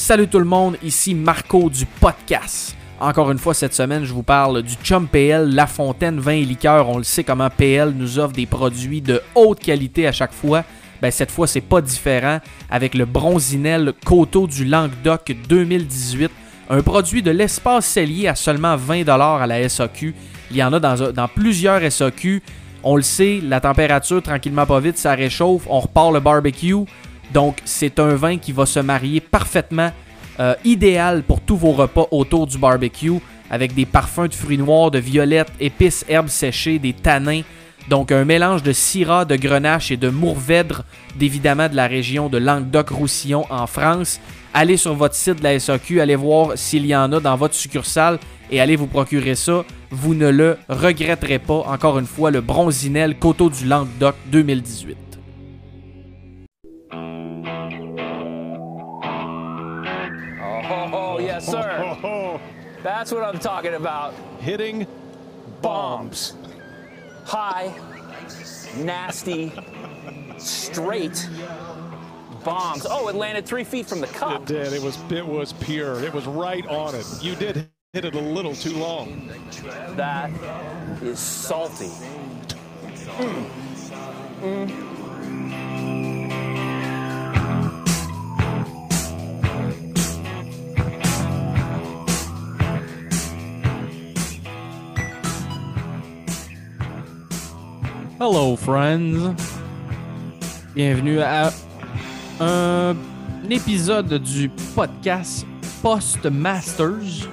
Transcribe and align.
Salut 0.00 0.28
tout 0.28 0.38
le 0.38 0.46
monde, 0.46 0.78
ici 0.82 1.14
Marco 1.14 1.68
du 1.68 1.84
podcast. 1.84 2.74
Encore 2.98 3.30
une 3.30 3.38
fois, 3.38 3.52
cette 3.52 3.74
semaine, 3.74 4.02
je 4.06 4.14
vous 4.14 4.22
parle 4.22 4.62
du 4.62 4.72
Chum 4.82 5.06
PL, 5.06 5.54
La 5.54 5.66
Fontaine 5.66 6.18
Vin 6.18 6.32
et 6.32 6.44
Liqueur. 6.44 6.88
On 6.88 6.96
le 6.96 7.04
sait 7.04 7.22
comment 7.22 7.50
PL 7.50 7.90
nous 7.90 8.18
offre 8.18 8.32
des 8.32 8.46
produits 8.46 9.02
de 9.02 9.20
haute 9.34 9.60
qualité 9.60 10.06
à 10.06 10.12
chaque 10.12 10.32
fois. 10.32 10.64
Ben, 11.02 11.10
cette 11.10 11.30
fois, 11.30 11.46
c'est 11.46 11.60
pas 11.60 11.82
différent 11.82 12.38
avec 12.70 12.94
le 12.94 13.04
Bronzinel 13.04 13.92
Coteau 14.02 14.46
du 14.46 14.64
Languedoc 14.64 15.36
2018. 15.46 16.30
Un 16.70 16.80
produit 16.80 17.22
de 17.22 17.30
l'espace 17.30 17.84
cellier 17.84 18.26
à 18.26 18.34
seulement 18.34 18.76
20$ 18.78 19.06
à 19.06 19.46
la 19.46 19.68
SAQ. 19.68 20.14
Il 20.50 20.56
y 20.56 20.64
en 20.64 20.72
a 20.72 20.80
dans, 20.80 21.28
plusieurs 21.28 21.92
SAQ. 21.92 22.42
On 22.82 22.96
le 22.96 23.02
sait, 23.02 23.40
la 23.42 23.60
température, 23.60 24.22
tranquillement 24.22 24.64
pas 24.64 24.80
vite, 24.80 24.96
ça 24.96 25.12
réchauffe. 25.12 25.66
On 25.68 25.80
repart 25.80 26.10
le 26.10 26.20
barbecue. 26.20 26.86
Donc, 27.32 27.58
c'est 27.64 27.98
un 27.98 28.14
vin 28.14 28.38
qui 28.38 28.52
va 28.52 28.66
se 28.66 28.80
marier 28.80 29.20
parfaitement, 29.20 29.92
euh, 30.38 30.54
idéal 30.64 31.22
pour 31.22 31.40
tous 31.40 31.56
vos 31.56 31.72
repas 31.72 32.06
autour 32.10 32.46
du 32.46 32.58
barbecue, 32.58 33.20
avec 33.50 33.74
des 33.74 33.86
parfums 33.86 34.28
de 34.28 34.34
fruits 34.34 34.58
noirs, 34.58 34.90
de 34.90 34.98
violettes, 34.98 35.52
épices, 35.60 36.04
herbes 36.08 36.28
séchées, 36.28 36.78
des 36.78 36.92
tanins. 36.92 37.42
Donc, 37.88 38.12
un 38.12 38.24
mélange 38.24 38.62
de 38.62 38.72
syrah, 38.72 39.24
de 39.24 39.36
grenache 39.36 39.90
et 39.90 39.96
de 39.96 40.08
mourvèdre, 40.08 40.84
d'évidemment 41.16 41.68
de 41.68 41.76
la 41.76 41.86
région 41.86 42.28
de 42.28 42.38
Languedoc-Roussillon 42.38 43.46
en 43.50 43.66
France. 43.66 44.20
Allez 44.54 44.76
sur 44.76 44.94
votre 44.94 45.14
site 45.14 45.38
de 45.38 45.44
la 45.44 45.58
SAQ, 45.58 46.00
allez 46.00 46.16
voir 46.16 46.52
s'il 46.56 46.86
y 46.86 46.94
en 46.94 47.12
a 47.12 47.20
dans 47.20 47.36
votre 47.36 47.54
succursale 47.54 48.18
et 48.50 48.60
allez 48.60 48.76
vous 48.76 48.86
procurer 48.86 49.34
ça. 49.34 49.64
Vous 49.90 50.14
ne 50.14 50.28
le 50.28 50.56
regretterez 50.68 51.38
pas. 51.38 51.64
Encore 51.66 51.98
une 51.98 52.06
fois, 52.06 52.30
le 52.30 52.40
Bronzinel 52.40 53.16
Coteau 53.16 53.50
du 53.50 53.66
Languedoc 53.66 54.14
2018. 54.26 55.09
Yes, 61.40 61.50
sir. 61.50 61.98
Oh, 62.04 62.40
That's 62.82 63.12
what 63.12 63.22
I'm 63.22 63.38
talking 63.38 63.74
about. 63.74 64.14
hitting 64.40 64.86
bombs. 65.62 66.34
High, 67.24 67.72
nasty, 68.76 69.52
straight 70.38 71.28
bombs. 72.44 72.86
Oh, 72.88 73.08
it 73.08 73.14
landed 73.14 73.46
three 73.46 73.64
feet 73.64 73.86
from 73.86 74.00
the 74.00 74.06
cup. 74.08 74.42
It 74.42 74.46
did. 74.48 74.72
It 74.72 74.82
was 74.82 74.98
it 75.12 75.26
was 75.26 75.52
pure. 75.54 76.02
It 76.02 76.12
was 76.12 76.26
right 76.26 76.66
on 76.66 76.94
it. 76.94 77.06
You 77.22 77.34
did 77.36 77.68
hit 77.92 78.04
it 78.04 78.14
a 78.14 78.20
little 78.20 78.54
too 78.54 78.76
long. 78.76 79.28
That 79.96 80.30
is 81.02 81.18
salty. 81.18 81.90
Mm. 83.06 83.50
Mm. 84.40 84.89
Hello, 98.22 98.54
friends. 98.54 99.34
Bienvenue 100.74 101.20
à 101.20 101.50
un 102.38 102.94
épisode 103.48 104.12
du 104.22 104.50
podcast 104.74 105.46
Post-Masters. 105.80 107.26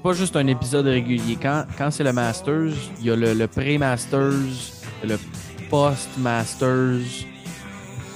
Pas 0.00 0.12
juste 0.12 0.36
un 0.36 0.46
épisode 0.46 0.86
régulier. 0.86 1.36
Quand, 1.42 1.64
quand 1.76 1.90
c'est 1.90 2.04
le 2.04 2.12
Masters, 2.12 2.70
il 3.00 3.06
y 3.06 3.10
a 3.10 3.16
le, 3.16 3.34
le 3.34 3.48
pré-Masters, 3.48 4.30
le 5.02 5.18
Post-Masters. 5.68 7.26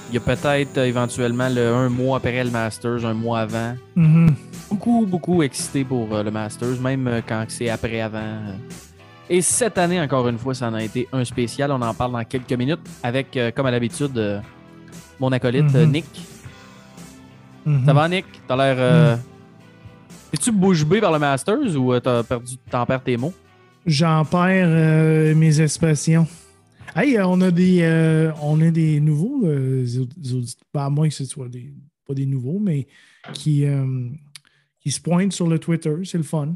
Il 0.07 0.13
y 0.13 0.17
a 0.17 0.21
peut-être 0.21 0.77
euh, 0.77 0.85
éventuellement 0.85 1.49
le 1.49 1.73
un 1.73 1.89
mois 1.89 2.17
après 2.17 2.41
le 2.41 2.51
Masters, 2.51 3.05
un 3.05 3.13
mois 3.13 3.41
avant. 3.41 3.75
Beaucoup, 4.69 5.05
beaucoup 5.05 5.43
excité 5.43 5.83
pour 5.83 6.15
euh, 6.15 6.23
le 6.23 6.31
Masters, 6.31 6.79
même 6.79 7.05
euh, 7.07 7.21
quand 7.27 7.43
c'est 7.49 7.69
après-avant. 7.69 8.55
Et 9.29 9.41
cette 9.41 9.77
année, 9.77 9.99
encore 10.01 10.27
une 10.27 10.37
fois, 10.37 10.53
ça 10.53 10.67
en 10.67 10.73
a 10.73 10.83
été 10.83 11.07
un 11.11 11.23
spécial. 11.23 11.71
On 11.71 11.81
en 11.81 11.93
parle 11.93 12.11
dans 12.11 12.23
quelques 12.23 12.53
minutes 12.53 12.81
avec, 13.01 13.35
euh, 13.37 13.51
comme 13.51 13.65
à 13.65 13.71
l'habitude, 13.71 14.17
euh, 14.17 14.39
mon 15.19 15.31
acolyte 15.31 15.63
Mhm. 15.65 15.75
euh, 15.75 15.85
Nick. 15.85 16.05
Mhm. 17.65 17.85
Ça 17.85 17.93
va, 17.93 18.09
Nick? 18.09 18.25
T'as 18.47 18.55
l'air. 18.57 18.75
euh, 18.77 19.15
Es-tu 20.33 20.51
bouche 20.51 20.83
bée 20.85 20.99
par 20.99 21.11
le 21.11 21.19
Masters 21.19 21.75
ou 21.77 21.97
t'as 21.99 22.23
perdu, 22.23 22.55
t'en 22.69 22.85
perds 22.85 23.03
tes 23.03 23.17
mots? 23.17 23.33
J'en 23.85 24.25
perds 24.25 25.35
mes 25.35 25.61
expressions. 25.61 26.27
Hey, 26.95 27.19
on 27.21 27.39
a 27.41 27.51
des, 27.51 28.31
on 28.41 28.59
a 28.61 28.71
des 28.71 28.99
nouveaux 28.99 29.43
auditeurs, 29.45 30.55
à 30.75 30.89
moins 30.89 31.07
que 31.07 31.13
ce 31.13 31.25
soit 31.25 31.47
des, 31.49 31.71
pas 32.07 32.13
des 32.15 32.25
nouveaux, 32.25 32.59
mais 32.59 32.87
qui, 33.33 33.65
qui 34.79 34.91
se 34.91 34.99
pointent 35.01 35.33
sur 35.33 35.47
le 35.47 35.59
Twitter. 35.59 35.93
C'est 36.03 36.17
le 36.17 36.23
fun. 36.23 36.55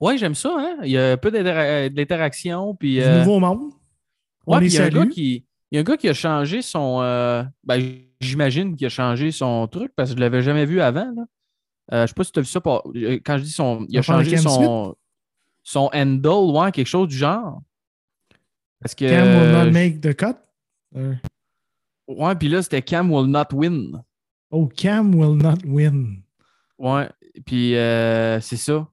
Ouais, 0.00 0.16
j'aime 0.18 0.34
ça, 0.34 0.54
hein? 0.56 0.76
Il 0.84 0.90
y 0.90 0.98
a 0.98 1.12
un 1.12 1.16
peu 1.16 1.30
d'intera- 1.30 1.88
d'interaction. 1.88 2.74
Puis, 2.74 2.94
Du 2.94 3.02
euh, 3.02 3.18
nouveau 3.20 3.40
monde. 3.40 3.72
On 4.46 4.54
ouais, 4.54 4.58
puis 4.60 4.68
il 4.68 4.74
y 4.74 4.78
a 4.78 4.84
un 4.84 4.88
gars 4.88 5.06
qui. 5.06 5.44
Il 5.70 5.74
y 5.74 5.78
a 5.78 5.80
un 5.80 5.84
gars 5.84 5.96
qui 5.96 6.08
a 6.08 6.14
changé 6.14 6.62
son. 6.62 7.00
euh, 7.02 7.42
ben, 7.64 7.82
j'imagine 8.20 8.74
qu'il 8.76 8.86
a 8.86 8.90
changé 8.90 9.30
son 9.32 9.66
truc 9.68 9.92
parce 9.96 10.10
que 10.10 10.16
je 10.16 10.20
l'avais 10.20 10.42
jamais 10.42 10.64
vu 10.66 10.80
avant. 10.80 11.10
Là. 11.14 11.24
Euh, 11.92 12.02
je 12.02 12.08
sais 12.08 12.14
pas 12.14 12.24
si 12.24 12.32
tu 12.32 12.38
as 12.38 12.42
vu 12.42 12.48
ça. 12.48 12.60
euh, 12.64 13.18
Quand 13.24 13.38
je 13.38 13.42
dis 13.42 13.50
son. 13.50 13.84
Il 13.88 13.98
a 13.98 14.02
changé 14.02 14.36
son. 14.38 14.94
Son 15.64 15.90
handle, 15.92 16.54
ouais, 16.56 16.72
quelque 16.72 16.86
chose 16.86 17.08
du 17.08 17.16
genre. 17.16 17.60
Parce 18.80 18.94
que. 18.94 19.04
Cam 19.08 19.26
will 19.42 19.52
not 19.52 19.70
make 19.72 20.00
the 20.00 20.14
cut? 20.14 20.36
Euh, 20.96 21.14
Ouais, 22.06 22.34
puis 22.36 22.48
là, 22.48 22.62
c'était 22.62 22.80
Cam 22.80 23.12
will 23.12 23.26
not 23.26 23.48
win. 23.52 24.02
oh, 24.50 24.66
Cam 24.74 25.14
will 25.14 25.36
not 25.36 25.58
win. 25.66 26.22
Ouais, 26.78 27.10
puis 27.44 27.76
euh, 27.76 28.40
c'est 28.40 28.56
ça. 28.56 28.88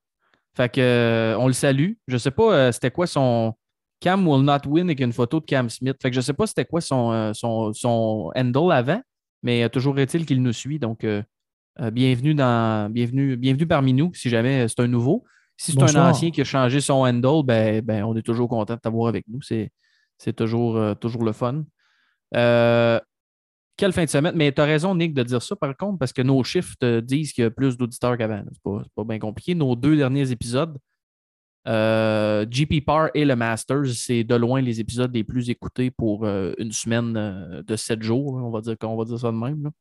Fait 0.55 0.69
que 0.69 0.81
euh, 0.81 1.37
on 1.37 1.47
le 1.47 1.53
salue. 1.53 1.93
Je 2.07 2.17
sais 2.17 2.31
pas 2.31 2.53
euh, 2.53 2.71
c'était 2.71 2.91
quoi 2.91 3.07
son 3.07 3.53
Cam 3.99 4.27
will 4.27 4.43
not 4.43 4.59
win 4.67 4.87
avec 4.87 4.99
une 4.99 5.13
photo 5.13 5.39
de 5.39 5.45
Cam 5.45 5.69
Smith. 5.69 5.97
Fait 6.01 6.09
que 6.09 6.15
je 6.15 6.21
sais 6.21 6.33
pas 6.33 6.47
c'était 6.47 6.65
quoi 6.65 6.81
son, 6.81 7.11
euh, 7.11 7.33
son, 7.33 7.73
son 7.73 8.31
handle 8.35 8.71
avant, 8.71 9.01
mais 9.43 9.67
toujours 9.69 9.99
est-il 9.99 10.25
qu'il 10.25 10.41
nous 10.41 10.53
suit. 10.53 10.79
Donc 10.79 11.05
bienvenue 11.91 12.35
dans 12.35 12.89
bienvenue, 12.89 13.35
bienvenue 13.35 13.67
parmi 13.67 13.93
nous 13.93 14.13
si 14.13 14.29
jamais 14.29 14.67
c'est 14.67 14.79
un 14.79 14.87
nouveau. 14.87 15.23
Si 15.57 15.71
c'est 15.71 15.81
un 15.97 16.09
ancien 16.09 16.31
qui 16.31 16.41
a 16.41 16.43
changé 16.43 16.81
son 16.81 17.05
handle, 17.05 17.45
ben, 17.45 17.81
ben 17.81 18.03
on 18.03 18.15
est 18.15 18.21
toujours 18.21 18.49
content 18.49 18.75
de 18.75 18.79
t'avoir 18.79 19.07
avec 19.07 19.25
nous. 19.29 19.41
C'est, 19.41 19.71
c'est 20.17 20.33
toujours, 20.33 20.97
toujours 20.97 21.23
le 21.23 21.31
fun. 21.31 21.63
Quelle 23.77 23.91
fin 23.91 24.05
de 24.05 24.09
semaine? 24.09 24.35
Mais 24.35 24.51
tu 24.51 24.61
as 24.61 24.65
raison, 24.65 24.95
Nick, 24.95 25.13
de 25.13 25.23
dire 25.23 25.41
ça, 25.41 25.55
par 25.55 25.75
contre, 25.75 25.99
parce 25.99 26.13
que 26.13 26.21
nos 26.21 26.43
chiffres 26.43 26.75
te 26.79 27.01
disent 27.01 27.33
qu'il 27.33 27.43
y 27.43 27.47
a 27.47 27.51
plus 27.51 27.77
d'auditeurs 27.77 28.17
qu'avant. 28.17 28.41
C'est 28.51 28.61
pas, 28.61 28.81
pas 28.95 29.03
bien 29.03 29.19
compliqué. 29.19 29.53
Nos 29.53 29.75
deux 29.75 29.97
derniers 29.97 30.31
épisodes, 30.31 30.77
euh, 31.67 32.45
GP 32.45 32.85
Par 32.85 33.09
et 33.13 33.25
le 33.25 33.35
Masters, 33.35 33.87
c'est 33.87 34.23
de 34.23 34.35
loin 34.35 34.61
les 34.61 34.79
épisodes 34.79 35.13
les 35.13 35.23
plus 35.23 35.49
écoutés 35.49 35.89
pour 35.89 36.25
euh, 36.25 36.53
une 36.59 36.71
semaine 36.71 37.15
euh, 37.17 37.63
de 37.63 37.75
sept 37.75 38.03
jours. 38.03 38.35
on, 38.35 38.51
va 38.51 38.61
dire, 38.61 38.75
va 38.79 39.03
dire 39.03 39.19
ça 39.19 39.31
de 39.31 39.37
même. 39.37 39.71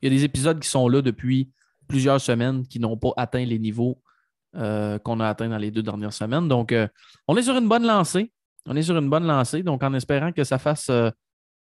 Il 0.00 0.12
y 0.12 0.14
a 0.14 0.16
des 0.16 0.24
épisodes 0.24 0.60
qui 0.60 0.68
sont 0.68 0.88
là 0.88 1.00
depuis 1.00 1.50
plusieurs 1.88 2.20
semaines 2.20 2.66
qui 2.66 2.78
n'ont 2.78 2.96
pas 2.96 3.12
atteint 3.16 3.44
les 3.44 3.58
niveaux 3.58 4.00
qu'on 4.54 5.20
a 5.20 5.28
atteints 5.28 5.48
dans 5.48 5.56
les 5.56 5.70
deux 5.70 5.82
dernières 5.82 6.12
semaines. 6.12 6.46
Donc, 6.46 6.74
on 7.26 7.36
est 7.38 7.42
sur 7.42 7.56
une 7.56 7.68
bonne 7.68 7.86
lancée. 7.86 8.30
On 8.66 8.76
est 8.76 8.82
sur 8.82 8.96
une 8.98 9.08
bonne 9.08 9.26
lancée. 9.26 9.62
Donc, 9.62 9.82
en 9.82 9.94
espérant 9.94 10.30
que 10.30 10.44
ça 10.44 10.58
fasse. 10.58 10.90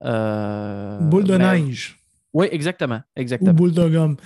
Euh, 0.03 0.99
Boule 0.99 1.23
de 1.25 1.37
ben, 1.37 1.65
neige. 1.65 1.99
oui, 2.33 2.47
exactement. 2.51 2.97
Ou 2.97 3.19
exactement. 3.19 3.53
boule 3.53 3.73
de 3.73 3.87
gomme. 3.89 4.17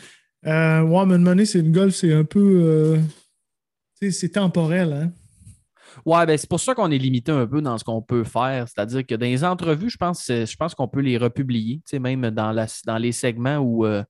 Euh, 0.45 0.81
ouais, 0.81 1.05
mais 1.05 1.13
demander, 1.17 1.45
c'est 1.45 1.61
le 1.61 1.71
golf, 1.71 1.95
c'est 1.95 2.13
un 2.13 2.23
peu. 2.25 2.39
euh, 2.63 2.97
tu 3.99 4.11
sais, 4.11 4.11
c'est 4.11 4.29
temporel, 4.29 4.91
hein? 4.93 5.11
Ouais, 6.05 6.25
ben, 6.25 6.37
c'est 6.37 6.49
pour 6.49 6.59
ça 6.59 6.73
qu'on 6.73 6.89
est 6.91 6.97
limité 6.97 7.31
un 7.31 7.45
peu 7.45 7.61
dans 7.61 7.77
ce 7.77 7.83
qu'on 7.83 8.01
peut 8.01 8.23
faire. 8.23 8.67
C'est-à-dire 8.67 9.05
que 9.05 9.15
dans 9.15 9.25
les 9.25 9.43
entrevues, 9.43 9.89
je 9.91 9.97
pense, 9.97 10.25
je 10.27 10.55
pense 10.55 10.73
qu'on 10.75 10.87
peut 10.87 11.01
les 11.01 11.17
republier, 11.17 11.81
même 11.99 12.29
dans, 12.31 12.51
la, 12.51 12.65
dans 12.85 12.97
les 12.97 13.11
segments 13.11 13.57
où. 13.57 13.85
euh, 13.85 14.03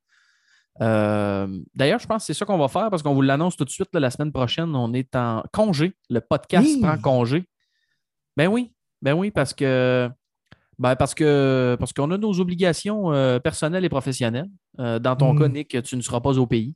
euh, 0.82 1.46
D'ailleurs, 1.76 2.00
je 2.00 2.08
pense 2.08 2.24
que 2.24 2.28
c'est 2.28 2.34
ça 2.40 2.46
qu'on 2.46 2.58
va 2.58 2.68
faire 2.70 2.90
parce 2.90 3.04
qu'on 3.04 3.14
vous 3.14 3.22
l'annonce 3.22 3.56
tout 3.58 3.66
de 3.66 3.70
suite 3.70 3.90
là, 3.94 4.00
la 4.00 4.10
semaine 4.10 4.32
prochaine. 4.32 4.74
On 4.76 4.92
est 4.94 5.14
en 5.16 5.44
congé. 5.52 5.94
Le 6.10 6.20
podcast 6.22 6.66
Oui. 6.68 6.82
prend 6.82 6.98
congé. 6.98 7.44
Ben 8.38 8.48
oui, 8.48 8.74
ben 9.02 9.14
oui, 9.14 9.30
parce 9.30 9.54
que. 9.54 10.10
Ben 10.80 10.96
parce 10.96 11.14
que 11.14 11.76
parce 11.80 11.94
qu'on 11.94 12.10
a 12.12 12.18
nos 12.18 12.40
obligations 12.40 13.14
euh, 13.14 13.40
personnelles 13.40 13.86
et 13.86 13.90
professionnelles. 13.90 14.50
Euh, 14.80 15.00
dans 15.00 15.16
ton 15.16 15.34
Mm. 15.34 15.40
cas, 15.40 15.48
Nick, 15.50 15.84
tu 15.84 15.96
ne 15.96 16.02
seras 16.02 16.20
pas 16.20 16.38
au 16.40 16.48
pays. 16.48 16.76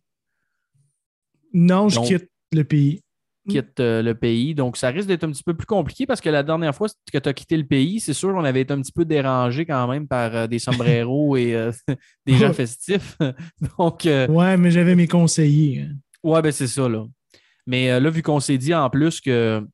Non, 1.53 1.89
je 1.89 1.95
Donc- 1.95 2.07
quitte 2.07 2.29
le 2.53 2.63
pays. 2.63 3.01
quitte 3.49 3.79
euh, 3.79 4.01
le 4.01 4.13
pays. 4.13 4.53
Donc, 4.55 4.75
ça 4.75 4.89
risque 4.89 5.07
d'être 5.07 5.23
un 5.23 5.31
petit 5.31 5.43
peu 5.43 5.53
plus 5.53 5.65
compliqué 5.65 6.05
parce 6.05 6.19
que 6.19 6.29
la 6.29 6.43
dernière 6.43 6.75
fois 6.75 6.89
que 7.13 7.17
tu 7.17 7.29
as 7.29 7.33
quitté 7.33 7.55
le 7.55 7.63
pays, 7.65 8.01
c'est 8.01 8.13
sûr 8.13 8.33
qu'on 8.33 8.43
avait 8.43 8.59
été 8.61 8.73
un 8.73 8.81
petit 8.81 8.91
peu 8.91 9.05
dérangé 9.05 9.65
quand 9.65 9.87
même 9.87 10.05
par 10.05 10.49
des 10.49 10.59
sombreros 10.59 11.37
et 11.37 11.55
des 12.25 12.33
gens 12.33 12.51
festifs. 12.51 13.17
Donc, 13.79 14.01
Ouais, 14.05 14.57
mais 14.57 14.69
j'avais 14.69 14.95
mes 14.95 15.07
conseillers. 15.07 15.83
hein. 15.83 15.93
ouais, 16.23 16.41
ben 16.41 16.51
c'est 16.51 16.67
ça, 16.67 16.89
là. 16.89 17.05
Mais 17.65 17.97
là, 18.01 18.09
vu 18.09 18.21
qu'on 18.21 18.41
s'est 18.41 18.57
dit 18.57 18.73
en 18.75 18.89
plus 18.89 19.21
que, 19.21 19.65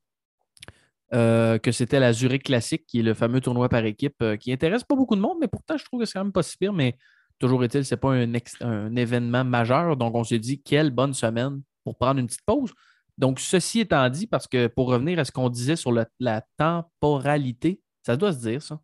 euh, 1.14 1.58
que 1.60 1.72
c'était 1.72 2.00
la 2.00 2.14
Zurich 2.14 2.44
Classique, 2.44 2.86
qui 2.88 3.00
est 3.00 3.04
le 3.04 3.14
fameux 3.14 3.42
tournoi 3.42 3.70
par 3.70 3.86
équipe, 3.86 4.16
euh, 4.22 4.36
qui 4.36 4.52
intéresse 4.52 4.84
pas 4.84 4.96
beaucoup 4.96 5.16
de 5.16 5.22
monde, 5.22 5.38
mais 5.40 5.48
pourtant, 5.48 5.78
je 5.78 5.86
trouve 5.86 6.00
que 6.00 6.06
c'est 6.06 6.14
quand 6.14 6.24
même 6.24 6.34
pas 6.34 6.44
si 6.44 6.58
pire. 6.58 6.74
Mais 6.74 6.98
Toujours 7.40 7.64
est-il, 7.64 7.84
ce 7.84 7.94
n'est 7.94 8.00
pas 8.00 8.14
un, 8.62 8.96
événement 8.96 9.44
majeur. 9.44 9.98
Donc, 9.98 10.16
on 10.16 10.24
s'est 10.24 10.40
dit, 10.40 10.62
quelle 10.62 10.92
bonne 10.92 11.14
semaine 11.14 11.62
pour 11.84 11.98
prendre 11.98 12.20
une 12.20 12.28
petite 12.28 12.46
pause. 12.46 12.72
Donc, 13.18 13.40
ceci 13.40 13.82
étant 13.82 14.10
dit, 14.10 14.28
parce 14.28 14.48
que 14.48 14.68
pour 14.68 14.88
revenir 14.88 15.20
à 15.20 15.26
ce 15.26 15.32
qu'on 15.32 15.50
disait 15.50 15.76
sur 15.76 15.92
le- 15.92 16.06
la 16.20 16.44
temporalité, 16.58 17.82
ça 18.06 18.16
doit 18.16 18.32
se 18.32 18.40
dire, 18.40 18.62
ça, 18.62 18.80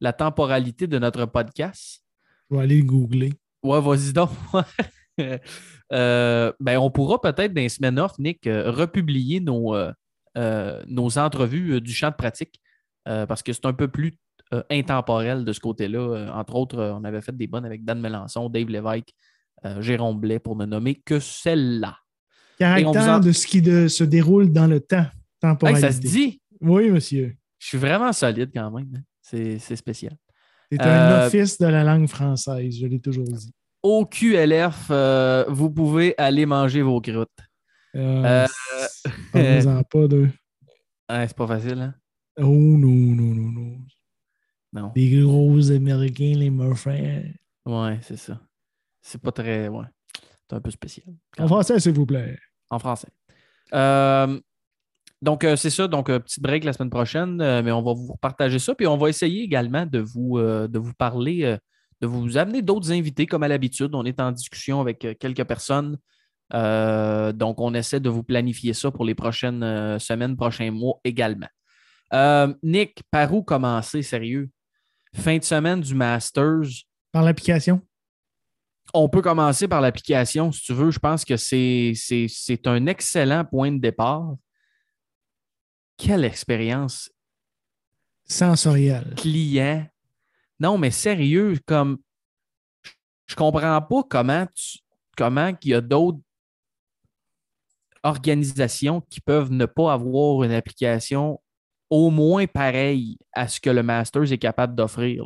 la 0.00 0.12
temporalité 0.12 0.86
de 0.86 0.98
notre 0.98 1.24
podcast. 1.24 2.02
Je 2.50 2.56
vais 2.56 2.62
aller 2.62 2.78
le 2.78 2.84
googler. 2.84 3.32
Ouais, 3.62 3.80
vas-y 3.80 4.12
donc. 4.12 4.30
Euh, 5.92 6.52
ben, 6.58 6.78
on 6.78 6.90
pourra 6.90 7.20
peut-être 7.20 7.54
dans 7.54 7.62
les 7.62 7.68
semaines 7.68 8.00
off, 8.00 8.18
Nick, 8.18 8.40
republier 8.44 9.38
nos, 9.38 9.72
nos 10.86 11.18
entrevues 11.18 11.74
euh, 11.74 11.80
du 11.80 11.92
champ 11.92 12.10
de 12.10 12.14
pratique 12.16 12.60
euh, 13.08 13.26
parce 13.26 13.42
que 13.42 13.52
c'est 13.52 13.66
un 13.66 13.72
peu 13.72 13.88
plus 13.88 14.14
euh, 14.52 14.62
intemporel 14.70 15.44
de 15.44 15.52
ce 15.52 15.60
côté-là. 15.60 15.98
Euh, 15.98 16.28
entre 16.30 16.54
autres, 16.56 16.78
euh, 16.78 16.92
on 16.94 17.04
avait 17.04 17.20
fait 17.22 17.36
des 17.36 17.46
bonnes 17.46 17.64
avec 17.64 17.84
Dan 17.84 18.00
Melançon, 18.00 18.48
Dave 18.48 18.68
Lévesque, 18.68 19.08
euh, 19.64 19.80
Jérôme 19.82 20.20
Blais 20.20 20.38
pour 20.38 20.56
ne 20.56 20.66
nommer 20.66 20.94
que 20.94 21.18
celle-là. 21.18 21.96
Caractère 22.58 23.16
en- 23.16 23.20
de 23.20 23.32
ce 23.32 23.46
qui 23.46 23.60
de- 23.62 23.88
se 23.88 24.04
déroule 24.04 24.52
dans 24.52 24.66
le 24.66 24.80
temps. 24.80 24.98
Hey, 24.98 25.10
Temporalité. 25.40 25.80
ça 25.86 25.92
se 25.92 26.00
dit? 26.00 26.40
Oui, 26.60 26.90
monsieur. 26.90 27.36
Je 27.58 27.66
suis 27.68 27.78
vraiment 27.78 28.12
solide 28.12 28.50
quand 28.54 28.70
même. 28.70 28.88
hein. 28.96 29.00
C'est 29.22 29.58
c'est 29.58 29.76
spécial. 29.76 30.12
C'est 30.70 30.80
Euh, 30.82 31.22
un 31.22 31.26
office 31.26 31.58
de 31.58 31.66
la 31.66 31.84
langue 31.84 32.06
française, 32.08 32.76
je 32.80 32.86
l'ai 32.86 33.00
toujours 33.00 33.24
dit. 33.24 33.52
Au 33.82 34.04
QLF, 34.06 34.86
euh, 34.90 35.44
vous 35.48 35.70
pouvez 35.70 36.14
aller 36.18 36.46
manger 36.46 36.82
vos 36.82 37.00
croûtes. 37.00 37.28
Euh, 37.94 38.46
Euh, 38.46 38.46
Parlez-en 39.32 39.82
pas 39.84 40.08
de. 40.08 40.28
Ouais, 41.08 41.28
c'est 41.28 41.36
pas 41.36 41.46
facile, 41.46 41.78
hein? 41.80 41.94
Oh 42.36 42.42
non, 42.42 42.88
non, 42.88 43.32
non, 43.34 43.52
non. 43.52 43.78
Non. 44.72 44.92
Les 44.96 45.20
gros 45.20 45.70
Américains, 45.70 46.34
les 46.36 46.50
muffins. 46.50 47.22
Ouais, 47.64 47.98
c'est 48.02 48.16
ça. 48.16 48.40
C'est 49.02 49.22
pas 49.22 49.30
très. 49.30 49.68
Ouais. 49.68 49.84
C'est 50.48 50.56
un 50.56 50.60
peu 50.60 50.70
spécial. 50.70 51.06
En 51.38 51.46
français, 51.46 51.78
s'il 51.78 51.92
vous 51.92 52.06
plaît. 52.06 52.36
En 52.70 52.80
français. 52.80 53.08
Euh, 53.72 54.38
donc, 55.22 55.44
euh, 55.44 55.54
c'est 55.56 55.70
ça. 55.70 55.86
Donc, 55.88 56.08
euh, 56.10 56.18
petit 56.18 56.40
break 56.40 56.64
la 56.64 56.72
semaine 56.72 56.90
prochaine, 56.90 57.36
mais 57.36 57.70
on 57.70 57.82
va 57.82 57.92
vous 57.92 58.16
partager 58.20 58.58
ça. 58.58 58.74
Puis, 58.74 58.86
on 58.86 58.96
va 58.96 59.08
essayer 59.08 59.42
également 59.42 59.86
de 59.86 60.00
vous, 60.00 60.38
de 60.40 60.78
vous 60.78 60.94
parler, 60.94 61.56
de 62.00 62.06
vous 62.06 62.36
amener 62.36 62.62
d'autres 62.62 62.92
invités, 62.92 63.26
comme 63.26 63.44
à 63.44 63.48
l'habitude. 63.48 63.94
On 63.94 64.04
est 64.04 64.20
en 64.20 64.32
discussion 64.32 64.80
avec 64.80 65.06
quelques 65.18 65.44
personnes. 65.44 65.98
Euh, 66.54 67.32
donc, 67.32 67.60
on 67.60 67.74
essaie 67.74 68.00
de 68.00 68.08
vous 68.08 68.22
planifier 68.22 68.72
ça 68.72 68.90
pour 68.90 69.04
les 69.04 69.14
prochaines 69.14 69.62
euh, 69.62 69.98
semaines, 69.98 70.36
prochains 70.36 70.70
mois 70.70 71.00
également. 71.04 71.48
Euh, 72.12 72.54
Nick, 72.62 73.02
par 73.10 73.32
où 73.34 73.42
commencer, 73.42 74.02
sérieux? 74.02 74.50
Fin 75.14 75.38
de 75.38 75.44
semaine 75.44 75.80
du 75.80 75.94
Masters. 75.94 76.84
Par 77.10 77.22
l'application. 77.22 77.80
On 78.94 79.08
peut 79.08 79.22
commencer 79.22 79.66
par 79.66 79.80
l'application, 79.80 80.52
si 80.52 80.62
tu 80.62 80.72
veux. 80.72 80.90
Je 80.90 80.98
pense 80.98 81.24
que 81.24 81.36
c'est, 81.36 81.94
un 82.66 82.86
excellent 82.86 83.44
point 83.44 83.72
de 83.72 83.80
départ. 83.80 84.36
Quelle 85.96 86.24
expérience 86.24 87.10
Sensoriel. 88.24 89.14
client. 89.16 89.86
Non, 90.60 90.78
mais 90.78 90.90
sérieux, 90.90 91.58
comme 91.66 91.98
je 93.26 93.34
comprends 93.34 93.82
pas 93.82 94.02
comment 94.08 94.46
tu, 94.54 94.78
comment 95.16 95.52
il 95.62 95.70
y 95.70 95.74
a 95.74 95.80
d'autres 95.80 96.18
organisations 98.06 99.00
qui 99.10 99.20
peuvent 99.20 99.50
ne 99.52 99.66
pas 99.66 99.92
avoir 99.92 100.42
une 100.44 100.52
application 100.52 101.40
au 101.90 102.10
moins 102.10 102.46
pareille 102.46 103.16
à 103.32 103.46
ce 103.48 103.60
que 103.60 103.70
le 103.70 103.82
Masters 103.82 104.32
est 104.32 104.38
capable 104.38 104.74
d'offrir. 104.74 105.24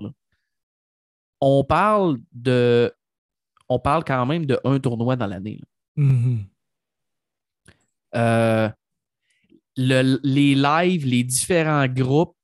On 1.40 1.64
parle 1.64 2.18
de 2.32 2.92
on 3.68 3.78
parle 3.78 4.04
quand 4.04 4.26
même 4.26 4.46
de 4.46 4.58
un 4.64 4.78
tournoi 4.80 5.16
dans 5.16 5.26
l'année. 5.28 5.60
Mhm. 5.96 6.44
Euh, 8.16 8.68
le- 9.76 10.18
les 10.24 10.54
lives, 10.54 11.06
les 11.06 11.22
différents 11.22 11.86
groupes, 11.86 12.36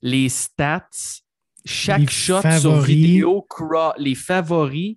les 0.00 0.28
stats, 0.28 0.88
chaque 1.64 2.00
Les 2.00 2.06
shot 2.06 2.40
sur 2.60 2.80
vidéo, 2.80 3.46
les 3.98 4.14
favoris, 4.14 4.96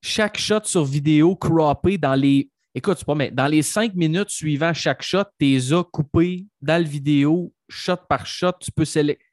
chaque 0.00 0.38
shot 0.38 0.64
sur 0.64 0.84
vidéo 0.84 1.36
croppé 1.36 1.98
dans 1.98 2.14
les. 2.14 2.50
Écoute, 2.74 2.96
c'est 2.98 3.04
pas, 3.04 3.14
mais 3.14 3.30
dans 3.30 3.46
les 3.46 3.62
cinq 3.62 3.94
minutes 3.94 4.30
suivant 4.30 4.72
chaque 4.72 5.02
shot, 5.02 5.24
tu 5.38 5.44
les 5.46 5.72
as 5.72 5.84
coupés 5.84 6.46
dans 6.60 6.82
le 6.82 6.88
vidéo, 6.88 7.52
shot 7.68 7.96
par 8.08 8.26
shot. 8.26 8.52
Tu 8.60 8.72
peux 8.72 8.84
sélectionner. 8.86 9.28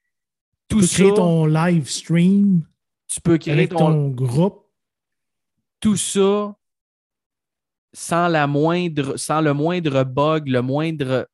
Tu 0.68 0.76
Tout 0.76 0.80
peux 0.82 0.86
ça, 0.88 0.96
créer 1.04 1.14
ton 1.14 1.46
live 1.46 1.90
stream 1.90 2.66
tu 3.08 3.22
peux 3.22 3.38
créer 3.40 3.68
ton, 3.68 3.78
ton 3.78 4.10
groupe. 4.10 4.68
tout 5.80 5.96
ça 5.98 6.56
sans 7.92 8.28
la 8.28 8.46
moindre, 8.46 9.18
sans 9.18 9.42
le 9.42 9.52
moindre 9.54 10.04
bug, 10.04 10.48
le 10.48 10.62
moindre 10.62 11.28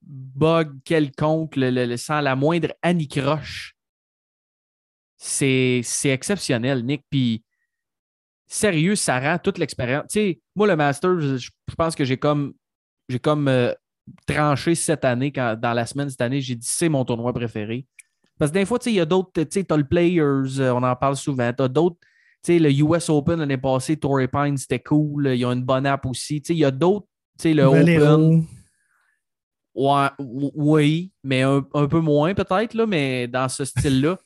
bug 0.00 0.78
quelconque, 0.84 1.56
le- 1.56 1.68
le- 1.70 1.84
le- 1.84 1.96
sans 1.98 2.22
la 2.22 2.34
moindre 2.34 2.72
anicroche. 2.80 3.76
C'est 5.18 5.82
c'est 5.84 6.08
exceptionnel, 6.10 6.82
Nick. 6.84 7.04
Puis, 7.10 7.43
sérieux, 8.46 8.96
ça 8.96 9.18
rend 9.20 9.38
toute 9.38 9.58
l'expérience. 9.58 10.04
Tu 10.10 10.18
sais, 10.20 10.40
moi, 10.54 10.66
le 10.66 10.76
Master, 10.76 11.18
je, 11.20 11.36
je 11.36 11.50
pense 11.76 11.94
que 11.94 12.04
j'ai 12.04 12.16
comme, 12.16 12.54
j'ai 13.08 13.18
comme 13.18 13.48
euh, 13.48 13.72
tranché 14.26 14.74
cette 14.74 15.04
année, 15.04 15.32
quand, 15.32 15.58
dans 15.60 15.72
la 15.72 15.86
semaine 15.86 16.10
cette 16.10 16.20
année, 16.20 16.40
j'ai 16.40 16.54
dit 16.54 16.66
c'est 16.68 16.88
mon 16.88 17.04
tournoi 17.04 17.32
préféré. 17.32 17.86
Parce 18.38 18.50
que 18.50 18.58
des 18.58 18.64
fois, 18.64 18.78
tu 18.78 18.84
sais, 18.84 18.92
il 18.92 18.96
y 18.96 19.00
a 19.00 19.04
d'autres, 19.06 19.30
tu 19.34 19.46
sais, 19.50 19.64
t'as 19.64 19.76
le 19.76 19.84
Players, 19.86 20.58
euh, 20.60 20.72
on 20.74 20.82
en 20.82 20.96
parle 20.96 21.16
souvent, 21.16 21.52
t'as 21.52 21.68
d'autres, 21.68 21.96
tu 22.42 22.52
sais, 22.52 22.58
le 22.58 22.70
US 22.72 23.08
Open 23.08 23.38
l'année 23.38 23.56
passée, 23.58 23.96
Torrey 23.96 24.28
Pine, 24.28 24.56
c'était 24.56 24.80
cool, 24.80 25.28
il 25.28 25.38
y 25.38 25.44
a 25.44 25.52
une 25.52 25.62
bonne 25.62 25.86
app 25.86 26.04
aussi, 26.06 26.42
tu 26.42 26.48
sais, 26.48 26.54
il 26.54 26.58
y 26.58 26.64
a 26.64 26.70
d'autres, 26.70 27.06
tu 27.38 27.42
sais, 27.44 27.54
le 27.54 27.62
Open. 27.64 28.44
Ouais, 29.74 30.08
ou- 30.20 30.52
oui, 30.54 31.10
mais 31.24 31.42
un, 31.42 31.64
un 31.74 31.86
peu 31.88 32.00
moins 32.00 32.32
peut-être, 32.34 32.74
là, 32.74 32.86
mais 32.86 33.26
dans 33.26 33.48
ce 33.48 33.64
style-là. 33.64 34.18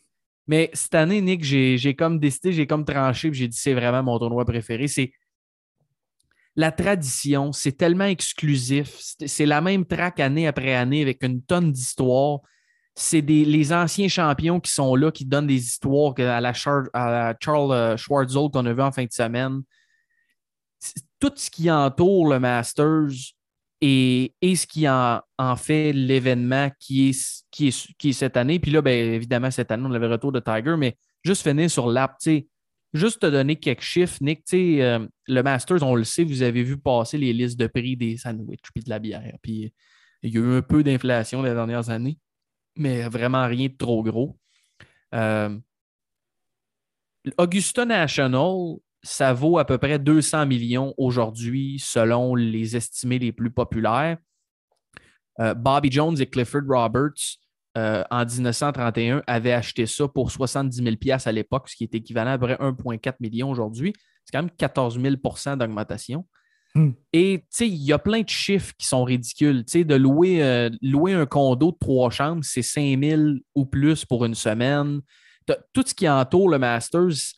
Mais 0.48 0.70
cette 0.72 0.94
année, 0.94 1.20
Nick, 1.20 1.44
j'ai 1.44 1.94
comme 1.94 2.18
décidé, 2.18 2.52
j'ai 2.52 2.66
comme 2.66 2.84
tranché, 2.84 3.30
puis 3.30 3.38
j'ai 3.40 3.48
dit 3.48 3.56
c'est 3.56 3.74
vraiment 3.74 4.02
mon 4.02 4.18
tournoi 4.18 4.44
préféré. 4.44 4.88
C'est 4.88 5.12
la 6.56 6.72
tradition, 6.72 7.52
c'est 7.52 7.72
tellement 7.72 8.06
exclusif. 8.06 8.98
C'est 9.26 9.46
la 9.46 9.60
même 9.60 9.84
track 9.84 10.18
année 10.18 10.48
après 10.48 10.74
année 10.74 11.02
avec 11.02 11.22
une 11.22 11.42
tonne 11.42 11.70
d'histoires. 11.70 12.40
C'est 12.96 13.20
les 13.20 13.72
anciens 13.72 14.08
champions 14.08 14.58
qui 14.58 14.72
sont 14.72 14.96
là, 14.96 15.12
qui 15.12 15.24
donnent 15.24 15.46
des 15.46 15.62
histoires 15.62 16.14
à 16.18 16.40
la, 16.40 16.52
Char- 16.52 16.88
à 16.94 17.32
Charles 17.40 17.70
euh, 17.70 17.96
Schwartzel 17.96 18.50
qu'on 18.52 18.66
a 18.66 18.72
vu 18.72 18.82
en 18.82 18.90
fin 18.90 19.04
de 19.04 19.12
semaine. 19.12 19.60
Tout 21.20 21.32
ce 21.36 21.48
qui 21.48 21.70
entoure 21.70 22.28
le 22.28 22.40
Masters 22.40 23.34
et, 23.80 24.32
ce 24.42 24.66
qui 24.66 24.88
en, 24.88 25.22
fait 25.56 25.92
l'événement 25.92 26.70
qui 26.80 27.10
est, 27.10 28.12
cette 28.12 28.36
année. 28.36 28.58
Puis 28.58 28.70
là, 28.70 28.82
ben, 28.82 29.14
évidemment, 29.14 29.50
cette 29.50 29.70
année, 29.70 29.84
on 29.86 29.92
avait 29.92 30.06
le 30.06 30.12
retour 30.12 30.32
de 30.32 30.40
Tiger, 30.40 30.76
mais 30.76 30.96
juste 31.24 31.42
finir 31.42 31.70
sur 31.70 31.88
l'app, 31.88 32.18
tu 32.20 32.30
sais, 32.30 32.48
juste 32.92 33.20
te 33.20 33.26
donner 33.26 33.56
quelques 33.56 33.82
chiffres, 33.82 34.18
Nick, 34.20 34.44
tu 34.44 34.56
sais, 34.56 34.82
euh, 34.82 35.06
le 35.26 35.42
Masters, 35.42 35.82
on 35.82 35.94
le 35.94 36.04
sait, 36.04 36.24
vous 36.24 36.42
avez 36.42 36.62
vu 36.62 36.78
passer 36.78 37.18
les 37.18 37.32
listes 37.32 37.58
de 37.58 37.66
prix 37.66 37.96
des 37.96 38.16
sandwichs 38.16 38.70
puis 38.74 38.82
de 38.82 38.90
la 38.90 38.98
bière. 38.98 39.36
Puis 39.42 39.72
il 40.22 40.34
y 40.34 40.38
a 40.38 40.40
eu 40.40 40.56
un 40.56 40.62
peu 40.62 40.82
d'inflation 40.82 41.42
les 41.42 41.52
dernières 41.52 41.90
années, 41.90 42.18
mais 42.76 43.08
vraiment 43.08 43.46
rien 43.46 43.68
de 43.68 43.76
trop 43.76 44.02
gros. 44.02 44.38
Euh, 45.14 45.56
Augusta 47.36 47.84
National, 47.84 48.76
ça 49.02 49.32
vaut 49.32 49.58
à 49.58 49.64
peu 49.64 49.78
près 49.78 49.98
200 49.98 50.46
millions 50.46 50.94
aujourd'hui, 50.98 51.78
selon 51.78 52.34
les 52.34 52.76
estimés 52.76 53.18
les 53.18 53.32
plus 53.32 53.50
populaires. 53.50 54.18
Euh, 55.40 55.54
Bobby 55.54 55.90
Jones 55.90 56.20
et 56.20 56.26
Clifford 56.26 56.62
Roberts, 56.68 57.38
euh, 57.76 58.02
en 58.10 58.24
1931, 58.24 59.22
avaient 59.26 59.52
acheté 59.52 59.86
ça 59.86 60.08
pour 60.08 60.30
70 60.30 60.76
000 60.76 60.96
à 61.24 61.32
l'époque, 61.32 61.68
ce 61.68 61.76
qui 61.76 61.84
est 61.84 61.94
équivalent 61.94 62.32
à 62.32 62.38
peu 62.38 62.46
près 62.46 62.56
1,4 62.56 63.14
million 63.20 63.50
aujourd'hui. 63.50 63.92
C'est 64.24 64.32
quand 64.32 64.42
même 64.42 64.50
14 64.56 64.98
000% 64.98 65.56
d'augmentation. 65.58 66.26
Hmm. 66.74 66.90
Et 67.12 67.44
il 67.60 67.76
y 67.76 67.92
a 67.92 67.98
plein 67.98 68.22
de 68.22 68.28
chiffres 68.28 68.74
qui 68.76 68.86
sont 68.86 69.04
ridicules. 69.04 69.64
De 69.64 69.94
louer, 69.94 70.42
euh, 70.42 70.70
louer 70.82 71.14
un 71.14 71.24
condo 71.24 71.70
de 71.70 71.76
trois 71.78 72.10
chambres, 72.10 72.42
c'est 72.44 72.62
5 72.62 73.00
000 73.00 73.22
ou 73.54 73.64
plus 73.64 74.04
pour 74.04 74.24
une 74.24 74.34
semaine. 74.34 75.00
Tout 75.72 75.84
ce 75.86 75.94
qui 75.94 76.08
entoure 76.08 76.50
le 76.50 76.58
Masters, 76.58 77.37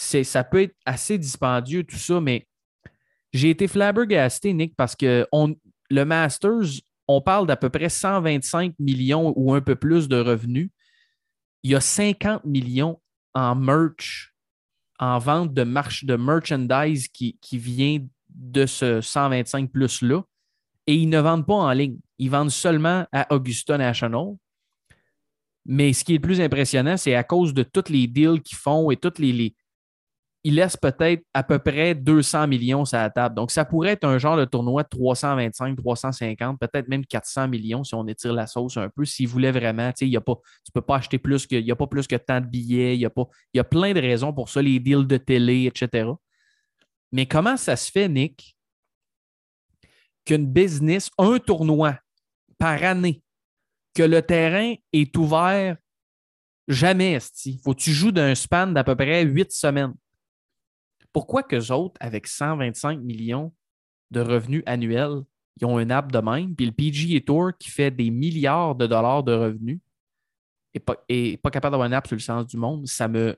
c'est, 0.00 0.24
ça 0.24 0.44
peut 0.44 0.62
être 0.62 0.76
assez 0.86 1.18
dispendieux, 1.18 1.84
tout 1.84 1.96
ça, 1.96 2.20
mais 2.20 2.48
j'ai 3.34 3.50
été 3.50 3.68
flabbergasté, 3.68 4.54
Nick, 4.54 4.74
parce 4.74 4.96
que 4.96 5.26
on, 5.30 5.54
le 5.90 6.04
Masters, 6.04 6.80
on 7.06 7.20
parle 7.20 7.46
d'à 7.46 7.56
peu 7.56 7.68
près 7.68 7.90
125 7.90 8.74
millions 8.78 9.34
ou 9.36 9.52
un 9.52 9.60
peu 9.60 9.76
plus 9.76 10.08
de 10.08 10.18
revenus. 10.18 10.70
Il 11.62 11.72
y 11.72 11.74
a 11.74 11.80
50 11.80 12.46
millions 12.46 13.00
en 13.34 13.54
merch, 13.54 14.34
en 14.98 15.18
vente 15.18 15.52
de, 15.52 15.64
marche, 15.64 16.04
de 16.04 16.16
merchandise 16.16 17.08
qui, 17.08 17.38
qui 17.42 17.58
vient 17.58 17.98
de 18.30 18.64
ce 18.64 19.02
125 19.02 19.70
plus-là. 19.70 20.22
Et 20.86 20.94
ils 20.94 21.10
ne 21.10 21.20
vendent 21.20 21.46
pas 21.46 21.54
en 21.54 21.72
ligne. 21.72 21.98
Ils 22.18 22.30
vendent 22.30 22.50
seulement 22.50 23.06
à 23.12 23.32
Augusta 23.34 23.76
National. 23.76 24.34
Mais 25.66 25.92
ce 25.92 26.04
qui 26.04 26.14
est 26.14 26.16
le 26.16 26.22
plus 26.22 26.40
impressionnant, 26.40 26.96
c'est 26.96 27.14
à 27.14 27.22
cause 27.22 27.52
de 27.52 27.62
tous 27.62 27.90
les 27.90 28.06
deals 28.06 28.40
qu'ils 28.40 28.56
font 28.56 28.90
et 28.90 28.96
toutes 28.96 29.18
les, 29.18 29.32
les, 29.32 29.54
il 30.42 30.54
laisse 30.54 30.76
peut-être 30.76 31.22
à 31.34 31.42
peu 31.42 31.58
près 31.58 31.94
200 31.94 32.46
millions 32.46 32.84
sur 32.84 32.96
la 32.96 33.10
table. 33.10 33.34
Donc, 33.34 33.50
ça 33.50 33.64
pourrait 33.64 33.90
être 33.90 34.04
un 34.04 34.16
genre 34.18 34.36
de 34.38 34.46
tournoi 34.46 34.82
de 34.82 34.88
325, 34.88 35.76
350, 35.76 36.58
peut-être 36.58 36.88
même 36.88 37.04
400 37.04 37.48
millions 37.48 37.84
si 37.84 37.94
on 37.94 38.06
étire 38.06 38.32
la 38.32 38.46
sauce 38.46 38.76
un 38.78 38.88
peu. 38.88 39.04
S'il 39.04 39.28
voulait 39.28 39.52
vraiment, 39.52 39.92
y 40.00 40.16
a 40.16 40.20
pas, 40.20 40.34
tu 40.36 40.70
ne 40.70 40.80
peux 40.80 40.80
pas 40.80 40.96
acheter 40.96 41.18
plus 41.18 41.46
que, 41.46 41.56
il 41.56 41.64
n'y 41.64 41.70
a 41.70 41.76
pas 41.76 41.86
plus 41.86 42.06
que 42.06 42.16
tant 42.16 42.40
de 42.40 42.46
billets, 42.46 42.96
il 42.96 43.00
y, 43.00 43.06
a 43.06 43.10
y 43.52 43.58
a 43.58 43.64
plein 43.64 43.92
de 43.92 44.00
raisons 44.00 44.32
pour 44.32 44.48
ça, 44.48 44.62
les 44.62 44.80
deals 44.80 45.06
de 45.06 45.18
télé, 45.18 45.64
etc. 45.66 46.08
Mais 47.12 47.26
comment 47.26 47.56
ça 47.56 47.76
se 47.76 47.90
fait, 47.90 48.08
Nick, 48.08 48.56
qu'une 50.24 50.46
business, 50.46 51.10
un 51.18 51.38
tournoi 51.38 51.98
par 52.58 52.82
année, 52.82 53.22
que 53.94 54.02
le 54.02 54.22
terrain 54.22 54.74
est 54.92 55.16
ouvert 55.16 55.76
jamais, 56.68 57.18
il 57.44 57.58
faut 57.58 57.74
que 57.74 57.80
tu 57.80 57.92
joues 57.92 58.12
d'un 58.12 58.34
span 58.34 58.68
d'à 58.68 58.84
peu 58.84 58.94
près 58.94 59.24
huit 59.24 59.52
semaines. 59.52 59.94
Pourquoi 61.12 61.42
que 61.42 61.72
autres, 61.72 61.96
avec 62.00 62.26
125 62.26 63.00
millions 63.00 63.52
de 64.10 64.20
revenus 64.20 64.62
annuels, 64.66 65.22
ils 65.60 65.66
ont 65.66 65.78
une 65.78 65.90
app 65.90 66.10
de 66.10 66.18
même, 66.18 66.54
puis 66.54 66.66
le 66.66 66.72
PGA 66.72 67.20
Tour 67.20 67.52
qui 67.58 67.70
fait 67.70 67.90
des 67.90 68.10
milliards 68.10 68.74
de 68.74 68.86
dollars 68.86 69.22
de 69.22 69.32
revenus 69.32 69.80
et 70.74 70.80
pas, 70.80 70.94
pas 71.42 71.50
capable 71.50 71.72
d'avoir 71.72 71.86
une 71.86 71.94
app 71.94 72.06
sur 72.06 72.16
le 72.16 72.20
sens 72.20 72.46
du 72.46 72.56
monde, 72.56 72.86
ça 72.86 73.08
me. 73.08 73.36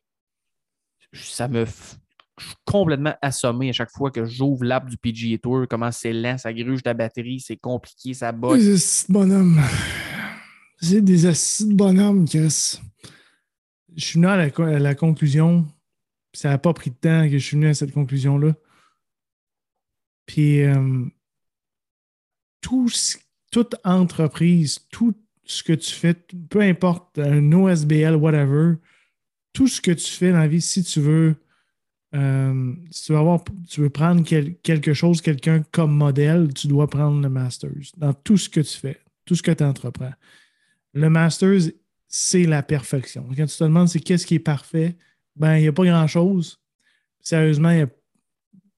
Ça 1.12 1.48
me. 1.48 1.64
Je 2.38 2.46
suis 2.46 2.56
complètement 2.64 3.14
assommé 3.20 3.68
à 3.68 3.72
chaque 3.72 3.90
fois 3.90 4.10
que 4.10 4.24
j'ouvre 4.24 4.64
l'app 4.64 4.88
du 4.88 4.96
PGA 4.96 5.38
Tour, 5.38 5.66
comment 5.68 5.92
c'est 5.92 6.12
lent, 6.12 6.38
ça 6.38 6.52
gruge 6.52 6.80
la 6.84 6.94
batterie, 6.94 7.40
c'est 7.40 7.56
compliqué, 7.56 8.14
ça 8.14 8.32
botte. 8.32 8.58
Des 8.58 8.76
bonhomme. 9.08 9.60
C'est 10.80 11.02
des 11.02 11.26
acides 11.26 11.70
de 11.70 11.74
bonhomme, 11.74 12.26
Chris. 12.26 12.80
Je 13.94 14.04
suis 14.04 14.18
venu 14.18 14.28
à 14.28 14.78
la 14.78 14.94
conclusion 14.94 15.66
ça 16.32 16.50
n'a 16.50 16.58
pas 16.58 16.72
pris 16.72 16.90
de 16.90 16.96
temps 16.96 17.24
que 17.28 17.38
je 17.38 17.44
suis 17.44 17.56
venu 17.56 17.68
à 17.68 17.74
cette 17.74 17.92
conclusion-là. 17.92 18.54
Puis, 20.26 20.62
euh, 20.62 21.04
toute 23.50 23.76
entreprise, 23.84 24.80
tout 24.90 25.14
ce 25.44 25.62
que 25.62 25.72
tu 25.72 25.92
fais, 25.92 26.14
peu 26.48 26.60
importe, 26.60 27.18
un 27.18 27.52
OSBL, 27.52 28.14
whatever, 28.14 28.76
tout 29.52 29.68
ce 29.68 29.80
que 29.80 29.90
tu 29.90 30.10
fais 30.10 30.32
dans 30.32 30.38
la 30.38 30.48
vie, 30.48 30.60
si 30.60 30.82
tu 30.82 31.00
veux, 31.00 31.36
euh, 32.14 32.74
si 32.90 33.04
tu 33.04 33.12
veux, 33.12 33.18
avoir, 33.18 33.44
tu 33.68 33.80
veux 33.80 33.90
prendre 33.90 34.22
quelque 34.24 34.94
chose, 34.94 35.20
quelqu'un 35.20 35.62
comme 35.70 35.94
modèle, 35.94 36.52
tu 36.54 36.68
dois 36.68 36.88
prendre 36.88 37.20
le 37.20 37.28
Masters 37.28 37.92
dans 37.96 38.14
tout 38.14 38.38
ce 38.38 38.48
que 38.48 38.60
tu 38.60 38.78
fais, 38.78 39.00
tout 39.24 39.34
ce 39.34 39.42
que 39.42 39.50
tu 39.50 39.64
entreprends. 39.64 40.12
Le 40.94 41.10
Masters, 41.10 41.72
c'est 42.08 42.44
la 42.44 42.62
perfection. 42.62 43.26
Quand 43.36 43.46
tu 43.46 43.56
te 43.56 43.64
demandes 43.64 43.88
c'est 43.88 44.00
qu'est-ce 44.00 44.26
qui 44.26 44.36
est 44.36 44.38
parfait, 44.38 44.96
ben, 45.36 45.56
il 45.56 45.62
n'y 45.62 45.68
a 45.68 45.72
pas 45.72 45.84
grand-chose. 45.84 46.60
Sérieusement, 47.20 47.70
il 47.70 47.88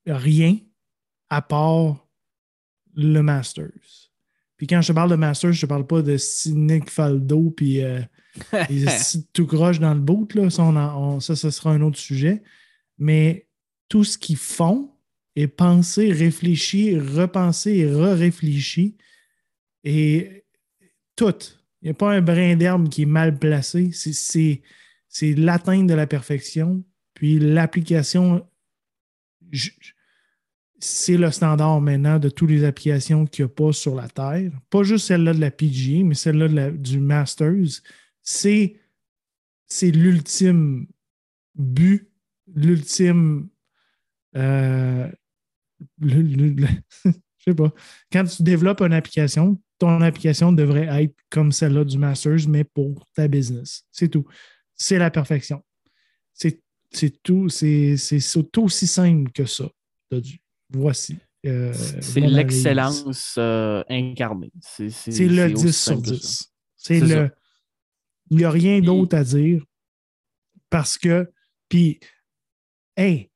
n'y 0.07 0.13
a, 0.13 0.19
rien 0.19 0.59
à 1.31 1.43
part 1.43 2.07
le 2.95 3.21
Masters. 3.23 4.11
Puis 4.57 4.67
quand 4.67 4.81
je 4.83 4.89
te 4.89 4.93
parle 4.93 5.11
de 5.11 5.17
Masters, 5.17 5.53
je 5.53 5.59
ne 5.59 5.61
te 5.63 5.67
parle 5.67 5.87
pas 5.87 6.03
de 6.03 6.17
Nick 6.51 6.91
Faldo 6.91 7.51
puis 7.51 7.83
euh, 7.83 8.01
tout 9.33 9.47
croche 9.47 9.81
dans 9.81 9.95
le 9.95 10.01
bout. 10.01 10.33
Là. 10.35 10.51
Ça, 10.51 11.37
ça, 11.37 11.51
sera 11.51 11.73
un 11.73 11.81
autre 11.81 11.99
sujet. 11.99 12.43
Mais 12.99 13.49
tout 13.89 14.05
ce 14.05 14.17
qu'ils 14.17 14.37
font 14.37 14.91
est 15.35 15.49
pensé, 15.49 16.13
réfléchi, 16.13 16.99
repensé 16.99 17.73
et 17.73 17.87
re-réfléchi. 17.91 18.97
Et 19.83 20.45
tout. 21.17 21.35
Il 21.83 21.87
n'y 21.87 21.91
a 21.91 21.95
pas 21.95 22.13
un 22.13 22.23
brin 22.23 22.57
d'herbe 22.57 22.89
qui 22.89 23.03
est 23.03 23.07
mal 23.07 23.39
placé. 23.39 23.91
C'est 23.93 24.63
c'est 25.15 25.33
l'atteinte 25.35 25.87
de 25.87 25.95
la 25.95 26.09
perfection. 26.09 26.85
Puis 27.15 27.39
l'application, 27.39 28.45
c'est 30.81 31.17
le 31.17 31.31
standard 31.31 31.81
maintenant 31.81 32.19
de 32.19 32.29
toutes 32.29 32.51
les 32.51 32.65
applications 32.65 33.25
qu'il 33.25 33.45
n'y 33.45 33.51
a 33.51 33.55
pas 33.55 33.73
sur 33.73 33.95
la 33.95 34.09
Terre. 34.09 34.51
Pas 34.71 34.83
juste 34.83 35.07
celle-là 35.07 35.33
de 35.33 35.41
la 35.41 35.53
PGA, 35.53 36.03
mais 36.03 36.17
celle-là 36.17 36.73
du 36.73 36.99
Masters. 36.99 37.81
C'est, 38.23 38.81
l'ultime 39.83 40.89
but, 41.55 42.11
l'ultime. 42.53 43.49
Euh, 44.37 45.09
je 46.03 46.67
sais 47.39 47.55
pas. 47.55 47.73
Quand 48.11 48.25
tu 48.25 48.43
développes 48.43 48.81
une 48.81 48.95
application, 48.95 49.63
ton 49.79 50.01
application 50.01 50.53
devrait 50.53 51.05
être 51.05 51.15
comme 51.31 51.53
celle-là 51.53 51.85
du 51.85 51.99
Masters, 51.99 52.49
mais 52.49 52.65
pour 52.65 53.07
ta 53.15 53.29
business. 53.29 53.85
C'est 53.93 54.09
tout 54.09 54.27
c'est 54.85 54.99
la 54.99 55.11
perfection. 55.11 55.63
C'est 56.35 57.23
tout, 57.23 57.49
c'est 57.49 57.97
aussi 58.59 58.87
simple 58.87 59.33
que 59.33 59.47
ça. 59.47 59.65
Voici. 60.71 61.17
Euh, 61.47 61.73
c'est 62.01 62.21
l'excellence 62.21 63.35
euh, 63.39 63.83
incarnée. 63.89 64.53
C'est 64.61 65.27
le 65.27 65.51
10 65.51 65.73
sur 65.73 66.01
10. 66.01 66.53
C'est 66.77 67.01
le. 67.01 67.31
Il 68.31 68.39
n'y 68.39 68.45
a 68.45 68.51
rien 68.51 68.81
d'autre 68.81 69.17
à 69.17 69.25
dire 69.25 69.65
parce 70.71 70.99
que. 70.99 71.31
Puis, 71.69 71.99
hey, 72.97 73.31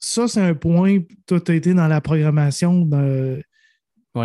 ça, 0.00 0.28
c'est 0.28 0.40
un 0.40 0.54
point. 0.54 1.00
Toi, 1.26 1.40
tu 1.40 1.52
as 1.52 1.54
été 1.54 1.74
dans 1.74 1.88
la 1.88 2.00
programmation 2.00 2.84
de, 2.86 3.42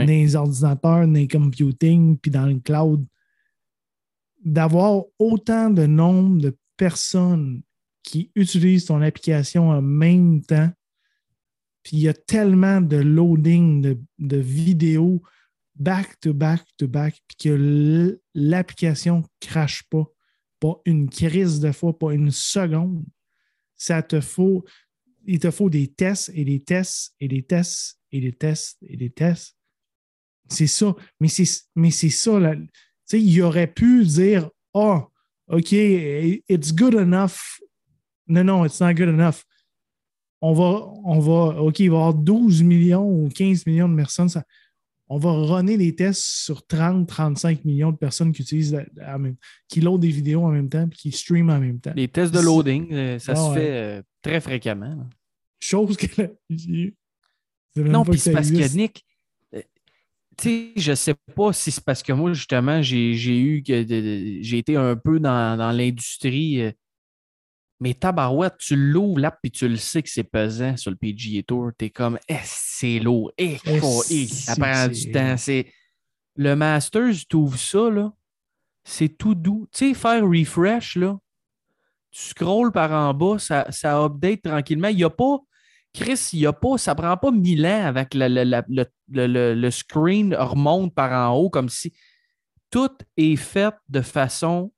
des 0.05 0.35
ordinateurs, 0.35 1.07
des 1.07 1.27
computing, 1.27 2.17
puis 2.17 2.31
dans 2.31 2.45
le 2.45 2.59
cloud 2.59 3.05
d'avoir 4.43 5.03
autant 5.17 5.69
de 5.69 5.85
nombre 5.85 6.41
de 6.41 6.57
personnes 6.77 7.61
qui 8.03 8.31
utilisent 8.35 8.85
ton 8.85 9.01
application 9.01 9.69
en 9.69 9.81
même 9.81 10.41
temps, 10.41 10.71
puis 11.83 11.97
il 11.97 12.03
y 12.03 12.07
a 12.07 12.13
tellement 12.13 12.81
de 12.81 12.97
loading 12.97 13.81
de, 14.17 14.37
vidéos 14.37 15.21
back 15.75 16.19
to 16.19 16.33
back 16.33 16.65
to 16.77 16.87
back, 16.87 17.21
puis 17.27 17.49
que 17.49 18.19
l'application 18.33 19.19
ne 19.19 19.47
crache 19.47 19.83
pas, 19.89 20.05
pas 20.59 20.81
une 20.85 21.09
crise 21.09 21.59
de 21.59 21.71
fois, 21.71 21.97
pas 21.97 22.13
une 22.13 22.31
seconde. 22.31 23.05
Ça 23.75 24.01
te 24.01 24.19
faut, 24.19 24.65
il 25.25 25.39
te 25.39 25.51
faut 25.51 25.69
des 25.69 25.87
tests 25.87 26.31
et 26.33 26.43
des 26.43 26.61
tests 26.61 27.15
et 27.19 27.27
des 27.27 27.43
tests 27.43 27.99
et 28.11 28.19
des 28.19 28.33
tests 28.33 28.77
et 28.81 28.97
des 28.97 29.09
tests. 29.09 29.55
C'est 30.49 30.67
ça. 30.67 30.95
Mais 31.19 31.29
c'est 31.29 32.09
ça, 32.09 32.39
là 33.11 33.19
il 33.19 33.41
aurait 33.41 33.67
pu 33.67 34.05
dire 34.05 34.49
Oh, 34.73 35.01
OK, 35.47 35.71
it's 35.71 36.73
good 36.73 36.93
enough. 36.93 37.59
Non, 38.27 38.43
non, 38.43 38.65
it's 38.65 38.79
not 38.79 38.93
good 38.93 39.09
enough. 39.09 39.43
On 40.41 40.53
va, 40.53 40.87
on 41.03 41.19
va, 41.19 41.61
OK, 41.61 41.79
il 41.79 41.89
va 41.89 41.95
y 41.95 41.99
avoir 41.99 42.13
12 42.13 42.63
millions 42.63 43.09
ou 43.09 43.29
15 43.29 43.65
millions 43.65 43.89
de 43.89 43.95
personnes. 43.95 44.29
on 45.09 45.17
va 45.17 45.31
runner 45.31 45.75
des 45.75 45.95
tests 45.95 46.21
sur 46.21 46.65
30, 46.65 47.07
35 47.07 47.65
millions 47.65 47.91
de 47.91 47.97
personnes 47.97 48.31
qui 48.31 48.43
utilisent, 48.43 48.79
qui 49.67 49.81
loadent 49.81 50.01
des 50.01 50.11
vidéos 50.11 50.43
en 50.43 50.51
même 50.51 50.69
temps 50.69 50.85
et 50.85 50.95
qui 50.95 51.11
streament 51.11 51.49
en 51.49 51.59
même 51.59 51.79
temps. 51.79 51.93
Les 51.95 52.07
tests 52.07 52.33
de 52.33 52.39
loading, 52.39 52.93
euh, 52.93 53.19
ça 53.19 53.35
se 53.35 53.53
fait 53.53 53.71
euh, 53.71 54.01
très 54.21 54.39
fréquemment. 54.39 55.09
Chose 55.59 55.97
que. 55.97 56.35
non, 57.75 58.05
puis 58.05 58.19
c'est 58.19 58.31
parce 58.31 58.51
que 58.51 58.75
Nick, 58.77 59.03
sais, 60.41 60.71
je 60.75 60.93
sais 60.93 61.15
pas 61.35 61.53
si 61.53 61.71
c'est 61.71 61.83
parce 61.83 62.03
que 62.03 62.13
moi, 62.13 62.33
justement, 62.33 62.81
j'ai 62.81 63.11
eu 63.13 63.63
j'ai 63.65 64.57
été 64.57 64.75
un 64.75 64.95
peu 64.95 65.19
dans, 65.19 65.75
l'industrie. 65.75 66.61
Euh, 66.61 66.71
mais 67.79 67.93
tabarouette, 67.93 68.57
tu 68.57 68.75
l'ouvres 68.75 69.19
là, 69.19 69.31
puis 69.41 69.51
tu 69.51 69.67
le 69.67 69.77
sais 69.77 70.03
que 70.03 70.09
c'est 70.09 70.23
pesant 70.23 70.75
sur 70.75 70.91
le 70.91 70.97
PGA 70.97 71.43
Tour. 71.43 71.71
Tu 71.77 71.85
es 71.85 71.89
comme, 71.89 72.19
eh, 72.27 72.35
c'est 72.43 72.99
lourd. 72.99 73.31
Eh, 73.37 73.57
eh, 73.65 73.79
eh 74.11 74.27
ça 74.27 74.55
prend 74.55 74.87
du 74.87 75.11
temps. 75.11 75.35
Le 76.35 76.55
Masters, 76.55 77.25
tu 77.29 77.35
ouvres 77.37 77.57
ça, 77.57 77.89
là. 77.89 78.13
C'est 78.83 79.09
tout 79.09 79.35
doux. 79.35 79.67
Tu 79.71 79.89
sais, 79.89 79.93
faire 79.93 80.23
refresh, 80.25 80.95
là. 80.97 81.17
Tu 82.11 82.23
scrolls 82.23 82.71
par 82.71 82.91
en 82.91 83.13
bas, 83.13 83.37
ça, 83.39 83.67
ça 83.69 84.03
update 84.03 84.41
tranquillement. 84.41 84.87
Il 84.87 84.97
n'y 84.97 85.03
a 85.03 85.09
pas 85.09 85.39
Chris, 85.93 86.29
il 86.33 86.45
a 86.45 86.53
pas, 86.53 86.77
ça 86.77 86.95
prend 86.95 87.17
pas 87.17 87.31
mille 87.31 87.65
ans 87.65 87.85
avec 87.85 88.13
le, 88.13 88.27
le, 89.07 89.71
screen 89.71 90.35
remonte 90.35 90.93
par 90.93 91.11
en 91.11 91.35
haut 91.35 91.49
comme 91.49 91.69
si 91.69 91.93
tout 92.69 92.95
est 93.17 93.35
fait 93.35 93.73
de 93.87 94.01
façon 94.01 94.71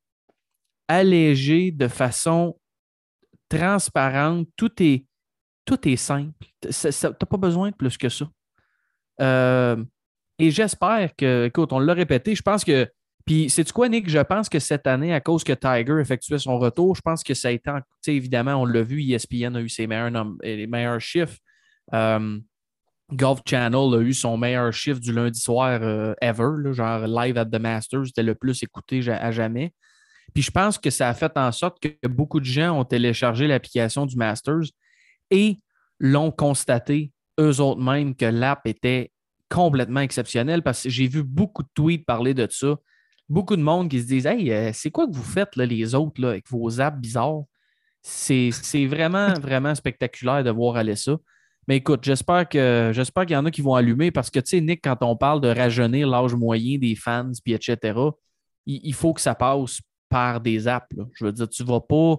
allégée, 0.87 1.71
de 1.71 1.87
façon 1.87 2.57
transparente. 3.49 4.47
Tout 4.55 4.71
est, 4.81 5.05
tout 5.65 5.87
est 5.87 5.97
simple. 5.97 6.47
Tu 6.61 6.69
n'as 6.69 7.11
pas 7.11 7.37
besoin 7.37 7.71
de 7.71 7.75
plus 7.75 7.97
que 7.97 8.09
ça. 8.09 8.29
Euh, 9.19 9.83
et 10.39 10.49
j'espère 10.49 11.15
que, 11.15 11.45
écoute, 11.45 11.73
on 11.73 11.79
l'a 11.79 11.93
répété, 11.93 12.33
je 12.35 12.41
pense 12.41 12.63
que 12.63 12.89
puis, 13.25 13.49
c'est 13.49 13.69
quoi, 13.71 13.89
Nick? 13.89 14.09
Je 14.09 14.19
pense 14.19 14.49
que 14.49 14.59
cette 14.59 14.87
année, 14.87 15.13
à 15.13 15.21
cause 15.21 15.43
que 15.43 15.53
Tiger 15.53 15.99
effectuait 15.99 16.39
son 16.39 16.57
retour, 16.57 16.95
je 16.95 17.01
pense 17.01 17.23
que 17.23 17.33
ça 17.33 17.49
a 17.49 17.51
été, 17.51 17.71
évidemment, 18.07 18.55
on 18.55 18.65
l'a 18.65 18.83
vu, 18.83 19.01
ESPN 19.01 19.55
a 19.55 19.61
eu 19.61 19.69
ses 19.69 19.87
meilleurs, 19.87 20.11
les 20.43 20.67
meilleurs 20.67 21.01
chiffres. 21.01 21.37
Euh, 21.93 22.39
Golf 23.13 23.41
Channel 23.45 23.93
a 23.93 23.99
eu 23.99 24.13
son 24.13 24.37
meilleur 24.37 24.71
chiffre 24.71 24.99
du 24.99 25.11
lundi 25.11 25.39
soir 25.39 25.79
euh, 25.81 26.13
ever, 26.21 26.73
genre 26.73 27.05
live 27.07 27.37
at 27.37 27.45
the 27.45 27.59
Masters, 27.59 28.07
c'était 28.07 28.23
le 28.23 28.35
plus 28.35 28.63
écouté 28.63 29.01
à 29.09 29.31
jamais. 29.31 29.73
Puis 30.33 30.43
je 30.43 30.51
pense 30.51 30.77
que 30.77 30.89
ça 30.89 31.09
a 31.09 31.13
fait 31.13 31.35
en 31.35 31.51
sorte 31.51 31.81
que 31.81 32.07
beaucoup 32.07 32.39
de 32.39 32.45
gens 32.45 32.79
ont 32.79 32.85
téléchargé 32.85 33.47
l'application 33.47 34.05
du 34.05 34.15
Masters 34.15 34.71
et 35.29 35.59
l'ont 35.99 36.31
constaté 36.31 37.11
eux 37.39 37.59
autres 37.59 37.81
mêmes 37.81 38.15
que 38.15 38.25
l'app 38.25 38.65
était 38.65 39.11
complètement 39.49 39.99
exceptionnelle 39.99 40.63
parce 40.63 40.83
que 40.83 40.89
j'ai 40.89 41.07
vu 41.07 41.23
beaucoup 41.23 41.63
de 41.63 41.69
tweets 41.73 42.05
parler 42.05 42.33
de 42.33 42.47
ça. 42.49 42.77
Beaucoup 43.31 43.55
de 43.55 43.61
monde 43.61 43.87
qui 43.89 44.01
se 44.01 44.07
disent 44.07 44.25
Hey, 44.25 44.51
euh, 44.51 44.71
c'est 44.73 44.91
quoi 44.91 45.07
que 45.07 45.13
vous 45.13 45.23
faites 45.23 45.55
là, 45.55 45.65
les 45.65 45.95
autres 45.95 46.19
là, 46.21 46.31
avec 46.31 46.49
vos 46.49 46.81
apps 46.81 46.99
bizarres? 46.99 47.43
C'est 48.01 48.49
c'est 48.51 48.85
vraiment, 48.87 49.33
vraiment 49.41 49.73
spectaculaire 49.73 50.43
de 50.43 50.49
voir 50.51 50.75
aller 50.75 50.97
ça. 50.97 51.17
Mais 51.65 51.77
écoute, 51.77 52.03
j'espère 52.03 52.49
que 52.49 52.91
j'espère 52.93 53.25
qu'il 53.25 53.35
y 53.35 53.37
en 53.37 53.45
a 53.45 53.51
qui 53.51 53.61
vont 53.61 53.75
allumer 53.75 54.11
parce 54.11 54.29
que 54.29 54.41
tu 54.41 54.49
sais, 54.49 54.59
Nick, 54.59 54.81
quand 54.83 54.97
on 55.01 55.15
parle 55.15 55.39
de 55.39 55.47
rajeunir 55.47 56.09
l'âge 56.09 56.35
moyen 56.35 56.77
des 56.77 56.95
fans, 56.95 57.31
puis 57.41 57.53
etc., 57.53 57.97
il, 58.65 58.81
il 58.83 58.93
faut 58.93 59.13
que 59.13 59.21
ça 59.21 59.33
passe 59.33 59.79
par 60.09 60.41
des 60.41 60.67
apps. 60.67 60.93
là. 60.97 61.05
Je 61.13 61.23
veux 61.23 61.31
dire, 61.31 61.47
tu 61.47 61.63
vas 61.63 61.79
pas. 61.79 62.17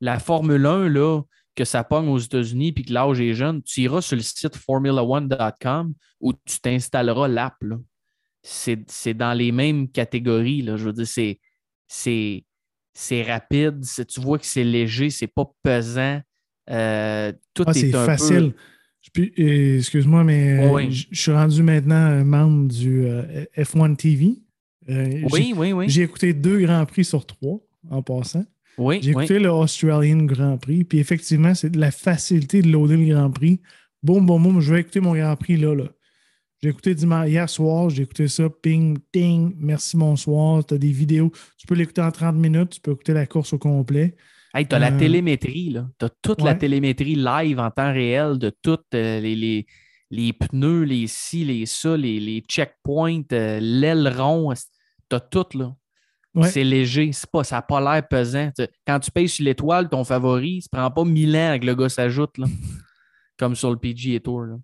La 0.00 0.18
Formule 0.18 0.64
1, 0.64 0.88
là, 0.88 1.20
que 1.54 1.66
ça 1.66 1.84
pogne 1.84 2.08
aux 2.08 2.18
États-Unis 2.18 2.72
puis 2.72 2.84
que 2.84 2.92
l'âge 2.92 3.20
est 3.20 3.34
jeune, 3.34 3.62
tu 3.62 3.82
iras 3.82 4.00
sur 4.00 4.16
le 4.16 4.22
site 4.22 4.56
formula1.com 4.56 5.94
où 6.20 6.32
tu 6.32 6.60
t'installeras 6.60 7.28
l'app. 7.28 7.56
C'est 8.48 9.14
dans 9.14 9.32
les 9.32 9.50
mêmes 9.50 9.88
catégories. 9.88 10.62
Là. 10.62 10.76
Je 10.76 10.84
veux 10.84 10.92
dire, 10.92 11.06
c'est- 11.06 12.42
rapide, 13.22 13.82
tu 14.08 14.20
vois 14.20 14.38
que 14.38 14.46
c'est 14.46 14.64
léger, 14.64 15.10
c'est 15.10 15.26
pas 15.26 15.50
pesant. 15.62 16.20
Euh, 16.70 17.32
tout 17.54 17.64
Ah, 17.66 17.72
est 17.74 17.94
un 17.94 18.06
facile. 18.06 18.52
Excuse-moi, 19.36 20.24
mais 20.24 20.68
Oui. 20.68 20.92
je 20.92 21.06
je 21.10 21.20
suis 21.20 21.32
rendu 21.32 21.62
maintenant 21.62 22.24
membre 22.24 22.68
du 22.72 23.04
euh, 23.06 23.44
F1 23.56 23.94
TV. 23.96 24.38
Euh. 24.88 25.22
Oui, 25.32 25.52
oui, 25.56 25.72
oui. 25.72 25.88
J'ai 25.88 26.02
écouté 26.02 26.32
deux 26.32 26.60
Grands 26.60 26.86
Prix 26.86 27.04
sur 27.04 27.26
trois 27.26 27.58
en 27.90 28.02
passant. 28.02 28.44
Oui, 28.78 28.98
J'ai 29.02 29.14
oui. 29.14 29.24
écouté 29.24 29.38
le 29.40 29.50
Australian 29.50 30.24
Grand 30.24 30.58
Prix, 30.58 30.84
puis 30.84 30.98
effectivement, 30.98 31.54
c'est 31.54 31.70
de 31.70 31.78
la 31.78 31.90
facilité 31.90 32.62
de 32.62 32.68
loader 32.70 32.96
le 32.96 33.14
Grand 33.14 33.30
Prix. 33.30 33.60
Boum, 34.02 34.26
boum, 34.26 34.42
boum, 34.42 34.60
je 34.60 34.74
vais 34.74 34.80
écouter 34.80 35.00
mon 35.00 35.14
Grand 35.14 35.36
Prix 35.36 35.56
là. 35.56 35.74
là. 35.74 35.84
J'ai 36.66 36.70
écouté 36.70 36.96
dimanche, 36.96 37.28
hier 37.28 37.48
soir, 37.48 37.90
j'ai 37.90 38.02
écouté 38.02 38.26
ça, 38.26 38.50
ping, 38.50 38.98
ting, 39.12 39.54
merci, 39.56 39.96
bonsoir. 39.96 40.66
Tu 40.66 40.74
as 40.74 40.78
des 40.78 40.90
vidéos. 40.90 41.30
Tu 41.56 41.64
peux 41.64 41.76
l'écouter 41.76 42.00
en 42.00 42.10
30 42.10 42.34
minutes, 42.34 42.70
tu 42.70 42.80
peux 42.80 42.90
écouter 42.90 43.12
la 43.12 43.24
course 43.24 43.52
au 43.52 43.58
complet. 43.58 44.16
Hey, 44.52 44.66
tu 44.66 44.74
as 44.74 44.80
la 44.80 44.90
Euh, 44.90 44.98
télémétrie, 44.98 45.70
là. 45.70 45.88
Tu 45.96 46.06
as 46.06 46.10
toute 46.20 46.42
la 46.42 46.56
télémétrie 46.56 47.14
live 47.14 47.60
en 47.60 47.70
temps 47.70 47.92
réel 47.92 48.38
de 48.38 48.50
toutes 48.50 48.92
euh, 48.94 49.20
les, 49.20 49.36
les, 49.36 49.66
les 50.10 50.32
pneus, 50.32 50.82
les 50.82 51.06
ci, 51.06 51.44
les 51.44 51.66
ça, 51.66 51.96
les, 51.96 52.18
les 52.18 52.40
checkpoints, 52.40 53.22
euh, 53.30 53.60
l'aileron. 53.62 54.52
Tu 55.08 55.14
as 55.14 55.20
tout, 55.20 55.46
là. 55.56 55.72
Ouais. 56.34 56.50
C'est 56.50 56.64
léger, 56.64 57.12
pas, 57.30 57.44
ça 57.44 57.56
n'a 57.56 57.62
pas 57.62 57.80
l'air 57.80 58.08
pesant. 58.08 58.50
Quand 58.84 58.98
tu 58.98 59.12
payes 59.12 59.28
sur 59.28 59.44
l'étoile, 59.44 59.88
ton 59.88 60.02
favori, 60.02 60.62
ça 60.62 60.68
prend 60.72 60.90
pas 60.90 61.04
mille 61.04 61.36
ans 61.36 61.50
avec 61.50 61.62
le 61.62 61.76
gars 61.76 61.88
s'ajoute, 61.88 62.36
là. 62.38 62.46
Comme 63.38 63.54
sur 63.54 63.70
le 63.70 63.76
PGA 63.76 64.18
Tour, 64.18 64.40
là. 64.46 64.56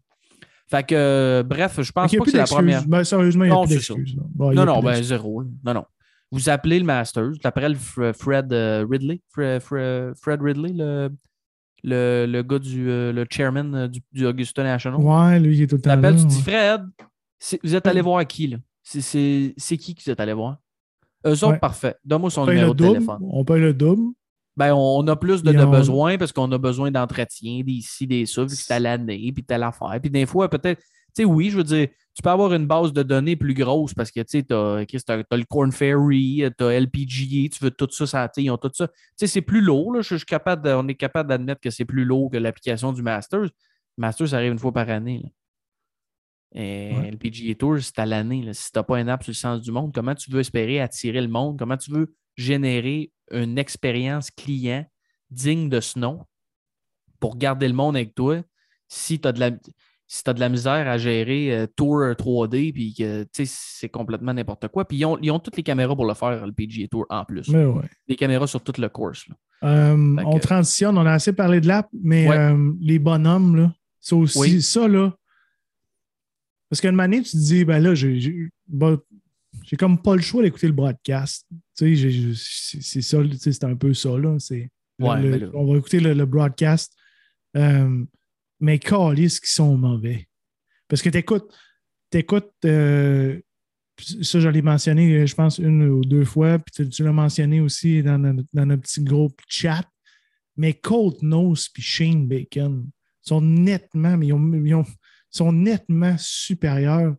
Fait 0.72 0.82
que, 0.86 0.94
euh, 0.94 1.42
bref, 1.42 1.80
je 1.82 1.92
pense 1.92 2.10
y 2.12 2.16
pas 2.16 2.24
que 2.24 2.30
c'est 2.30 2.38
la 2.38 2.44
première. 2.44 2.86
Ben, 2.88 3.04
sérieusement, 3.04 3.44
il 3.44 3.48
n'y 3.48 3.52
a 3.52 3.56
Non, 3.56 3.64
plus 3.66 3.74
d'excuses. 3.74 4.16
Bon, 4.34 4.52
y 4.52 4.54
Non, 4.54 4.64
non, 4.64 4.80
ben 4.80 5.02
zéro. 5.02 5.44
Non, 5.64 5.74
non. 5.74 5.84
Vous 6.30 6.48
appelez 6.48 6.78
le 6.78 6.86
Masters, 6.86 7.32
tu 7.38 7.46
appelles 7.46 7.76
Fre- 7.76 8.14
Fred 8.14 8.50
euh, 8.54 8.86
Ridley, 8.90 9.20
Fre- 9.36 9.58
Fre- 9.60 10.14
Fred 10.18 10.40
Ridley, 10.40 10.72
le, 10.74 11.10
le, 11.84 12.24
le 12.26 12.42
gars 12.42 12.58
du 12.58 12.88
euh, 12.88 13.12
le 13.12 13.26
chairman 13.30 13.74
euh, 13.74 13.86
du, 13.88 14.00
du 14.12 14.24
Augusta 14.24 14.62
National? 14.62 14.98
Ouais, 14.98 15.38
lui, 15.38 15.58
il 15.58 15.62
est 15.64 15.66
tout 15.66 15.76
le 15.76 15.82
Tu 15.82 15.88
temps 15.90 16.16
tu 16.16 16.24
dis. 16.24 16.40
Fred, 16.40 16.82
vous 17.62 17.74
êtes 17.74 17.86
allé 17.86 18.00
voir 18.00 18.26
qui, 18.26 18.46
là? 18.46 18.56
C'est- 18.82 19.52
qui 19.76 19.94
que 19.94 20.02
vous 20.02 20.10
êtes 20.10 20.20
allé 20.20 20.32
voir? 20.32 20.56
Eux 21.26 21.32
autres, 21.32 21.48
Ouais. 21.50 21.58
parfait. 21.58 21.96
Donne-moi 22.04 22.30
son 22.30 22.46
numéro 22.46 22.72
de 22.72 22.78
double. 22.78 22.92
téléphone. 22.94 23.18
On 23.30 23.44
paye 23.44 23.60
le 23.60 23.74
double. 23.74 24.14
Ben, 24.56 24.74
on 24.74 25.06
a 25.08 25.16
plus 25.16 25.42
de, 25.42 25.52
besoins 25.70 26.18
parce 26.18 26.32
qu'on 26.32 26.50
a 26.52 26.58
besoin 26.58 26.90
d'entretien, 26.90 27.62
des 27.64 27.80
ci, 27.80 28.06
des 28.06 28.26
ça, 28.26 28.42
vu 28.42 28.48
que 28.48 28.54
c'est 28.54 28.74
à 28.74 28.78
l'année, 28.78 29.32
puis 29.32 29.42
telle 29.42 29.62
affaire. 29.62 29.98
Puis 30.00 30.10
des 30.10 30.26
fois, 30.26 30.48
peut-être, 30.50 30.80
tu 30.80 30.86
sais, 31.14 31.24
oui, 31.24 31.48
je 31.50 31.56
veux 31.56 31.64
dire, 31.64 31.88
tu 32.14 32.22
peux 32.22 32.28
avoir 32.28 32.52
une 32.52 32.66
base 32.66 32.92
de 32.92 33.02
données 33.02 33.36
plus 33.36 33.54
grosse 33.54 33.94
parce 33.94 34.10
que, 34.10 34.20
tu 34.20 34.40
sais, 34.40 34.42
t'as- 34.42 34.84
t'as 34.84 35.36
le 35.36 35.44
Corn 35.44 35.72
Ferry, 35.72 36.44
t'as 36.58 36.70
LPGA, 36.70 37.48
tu 37.48 37.64
veux 37.64 37.70
tout 37.70 37.88
ça, 37.90 38.06
ça 38.06 38.28
tu 38.28 38.34
sais, 38.40 38.44
ils 38.44 38.50
ont 38.50 38.58
tout 38.58 38.70
ça. 38.74 38.88
Tu 38.88 38.94
sais, 39.16 39.26
c'est 39.26 39.40
plus 39.40 39.62
lourd, 39.62 39.94
là. 39.94 40.02
Je, 40.02 40.22
capable 40.24 40.62
de- 40.62 40.74
on 40.74 40.86
est 40.88 40.94
capable 40.94 41.30
d'admettre 41.30 41.60
que 41.60 41.70
c'est 41.70 41.86
plus 41.86 42.04
lourd 42.04 42.30
que 42.30 42.36
l'application 42.36 42.92
du 42.92 43.02
Masters. 43.02 43.48
Masters, 43.96 44.28
ça 44.28 44.36
arrive 44.36 44.52
une 44.52 44.58
fois 44.58 44.72
par 44.72 44.88
année, 44.90 45.20
là. 45.22 45.28
Et 46.54 46.92
Ouais. 46.94 47.10
le 47.10 47.16
PGA 47.16 47.54
Tour, 47.54 47.78
c'est 47.80 47.98
à 47.98 48.06
l'année. 48.06 48.46
Si 48.52 48.70
tu 48.72 48.78
n'as 48.78 48.82
pas 48.82 49.00
une 49.00 49.08
app 49.08 49.22
sur 49.22 49.30
le 49.30 49.34
sens 49.34 49.60
du 49.62 49.72
monde, 49.72 49.92
comment 49.94 50.14
tu 50.14 50.30
veux 50.30 50.40
espérer 50.40 50.80
attirer 50.80 51.20
le 51.20 51.28
monde? 51.28 51.58
Comment 51.58 51.76
tu 51.76 51.90
veux 51.90 52.14
générer 52.36 53.10
une 53.30 53.58
expérience 53.58 54.30
client 54.30 54.84
digne 55.30 55.68
de 55.70 55.80
ce 55.80 55.98
nom 55.98 56.24
pour 57.20 57.36
garder 57.36 57.68
le 57.68 57.74
monde 57.74 57.96
avec 57.96 58.14
toi 58.14 58.42
si 58.88 59.18
tu 59.20 59.28
as 59.28 59.32
de 59.32 59.40
la. 59.40 59.50
Si 60.08 60.22
de 60.24 60.38
la 60.40 60.50
misère 60.50 60.86
à 60.88 60.98
gérer 60.98 61.56
euh, 61.56 61.66
Tour 61.74 62.02
3D, 62.18 62.70
puis 62.74 62.92
que 62.92 63.24
c'est 63.44 63.88
complètement 63.88 64.34
n'importe 64.34 64.68
quoi. 64.68 64.84
Puis 64.84 64.98
ils 64.98 65.06
ont, 65.06 65.16
ils 65.22 65.30
ont 65.30 65.38
toutes 65.38 65.56
les 65.56 65.62
caméras 65.62 65.96
pour 65.96 66.04
le 66.04 66.12
faire, 66.12 66.44
le 66.46 66.52
PGA 66.52 66.86
Tour 66.86 67.06
en 67.08 67.24
plus. 67.24 67.48
Mais 67.48 67.64
ouais. 67.64 67.86
Des 68.06 68.14
caméras 68.16 68.46
sur 68.46 68.60
toute 68.60 68.76
le 68.76 68.90
course. 68.90 69.24
Euh, 69.64 70.16
on 70.26 70.36
que- 70.38 70.42
transitionne, 70.42 70.98
on 70.98 71.06
a 71.06 71.12
assez 71.12 71.32
parlé 71.32 71.62
de 71.62 71.66
l'app, 71.68 71.88
mais 71.94 72.28
Ouais. 72.28 72.36
euh, 72.36 72.72
les 72.78 72.98
bonhommes, 72.98 73.56
là, 73.56 73.72
c'est 74.00 74.14
aussi 74.14 74.38
Oui. 74.38 74.60
ça, 74.60 74.86
là. 74.86 75.14
Parce 76.72 76.80
qu'une 76.80 76.96
manière, 76.96 77.22
tu 77.22 77.32
te 77.32 77.36
dis, 77.36 77.66
ben 77.66 77.80
là, 77.80 77.94
j'ai 77.94 78.18
j'ai- 78.18 78.48
comme 79.78 80.00
pas 80.00 80.16
le 80.16 80.22
choix 80.22 80.42
d'écouter 80.42 80.68
le 80.68 80.72
broadcast. 80.72 81.46
Tu 81.76 81.94
sais, 81.94 82.34
c'est 82.80 83.02
ça, 83.02 83.22
tu 83.22 83.36
sais, 83.36 83.52
c'est 83.52 83.64
un 83.64 83.76
peu 83.76 83.92
ça, 83.92 84.16
là. 84.16 84.38
C'est 84.38 84.70
Ouais, 84.98 85.50
on 85.52 85.70
va 85.70 85.76
écouter 85.76 86.00
le, 86.00 86.14
le 86.14 86.24
broadcast. 86.24 86.94
Euh, 87.58 88.02
mais 88.58 88.78
calice 88.78 89.38
qui 89.38 89.52
sont 89.52 89.76
mauvais. 89.76 90.26
Parce 90.88 91.02
que 91.02 91.10
t'écoutes, 91.10 91.52
t'écoutes, 92.08 92.50
euh, 92.64 93.38
ça, 94.22 94.40
je 94.40 94.48
l'ai 94.48 94.62
mentionné, 94.62 95.26
je 95.26 95.34
pense, 95.34 95.58
une 95.58 95.82
ou 95.82 96.00
deux 96.00 96.24
fois, 96.24 96.58
puis 96.58 96.72
tu, 96.74 96.88
tu 96.88 97.04
l'as 97.04 97.12
mentionné 97.12 97.60
aussi 97.60 98.02
dans 98.02 98.16
notre, 98.16 98.48
dans 98.54 98.64
notre 98.64 98.80
petit 98.84 99.04
groupe 99.04 99.38
chat. 99.46 99.86
Mais 100.56 100.72
Colt 100.72 101.20
Nose 101.20 101.68
puis 101.68 101.82
Shane 101.82 102.26
Bacon 102.26 102.88
sont 103.20 103.42
nettement, 103.42 104.16
mais 104.16 104.28
ils, 104.28 104.32
ont- 104.32 104.54
ils 104.64 104.74
ont- 104.74 104.86
sont 105.32 105.52
nettement 105.52 106.16
supérieurs. 106.18 107.16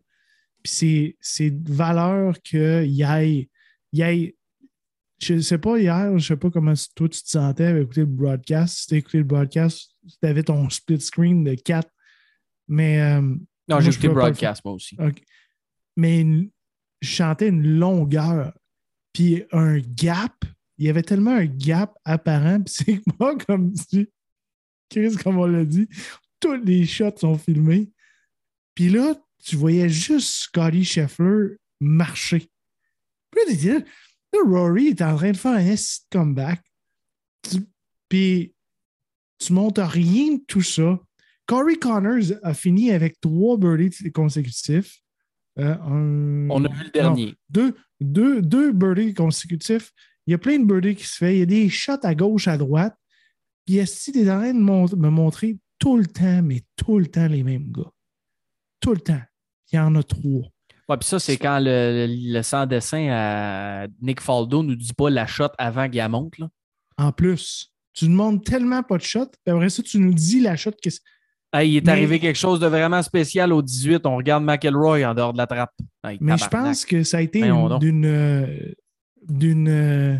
Puis 0.62 0.72
c'est- 0.72 1.16
c'est 1.20 1.50
de 1.50 1.72
valeur 1.72 2.40
qu'il 2.42 2.86
y 2.86 3.02
ait, 3.02 3.48
y 3.92 4.02
ait- 4.02 4.36
je 5.20 5.34
ne 5.34 5.40
sais 5.40 5.58
pas 5.58 5.78
hier, 5.78 6.18
je 6.18 6.26
sais 6.26 6.36
pas 6.36 6.50
comment 6.50 6.72
toi 6.94 7.08
tu 7.08 7.22
te 7.22 7.28
sentais 7.28 7.64
avec 7.66 7.84
écouter 7.84 8.00
le 8.00 8.06
broadcast. 8.06 8.78
Si 8.78 8.86
tu 8.86 8.94
écouté 8.96 9.18
le 9.18 9.24
broadcast, 9.24 9.90
tu 10.06 10.28
avais 10.28 10.42
ton 10.42 10.68
split 10.70 11.00
screen 11.00 11.44
de 11.44 11.54
4. 11.54 11.88
Mais 12.68 13.00
euh, 13.00 13.20
Non, 13.20 13.80
j'ai 13.80 13.88
écouté 13.90 14.08
le 14.08 14.14
pas 14.14 14.20
broadcast, 14.20 14.64
moi 14.64 14.74
aussi. 14.74 14.96
Mais 15.96 16.20
une- 16.20 16.50
je 17.00 17.08
chantais 17.08 17.48
une 17.48 17.78
longueur, 17.78 18.52
puis 19.12 19.44
un 19.52 19.78
gap. 19.78 20.32
Il 20.78 20.86
y 20.86 20.88
avait 20.90 21.02
tellement 21.02 21.32
un 21.36 21.44
gap 21.46 21.94
apparent, 22.04 22.60
puis 22.62 22.74
c'est 22.74 22.84
que 22.98 23.10
moi, 23.18 23.36
comme 23.36 23.74
si, 23.76 24.08
Chris, 24.90 25.14
comme 25.22 25.38
on 25.38 25.46
l'a 25.46 25.64
dit, 25.64 25.88
tous 26.40 26.54
les 26.56 26.84
shots 26.86 27.16
sont 27.18 27.38
filmés. 27.38 27.90
Puis 28.74 28.88
là, 28.88 29.14
tu 29.44 29.56
voyais 29.56 29.88
juste 29.88 30.28
Scotty 30.44 30.84
Scheffler 30.84 31.56
marcher. 31.80 32.48
Puis 33.30 33.56
là, 33.66 33.78
là, 33.78 34.38
Rory 34.46 34.88
est 34.88 35.02
en 35.02 35.16
train 35.16 35.32
de 35.32 35.36
faire 35.36 35.52
un 35.52 35.74
comeback. 36.10 36.62
Puis 38.08 38.54
tu 39.38 39.52
montes 39.52 39.78
rien 39.78 40.34
de 40.36 40.42
tout 40.46 40.62
ça. 40.62 40.98
Corey 41.46 41.76
Connors 41.76 42.32
a 42.42 42.54
fini 42.54 42.90
avec 42.90 43.20
trois 43.20 43.58
birdies 43.58 44.10
consécutifs. 44.12 44.98
Euh, 45.58 45.74
un- 45.74 46.48
On 46.50 46.64
a 46.64 46.68
vu 46.68 46.78
le 46.78 46.84
non, 46.86 46.90
dernier. 46.92 47.34
deux, 47.50 47.74
deux, 48.00 48.40
deux 48.42 48.72
birdies 48.72 49.14
consécutifs. 49.14 49.92
Il 50.26 50.30
y 50.30 50.34
a 50.34 50.38
plein 50.38 50.58
de 50.58 50.64
birdies 50.64 50.94
qui 50.96 51.04
se 51.06 51.16
fait. 51.16 51.36
Il 51.36 51.38
y 51.40 51.42
a 51.42 51.46
des 51.46 51.68
shots 51.68 51.92
à 52.02 52.14
gauche, 52.14 52.48
à 52.48 52.56
droite. 52.56 52.96
Puis 53.66 53.76
est-ce 53.76 54.10
que 54.10 54.18
tu 54.18 54.24
es 54.24 54.30
en 54.30 54.38
train 54.40 54.54
de 54.54 54.58
me 54.96 55.10
montrer 55.10 55.58
tout 55.78 55.96
le 55.96 56.06
temps, 56.06 56.42
mais 56.42 56.62
tout 56.76 56.98
le 56.98 57.06
temps 57.06 57.28
les 57.28 57.42
mêmes 57.42 57.70
gars? 57.70 57.90
Tout 58.84 58.92
le 58.94 59.00
temps. 59.00 59.20
Il 59.72 59.76
y 59.76 59.78
en 59.78 59.94
a 59.96 60.02
trois. 60.02 60.42
Ouais, 60.88 60.96
puis 60.98 61.08
ça, 61.08 61.18
c'est 61.18 61.38
quand 61.38 61.58
le, 61.60 62.06
le, 62.06 62.42
sans-dessin 62.42 63.08
à 63.10 63.86
Nick 64.02 64.20
Faldo 64.20 64.62
nous 64.62 64.76
dit 64.76 64.92
pas 64.92 65.08
la 65.08 65.26
shot 65.26 65.48
avant 65.58 65.88
qu'il 65.88 65.96
la 65.96 66.08
monte. 66.10 66.36
Là. 66.38 66.48
En 66.98 67.10
plus, 67.10 67.72
tu 67.94 68.08
ne 68.08 68.14
montres 68.14 68.44
tellement 68.44 68.82
pas 68.82 68.98
de 68.98 69.02
shot. 69.02 69.26
Puis 69.44 69.54
après 69.54 69.70
ça, 69.70 69.82
tu 69.82 69.98
nous 69.98 70.12
dis 70.12 70.40
la 70.40 70.56
shot. 70.56 70.72
Que 70.82 70.90
Hey, 71.54 71.70
il 71.70 71.76
est 71.78 71.86
Mais- 71.86 71.92
arrivé 71.92 72.18
quelque 72.20 72.36
chose 72.36 72.60
de 72.60 72.66
vraiment 72.66 73.00
spécial 73.02 73.52
au 73.52 73.62
18. 73.62 74.04
On 74.06 74.16
regarde 74.16 74.44
McElroy 74.44 75.04
en 75.08 75.14
dehors 75.14 75.32
de 75.32 75.38
la 75.38 75.46
trappe. 75.46 75.72
Hey, 76.06 76.18
Mais 76.20 76.36
je 76.36 76.46
pense 76.48 76.84
que 76.84 77.02
ça 77.04 77.18
a 77.18 77.20
été 77.22 77.40
d'une. 77.40 78.04
euh, 78.04 78.46
d'une 79.26 79.68
euh, 79.68 80.16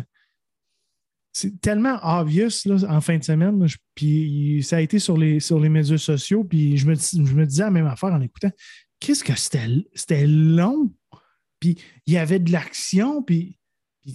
c'est 1.35 1.59
tellement 1.59 1.99
obvious 2.01 2.63
là, 2.63 2.77
en 2.87 3.01
fin 3.01 3.17
de 3.17 3.23
semaine. 3.23 3.67
puis 3.93 4.63
ça 4.63 4.77
a 4.77 4.81
été 4.81 4.99
sur 4.99 5.17
les, 5.17 5.41
sur 5.41 5.59
les 5.59 5.67
médias 5.67 5.97
sociaux. 5.97 6.45
Puis 6.45 6.77
je 6.77 6.87
me, 6.87 6.95
je 6.95 7.33
me 7.33 7.45
disais 7.45 7.63
la 7.63 7.71
même 7.71 7.87
affaire 7.87 8.13
en 8.13 8.21
écoutant. 8.21 8.51
Qu'est-ce 9.01 9.21
que 9.21 9.33
c'était 9.37 10.27
long? 10.27 10.93
Puis 11.59 11.77
il 12.07 12.13
y 12.13 12.17
avait 12.17 12.39
de 12.39 12.53
l'action. 12.53 13.21
Puis, 13.21 13.59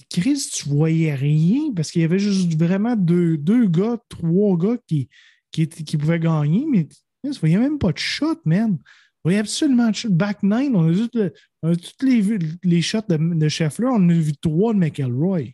Chris, 0.09 0.49
tu 0.51 0.71
voyais 0.71 1.15
rien 1.15 1.75
parce 1.77 1.91
qu'il 1.91 2.01
y 2.01 2.07
avait 2.07 2.19
juste 2.19 2.59
vraiment 2.59 2.97
deux, 2.97 3.37
deux 3.37 3.67
gars, 3.67 3.99
trois 4.09 4.57
gars 4.57 4.79
qui, 4.87 5.11
qui, 5.53 5.67
pouvait 5.99 6.21
gagner, 6.21 6.65
mais 6.67 6.89
il 7.23 7.39
voyait 7.39 7.59
même 7.59 7.79
pas 7.79 7.93
de 7.93 7.99
shot, 7.99 8.41
man. 8.47 8.79
Il 8.81 9.21
voyait 9.25 9.41
absolument 9.41 9.91
de 9.91 9.95
shot. 9.95 10.09
Back 10.09 10.43
nine, 10.43 10.75
on 10.75 10.89
a 10.89 10.93
juste 10.95 11.19
toutes 11.63 12.03
les, 12.03 12.39
les 12.63 12.81
shots 12.81 13.03
de, 13.11 13.19
de 13.19 13.49
Scheffler, 13.51 13.89
on 13.93 14.09
a 14.09 14.15
vu 14.15 14.33
trois 14.41 14.73
de 14.73 14.79
McElroy. 14.79 15.53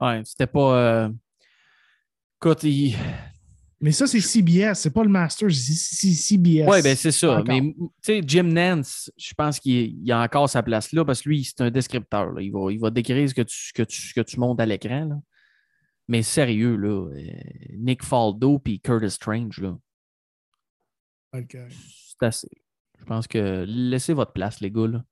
Ouais, 0.00 0.22
c'était 0.24 0.46
pas. 0.46 0.78
euh, 0.78 1.08
Écoute, 2.40 2.62
il- 2.64 2.94
Mais 3.80 3.92
ça, 3.92 4.06
c'est 4.06 4.20
CBS, 4.20 4.74
c'est 4.80 4.90
pas 4.92 5.02
le 5.02 5.10
Masters, 5.10 5.50
c'est 5.52 6.12
CBS. 6.12 6.66
Ouais, 6.66 6.82
ben 6.82 6.96
c'est 6.96 7.10
ça. 7.12 7.40
Encore. 7.40 7.44
Mais 7.46 7.60
tu 7.60 7.88
sais, 8.02 8.22
Jim 8.26 8.44
Nance, 8.44 9.10
je 9.18 9.34
pense 9.34 9.60
qu'il 9.60 9.98
il 10.02 10.12
a 10.12 10.20
encore 10.22 10.48
sa 10.48 10.62
place 10.62 10.92
là 10.92 11.04
parce 11.04 11.20
que 11.22 11.28
lui, 11.28 11.44
c'est 11.44 11.60
un 11.60 11.70
descripteur. 11.70 12.32
là. 12.32 12.40
Il, 12.42 12.50
va, 12.52 12.72
il 12.72 12.78
va 12.80 12.90
décrire 12.90 13.28
ce 13.28 13.34
que 13.34 13.42
tu, 13.42 13.72
que 13.74 13.82
tu, 13.82 14.12
que 14.14 14.20
tu 14.22 14.40
montes 14.40 14.60
à 14.60 14.66
l'écran. 14.66 15.04
là. 15.04 15.16
Mais 16.08 16.22
sérieux, 16.22 16.76
là, 16.76 17.10
euh, 17.10 17.20
Nick 17.76 18.02
Faldo 18.02 18.58
puis 18.58 18.80
Curtis 18.80 19.10
Strange, 19.10 19.60
là, 19.60 19.76
Ok. 21.34 21.56
c'est 21.68 22.22
assez. 22.26 22.48
Je 22.98 23.04
pense 23.04 23.26
que 23.26 23.64
laissez 23.68 24.14
votre 24.14 24.32
place, 24.32 24.60
les 24.60 24.70
gars. 24.70 24.86
Là. 24.86 25.04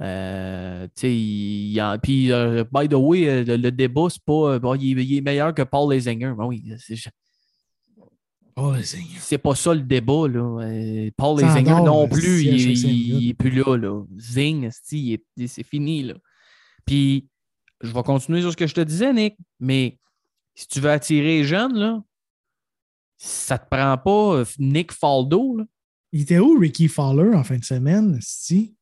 Euh, 0.00 0.86
il 1.02 1.98
puis, 2.02 2.32
euh, 2.32 2.64
by 2.72 2.88
the 2.88 2.94
way, 2.94 3.28
euh, 3.28 3.44
le, 3.44 3.56
le 3.56 3.70
débat, 3.70 4.06
c'est 4.08 4.22
pas. 4.24 4.52
euh, 4.54 4.58
bon, 4.58 4.74
il, 4.74 4.98
est, 4.98 5.04
il 5.04 5.18
est 5.18 5.20
meilleur 5.20 5.54
que 5.54 5.62
Paul 5.62 5.92
Lesinger. 5.92 6.32
Ben 6.36 6.46
oui, 6.46 6.64
c'est- 6.78 7.10
Oh, 8.56 8.74
les 8.74 8.82
Seigneurs. 8.82 9.20
c'est 9.20 9.38
pas 9.38 9.54
ça 9.54 9.72
le 9.74 9.80
débat. 9.82 10.26
Là. 10.28 11.10
Paul 11.16 11.40
Lesinger 11.40 11.82
non 11.84 12.08
plus, 12.08 12.42
il, 12.44 12.70
il 13.22 13.28
est 13.30 13.34
plus 13.34 13.50
là. 13.50 13.76
là. 13.76 14.02
Zing, 14.18 14.70
c'est 14.72 15.62
fini. 15.62 16.02
Là. 16.04 16.14
Puis, 16.84 17.28
je 17.82 17.92
vais 17.92 18.02
continuer 18.02 18.40
sur 18.40 18.50
ce 18.52 18.56
que 18.56 18.66
je 18.66 18.74
te 18.74 18.80
disais, 18.80 19.12
Nick, 19.12 19.36
mais 19.60 19.98
si 20.54 20.66
tu 20.66 20.80
veux 20.80 20.90
attirer 20.90 21.38
les 21.38 21.44
jeunes, 21.44 21.74
là, 21.78 22.02
ça 23.16 23.58
te 23.58 23.68
prend 23.70 23.96
pas 23.98 24.42
Nick 24.58 24.92
Faldo. 24.92 25.56
Là. 25.58 25.64
Il 26.12 26.22
était 26.22 26.38
où, 26.38 26.58
Ricky 26.58 26.88
Fowler, 26.88 27.34
en 27.34 27.44
fin 27.44 27.56
de 27.56 27.64
semaine, 27.64 28.18
si 28.20 28.74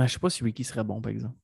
Ah, 0.00 0.06
je 0.06 0.12
sais 0.14 0.18
pas 0.18 0.30
si 0.30 0.42
Ricky 0.44 0.64
serait 0.64 0.84
bon, 0.84 1.00
par 1.00 1.10
exemple. 1.12 1.36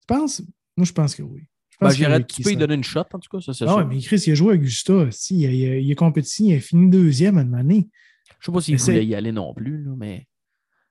Tu 0.00 0.06
penses? 0.06 0.42
Moi, 0.76 0.84
je 0.86 0.92
pense 0.92 1.14
que 1.14 1.22
oui. 1.22 1.42
Je 1.70 1.76
Ben, 1.80 1.86
pense 1.88 1.96
que 1.98 2.22
tu 2.34 2.42
peux 2.42 2.50
lui 2.50 2.56
donner 2.56 2.74
une 2.74 2.84
shot, 2.84 3.00
en 3.12 3.18
tout 3.18 3.28
cas, 3.30 3.40
ça, 3.40 3.52
c'est 3.52 3.64
Ah 3.64 3.68
sûr. 3.68 3.76
ouais, 3.78 3.84
mais 3.84 3.98
Chris, 4.00 4.22
il 4.26 4.32
a 4.32 4.34
joué 4.34 4.52
à 4.52 4.56
Augusta. 4.56 5.10
Si, 5.10 5.38
il, 5.40 5.46
a, 5.46 5.50
il 5.52 5.64
a- 5.70 5.78
il 5.78 5.92
a 5.92 5.94
compétit, 5.94 6.46
il 6.48 6.54
a 6.56 6.60
fini 6.60 6.88
deuxième 6.90 7.38
à 7.38 7.42
une 7.42 7.54
année. 7.54 7.88
Je 8.40 8.46
sais 8.46 8.52
pas 8.52 8.60
s'il 8.60 8.76
voulait 8.78 9.06
y 9.06 9.14
aller 9.14 9.30
non 9.32 9.52
plus, 9.54 9.84
là, 9.84 9.92
mais. 9.96 10.26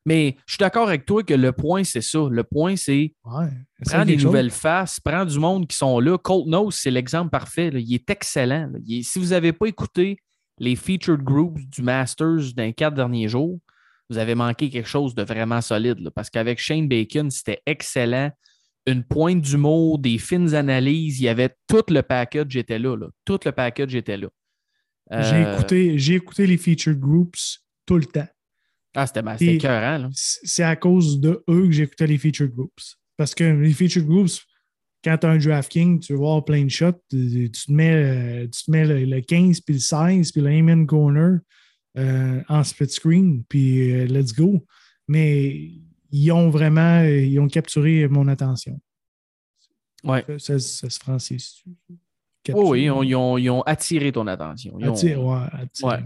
Mais 0.05 0.35
je 0.47 0.53
suis 0.53 0.59
d'accord 0.59 0.87
avec 0.87 1.05
toi 1.05 1.21
que 1.23 1.33
le 1.35 1.51
point, 1.51 1.83
c'est 1.83 2.01
ça. 2.01 2.27
Le 2.29 2.43
point, 2.43 2.75
c'est 2.75 3.13
Ouais. 3.23 3.49
prends 3.85 4.03
des 4.05 4.17
nouvelles 4.17 4.49
faces, 4.49 4.99
prends 4.99 5.25
du 5.25 5.37
monde 5.37 5.67
qui 5.67 5.77
sont 5.77 5.99
là. 5.99 6.17
Colt 6.17 6.47
Nose, 6.47 6.75
c'est 6.75 6.89
l'exemple 6.91 7.29
parfait. 7.29 7.69
là. 7.69 7.79
Il 7.79 7.93
est 7.93 8.09
excellent. 8.09 8.69
là. 8.73 8.79
Il 8.83 8.99
est- 8.99 9.03
si 9.03 9.19
vous 9.19 9.27
n'avez 9.27 9.53
pas 9.53 9.67
écouté 9.67 10.17
les 10.57 10.75
featured 10.75 11.21
groups 11.21 11.59
du 11.69 11.83
Masters 11.83 12.53
dans 12.55 12.63
les 12.63 12.73
quatre 12.73 12.95
derniers 12.95 13.27
jours, 13.27 13.59
vous 14.11 14.17
avez 14.17 14.35
manqué 14.35 14.69
quelque 14.69 14.89
chose 14.89 15.15
de 15.15 15.23
vraiment 15.23 15.61
solide. 15.61 15.99
là. 15.99 16.11
parce 16.11 16.29
qu'avec 16.29 16.59
Shane 16.59 16.87
Bacon, 16.87 17.31
c'était 17.31 17.61
excellent. 17.65 18.29
Une 18.85 19.03
pointe 19.03 19.41
d'humour, 19.41 19.99
des 19.99 20.17
fines 20.17 20.53
analyses. 20.53 21.19
Il 21.19 21.23
y 21.23 21.29
avait 21.29 21.55
tout 21.67 21.83
le 21.89 22.01
package 22.01 22.57
était 22.57 22.79
là. 22.79 22.97
là. 22.97 23.07
Tout 23.25 23.39
le 23.45 23.51
package 23.51 23.95
était 23.95 24.17
là. 24.17 24.27
J'ai 25.11 25.17
Euh, 25.45 25.53
écouté, 25.53 25.97
j'ai 25.97 26.15
écouté 26.15 26.45
les 26.45 26.57
featured 26.57 26.99
groups 26.99 27.59
tout 27.85 27.97
le 27.97 28.05
temps. 28.05 28.27
Ah, 28.95 29.07
c'était 29.07 29.21
ben, 29.21 29.37
écœurant, 29.39 30.09
C'est 30.13 30.63
à 30.63 30.75
cause 30.75 31.19
de 31.21 31.41
eux 31.49 31.67
que 31.67 31.71
j'écoutais 31.71 32.07
les 32.07 32.17
featured 32.17 32.53
groups. 32.53 32.97
Parce 33.15 33.33
que 33.33 33.43
les 33.43 33.71
featured 33.71 34.05
groups, 34.05 34.41
quand 35.03 35.17
tu 35.17 35.27
as 35.27 35.29
un 35.29 35.37
DraftKings, 35.37 35.99
tu 36.01 36.13
veux 36.13 36.19
voir 36.19 36.43
plein 36.43 36.63
de 36.65 36.69
shots, 36.69 37.01
tu 37.09 37.49
te 37.49 37.71
mets, 37.71 37.93
euh, 37.93 38.47
tu 38.47 38.65
te 38.65 38.71
mets 38.71 38.85
le, 38.85 39.05
le 39.05 39.21
15 39.21 39.61
puis 39.61 39.75
le 39.75 39.79
16 39.79 40.31
puis 40.33 40.41
le 40.41 40.47
Amen 40.49 40.85
Corner 40.85 41.39
euh, 41.97 42.41
en 42.47 42.63
split 42.63 42.89
screen, 42.89 43.43
puis 43.47 43.91
euh, 43.91 44.05
let's 44.05 44.33
go. 44.33 44.65
Mais 45.07 45.71
ils 46.11 46.31
ont 46.31 46.49
vraiment 46.49 47.03
ils 47.03 47.39
ont 47.39 47.47
capturé 47.47 48.07
mon 48.07 48.27
attention. 48.27 48.79
Ouais. 50.03 50.23
Ça, 50.39 50.57
ça 50.59 50.89
se 50.89 50.99
francise. 50.99 51.63
Oh 52.53 52.71
oui, 52.71 52.83
ils 52.85 52.89
ont, 52.91 53.03
ils 53.03 53.15
ont- 53.15 53.37
ils 53.37 53.49
ont 53.51 53.61
attiré 53.61 54.11
ton 54.11 54.25
attention. 54.27 54.75
Ils 54.79 54.89
ont- 54.89 54.93
Attire, 54.93 55.23
ouais, 55.23 55.43
attire. 55.51 55.87
Ouais. 55.87 55.99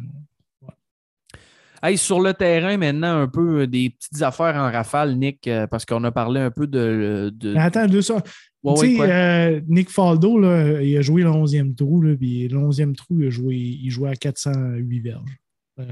Hey, 1.84 1.98
sur 1.98 2.20
le 2.20 2.34
terrain, 2.34 2.78
maintenant, 2.78 3.22
un 3.22 3.28
peu 3.28 3.62
euh, 3.62 3.68
des 3.68 3.92
petites 3.92 4.22
affaires 4.22 4.56
en 4.56 4.72
rafale, 4.72 5.16
Nick, 5.18 5.50
parce 5.70 5.86
qu'on 5.86 6.04
a 6.04 6.12
parlé 6.12 6.42
un 6.42 6.52
peu 6.52 6.68
de. 6.68 7.32
attends, 7.58 7.88
deux 7.88 8.02
ça. 8.02 8.22
Ouais, 8.64 8.98
euh, 9.00 9.62
Nick 9.68 9.92
Faldo, 9.92 10.40
là, 10.40 10.82
il 10.82 10.98
a 10.98 11.02
joué 11.02 11.22
le 11.22 11.30
11e 11.30 11.76
trou, 11.76 12.02
là, 12.02 12.16
puis 12.18 12.48
le 12.48 12.58
11e 12.58 12.96
trou, 12.96 13.20
il, 13.22 13.28
a 13.28 13.30
joué, 13.30 13.56
il 13.58 13.92
jouait 13.92 14.10
à 14.10 14.16
408 14.16 15.00
verges. 15.02 15.38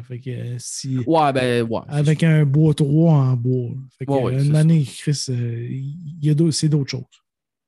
Fait 0.08 0.20
que, 0.20 0.30
euh, 0.30 0.56
si, 0.60 0.98
Ouais, 1.00 1.34
ben, 1.34 1.64
ouais. 1.64 1.82
avec 1.90 2.24
un 2.24 2.46
bois 2.46 2.74
3 2.74 3.14
en 3.14 3.34
bois. 3.36 3.70
là. 3.70 3.82
Fait 3.98 4.06
que, 4.06 4.12
Ouais, 4.12 4.24
ouais, 4.24 4.36
euh, 4.36 4.44
une 4.44 4.56
année, 4.56 4.84
Chris, 4.86 5.26
euh, 5.30 6.52
c'est 6.52 6.70
d'autres 6.70 6.90
choses. 6.92 7.04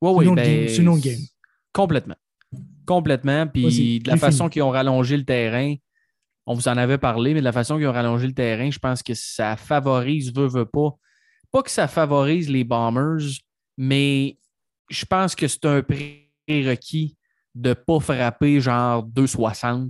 Ouais, 0.01 0.25
ben, 0.25 0.35
game, 0.35 0.67
c'est 0.69 0.77
une 0.77 0.87
autre 0.89 1.03
game. 1.03 1.19
Complètement. 1.73 2.15
Complètement. 2.85 3.47
Puis 3.47 3.99
de 3.99 4.09
la 4.09 4.17
façon 4.17 4.47
qu'ils 4.47 4.61
ont 4.63 4.69
rallongé 4.69 5.17
le 5.17 5.25
terrain, 5.25 5.75
on 6.45 6.53
vous 6.53 6.67
en 6.67 6.77
avait 6.77 6.97
parlé, 6.97 7.33
mais 7.33 7.39
de 7.39 7.45
la 7.45 7.51
façon 7.51 7.77
qu'ils 7.77 7.87
ont 7.87 7.91
rallongé 7.91 8.27
le 8.27 8.33
terrain, 8.33 8.69
je 8.69 8.79
pense 8.79 9.01
que 9.03 9.13
ça 9.13 9.57
favorise, 9.57 10.33
veut, 10.33 10.47
veut 10.47 10.65
pas. 10.65 10.95
Pas 11.51 11.63
que 11.63 11.71
ça 11.71 11.87
favorise 11.87 12.49
les 12.49 12.63
Bombers, 12.63 13.25
mais 13.77 14.37
je 14.89 15.05
pense 15.05 15.35
que 15.35 15.47
c'est 15.47 15.65
un 15.65 15.81
prérequis 15.81 17.17
de 17.55 17.69
ne 17.69 17.73
pas 17.73 17.99
frapper 17.99 18.59
genre 18.61 19.03
2,60. 19.03 19.89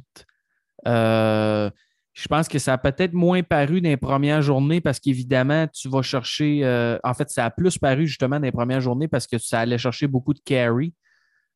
Euh, 0.87 1.69
je 2.17 2.27
pense 2.29 2.47
que 2.47 2.59
ça 2.59 2.73
a 2.73 2.77
peut-être 2.77 3.13
moins 3.13 3.43
paru 3.43 3.81
dans 3.81 3.89
les 3.89 3.97
premières 3.97 4.41
journées 4.41 4.79
parce 4.81 4.99
qu'évidemment, 5.01 5.67
tu 5.67 5.89
vas 5.89 6.01
chercher. 6.01 6.61
euh, 6.63 6.97
en 7.03 7.13
fait, 7.13 7.29
ça 7.29 7.45
a 7.45 7.51
plus 7.51 7.77
paru 7.77 8.07
justement 8.07 8.37
dans 8.37 8.45
les 8.45 8.51
premières 8.53 8.81
journées 8.81 9.09
parce 9.09 9.27
que 9.27 9.37
ça 9.37 9.59
allait 9.59 9.77
chercher 9.77 10.07
beaucoup 10.07 10.33
de 10.33 10.39
carry. 10.43 10.93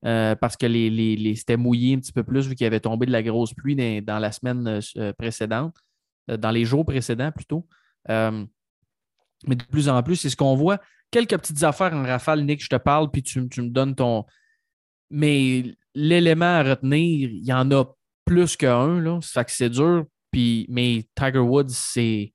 euh, 0.06 0.36
parce 0.36 0.56
que 0.58 0.66
les, 0.66 0.90
les- 0.90 1.16
les- 1.18 1.36
c'était 1.36 1.58
mouillé 1.58 1.96
un 1.96 2.00
petit 2.00 2.14
peu 2.14 2.24
plus 2.24 2.48
vu 2.48 2.56
qu'il 2.56 2.66
avait 2.68 2.80
tombé 2.80 3.06
de 3.06 3.12
la 3.12 3.22
grosse 3.24 3.54
pluie 3.54 3.76
dans, 4.02 4.20
la 4.20 4.32
semaine 4.32 4.80
euh, 4.98 5.14
précédente, 5.14 5.76
dans 6.28 6.52
les 6.52 6.64
jours 6.66 6.86
précédents 6.86 7.32
plutôt. 7.34 7.68
Mais 9.48 9.56
de 9.56 9.64
plus 9.66 9.90
en 9.90 10.02
plus, 10.04 10.16
c'est 10.18 10.30
ce 10.30 10.36
qu'on 10.36 10.56
voit. 10.56 10.80
Quelques 11.12 11.38
petites 11.38 11.64
affaires 11.64 11.94
en 11.94 12.04
rafale, 12.04 12.44
Nick, 12.46 12.64
je 12.64 12.70
te 12.70 12.76
parle, 12.76 13.10
puis 13.10 13.24
tu, 13.24 13.48
tu 13.50 13.62
me 13.62 13.70
donnes 13.70 13.96
ton. 13.96 14.26
Mais 15.10 15.64
l'élément 15.96 16.46
à 16.46 16.64
retenir, 16.64 17.30
il 17.30 17.46
y 17.46 17.54
en 17.54 17.72
a 17.72 17.86
plus 18.26 18.56
qu'un. 18.58 19.20
Ça 19.22 19.42
fait 19.42 19.46
que 19.46 19.52
c'est 19.52 19.70
dur. 19.70 20.06
Puis, 20.32 20.66
mais 20.70 21.06
Tiger 21.16 21.40
Woods, 21.40 21.70
c'est. 21.70 22.34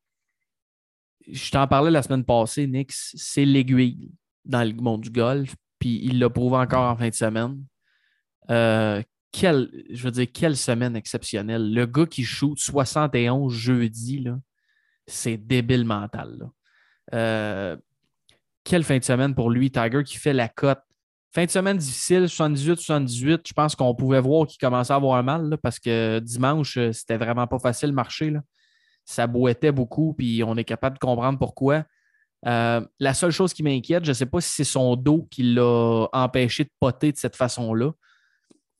Je 1.27 1.51
t'en 1.51 1.67
parlais 1.67 1.91
la 1.91 2.03
semaine 2.03 2.25
passée, 2.25 2.67
Nick, 2.67 2.93
c'est 2.93 3.45
l'aiguille 3.45 4.13
dans 4.45 4.63
le 4.63 4.75
monde 4.75 5.03
du 5.03 5.11
golf. 5.11 5.55
Puis 5.79 6.01
il 6.05 6.19
l'a 6.19 6.29
prouvé 6.29 6.57
encore 6.57 6.91
en 6.91 6.97
fin 6.97 7.09
de 7.09 7.15
semaine. 7.15 7.65
Euh, 8.51 9.03
quelle, 9.33 9.71
je 9.91 10.03
veux 10.05 10.11
dire, 10.11 10.27
quelle 10.33 10.57
semaine 10.57 10.97
exceptionnelle. 10.97 11.73
Le 11.73 11.87
gars 11.87 12.07
qui 12.07 12.25
shoot 12.25 12.59
71 12.59 13.53
jeudi, 13.53 14.27
c'est 15.07 15.37
débile 15.37 15.85
mental. 15.85 16.51
Euh, 17.13 17.77
quelle 18.63 18.85
fin 18.85 18.99
de 18.99 19.05
semaine 19.05 19.35
pour 19.35 19.51
lui, 19.51 19.71
Tiger 19.71 20.03
qui 20.05 20.17
fait 20.17 20.33
la 20.33 20.49
cote. 20.49 20.83
Fin 21.35 21.47
de 21.47 21.51
semaine 21.51 21.77
difficile, 21.77 22.27
78-78. 22.27 23.41
Je 23.45 23.53
pense 23.53 23.75
qu'on 23.75 23.93
pouvait 23.93 24.21
voir 24.21 24.47
qu'il 24.47 24.59
commençait 24.59 24.93
à 24.93 24.97
avoir 24.97 25.21
mal 25.25 25.49
là, 25.49 25.57
parce 25.57 25.81
que 25.81 26.21
dimanche, 26.21 26.77
euh, 26.77 26.93
c'était 26.93 27.17
vraiment 27.17 27.49
pas 27.49 27.59
facile 27.59 27.93
marcher. 27.93 28.31
Là. 28.31 28.41
Ça 29.05 29.27
boitait 29.27 29.73
beaucoup, 29.73 30.15
puis 30.15 30.45
on 30.45 30.57
est 30.57 30.65
capable 30.65 30.95
de 30.95 31.01
comprendre 31.01 31.37
pourquoi. 31.41 31.83
Euh, 32.47 32.87
la 33.01 33.15
seule 33.15 33.33
chose 33.33 33.53
qui 33.53 33.65
m'inquiète, 33.65 34.05
je 34.05 34.11
ne 34.11 34.15
sais 34.15 34.27
pas 34.27 34.41
si 34.41 34.51
c'est 34.51 34.65
son 34.65 34.95
dos 34.95 35.27
qui 35.29 35.43
l'a 35.43 36.07
empêché 36.13 36.63
de 36.63 36.71
poter 36.79 37.11
de 37.11 37.17
cette 37.17 37.35
façon-là, 37.35 37.91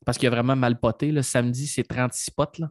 parce 0.05 0.17
qu'il 0.17 0.27
a 0.27 0.31
vraiment 0.31 0.55
mal 0.55 0.79
poté. 0.79 1.21
Samedi, 1.23 1.67
c'est 1.67 1.83
36 1.83 2.31
potes. 2.31 2.61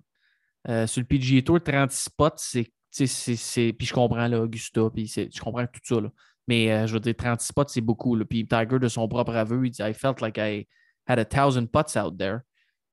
Euh, 0.66 0.87
sur 0.87 1.03
le 1.03 1.07
PGA 1.07 1.42
Tour, 1.42 1.62
36 1.62 2.09
potes, 2.16 2.38
c'est. 2.38 2.70
Puis 2.90 3.87
je 3.87 3.92
comprends 3.92 4.29
là, 4.29 4.40
Augusta, 4.40 4.88
puis 4.94 5.09
je 5.09 5.40
comprends 5.40 5.66
tout 5.66 5.81
ça. 5.83 6.01
Là. 6.01 6.09
Mais 6.46 6.70
euh, 6.70 6.87
je 6.87 6.94
veux 6.94 7.00
dire, 7.00 7.14
36 7.16 7.52
potes, 7.52 7.70
c'est 7.70 7.80
beaucoup. 7.80 8.16
Puis 8.24 8.46
Tiger, 8.46 8.78
de 8.78 8.88
son 8.88 9.09
propre 9.09 9.35
aveu, 9.35 9.66
il 9.66 9.70
dit 9.70 9.83
I 9.83 9.94
felt 9.94 10.20
like 10.20 10.37
I 10.38 10.66
had 11.07 11.18
a 11.18 11.24
thousand 11.24 11.66
putts 11.68 11.96
out 11.96 12.18
there. 12.18 12.40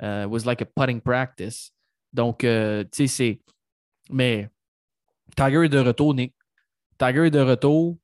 Uh, 0.01 0.23
it 0.25 0.29
was 0.29 0.45
like 0.45 0.61
a 0.61 0.65
putting 0.65 1.01
practice. 1.01 1.71
Donc, 2.13 2.43
euh, 2.43 2.83
tu 2.91 3.07
sais, 3.07 3.07
c'est. 3.07 3.41
Mais 4.09 4.49
Tiger 5.35 5.65
est 5.65 5.69
de 5.69 5.79
retour, 5.79 6.13
Nick. 6.13 6.33
Tiger 6.97 7.27
est 7.27 7.31
de 7.31 7.39
retour. 7.39 7.97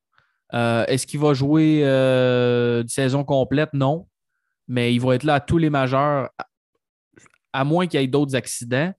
Euh, 0.54 0.84
Est-ce 0.86 1.06
qu'il 1.06 1.20
va 1.20 1.34
jouer 1.34 1.84
une 1.84 2.88
saison 2.88 3.24
complète? 3.24 3.70
Non. 3.74 4.08
Mais 4.66 4.94
il 4.94 5.00
va 5.00 5.14
être 5.14 5.24
là 5.24 5.34
à 5.34 5.40
tous 5.40 5.58
les 5.58 5.70
majeurs, 5.70 6.30
à, 6.38 6.46
à 7.52 7.64
moins 7.64 7.86
qu'il 7.86 8.00
y 8.00 8.04
ait 8.04 8.06
d'autres 8.06 8.36
accidents. 8.36 8.92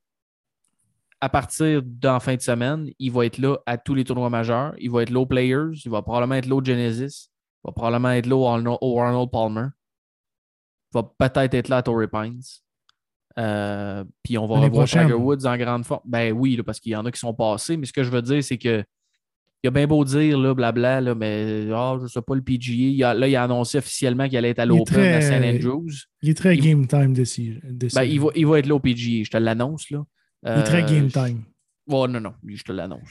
À 1.21 1.27
partir 1.29 1.81
d'en 1.83 2.19
fin 2.19 2.35
de 2.35 2.41
semaine, 2.41 2.89
il 2.97 3.11
va 3.11 3.25
être 3.25 3.37
là 3.39 3.57
à 3.65 3.77
tous 3.77 3.93
les 3.93 4.03
tournois 4.05 4.29
majeurs. 4.29 4.73
Il 4.79 4.89
va 4.89 5.01
être 5.03 5.09
là 5.09 5.19
aux 5.19 5.25
Players. 5.25 5.71
Il 5.83 5.91
va 5.91 6.01
probablement 6.01 6.35
être 6.35 6.45
là 6.47 6.55
au 6.55 6.63
Genesis. 6.63 7.29
Il 7.63 7.67
va 7.67 7.71
probablement 7.73 8.11
être 8.11 8.25
là 8.25 8.35
au 8.37 8.99
Arnold, 8.99 9.29
Palmer. 9.31 9.67
Il 10.91 10.93
va 10.93 11.03
peut-être 11.03 11.53
être 11.53 11.67
là 11.67 11.77
à 11.77 11.83
Torrey 11.83 12.07
Pines. 12.07 12.41
Euh, 13.37 14.03
puis 14.23 14.37
on 14.37 14.45
va 14.47 14.55
L'année 14.55 14.67
revoir 14.67 14.85
prochaine. 14.85 15.03
Tiger 15.07 15.13
Woods 15.19 15.45
en 15.45 15.57
grande 15.57 15.85
forme. 15.85 16.01
Ben 16.05 16.31
oui, 16.33 16.55
là, 16.55 16.63
parce 16.63 16.79
qu'il 16.79 16.91
y 16.93 16.95
en 16.95 17.05
a 17.05 17.11
qui 17.11 17.19
sont 17.19 17.33
passés, 17.33 17.77
mais 17.77 17.85
ce 17.85 17.93
que 17.93 18.03
je 18.03 18.09
veux 18.11 18.21
dire, 18.21 18.43
c'est 18.43 18.57
que 18.57 18.83
il 19.61 19.67
a 19.67 19.71
bien 19.71 19.87
beau 19.87 20.05
dire, 20.05 20.37
là, 20.39 20.53
blabla, 20.53 21.01
là, 21.01 21.15
mais 21.15 21.67
ah, 21.73 21.97
je 22.01 22.07
sais 22.07 22.21
pas, 22.21 22.33
le 22.33 22.41
PGA, 22.41 22.73
il 22.75 23.03
a- 23.03 23.13
là, 23.13 23.27
il 23.27 23.35
a 23.35 23.43
annoncé 23.43 23.77
officiellement 23.77 24.27
qu'il 24.29 24.37
allait 24.37 24.51
être 24.51 24.59
à 24.59 24.65
l'Open 24.65 24.95
à 25.13 25.19
St. 25.21 25.33
Andrews. 25.65 25.89
Il 26.21 26.29
est 26.29 26.33
très 26.33 26.55
Il- 26.55 26.61
game 26.63 26.87
time 26.87 27.13
de 27.13 27.25
ci- 27.25 27.59
de 27.63 27.87
Ben, 27.93 28.03
il, 28.03 28.21
va, 28.21 28.27
il 28.35 28.47
va 28.47 28.59
être 28.59 28.67
là 28.67 28.75
au 28.75 28.79
PGA, 28.79 29.23
je 29.25 29.29
te 29.29 29.35
l'annonce. 29.37 29.89
là. 29.89 30.01
Il 30.43 30.49
est 30.51 30.63
très 30.63 30.83
Euh, 30.83 30.87
game 30.87 31.09
je- 31.09 31.13
time. 31.13 31.43
Oh, 31.87 32.07
non, 32.07 32.21
non, 32.21 32.33
je 32.45 32.63
te 32.63 32.71
l'annonce. 32.71 33.09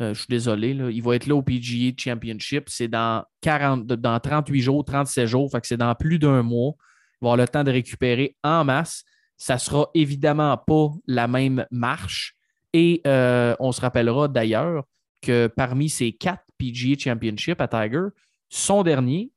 Euh, 0.00 0.14
je 0.14 0.18
suis 0.20 0.28
désolé. 0.28 0.72
Là. 0.74 0.90
Il 0.90 1.02
va 1.02 1.16
être 1.16 1.26
là 1.26 1.34
au 1.34 1.42
PGA 1.42 1.92
Championship. 1.96 2.68
C'est 2.68 2.88
dans, 2.88 3.24
40, 3.40 3.86
dans 3.86 4.20
38 4.20 4.60
jours, 4.60 4.84
37 4.84 5.26
jours. 5.26 5.50
Fait 5.50 5.60
que 5.60 5.66
c'est 5.66 5.76
dans 5.76 5.94
plus 5.94 6.18
d'un 6.18 6.42
mois. 6.42 6.74
Il 7.20 7.24
va 7.24 7.32
avoir 7.32 7.36
le 7.36 7.48
temps 7.48 7.64
de 7.64 7.70
récupérer 7.70 8.36
en 8.44 8.64
masse. 8.64 9.04
Ça 9.36 9.54
ne 9.54 9.58
sera 9.58 9.88
évidemment 9.94 10.56
pas 10.58 10.90
la 11.06 11.26
même 11.28 11.66
marche. 11.70 12.34
Et 12.72 13.00
euh, 13.06 13.56
on 13.58 13.72
se 13.72 13.80
rappellera 13.80 14.28
d'ailleurs 14.28 14.84
que 15.22 15.48
parmi 15.48 15.88
ces 15.88 16.12
quatre 16.12 16.44
PGA 16.56 16.96
Championship 16.98 17.60
à 17.60 17.66
Tiger, 17.68 18.04
son 18.48 18.82
dernier, 18.82 19.32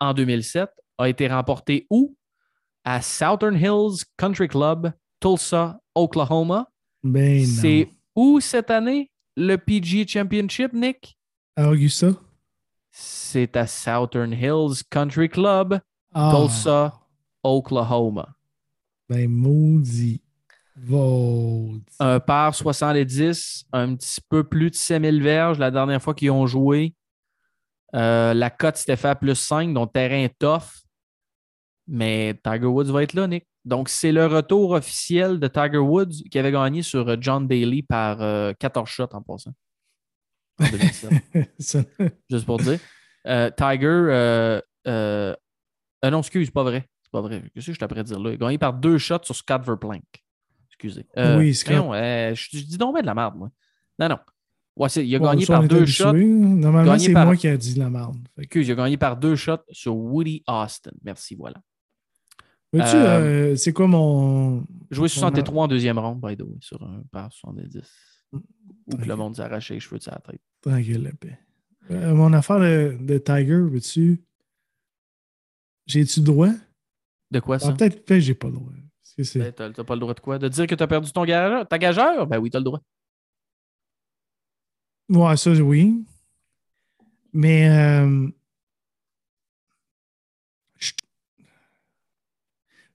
en 0.00 0.14
2007, 0.14 0.70
a 0.98 1.08
été 1.08 1.28
remporté 1.28 1.86
où? 1.90 2.16
À 2.84 3.02
Southern 3.02 3.56
Hills 3.56 4.04
Country 4.16 4.48
Club, 4.48 4.92
Tulsa, 5.20 5.78
Oklahoma. 5.94 6.68
Ben. 7.02 7.44
C'est 7.44 7.88
où 8.14 8.40
cette 8.40 8.70
année 8.70 9.10
le 9.36 9.56
PGA 9.56 10.06
Championship, 10.06 10.72
Nick? 10.72 11.18
À 11.56 11.68
Augusta? 11.70 12.08
C'est 12.90 13.56
à 13.56 13.66
Southern 13.66 14.32
Hills 14.32 14.82
Country 14.90 15.28
Club, 15.28 15.80
Ah, 16.14 16.32
Tulsa, 16.34 17.00
Oklahoma. 17.42 18.28
Ben 19.08 19.28
maudit. 19.30 20.22
Vaudit. 20.76 21.82
Un 21.98 22.20
par 22.20 22.54
70, 22.54 23.64
un 23.72 23.94
petit 23.94 24.20
peu 24.28 24.44
plus 24.44 24.70
de 24.70 24.74
7000 24.74 25.22
verges 25.22 25.58
la 25.58 25.70
dernière 25.70 26.00
fois 26.02 26.14
qu'ils 26.14 26.30
ont 26.30 26.46
joué. 26.46 26.94
Euh, 27.94 28.32
la 28.34 28.48
cote 28.50 28.76
s'était 28.76 28.96
fait 28.96 29.08
à 29.08 29.14
plus 29.14 29.34
5, 29.34 29.72
donc 29.74 29.92
terrain 29.92 30.24
est 30.24 30.38
tough. 30.38 30.82
Mais 31.86 32.38
Tiger 32.42 32.66
Woods 32.66 32.90
va 32.90 33.02
être 33.02 33.12
là, 33.14 33.26
Nick. 33.26 33.46
Donc, 33.64 33.88
c'est 33.88 34.10
le 34.12 34.26
retour 34.26 34.72
officiel 34.72 35.38
de 35.38 35.46
Tiger 35.46 35.78
Woods 35.78 36.24
qui 36.30 36.38
avait 36.38 36.50
gagné 36.52 36.82
sur 36.82 37.08
euh, 37.08 37.16
John 37.20 37.46
Daly 37.46 37.82
par 37.82 38.20
euh, 38.20 38.52
14 38.58 38.88
shots 38.88 39.04
en 39.12 39.22
passant. 39.22 39.52
En 40.60 40.68
2007. 40.68 41.12
Ça- 41.58 41.82
juste 42.30 42.44
pour 42.46 42.58
dire. 42.58 42.78
Euh, 43.26 43.50
Tiger, 43.56 43.86
euh, 43.86 44.60
euh, 44.88 45.34
euh, 46.04 46.10
non, 46.10 46.18
excuse, 46.20 46.50
pas 46.50 46.64
vrai. 46.64 46.88
C'est 47.02 47.12
pas 47.12 47.20
vrai. 47.20 47.42
Qu'est-ce 47.54 47.66
que 47.68 47.72
je 47.72 47.78
t'apprête 47.78 48.00
à 48.00 48.02
dire 48.02 48.18
là? 48.18 48.30
Il 48.30 48.34
a 48.34 48.36
gagné 48.36 48.58
par 48.58 48.72
deux 48.74 48.98
shots 48.98 49.22
sur 49.22 49.36
Scott 49.36 49.62
Verplank. 49.64 50.02
Excusez. 50.68 51.06
Euh, 51.16 51.38
Oui, 51.38 51.54
Scott. 51.54 51.76
euh, 51.92 52.34
je, 52.34 52.48
je 52.58 52.64
dis 52.64 52.76
donc 52.78 52.94
bien 52.94 53.02
de 53.02 53.06
la 53.06 53.14
merde, 53.14 53.36
moi. 53.36 53.50
Non, 54.00 54.08
non. 54.08 54.18
Ouais, 54.74 54.88
il 54.88 55.14
a 55.14 55.18
Bon, 55.20 55.26
gagné 55.26 55.46
par 55.46 55.62
deux 55.68 55.86
shots. 55.86 56.12
Normalement, 56.14 56.98
c'est 56.98 57.12
par- 57.12 57.26
moi 57.26 57.36
qui 57.36 57.46
ai 57.46 57.56
dit 57.58 57.74
la 57.78 57.90
merde. 57.90 58.16
Excuse, 58.38 58.66
il 58.66 58.72
a 58.72 58.74
gagné 58.74 58.96
par 58.96 59.16
deux 59.16 59.36
shots 59.36 59.58
sur 59.70 59.94
Woody 59.94 60.42
Austin. 60.48 60.90
Merci, 61.04 61.36
voilà. 61.36 61.58
Euh, 62.74 62.80
euh, 62.80 63.56
c'est 63.56 63.72
quoi 63.72 63.86
mon. 63.86 64.64
Joué 64.90 65.08
63 65.08 65.64
en 65.64 65.68
deuxième 65.68 65.98
ronde, 65.98 66.20
by 66.22 66.36
the 66.36 66.42
way, 66.42 66.56
sur 66.60 66.82
un 66.82 67.02
par 67.10 67.30
70. 67.32 67.78
Ou 68.32 68.96
que 68.96 69.04
le 69.04 69.14
monde 69.16 69.36
s'est 69.36 69.42
arraché 69.42 69.74
les 69.74 69.80
cheveux 69.80 69.98
de 69.98 70.02
sa 70.02 70.18
tête. 70.26 70.40
Tranquille, 70.62 71.02
la 71.02 71.12
paix. 71.12 71.38
Euh, 71.90 72.14
mon 72.14 72.32
affaire 72.32 72.60
de, 72.60 72.96
de 72.98 73.18
Tiger, 73.18 73.56
veux-tu. 73.56 74.22
J'ai-tu 75.86 76.20
le 76.20 76.26
droit? 76.26 76.48
De 77.30 77.40
quoi 77.40 77.58
ça? 77.58 77.68
Ah, 77.70 77.72
peut-être 77.74 78.04
peut 78.06 78.20
j'ai 78.20 78.34
pas 78.34 78.46
le 78.48 78.54
droit. 78.54 78.72
Que 79.18 79.38
Ben, 79.38 79.52
T'as 79.52 79.70
t'as 79.70 79.84
pas 79.84 79.94
le 79.94 80.00
droit 80.00 80.14
de 80.14 80.20
quoi? 80.20 80.38
De 80.38 80.48
dire 80.48 80.66
que 80.66 80.74
t'as 80.74 80.86
perdu 80.86 81.12
ton 81.12 81.24
gageur? 81.26 81.68
Ta 81.68 81.78
gageur? 81.78 82.26
Ben 82.26 82.38
oui, 82.38 82.48
t'as 82.50 82.58
le 82.58 82.64
droit. 82.64 82.80
Ouais, 85.10 85.36
ça, 85.36 85.50
oui. 85.52 86.04
Mais. 87.34 87.68
euh, 87.68 88.28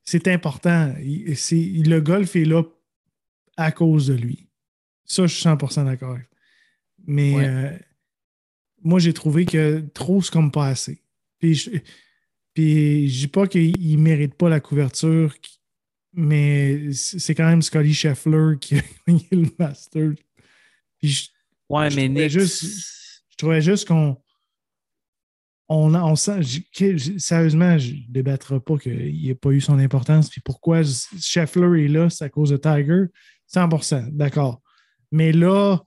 C'est 0.10 0.30
important. 0.30 0.96
Il- 1.04 1.90
le 1.90 2.00
golf 2.00 2.38
est 2.38 2.46
là 2.46 2.64
à 3.58 3.74
cause 3.74 4.08
de 4.08 4.14
lui. 4.14 4.48
Ça, 5.04 5.28
je 5.28 5.34
suis 5.34 5.42
100% 5.44 5.84
d'accord. 5.84 6.18
Mais 7.06 7.36
Ouais. 7.36 7.46
euh, 7.46 7.78
moi, 8.84 9.00
j'ai 9.00 9.12
trouvé 9.14 9.46
que 9.46 9.80
trop, 9.94 10.22
c'est 10.22 10.32
comme 10.32 10.50
pas 10.50 10.68
assez. 10.68 11.02
Puis 11.40 11.56
je, 11.56 11.72
puis 12.54 13.10
je 13.10 13.20
dis 13.20 13.28
pas 13.28 13.48
qu'il 13.48 13.98
ne 13.98 14.02
mérite 14.02 14.36
pas 14.36 14.48
la 14.48 14.62
couverture, 14.62 15.36
mais 16.14 16.94
c'est 16.94 17.20
c'est 17.20 17.36
quand 17.36 17.46
même 17.50 17.62
Scotty 17.62 17.94
Scheffler 17.94 18.54
qui 18.62 18.78
a 18.78 18.82
gagné 19.08 19.28
le 19.32 19.50
Master. 19.60 20.12
Puis 21.00 21.10
je, 21.10 21.30
Ouais, 21.70 21.90
Je 21.92 21.98
mais 21.98 22.06
trouvais 22.08 22.24
Nick. 22.24 22.30
juste- 22.32 22.64
je 23.30 23.36
trouvais 23.36 23.62
juste 23.62 23.86
qu'on. 23.90 24.16
On, 25.70 25.94
on 25.96 26.16
sérieusement, 26.16 27.78
je 27.78 27.94
ne 27.94 28.00
débattrai 28.10 28.60
pas 28.60 28.78
qu'il 28.78 29.22
n'ait 29.22 29.36
pas 29.36 29.50
eu 29.52 29.60
son 29.60 29.80
importance. 29.80 30.30
Pourquoi 30.46 30.82
Scheffler 30.84 31.86
est 31.86 31.88
là, 31.90 32.10
c'est 32.10 32.26
à 32.26 32.30
cause 32.30 32.52
de 32.52 32.58
Tiger. 32.58 33.06
100% 33.54 34.10
d'accord. 34.12 34.62
Mais 35.12 35.32
là, 35.32 35.80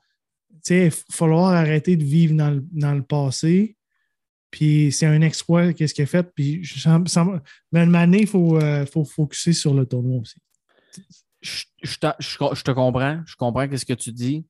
il 0.68 0.88
va 0.88 0.96
falloir 1.10 1.52
arrêter 1.52 1.96
de 1.96 2.04
vivre 2.04 2.34
dans 2.34 2.94
le, 2.94 3.02
passé. 3.02 3.76
Puis 4.50 4.90
c'est 4.92 5.06
un 5.06 5.22
exploit, 5.22 5.72
qu'est-ce 5.72 5.94
qu'il 5.94 6.04
a 6.04 6.06
fait. 6.06 6.28
Puis 6.34 6.62
une 7.72 7.94
année, 7.94 8.22
il 8.22 8.26
faut, 8.26 8.58
euh, 8.58 8.84
faut 8.84 9.04
focuser 9.04 9.52
sur 9.52 9.74
le 9.74 9.86
tournoi 9.86 10.20
aussi. 10.20 10.40
je, 11.40 11.64
je 11.82 11.96
te, 11.98 12.06
je- 12.18 12.54
je 12.54 12.62
te 12.62 12.70
comprends. 12.72 13.22
Je 13.26 13.36
comprends 13.36 13.66
ce 13.74 13.84
que 13.84 13.92
tu 13.94 14.12
dis. 14.12 14.44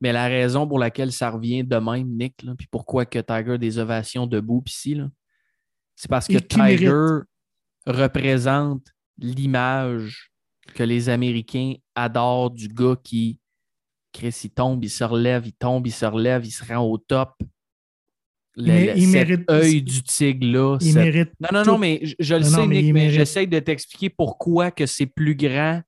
Mais 0.00 0.12
la 0.12 0.26
raison 0.28 0.66
pour 0.68 0.78
laquelle 0.78 1.10
ça 1.12 1.30
revient 1.30 1.64
de 1.64 1.76
même, 1.76 2.08
Nick, 2.16 2.42
là, 2.44 2.54
puis 2.56 2.68
pourquoi 2.70 3.04
que 3.04 3.18
Tiger 3.18 3.52
a 3.52 3.58
des 3.58 3.78
ovations 3.78 4.26
debout 4.26 4.62
ici, 4.66 4.96
c'est 5.96 6.08
parce 6.08 6.28
que 6.28 6.34
Et 6.36 6.40
qui 6.40 6.58
mérite? 6.58 6.78
Tiger 6.78 7.18
représente 7.86 8.86
l'image 9.18 10.30
que 10.74 10.82
les 10.82 11.08
Américains 11.08 11.74
adorent 11.94 12.50
du 12.50 12.68
gars 12.68 12.96
qui, 13.02 13.40
Chris, 14.12 14.38
il 14.44 14.50
tombe, 14.50 14.84
il 14.84 14.90
se 14.90 15.02
relève, 15.04 15.46
il 15.46 15.52
tombe, 15.52 15.86
il 15.86 15.92
se 15.92 16.06
relève, 16.06 16.44
il 16.44 16.50
se 16.50 16.64
rend 16.64 16.84
au 16.84 16.98
top. 16.98 17.34
Le, 18.56 18.66
Mais 18.66 18.86
le- 18.86 18.96
il 18.98 19.04
cet 19.06 19.12
mérite- 19.28 19.50
œil 19.50 19.82
du 19.82 20.02
tigre-là. 20.02 20.78
Il 20.80 20.92
cette- 20.92 21.02
mérite. 21.02 21.30
Non, 21.40 21.48
non, 21.52 21.64
non, 21.72 21.78
mais 21.78 22.00
je, 22.02 22.14
je 22.18 22.34
le 22.34 22.40
Non, 22.40 22.46
sais, 22.48 22.56
non, 22.56 22.66
mais 22.66 22.82
Nick, 22.82 22.92
mais 22.92 23.10
j'essaie 23.10 23.46
de 23.46 23.58
t'expliquer 23.60 24.10
pourquoi 24.10 24.70
que 24.70 24.84
c'est 24.86 25.06
plus 25.06 25.34
grand 25.36 25.80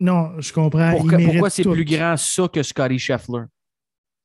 Non, 0.00 0.40
je 0.40 0.52
comprends. 0.52 0.96
pourquoi, 0.96 1.50
c'est 1.50 1.62
plus 1.64 1.84
grand 1.84 2.16
ça 2.16 2.48
que 2.48 2.62
Scotty 2.62 2.98
Scheffler? 2.98 3.44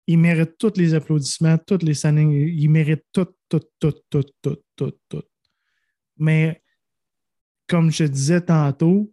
il 0.06 0.18
mérite 0.20 0.58
tous 0.58 0.74
les 0.76 0.94
applaudissements, 0.94 1.58
toutes 1.58 1.84
les 1.84 1.94
standings. 1.94 2.30
Il 2.32 2.70
mérite 2.70 3.04
tout, 3.14 3.28
tout, 3.48 3.62
tout, 3.80 3.94
tout, 4.10 4.24
tout, 4.42 4.58
tout, 4.76 4.92
tout. 5.08 5.24
Mais 6.18 6.62
comme 7.68 7.90
je 7.90 8.04
te 8.04 8.10
disais 8.10 8.42
tantôt, 8.42 9.12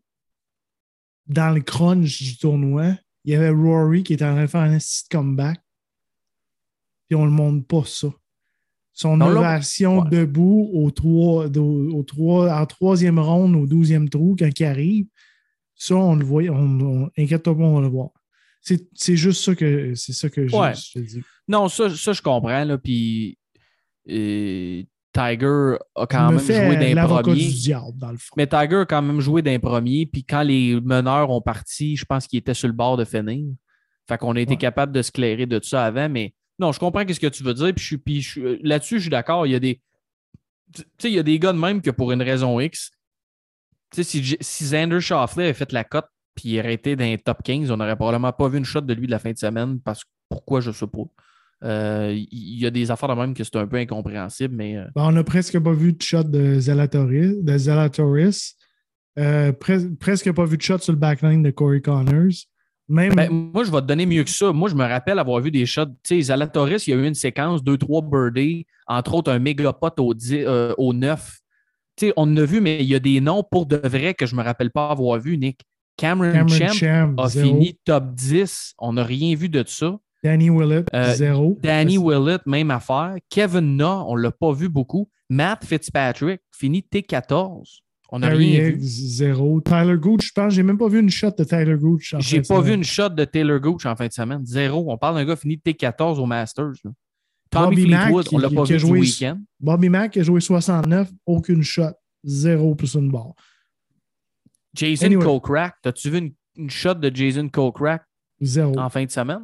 dans 1.26 1.54
le 1.54 1.60
crunch 1.60 2.20
du 2.20 2.36
tournoi, 2.36 2.96
il 3.24 3.32
y 3.32 3.36
avait 3.36 3.50
Rory 3.50 4.02
qui 4.02 4.14
était 4.14 4.24
en 4.24 4.32
train 4.32 4.42
de 4.42 4.46
faire 4.48 4.60
un 4.62 4.78
petit 4.78 5.04
comeback. 5.08 5.60
Puis 7.08 7.14
on 7.14 7.20
ne 7.20 7.26
le 7.26 7.32
montre 7.36 7.66
pas 7.68 7.84
ça. 7.84 8.08
Son 8.92 9.16
Non, 9.16 9.28
là- 9.28 9.38
ovation 9.40 10.00
ouais. 10.02 10.10
debout 10.10 10.70
au 10.74 10.90
trois, 10.90 11.46
au, 11.56 11.98
au 11.98 12.02
trois, 12.02 12.52
en 12.52 12.66
troisième 12.66 13.20
ronde, 13.20 13.54
au 13.54 13.66
douzième 13.66 14.08
trou, 14.08 14.34
quand 14.36 14.50
il 14.58 14.64
arrive, 14.64 15.06
ça, 15.82 15.96
on 15.96 16.14
le 16.14 16.24
voit. 16.26 16.42
On, 16.50 16.80
on, 16.80 17.10
Inquiète-toi 17.16 17.56
pas, 17.56 17.62
on 17.62 17.74
va 17.76 17.80
le 17.80 17.88
voir. 17.88 18.10
C'est 18.60 19.16
juste 19.16 19.42
ça 19.42 19.54
que 19.54 19.94
c'est 19.94 20.12
ça 20.12 20.28
que 20.28 20.46
je, 20.46 20.54
Ouais. 20.54 20.74
je 20.74 20.92
te 20.92 20.98
dis. 20.98 21.22
Non, 21.48 21.68
ça, 21.68 21.88
ça 21.96 22.12
je 22.12 22.20
comprends. 22.20 22.64
Là, 22.64 22.76
puis 22.76 23.38
Tiger 24.06 25.76
a 25.96 26.06
quand 26.06 26.30
me 26.30 26.36
même 26.36 26.40
joué 26.46 26.76
d'un 26.94 27.06
premier. 27.06 27.34
du 27.46 27.52
diable, 27.54 27.96
dans 27.98 28.10
le 28.12 28.18
fond. 28.18 28.34
Mais 28.36 28.46
Tiger 28.46 28.76
a 28.76 28.84
quand 28.84 29.02
même 29.02 29.20
joué 29.20 29.42
d'un 29.42 29.58
premier. 29.58 30.06
Puis 30.06 30.22
quand 30.24 30.42
les 30.42 30.78
meneurs 30.80 31.30
ont 31.30 31.40
parti, 31.40 31.96
je 31.96 32.04
pense 32.04 32.26
qu'il 32.26 32.38
était 32.38 32.54
sur 32.54 32.68
le 32.68 32.74
bord 32.74 32.96
de 32.96 33.04
finir. 33.04 33.54
Fait 34.08 34.18
qu'on 34.18 34.36
a 34.36 34.40
été 34.40 34.52
Ouais. 34.52 34.58
capable 34.58 34.92
de 34.92 35.02
se 35.02 35.10
clairer 35.10 35.46
de 35.46 35.58
ça 35.62 35.84
avant. 35.86 36.08
Mais 36.08 36.34
non, 36.58 36.70
je 36.72 36.78
comprends 36.78 37.04
ce 37.08 37.18
que 37.18 37.26
tu 37.28 37.42
veux 37.42 37.54
dire. 37.54 37.72
Puis, 37.74 37.96
puis 37.98 38.26
là-dessus, 38.62 38.96
je 38.96 39.02
suis 39.02 39.10
d'accord. 39.10 39.46
Il 39.46 39.52
y 39.52 39.54
a 39.54 39.60
des. 39.60 39.80
Tu 40.74 40.82
sais, 40.98 41.10
il 41.10 41.14
y 41.14 41.18
a 41.18 41.22
des 41.24 41.38
gars 41.38 41.52
de 41.52 41.58
même 41.58 41.80
que 41.80 41.90
pour 41.90 42.12
une 42.12 42.22
raison 42.22 42.60
X. 42.60 42.90
Tu 43.92 44.02
sais, 44.02 44.04
si, 44.04 44.36
si 44.40 44.64
Xander 44.64 45.00
Schauffele 45.00 45.42
avait 45.42 45.52
fait 45.54 45.72
la 45.72 45.84
cote 45.84 46.06
puis 46.34 46.50
il 46.50 46.60
aurait 46.60 46.74
été 46.74 46.94
dans 46.96 47.04
les 47.04 47.18
top 47.18 47.42
15, 47.42 47.70
on 47.70 47.76
n'aurait 47.76 47.96
probablement 47.96 48.32
pas 48.32 48.48
vu 48.48 48.58
une 48.58 48.64
shot 48.64 48.80
de 48.82 48.94
lui 48.94 49.06
de 49.06 49.10
la 49.10 49.18
fin 49.18 49.32
de 49.32 49.36
semaine. 49.38 49.80
Parce 49.80 50.04
que 50.04 50.08
pourquoi, 50.28 50.60
je 50.60 50.70
sais 50.70 50.86
pas. 50.86 51.02
Euh, 51.64 52.14
Il 52.30 52.58
y 52.58 52.64
a 52.66 52.70
des 52.70 52.90
affaires 52.90 53.08
de 53.08 53.14
même 53.20 53.34
que 53.34 53.42
c'est 53.44 53.56
un 53.56 53.66
peu 53.66 53.76
incompréhensible, 53.76 54.54
mais. 54.54 54.76
euh, 54.76 54.84
Ben, 54.94 55.02
on 55.06 55.12
n'a 55.12 55.24
presque 55.24 55.58
pas 55.58 55.72
vu 55.72 55.92
de 55.92 56.00
shot 56.00 56.22
de 56.22 56.58
Zalatoris. 56.60 57.34
De 57.42 57.58
Zalatoris. 57.58 58.54
Euh, 59.18 59.52
pres- 59.52 59.94
presque 59.96 60.32
pas 60.32 60.44
vu 60.44 60.56
de 60.56 60.62
shot 60.62 60.78
sur 60.78 60.92
le 60.92 60.98
backline 60.98 61.42
de 61.42 61.50
Corey 61.50 61.80
Connors. 61.80 62.32
Même 62.88 63.14
Ben, 63.14 63.28
moi, 63.30 63.64
je 63.64 63.70
vais 63.70 63.80
te 63.80 63.86
donner 63.86 64.06
mieux 64.06 64.24
que 64.24 64.30
ça. 64.30 64.52
Moi, 64.52 64.68
je 64.70 64.74
me 64.76 64.84
rappelle 64.84 65.18
avoir 65.18 65.40
vu 65.40 65.50
des 65.50 65.66
shots. 65.66 65.86
Tu 65.86 65.92
sais, 66.04 66.20
Zalatoris, 66.22 66.86
il 66.86 66.90
y 66.90 66.94
a 66.94 66.96
eu 66.96 67.06
une 67.06 67.14
séquence, 67.14 67.62
2-3 67.62 68.08
birdies, 68.08 68.66
entre 68.86 69.14
autres 69.14 69.30
un 69.32 69.38
méga 69.40 69.72
pot 69.72 69.92
au, 70.00 70.14
10, 70.14 70.46
au 70.78 70.92
9. 70.94 71.39
Sais, 72.00 72.12
on 72.16 72.22
en 72.22 72.36
a 72.38 72.44
vu, 72.44 72.60
mais 72.62 72.78
il 72.80 72.86
y 72.88 72.94
a 72.94 72.98
des 72.98 73.20
noms 73.20 73.42
pour 73.42 73.66
de 73.66 73.76
vrai 73.76 74.14
que 74.14 74.24
je 74.24 74.34
ne 74.34 74.40
me 74.40 74.44
rappelle 74.44 74.70
pas 74.70 74.88
avoir 74.90 75.20
vu, 75.20 75.36
Nick. 75.36 75.60
Cameron, 75.98 76.32
Cameron 76.32 76.48
Champ, 76.56 76.72
Champ, 76.72 77.14
a 77.18 77.28
zéro. 77.28 77.46
fini 77.46 77.78
top 77.84 78.14
10. 78.14 78.72
On 78.78 78.94
n'a 78.94 79.04
rien 79.04 79.34
vu 79.36 79.50
de 79.50 79.62
ça. 79.66 79.98
Danny 80.24 80.48
Willett, 80.50 80.86
Euh, 80.94 81.12
zéro. 81.14 81.58
Danny 81.62 81.98
Willett, 81.98 82.40
même 82.46 82.70
affaire. 82.70 83.16
Kevin 83.28 83.76
Na, 83.76 84.02
on 84.06 84.16
ne 84.16 84.22
l'a 84.22 84.30
pas 84.32 84.52
vu 84.52 84.68
beaucoup. 84.70 85.08
Matt 85.28 85.64
Fitzpatrick, 85.64 86.40
fini 86.56 86.82
T14. 86.90 87.80
On 88.12 88.18
n'a 88.18 88.28
rien 88.28 88.68
Higgs, 88.68 88.76
vu. 88.76 88.80
zéro. 88.82 89.60
Tyler 89.60 89.96
Gooch, 89.98 90.26
je 90.28 90.32
pense, 90.34 90.52
j'ai 90.54 90.62
même 90.62 90.78
pas 90.78 90.88
vu 90.88 91.00
une 91.00 91.10
shot 91.10 91.30
de 91.38 91.44
Tyler 91.44 91.76
Gooch. 91.78 92.14
J'ai 92.18 92.40
pas 92.42 92.60
vu 92.60 92.72
une 92.74 92.82
shot 92.82 93.10
de 93.10 93.24
Taylor 93.24 93.60
Gooch 93.60 93.86
en 93.86 93.94
fin 93.94 94.06
de 94.08 94.12
semaine. 94.12 94.44
Zéro. 94.44 94.86
On 94.88 94.96
parle 94.98 95.16
d'un 95.16 95.24
gars 95.24 95.36
fini 95.36 95.56
T14 95.64 96.18
au 96.18 96.26
Masters. 96.26 96.72
là. 96.84 96.90
Tommy 97.50 97.76
Bobby 97.76 97.90
Mack, 97.90 98.02
Fleetwood, 98.04 98.26
on 98.26 98.36
qui- 98.36 98.42
l'a 98.42 98.50
pas 98.50 98.62
vu 98.64 98.72
du 98.74 98.78
joué- 98.78 99.00
week-end. 99.00 99.40
Bobby 99.58 99.88
Mack 99.88 100.16
a 100.16 100.22
joué 100.22 100.40
69, 100.40 101.10
aucune 101.26 101.62
shot. 101.62 101.90
Zéro 102.22 102.74
plus 102.74 102.94
une 102.94 103.10
barre. 103.10 103.34
Jason 104.74 105.06
Anyway. 105.06 105.24
Kokrak, 105.24 105.74
as-tu 105.84 106.10
vu 106.10 106.18
une, 106.18 106.32
une 106.56 106.70
shot 106.70 106.94
de 106.94 107.14
Jason 107.14 107.48
Kokrak 107.48 108.04
Zéro. 108.40 108.78
en 108.78 108.88
fin 108.88 109.04
de 109.04 109.10
semaine? 109.10 109.42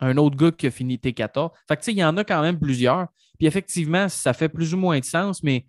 Un 0.00 0.16
autre 0.16 0.36
gars 0.36 0.50
qui 0.50 0.66
a 0.66 0.70
fini 0.70 0.96
T14. 0.98 1.50
Fait 1.68 1.76
que 1.76 1.80
tu 1.82 1.84
sais, 1.86 1.92
il 1.92 1.98
y 1.98 2.04
en 2.04 2.16
a 2.16 2.24
quand 2.24 2.42
même 2.42 2.58
plusieurs. 2.58 3.06
Puis 3.38 3.46
effectivement, 3.46 4.08
ça 4.08 4.32
fait 4.32 4.48
plus 4.48 4.74
ou 4.74 4.76
moins 4.78 4.98
de 4.98 5.04
sens, 5.04 5.42
mais 5.42 5.66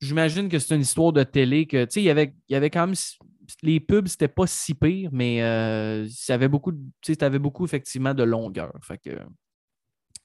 j'imagine 0.00 0.48
que 0.48 0.58
c'est 0.58 0.74
une 0.74 0.82
histoire 0.82 1.12
de 1.12 1.22
télé 1.24 1.66
que, 1.66 1.84
tu 1.84 1.90
sais, 1.94 2.00
il 2.02 2.04
y 2.04 2.10
avait, 2.10 2.34
il 2.48 2.52
y 2.52 2.56
avait 2.56 2.70
quand 2.70 2.86
même. 2.86 2.96
Les 3.62 3.80
pubs, 3.80 4.06
c'était 4.06 4.28
pas 4.28 4.46
si 4.46 4.72
pire, 4.74 5.10
mais 5.12 5.42
euh, 5.42 6.06
ça 6.08 6.34
avait 6.34 6.48
beaucoup, 6.48 6.72
tu 7.00 7.14
sais, 7.14 7.38
beaucoup 7.38 7.64
effectivement 7.64 8.14
de 8.14 8.22
longueur. 8.22 8.72
Fait 8.82 8.98
que. 8.98 9.18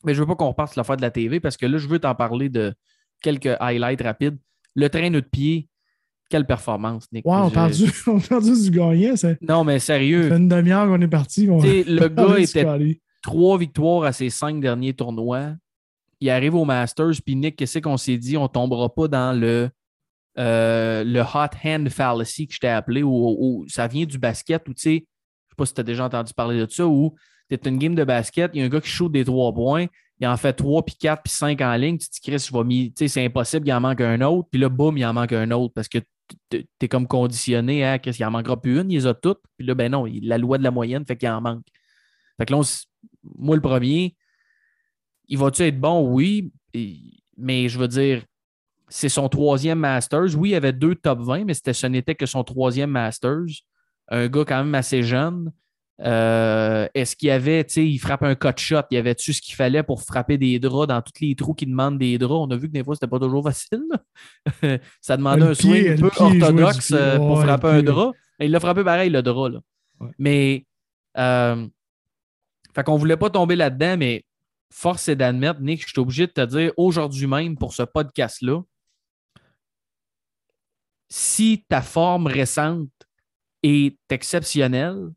Mais 0.03 0.13
je 0.13 0.19
veux 0.21 0.27
pas 0.27 0.35
qu'on 0.35 0.47
reparte 0.49 0.75
l'affaire 0.75 0.97
de 0.97 1.01
la 1.01 1.11
TV 1.11 1.39
parce 1.39 1.57
que 1.57 1.65
là, 1.65 1.77
je 1.77 1.87
veux 1.87 1.99
t'en 1.99 2.15
parler 2.15 2.49
de 2.49 2.73
quelques 3.21 3.55
highlights 3.59 4.01
rapides. 4.01 4.37
Le 4.75 4.89
train 4.89 5.09
de 5.09 5.19
pied, 5.19 5.67
quelle 6.29 6.45
performance, 6.45 7.07
Nick. 7.11 7.25
On 7.25 7.49
parle 7.49 7.71
du, 7.71 7.85
on 8.07 8.19
parle 8.19 8.43
du 8.43 8.69
gagnant. 8.71 9.15
Ça 9.15 9.29
Non, 9.41 9.63
mais 9.63 9.79
sérieux. 9.79 10.29
fait 10.29 10.37
une 10.37 10.47
demi-heure 10.47 10.85
qu'on 10.87 11.01
est 11.01 11.07
parti. 11.07 11.49
on- 11.49 11.59
le 11.61 12.07
gars 12.09 12.37
était 12.39 12.65
trois 13.23 13.57
victoires 13.57 14.03
à 14.03 14.11
ses 14.11 14.29
cinq 14.29 14.59
derniers 14.61 14.93
tournois. 14.93 15.53
Il 16.19 16.29
arrive 16.29 16.55
au 16.55 16.65
Masters, 16.65 17.13
puis 17.25 17.35
Nick, 17.35 17.55
qu'est-ce 17.57 17.79
qu'on 17.79 17.97
s'est 17.97 18.17
dit? 18.17 18.37
On 18.37 18.47
tombera 18.47 18.93
pas 18.93 19.07
dans 19.07 19.39
le, 19.39 19.69
euh, 20.37 21.03
le 21.03 21.21
hot 21.21 21.49
hand 21.63 21.89
fallacy 21.89 22.47
que 22.47 22.53
je 22.53 22.59
t'ai 22.59 22.67
appelé, 22.69 23.03
où, 23.03 23.35
où 23.39 23.65
ça 23.67 23.87
vient 23.87 24.05
du 24.05 24.17
basket, 24.17 24.67
où 24.67 24.73
tu 24.73 24.81
sais, 24.81 24.93
je 25.47 25.51
sais 25.51 25.55
pas 25.57 25.65
si 25.65 25.73
tu 25.73 25.81
as 25.81 25.83
déjà 25.83 26.05
entendu 26.05 26.33
parler 26.33 26.59
de 26.65 26.71
ça, 26.71 26.87
où 26.87 27.15
es 27.55 27.59
une 27.67 27.77
game 27.77 27.95
de 27.95 28.03
basket, 28.03 28.51
il 28.53 28.59
y 28.59 28.63
a 28.63 28.65
un 28.65 28.69
gars 28.69 28.81
qui 28.81 28.89
shoot 28.89 29.11
des 29.11 29.23
trois 29.25 29.53
points, 29.53 29.87
il 30.19 30.27
en 30.27 30.37
fait 30.37 30.53
trois, 30.53 30.83
puis 30.83 30.95
quatre, 30.95 31.23
puis 31.23 31.33
cinq 31.33 31.61
en 31.61 31.75
ligne. 31.75 31.97
Tu 31.97 32.07
te 32.09 32.13
dis, 32.13 32.21
Chris, 32.21 32.49
je 32.51 33.07
c'est 33.07 33.25
impossible, 33.25 33.67
il 33.67 33.73
en 33.73 33.79
manque 33.79 34.01
un 34.01 34.19
autre, 34.21 34.47
puis 34.51 34.59
là, 34.59 34.69
boum, 34.69 34.97
il 34.97 35.05
en 35.05 35.13
manque 35.13 35.33
un 35.33 35.51
autre, 35.51 35.73
parce 35.73 35.87
que 35.87 35.99
tu 36.49 36.65
es 36.81 36.87
comme 36.87 37.07
conditionné 37.07 37.85
à 37.85 37.99
qu'est-ce 37.99 38.17
qu'il 38.17 38.25
en 38.25 38.31
manquera 38.31 38.59
plus 38.59 38.79
une, 38.81 38.91
il 38.91 38.97
les 38.97 39.07
a 39.07 39.13
toutes, 39.13 39.39
puis 39.57 39.65
là, 39.65 39.75
ben 39.75 39.91
non, 39.91 40.07
il- 40.07 40.27
la 40.27 40.37
loi 40.37 40.57
de 40.57 40.63
la 40.63 40.71
moyenne 40.71 41.05
fait 41.05 41.15
qu'il 41.15 41.29
en 41.29 41.41
manque. 41.41 41.63
Fait 42.37 42.45
que 42.45 42.53
là, 42.53 42.61
moi, 43.37 43.55
le 43.55 43.61
premier, 43.61 44.15
il 45.27 45.37
va-tu 45.37 45.63
être 45.63 45.79
bon? 45.79 46.07
Oui. 46.11 46.51
Mais 47.37 47.69
je 47.69 47.77
veux 47.79 47.87
dire, 47.87 48.23
c'est 48.87 49.09
son 49.09 49.29
troisième 49.29 49.79
Masters. 49.79 50.35
Oui, 50.37 50.49
il 50.51 50.55
avait 50.55 50.73
deux 50.73 50.95
top 50.95 51.19
20, 51.21 51.45
mais 51.45 51.53
ce 51.53 51.87
n'était 51.87 52.15
que 52.15 52.25
son 52.25 52.43
troisième 52.43 52.91
Masters. 52.91 53.45
Un 54.09 54.27
gars 54.27 54.45
quand 54.45 54.63
même 54.63 54.75
assez 54.75 55.03
jeune. 55.03 55.51
Euh, 55.99 56.87
est-ce 56.93 57.15
qu'il 57.15 57.29
y 57.29 57.31
avait, 57.31 57.63
tu 57.63 57.73
sais, 57.73 57.87
il 57.87 57.97
frappe 57.97 58.21
un 58.21 58.35
cut 58.35 58.49
shot, 58.57 58.81
il 58.91 58.95
y 58.95 58.97
avait-tu 58.97 59.33
ce 59.33 59.41
qu'il 59.41 59.55
fallait 59.55 59.81
pour 59.81 60.03
frapper 60.03 60.37
des 60.37 60.59
draps 60.59 60.87
dans 60.87 61.01
tous 61.01 61.19
les 61.21 61.33
trous 61.35 61.55
qui 61.55 61.65
demandent 61.65 61.97
des 61.97 62.17
draps? 62.19 62.47
On 62.47 62.51
a 62.51 62.55
vu 62.55 62.67
que 62.67 62.73
des 62.73 62.83
fois, 62.83 62.93
c'était 62.95 63.07
pas 63.07 63.17
toujours 63.19 63.43
facile. 63.43 63.81
Ça 65.01 65.17
demandait 65.17 65.41
Le 65.45 65.51
un 65.51 65.53
pied- 65.53 65.61
swing 65.61 65.87
un 65.93 65.97
peu 66.09 66.23
orthodoxe 66.23 66.87
pied. 66.87 66.95
euh, 66.97 67.17
pour 67.17 67.41
frapper 67.41 67.67
un 67.67 67.83
drap. 67.83 68.11
Et 68.39 68.45
il 68.45 68.51
l'a 68.51 68.59
frappé 68.59 68.83
pareil, 68.83 69.09
le 69.09 69.23
drap. 69.23 69.49
Là. 69.49 69.59
Ouais. 69.99 70.11
Mais, 70.19 70.65
euh, 71.17 71.67
fait 72.75 72.83
qu'on 72.83 72.97
voulait 72.97 73.17
pas 73.17 73.31
tomber 73.31 73.55
là-dedans, 73.55 73.97
mais 73.97 74.23
force 74.71 75.07
est 75.07 75.15
d'admettre, 75.15 75.61
Nick, 75.61 75.81
je 75.81 75.87
suis 75.87 75.99
obligé 75.99 76.27
de 76.27 76.31
te 76.31 76.45
dire 76.45 76.71
aujourd'hui 76.77 77.25
même 77.25 77.57
pour 77.57 77.73
ce 77.73 77.81
podcast-là, 77.81 78.61
si 81.09 81.65
ta 81.69 81.81
forme 81.81 82.27
récente 82.27 82.89
est 83.63 83.97
exceptionnelle, 84.09 85.07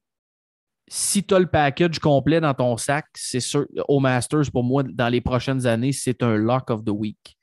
si 0.93 1.23
tu 1.23 1.33
as 1.35 1.39
le 1.39 1.47
package 1.47 2.01
complet 2.01 2.41
dans 2.41 2.53
ton 2.53 2.77
sac, 2.77 3.07
c'est 3.15 3.39
sûr, 3.41 3.65
au 3.87 4.01
Masters, 4.01 4.51
pour 4.53 4.65
moi, 4.65 4.83
dans 4.83 5.09
les 5.09 5.21
prochaines 5.21 5.65
années, 5.67 5.93
c'est 5.93 6.23
un 6.25 6.35
lock 6.37 6.69
of 6.71 6.85
the 6.85 6.91
week. 6.91 7.37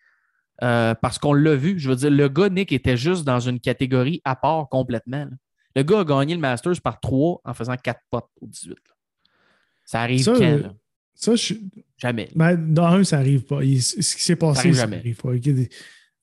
Euh, 0.63 0.93
parce 0.95 1.17
qu'on 1.17 1.33
l'a 1.33 1.55
vu, 1.55 1.79
je 1.79 1.88
veux 1.89 1.95
dire, 1.95 2.10
le 2.12 2.27
gars, 2.29 2.49
Nick, 2.49 2.71
était 2.73 2.97
juste 2.97 3.23
dans 3.23 3.39
une 3.39 3.60
catégorie 3.60 4.21
à 4.25 4.36
part 4.36 4.67
complètement. 4.69 5.25
là. 5.25 5.31
Le 5.75 5.83
gars 5.83 5.99
a 5.99 6.03
gagné 6.03 6.33
le 6.33 6.41
Masters 6.41 6.81
par 6.81 6.99
3 6.99 7.39
en 7.45 7.53
faisant 7.53 7.75
4 7.77 7.99
potes 8.10 8.25
au 8.41 8.47
18. 8.47 8.71
là. 8.71 8.75
Ça 9.86 10.01
arrive 10.01 10.23
Ça, 10.23 10.33
quand? 10.33 10.57
là? 10.57 10.73
Ça, 11.13 11.36
je, 11.36 11.53
Jamais. 11.97 12.29
Ben, 12.36 12.55
dans 12.73 12.88
un, 12.88 13.03
ça 13.03 13.17
arrive 13.19 13.43
pas. 13.45 13.63
Il- 13.63 13.81
ce 13.81 13.95
qui 14.15 14.23
s'est 14.23 14.36
passé, 14.36 14.60
arrive 14.60 14.73
ça 14.75 14.81
jamais. 14.81 14.97
arrive 14.97 15.15
pas. 15.21 15.33
Des- 15.36 15.69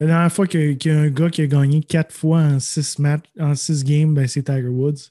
La 0.00 0.06
dernière 0.08 0.32
fois 0.32 0.46
qu'il 0.46 0.76
y 0.84 0.90
a 0.90 0.98
un 1.00 1.08
gars 1.08 1.30
qui 1.30 1.42
a 1.42 1.46
gagné 1.46 1.80
quatre 1.80 2.12
fois 2.12 2.40
en 2.40 2.58
six, 2.60 2.98
matchs, 2.98 3.24
en 3.40 3.54
six 3.54 3.82
games, 3.84 4.12
ben, 4.12 4.26
c'est 4.26 4.42
Tiger 4.42 4.66
Woods. 4.68 5.08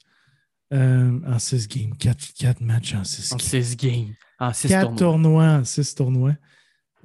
Euh, 0.74 1.20
en 1.26 1.38
six 1.38 1.68
games. 1.68 1.94
Quatre, 1.96 2.32
quatre 2.36 2.60
matchs 2.60 2.94
en 2.94 3.04
six 3.04 3.32
En 3.32 3.36
games. 3.36 3.62
6 3.62 3.76
games. 3.76 4.14
En 4.40 4.52
6 4.52 4.68
Quatre 4.68 4.96
tournois. 4.96 4.98
tournois 4.98 5.44
en 5.44 5.64
six 5.64 5.94
tournois. 5.94 6.36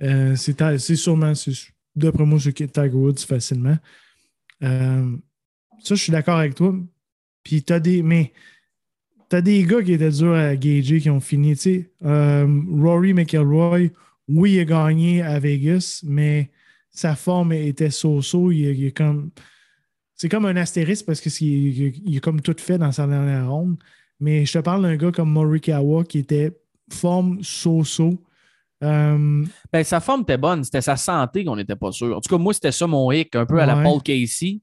Euh, 0.01 0.35
c'est 0.35 0.95
sûrement, 0.95 1.33
d'après 1.95 2.25
moi, 2.25 2.39
c'est 2.39 2.53
Tiger 2.53 2.89
Woods 2.89 3.19
facilement. 3.19 3.77
Euh, 4.63 5.15
ça, 5.83 5.95
je 5.95 6.01
suis 6.01 6.11
d'accord 6.11 6.37
avec 6.37 6.55
toi. 6.55 6.75
Puis 7.43 7.63
t'as 7.63 7.79
des. 7.79 8.01
Mais 8.01 8.33
t'as 9.29 9.41
des 9.41 9.63
gars 9.63 9.83
qui 9.83 9.93
étaient 9.93 10.09
durs 10.09 10.33
à 10.33 10.55
gager 10.55 10.99
qui 10.99 11.09
ont 11.09 11.19
fini. 11.19 11.55
Tu 11.55 11.61
sais, 11.61 11.91
euh, 12.03 12.61
Rory 12.71 13.13
McIlroy, 13.13 13.89
oui, 14.27 14.53
il 14.53 14.59
a 14.59 14.65
gagné 14.65 15.21
à 15.21 15.39
Vegas, 15.39 16.01
mais 16.03 16.49
sa 16.89 17.15
forme 17.15 17.53
était 17.53 17.91
so-so. 17.91 18.51
Il, 18.51 18.59
il 18.59 18.85
est 18.85 18.91
comme. 18.97 19.31
C'est 20.19 20.27
comme 20.27 20.45
un 20.45 20.55
astérisque 20.57 21.05
parce 21.05 21.21
que 21.21 21.29
il, 21.43 22.01
il 22.05 22.17
a 22.17 22.19
comme 22.19 22.41
tout 22.41 22.55
fait 22.57 22.77
dans 22.77 22.91
sa 22.91 23.07
dernière 23.07 23.49
ronde. 23.49 23.77
Mais 24.19 24.45
je 24.45 24.51
te 24.53 24.59
parle 24.59 24.81
d'un 24.81 24.97
gars 24.97 25.11
comme 25.11 25.31
Morikawa 25.31 26.03
qui 26.03 26.19
était 26.19 26.51
forme 26.91 27.41
so-so. 27.41 28.21
Euh, 28.83 29.45
Ben, 29.71 29.83
sa 29.83 30.01
forme 30.01 30.21
était 30.21 30.37
bonne, 30.37 30.63
c'était 30.65 30.81
sa 30.81 30.97
santé 30.97 31.45
qu'on 31.45 31.55
n'était 31.55 31.75
pas 31.75 31.91
sûr. 31.93 32.17
En 32.17 32.19
tout 32.21 32.29
cas, 32.29 32.37
moi, 32.37 32.53
c'était 32.53 32.71
ça 32.73 32.85
mon 32.85 33.11
hic, 33.11 33.33
un 33.35 33.45
peu 33.45 33.59
à 33.59 33.65
la. 33.65 33.81
Paul 33.81 34.01
Casey. 34.01 34.59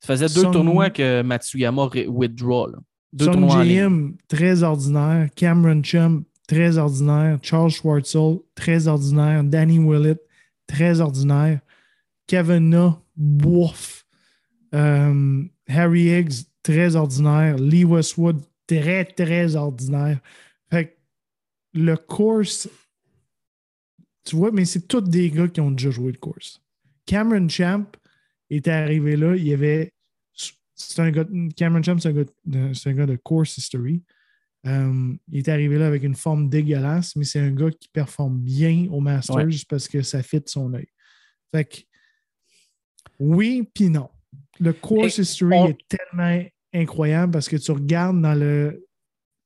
Ça 0.00 0.14
faisait 0.14 0.34
deux 0.34 0.50
tournois 0.50 0.88
que 0.90 1.22
Matsuyama 1.22 1.88
withdraw. 2.08 2.68
là. 2.68 2.78
Deux 3.12 3.26
Son 3.26 3.32
tournois. 3.32 3.64
GM, 3.64 4.12
très 4.28 4.62
ordinaire. 4.62 5.28
Cameron 5.36 5.82
Chum, 5.82 6.24
très 6.48 6.78
ordinaire. 6.78 7.38
Charles 7.42 7.70
Schwartzel, 7.70 8.38
très 8.54 8.86
ordinaire. 8.88 9.44
Danny 9.44 9.78
Willett, 9.78 10.20
très 10.66 11.00
ordinaire. 11.00 11.60
Kavanaugh, 12.26 12.94
bouf. 13.16 14.03
Euh, 14.74 15.44
Harry 15.68 16.08
Higgs, 16.10 16.46
très 16.62 16.96
ordinaire. 16.96 17.56
Lee 17.56 17.84
Westwood, 17.84 18.40
très, 18.66 19.04
très 19.04 19.54
ordinaire. 19.56 20.20
Fait 20.70 20.86
que 20.88 20.94
le 21.74 21.96
course, 21.96 22.68
tu 24.24 24.36
vois, 24.36 24.50
mais 24.52 24.64
c'est 24.64 24.86
tous 24.88 25.00
des 25.02 25.30
gars 25.30 25.48
qui 25.48 25.60
ont 25.60 25.70
déjà 25.70 25.90
joué 25.90 26.12
le 26.12 26.18
course. 26.18 26.60
Cameron 27.06 27.48
Champ 27.48 27.84
était 28.50 28.70
arrivé 28.70 29.16
là, 29.16 29.36
il 29.36 29.46
y 29.46 29.52
avait. 29.52 29.92
C'est 30.76 31.00
un 31.02 31.10
gars, 31.10 31.26
Cameron 31.56 31.82
Champ, 31.82 31.98
c'est 31.98 32.08
un, 32.08 32.12
gars 32.12 32.24
de- 32.44 32.72
c'est 32.74 32.90
un 32.90 32.94
gars 32.94 33.06
de 33.06 33.16
course 33.16 33.56
history. 33.58 34.02
Euh, 34.66 35.14
il 35.30 35.38
est 35.38 35.48
arrivé 35.48 35.76
là 35.78 35.86
avec 35.86 36.02
une 36.02 36.14
forme 36.14 36.48
dégueulasse, 36.48 37.14
mais 37.16 37.24
c'est 37.24 37.38
un 37.38 37.50
gars 37.50 37.70
qui 37.70 37.88
performe 37.88 38.38
bien 38.40 38.88
au 38.90 38.98
Masters 39.00 39.36
Ouais. 39.36 39.50
parce 39.68 39.86
que 39.86 40.02
ça 40.02 40.22
fit 40.22 40.42
son 40.46 40.72
œil. 40.72 40.88
Fait 41.54 41.64
que, 41.66 41.76
oui, 43.20 43.68
puis 43.74 43.90
non. 43.90 44.08
Le 44.60 44.72
course 44.72 45.18
Et 45.18 45.22
history 45.22 45.54
on- 45.56 45.68
est 45.68 45.78
tellement 45.88 46.44
incroyable 46.72 47.32
parce 47.32 47.48
que 47.48 47.56
tu 47.56 47.70
regardes 47.72 48.20
dans 48.20 48.34
le. 48.34 48.86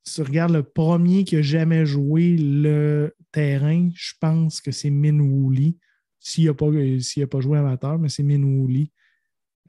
Tu 0.05 0.23
regardes 0.23 0.53
le 0.53 0.63
premier 0.63 1.25
qui 1.25 1.37
a 1.37 1.43
jamais 1.43 1.85
joué 1.85 2.37
le 2.39 3.15
terrain, 3.31 3.91
je 3.95 4.13
pense 4.21 4.61
que 4.61 4.71
c'est 4.71 4.89
Min 4.91 5.19
Woo 5.21 5.51
Lee. 5.51 5.77
S'il 6.19 6.47
n'a 6.47 6.55
pas, 6.55 6.67
s'il 7.01 7.23
a 7.23 7.27
pas 7.27 7.41
joué 7.41 7.59
amateur, 7.59 7.99
mais 7.99 8.09
c'est 8.09 8.23
Min 8.23 8.43
Woo 8.43 8.67
Lee. 8.67 8.91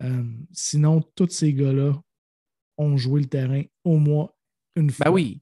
Euh, 0.02 0.24
sinon, 0.54 1.02
tous 1.16 1.30
ces 1.30 1.54
gars-là 1.54 1.94
ont 2.78 2.96
joué 2.96 3.20
le 3.22 3.28
terrain 3.28 3.64
au 3.84 3.98
moins 3.98 4.30
une 4.78 4.90
fois. 4.90 5.06
Ben 5.08 5.12
oui. 5.12 5.42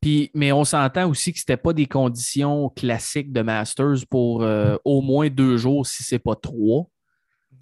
Puis, 0.00 0.30
mais 0.34 0.52
on 0.52 0.62
s'entend 0.64 1.10
aussi 1.10 1.32
que 1.32 1.38
ce 1.40 1.42
n'était 1.42 1.56
pas 1.60 1.72
des 1.72 1.86
conditions 1.86 2.68
classiques 2.68 3.32
de 3.32 3.42
Masters 3.42 4.06
pour 4.08 4.42
euh, 4.44 4.76
au 4.84 5.00
moins 5.00 5.28
deux 5.28 5.56
jours, 5.56 5.84
si 5.86 6.04
ce 6.04 6.14
n'est 6.14 6.18
pas 6.20 6.36
trois. 6.36 6.88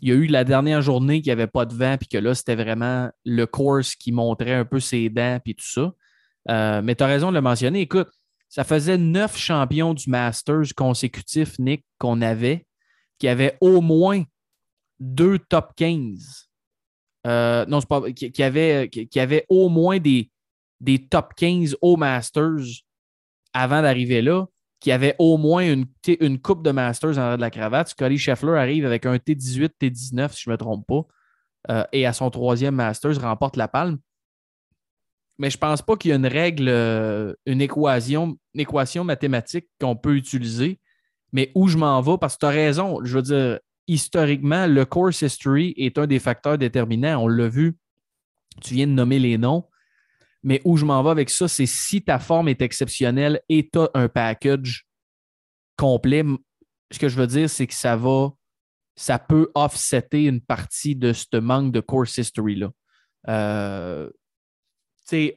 Il 0.01 0.09
y 0.09 0.13
a 0.13 0.15
eu 0.15 0.27
la 0.27 0.45
dernière 0.45 0.83
journée 0.83 1.23
qu'il 1.23 1.29
n'y 1.29 1.41
avait 1.41 1.47
pas 1.47 1.67
de 1.67 1.75
vent, 1.75 1.97
puis 1.99 2.09
que 2.09 2.19
là, 2.19 2.35
c'était 2.35 2.57
vraiment 2.57 3.11
le 3.25 3.47
course 3.47 3.95
qui 3.95 4.13
montrait 4.13 4.55
un 4.55 4.65
peu 4.65 4.81
ses 4.81 5.09
dents, 5.09 5.39
puis 5.43 5.55
tout 5.55 5.67
ça. 5.67 5.93
Euh, 6.51 6.83
mais 6.83 6.95
tu 6.95 7.03
as 7.03 7.07
raison 7.07 7.31
de 7.31 7.35
le 7.35 7.41
mentionner. 7.41 7.81
Écoute, 7.81 8.09
ça 8.49 8.65
faisait 8.65 8.99
neuf 8.99 9.37
champions 9.37 9.95
du 9.95 10.09
Masters 10.09 10.75
consécutifs, 10.77 11.59
Nick, 11.59 11.85
qu'on 11.99 12.21
avait, 12.23 12.67
qui 13.19 13.29
avaient 13.29 13.57
au 13.61 13.81
moins 13.81 14.23
deux 15.01 15.39
top 15.39 15.73
15. 15.77 16.49
Euh, 17.27 17.65
non, 17.67 17.81
c'est 17.81 17.89
pas. 17.89 18.03
Qui, 18.13 18.43
avaient 18.43 19.47
au 19.49 19.69
moins 19.69 19.99
des, 19.99 20.31
des 20.81 21.07
top 21.07 21.33
15 21.37 21.77
au 21.81 21.97
Masters 21.97 22.83
avant 23.53 23.83
d'arriver 23.83 24.21
là, 24.21 24.47
qui 24.85 24.93
avait 24.93 25.17
au 25.19 25.39
moins 25.39 25.67
une, 25.67 25.87
une 26.21 26.39
coupe 26.39 26.63
de 26.63 26.71
Masters 26.71 27.17
en 27.17 27.37
de 27.37 27.41
la 27.41 27.49
cravate. 27.51 27.89
Scotty 27.89 28.19
Scheffler 28.19 28.59
arrive 28.59 28.85
avec 28.85 29.07
un 29.07 29.17
T18, 29.17 29.71
T19, 29.81 30.33
si 30.35 30.43
je 30.43 30.51
ne 30.51 30.53
me 30.53 30.59
trompe 30.59 30.87
pas, 30.87 31.07
euh, 31.71 31.85
et 31.95 32.05
à 32.05 32.13
son 32.13 32.29
troisième 32.29 32.75
Masters, 32.75 33.19
remporte 33.19 33.57
la 33.57 33.67
palme. 33.67 33.97
Mais 35.39 35.49
je 35.49 35.57
ne 35.57 35.61
pense 35.61 35.81
pas 35.81 35.97
qu'il 35.97 36.11
y 36.11 36.13
a 36.13 36.17
une 36.17 36.27
règle, 36.27 36.69
euh, 36.69 37.33
une 37.47 37.63
équation, 37.63 38.37
une 38.53 38.61
équation 38.61 39.05
mathématique 39.05 39.71
qu'on 39.81 39.97
peut 39.97 40.17
utiliser. 40.17 40.79
Mais 41.33 41.51
où 41.55 41.67
je 41.67 41.79
m'en 41.79 42.03
vais, 42.03 42.19
parce 42.21 42.35
que 42.35 42.41
tu 42.41 42.47
as 42.47 42.51
raison, 42.51 43.01
je 43.05 43.17
veux 43.17 43.23
dire, 43.23 43.61
historiquement, 43.89 44.67
le 44.67 44.85
course 44.85 45.23
history 45.23 45.73
est 45.79 45.97
un 45.97 46.07
des 46.07 46.19
facteurs 46.19 46.59
déterminants. 46.59 47.23
On 47.23 47.29
l'a 47.29 47.49
vu, 47.49 47.75
tu 48.61 48.75
viens 48.75 48.87
de 48.87 48.93
nommer 48.93 49.19
les 49.19 49.39
noms. 49.39 49.65
Mais 50.45 50.61
où 50.65 50.77
je 50.77 50.85
m'en 50.85 51.03
vais 51.03 51.11
avec 51.11 51.31
ça, 51.31 51.49
c'est 51.49 51.67
si 51.67 52.03
ta 52.03 52.19
forme 52.19 52.49
est 52.49 52.63
exceptionnelle 52.63 53.41
et 53.49 53.69
tu 53.69 53.79
as 53.79 53.91
un 53.95 54.09
package 54.09 54.87
complet, 55.77 56.23
ce 56.91 56.99
que 56.99 57.09
je 57.09 57.17
veux 57.17 57.27
dire, 57.27 57.49
c'est 57.49 57.67
que 57.67 57.75
ça 57.75 57.97
va, 57.97 58.31
ça 58.95 59.19
peut 59.19 59.51
offsetter 59.55 60.25
une 60.25 60.41
partie 60.41 60.95
de 60.95 61.13
ce 61.13 61.39
manque 61.39 61.73
de 61.73 61.81
course 61.81 62.19
history-là. 62.19 62.71
Euh, 63.29 64.09
tu 64.09 64.13
sais, 65.07 65.37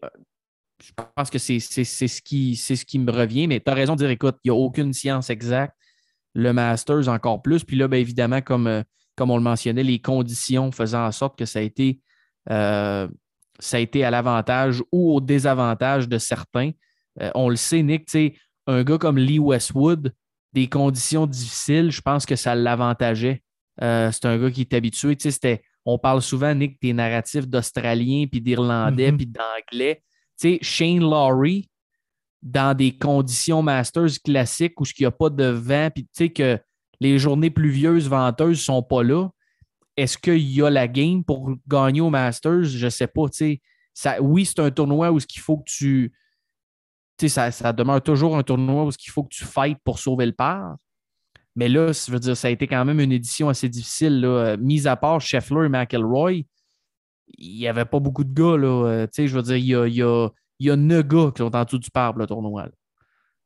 je 0.84 0.91
pense 1.16 1.30
que 1.30 1.39
c'est 1.39 1.60
ce, 1.60 2.22
qui, 2.22 2.55
ce 2.55 2.74
qui 2.86 2.99
me 2.99 3.12
revient, 3.12 3.47
mais 3.47 3.60
tu 3.60 3.72
as 3.72 3.74
raison 3.74 3.93
de 3.93 3.99
dire, 3.99 4.10
écoute, 4.10 4.36
il 4.43 4.51
n'y 4.51 4.58
a 4.58 4.60
aucune 4.60 4.93
science 4.93 5.30
exacte. 5.30 5.76
Le 6.34 6.53
Masters 6.53 7.08
encore 7.08 7.41
plus. 7.41 7.64
Puis 7.64 7.78
là, 7.78 7.88
bien 7.88 7.99
évidemment, 7.99 8.41
comme, 8.41 8.68
euh, 8.68 8.84
comme 9.16 9.32
on 9.32 9.38
le 9.38 9.43
mentionnait, 9.43 9.84
les 9.84 9.99
conditions 9.99 10.72
faisant 10.72 11.05
en 11.05 11.12
sorte 11.12 11.38
que 11.38 11.45
ça 11.45 11.60
a 11.60 11.62
été 11.64 11.99
euh, 12.51 13.08
ça 13.60 13.78
a 13.78 13.80
été 13.80 14.03
à 14.03 14.12
l'avantage 14.12 14.84
ou 14.91 15.16
au 15.16 15.22
désavantage 15.22 16.08
de 16.08 16.18
certains. 16.18 16.72
Euh, 17.22 17.32
on 17.36 17.49
le 17.49 17.55
sait, 17.55 17.82
Nick, 17.82 18.10
un 18.68 18.84
gars 18.84 18.97
comme 18.97 19.18
Lee 19.18 19.39
Westwood, 19.39 20.14
des 20.53 20.68
conditions 20.68 21.26
difficiles, 21.26 21.91
je 21.91 22.01
pense 22.01 22.26
que 22.26 22.36
ça 22.36 22.55
l'avantageait. 22.55 23.41
Euh, 23.82 24.12
c'est 24.12 24.26
un 24.26 24.38
gars 24.38 24.51
qui 24.51 24.62
est 24.62 24.74
habitué. 24.74 25.18
on 25.86 25.97
parle 25.97 26.22
souvent, 26.22 26.53
Nick, 26.53 26.82
des 26.82 26.93
narratifs 26.93 27.47
d'Australiens, 27.47 28.26
puis 28.30 28.41
d'Irlandais, 28.41 29.12
mm-hmm. 29.12 29.18
puis 29.18 29.28
d'Anglais. 29.28 30.03
Shane 30.62 30.99
Lowry, 30.99 31.70
dans 32.41 32.76
des 32.76 32.95
conditions 32.97 33.62
Masters 33.62 34.22
classiques 34.24 34.80
où 34.80 34.84
il 34.86 35.01
n'y 35.01 35.05
a 35.05 35.12
pas 35.12 35.30
de 35.30 35.45
vent, 35.45 35.89
puis 35.93 36.34
que 36.34 36.60
les 36.99 37.20
journées 37.20 37.49
pluvieuses, 37.49 38.08
venteuses 38.08 38.60
ne 38.60 38.64
sont 38.64 38.84
pas 38.84 39.03
là, 39.03 39.30
est-ce 39.97 40.17
qu'il 40.17 40.47
y 40.47 40.61
a 40.61 40.69
la 40.69 40.87
game 40.87 41.23
pour 41.23 41.55
gagner 41.67 42.01
au 42.01 42.11
Masters? 42.11 42.63
Je 42.63 42.85
ne 42.85 42.89
sais 42.89 43.07
pas. 43.07 43.25
Ça, 43.93 44.21
oui, 44.21 44.45
c'est 44.45 44.59
un 44.59 44.69
tournoi 44.69 45.11
où 45.11 45.17
il 45.17 45.41
faut 45.41 45.57
que 45.57 45.63
tu. 45.65 46.13
Ça, 47.19 47.49
ça 47.49 47.73
demeure 47.73 48.01
toujours 48.01 48.37
un 48.37 48.43
tournoi 48.43 48.85
où 48.85 48.89
il 48.89 49.11
faut 49.11 49.23
que 49.23 49.33
tu 49.33 49.43
fights 49.43 49.79
pour 49.83 49.97
sauver 49.97 50.27
le 50.27 50.33
par. 50.33 50.77
Mais 51.55 51.67
là, 51.67 51.91
je 51.91 52.11
veux 52.11 52.19
dire, 52.19 52.37
ça 52.37 52.49
a 52.49 52.51
été 52.51 52.67
quand 52.67 52.85
même 52.85 52.99
une 52.99 53.11
édition 53.11 53.49
assez 53.49 53.67
difficile. 53.67 54.21
Là. 54.21 54.55
Mis 54.57 54.87
à 54.87 54.95
part 54.95 55.19
Scheffler 55.19 55.65
et 55.65 55.69
McElroy, 55.69 56.43
il 57.39 57.57
n'y 57.57 57.67
avait 57.67 57.85
pas 57.85 57.99
beaucoup 57.99 58.23
de 58.23 58.31
gars. 58.31 58.55
Là. 58.55 58.85
Euh, 58.85 59.07
je 59.17 59.35
veux 59.35 59.41
dire, 59.41 59.57
il 59.57 59.65
y 59.65 59.75
a, 59.75 59.87
il 59.87 59.95
y, 59.95 60.03
a, 60.03 60.29
y 60.59 60.69
a 60.69 60.75
neuf 60.75 61.07
gars 61.07 61.31
qui 61.35 61.41
sont 61.41 61.55
en 61.55 61.63
dessous 61.63 61.79
du 61.79 61.89
par 61.89 62.13
le 62.13 62.27
tournoi. 62.27 62.67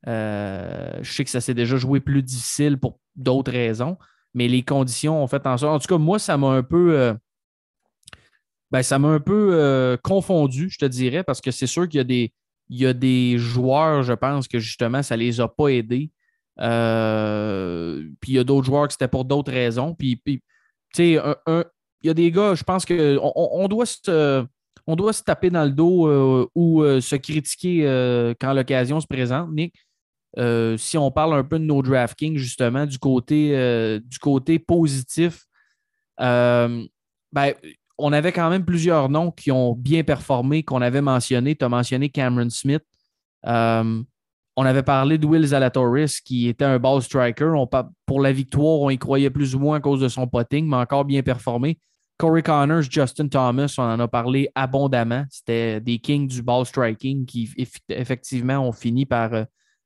Euh, 0.07 0.99
je 1.01 1.13
sais 1.13 1.23
que 1.23 1.29
ça 1.29 1.39
s'est 1.39 1.53
déjà 1.53 1.77
joué 1.77 2.01
plus 2.01 2.21
difficile 2.21 2.77
pour 2.77 2.99
d'autres 3.15 3.53
raisons 3.53 3.97
mais 4.33 4.47
les 4.47 4.63
conditions 4.63 5.21
ont 5.21 5.27
fait 5.27 5.45
en 5.45 5.57
sorte. 5.57 5.75
En 5.75 5.79
tout 5.79 5.93
cas, 5.93 5.97
moi, 5.99 6.19
ça 6.19 6.37
m'a 6.37 6.47
un 6.47 6.63
peu. 6.63 6.97
Euh, 6.97 7.13
ben, 8.71 8.81
ça 8.83 8.99
m'a 8.99 9.09
un 9.09 9.19
peu 9.19 9.51
euh, 9.53 9.97
confondu, 10.01 10.69
je 10.69 10.77
te 10.77 10.85
dirais, 10.85 11.23
parce 11.23 11.41
que 11.41 11.51
c'est 11.51 11.67
sûr 11.67 11.87
qu'il 11.87 11.97
y 11.97 12.01
a 12.01 12.05
des. 12.05 12.33
Il 12.69 12.79
y 12.79 12.85
a 12.85 12.93
des 12.93 13.37
joueurs, 13.37 14.03
je 14.03 14.13
pense, 14.13 14.47
que 14.47 14.57
justement, 14.59 15.03
ça 15.03 15.17
ne 15.17 15.21
les 15.21 15.41
a 15.41 15.47
pas 15.49 15.67
aidés. 15.67 16.09
Euh, 16.59 18.07
puis 18.21 18.33
il 18.33 18.35
y 18.35 18.39
a 18.39 18.45
d'autres 18.45 18.65
joueurs 18.65 18.87
que 18.87 18.93
c'était 18.93 19.09
pour 19.09 19.25
d'autres 19.25 19.51
raisons. 19.51 19.93
Puis, 19.93 20.21
tu 20.23 20.39
sais, 20.93 21.11
il 21.11 22.07
y 22.07 22.09
a 22.09 22.13
des 22.13 22.31
gars, 22.31 22.55
je 22.55 22.63
pense 22.63 22.85
qu'on 22.85 23.19
on 23.35 23.67
doit 23.67 23.85
se. 23.85 24.45
Doit 24.87 25.13
se 25.13 25.23
taper 25.23 25.49
dans 25.49 25.63
le 25.63 25.71
dos 25.71 26.49
ou 26.53 26.83
se 26.83 27.15
critiquer 27.15 28.33
quand 28.41 28.51
l'occasion 28.53 28.99
se 28.99 29.07
présente, 29.07 29.49
Nick. 29.51 29.73
Euh, 30.37 30.77
si 30.77 30.97
on 30.97 31.11
parle 31.11 31.33
un 31.33 31.43
peu 31.43 31.59
de 31.59 31.65
nos 31.65 31.81
DraftKings, 31.81 32.37
justement, 32.37 32.85
du 32.85 32.97
côté, 32.97 33.51
euh, 33.55 33.99
du 33.99 34.17
côté 34.19 34.59
positif, 34.59 35.45
euh, 36.19 36.85
ben, 37.31 37.53
on 37.97 38.13
avait 38.13 38.31
quand 38.31 38.49
même 38.49 38.65
plusieurs 38.65 39.09
noms 39.09 39.31
qui 39.31 39.51
ont 39.51 39.75
bien 39.75 40.03
performé, 40.03 40.63
qu'on 40.63 40.81
avait 40.81 41.01
mentionné. 41.01 41.55
Tu 41.55 41.65
as 41.65 41.69
mentionné 41.69 42.09
Cameron 42.09 42.49
Smith. 42.49 42.83
on 43.43 44.65
avait 44.65 44.83
parlé 44.83 45.17
de 45.17 45.25
Will 45.25 45.45
Zalatoris, 45.45 46.21
qui 46.21 46.47
était 46.47 46.65
un 46.65 46.79
ball 46.79 47.01
striker. 47.01 47.53
pour 48.05 48.21
la 48.21 48.31
victoire, 48.31 48.81
on 48.81 48.89
y 48.89 48.97
croyait 48.97 49.29
plus 49.29 49.55
ou 49.55 49.59
moins 49.59 49.77
à 49.77 49.79
cause 49.79 50.01
de 50.01 50.07
son 50.07 50.27
potting, 50.27 50.67
mais 50.67 50.77
encore 50.77 51.05
bien 51.05 51.23
performé. 51.23 51.79
Corey 52.17 52.43
Connors, 52.43 52.83
Justin 52.83 53.27
Thomas, 53.27 53.73
on 53.79 53.83
en 53.83 53.99
a 53.99 54.07
parlé 54.07 54.49
abondamment. 54.53 55.25
C'était 55.31 55.81
des 55.81 55.97
kings 55.97 56.27
du 56.27 56.43
ball 56.43 56.65
striking 56.65 57.25
qui, 57.25 57.51
effectivement, 57.89 58.59
ont 58.59 58.71
fini 58.71 59.07
par 59.07 59.31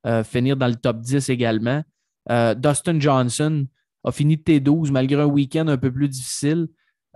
euh, 0.06 0.24
finir 0.24 0.56
dans 0.56 0.68
le 0.68 0.76
top 0.76 1.00
10 1.00 1.30
également. 1.30 1.84
Euh, 2.30 2.54
Dustin 2.54 3.00
Johnson 3.00 3.66
a 4.04 4.12
fini 4.12 4.38
de 4.38 4.44
T12 4.44 4.92
malgré 4.92 5.22
un 5.22 5.26
week-end 5.26 5.68
un 5.68 5.78
peu 5.78 5.92
plus 5.92 6.10
difficile. 6.10 6.68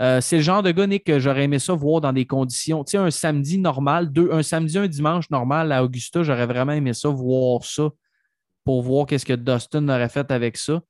Euh, 0.01 0.21
c'est 0.21 0.37
le 0.37 0.41
genre 0.41 0.63
de 0.63 0.71
gars, 0.71 0.87
Nick, 0.87 1.03
que 1.03 1.19
j'aurais 1.19 1.43
aimé 1.43 1.59
ça 1.59 1.73
voir 1.73 2.01
dans 2.01 2.13
des 2.13 2.25
conditions. 2.25 2.83
Tu 2.83 2.91
sais, 2.91 2.97
un 2.97 3.11
samedi 3.11 3.59
normal, 3.59 4.11
deux, 4.11 4.31
un 4.31 4.41
samedi, 4.41 4.77
un 4.77 4.87
dimanche 4.87 5.29
normal 5.29 5.71
à 5.71 5.83
Augusta, 5.83 6.23
j'aurais 6.23 6.47
vraiment 6.47 6.71
aimé 6.71 6.93
ça, 6.93 7.09
voir 7.09 7.63
ça 7.63 7.89
pour 8.63 8.81
voir 8.81 9.05
qu'est-ce 9.05 9.25
que 9.25 9.33
Dustin 9.33 9.87
aurait 9.89 10.09
fait 10.09 10.31
avec 10.31 10.57
ça. 10.57 10.81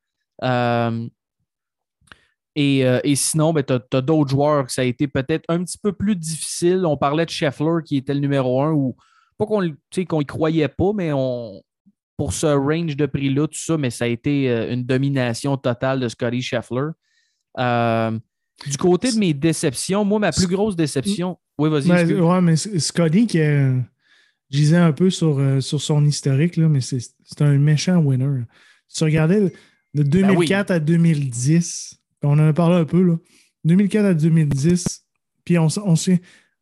et, 2.56 3.16
sinon, 3.16 3.52
ben, 3.52 3.64
tu 3.64 3.74
as, 3.74 4.02
d'autres 4.02 4.30
joueurs 4.30 4.68
que 4.68 4.72
ça 4.72 4.84
a 4.84 4.86
été 4.86 5.08
peut-être 5.08 5.44
un 5.50 5.64
petit 5.66 5.78
peu 5.78 5.92
plus 5.92 6.16
difficile. 6.16 6.86
On 6.86 6.96
parlait 6.96 7.26
de 7.26 7.30
Scheffler 7.32 7.84
qui 7.84 7.98
était 7.98 8.14
le 8.14 8.22
numéro 8.22 8.62
un, 8.62 8.72
ou 8.72 8.96
pas 9.38 9.46
qu'on 9.46 9.64
ne 9.64 10.24
croyait 10.24 10.68
pas, 10.70 10.92
mais 10.94 11.12
on, 11.14 11.62
pour 12.20 12.34
ce 12.34 12.48
range 12.48 12.98
de 12.98 13.06
prix-là, 13.06 13.48
tout 13.48 13.58
ça, 13.58 13.78
mais 13.78 13.90
ça 13.90 14.04
a 14.04 14.08
été 14.10 14.50
euh, 14.50 14.74
une 14.74 14.84
domination 14.84 15.56
totale 15.56 16.02
de 16.02 16.10
Scotty 16.10 16.42
Scheffler. 16.42 16.90
Euh, 17.58 18.12
du 18.68 18.76
côté 18.76 19.14
de 19.14 19.18
mes 19.18 19.34
déceptions, 19.34 20.04
moi, 20.04 20.20
ma 20.20 20.34
plus 20.34 20.48
grosse 20.48 20.76
déception. 20.76 21.40
Oui, 21.58 21.70
vas-y. 21.70 21.88
Ben, 21.88 22.20
ouais, 22.20 22.42
mais 22.42 22.58
Scotty, 22.58 23.26
qui 23.26 23.38
je 23.38 23.82
disais 24.52 24.76
un 24.76 24.92
peu 24.92 25.10
sur, 25.10 25.40
euh, 25.40 25.62
sur 25.62 25.82
son 25.82 26.06
historique, 26.06 26.58
là, 26.58 26.68
mais 26.68 26.82
c'est 26.82 27.00
un 27.40 27.58
méchant 27.58 28.00
winner. 28.00 28.44
Tu 28.94 29.02
regardais 29.06 29.54
de 29.94 30.04
2004 30.04 30.68
ben 30.68 30.76
à 30.76 30.80
2010, 30.82 32.02
on 32.24 32.34
en 32.34 32.50
a 32.50 32.52
parlé 32.52 32.76
un 32.76 32.86
peu, 32.86 33.02
là. 33.02 33.16
2004 33.64 34.06
à 34.06 34.14
2010, 34.14 35.06
puis 35.46 35.58
on, 35.58 35.68
on 35.86 35.94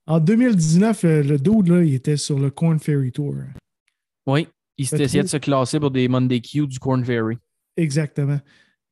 En 0.05 0.19
2019, 0.19 1.01
le 1.01 1.37
dude, 1.39 1.67
là, 1.69 1.83
il 1.83 1.95
était 1.95 2.17
sur 2.17 2.37
le 2.37 2.51
Corn 2.51 2.77
Ferry 2.77 3.11
Tour. 3.11 3.33
Oui. 4.27 4.47
Il 4.77 4.87
s'est 4.87 5.01
essayé 5.01 5.23
de 5.23 5.27
se 5.27 5.37
classer 5.37 5.79
pour 5.79 5.91
des 5.91 6.07
Monday 6.07 6.39
Q 6.39 6.67
du 6.67 6.79
Corn 6.79 7.03
Ferry. 7.03 7.37
Exactement. 7.75 8.39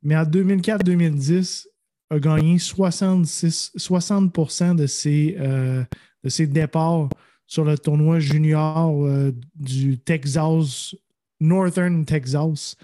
Mais 0.01 0.15
en 0.15 0.23
2004-2010, 0.23 1.67
a 2.09 2.19
gagné 2.19 2.59
66, 2.59 3.71
60 3.75 4.75
de 4.75 4.87
ses, 4.87 5.35
euh, 5.39 5.83
de 6.23 6.29
ses 6.29 6.47
départs 6.47 7.09
sur 7.47 7.65
le 7.65 7.77
tournoi 7.77 8.19
junior 8.19 9.05
euh, 9.05 9.31
du 9.55 9.97
Texas, 9.99 10.95
Northern 11.39 12.05
Texas, 12.05 12.75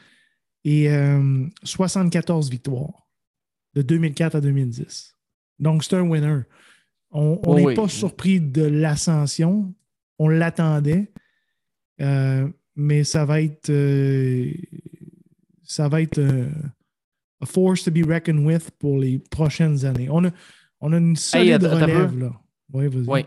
et 0.63 0.89
74 1.63 2.47
euh, 2.47 2.51
victoires 2.51 3.07
de 3.73 3.81
2004 3.81 4.35
à 4.35 4.41
2010. 4.41 5.15
Donc, 5.59 5.83
c'est 5.83 5.95
un 5.95 6.01
winner. 6.01 6.41
On 7.11 7.55
n'est 7.55 7.73
pas 7.73 7.87
surpris 7.87 8.39
de 8.39 8.63
l'ascension. 8.63 9.73
On 10.17 10.27
l'attendait 10.27 11.11
mais 12.75 13.03
ça 13.03 13.25
va 13.25 13.41
être 13.41 13.69
euh, 13.69 14.51
ça 15.63 15.87
va 15.87 16.01
être 16.01 16.19
euh, 16.19 16.49
a 17.41 17.45
force 17.45 17.83
to 17.83 17.91
be 17.91 18.03
reckoned 18.07 18.45
with 18.45 18.71
pour 18.79 18.99
les 18.99 19.19
prochaines 19.19 19.85
années. 19.85 20.07
On 20.09 20.25
a, 20.25 20.29
on 20.79 20.93
a 20.93 20.97
une 20.97 21.15
solide 21.15 21.63
relève, 21.63 22.17
là. 22.17 22.31
Oui, 22.73 22.87
vas-y. 22.87 23.07
Oui. 23.07 23.25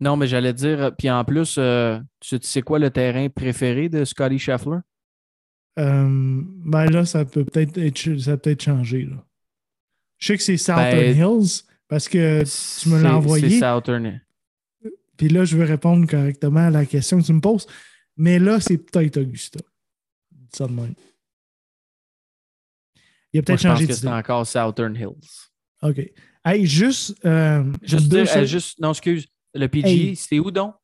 Non, 0.00 0.16
mais 0.16 0.26
j'allais 0.26 0.52
dire, 0.52 0.94
puis 0.96 1.10
en 1.10 1.24
plus, 1.24 1.56
euh, 1.58 1.98
tu 2.20 2.38
sais 2.40 2.62
quoi 2.62 2.78
le 2.78 2.90
terrain 2.90 3.28
préféré 3.28 3.88
de 3.88 4.04
Scotty 4.04 4.38
Scheffler? 4.38 4.78
ben 5.76 6.90
là, 6.90 7.06
ça 7.06 7.24
peut 7.24 7.44
peut-être 7.44 7.78
être, 7.78 8.18
ça 8.18 8.36
peut 8.36 8.50
être 8.50 8.62
changé. 8.62 9.06
Là. 9.06 9.24
Je 10.18 10.26
sais 10.26 10.36
que 10.36 10.42
c'est 10.42 10.58
Southern 10.58 10.90
ben, 10.90 11.16
Hills 11.16 11.62
parce 11.88 12.06
que 12.06 12.42
tu 12.82 12.88
me 12.90 13.02
l'as 13.02 13.16
envoyé. 13.16 13.48
C'est 13.48 13.60
Southern. 13.60 14.20
Puis 15.16 15.28
là, 15.28 15.44
je 15.44 15.56
vais 15.56 15.64
répondre 15.64 16.06
correctement 16.06 16.66
à 16.66 16.70
la 16.70 16.84
question 16.84 17.20
que 17.20 17.24
tu 17.24 17.32
me 17.32 17.40
poses. 17.40 17.66
Mais 18.20 18.38
là, 18.38 18.60
c'est 18.60 18.76
peut-être 18.76 19.16
Augusta. 19.16 19.60
Ça 20.54 20.66
de 20.66 20.72
même. 20.72 20.94
Il 23.32 23.38
a 23.38 23.42
peut-être 23.42 23.62
changé 23.62 23.86
de 23.86 23.92
c'est 23.92 24.08
encore 24.08 24.46
Southern 24.46 24.94
Hills. 24.94 25.48
OK. 25.82 26.00
Hey, 26.44 26.66
juste. 26.66 27.14
Euh, 27.24 27.64
juste, 27.82 28.08
dire, 28.08 28.26
juste, 28.46 28.78
non, 28.78 28.90
excuse. 28.90 29.26
Le 29.54 29.66
PG, 29.68 30.14
c'est 30.16 30.38
où 30.38 30.50
donc? 30.50 30.74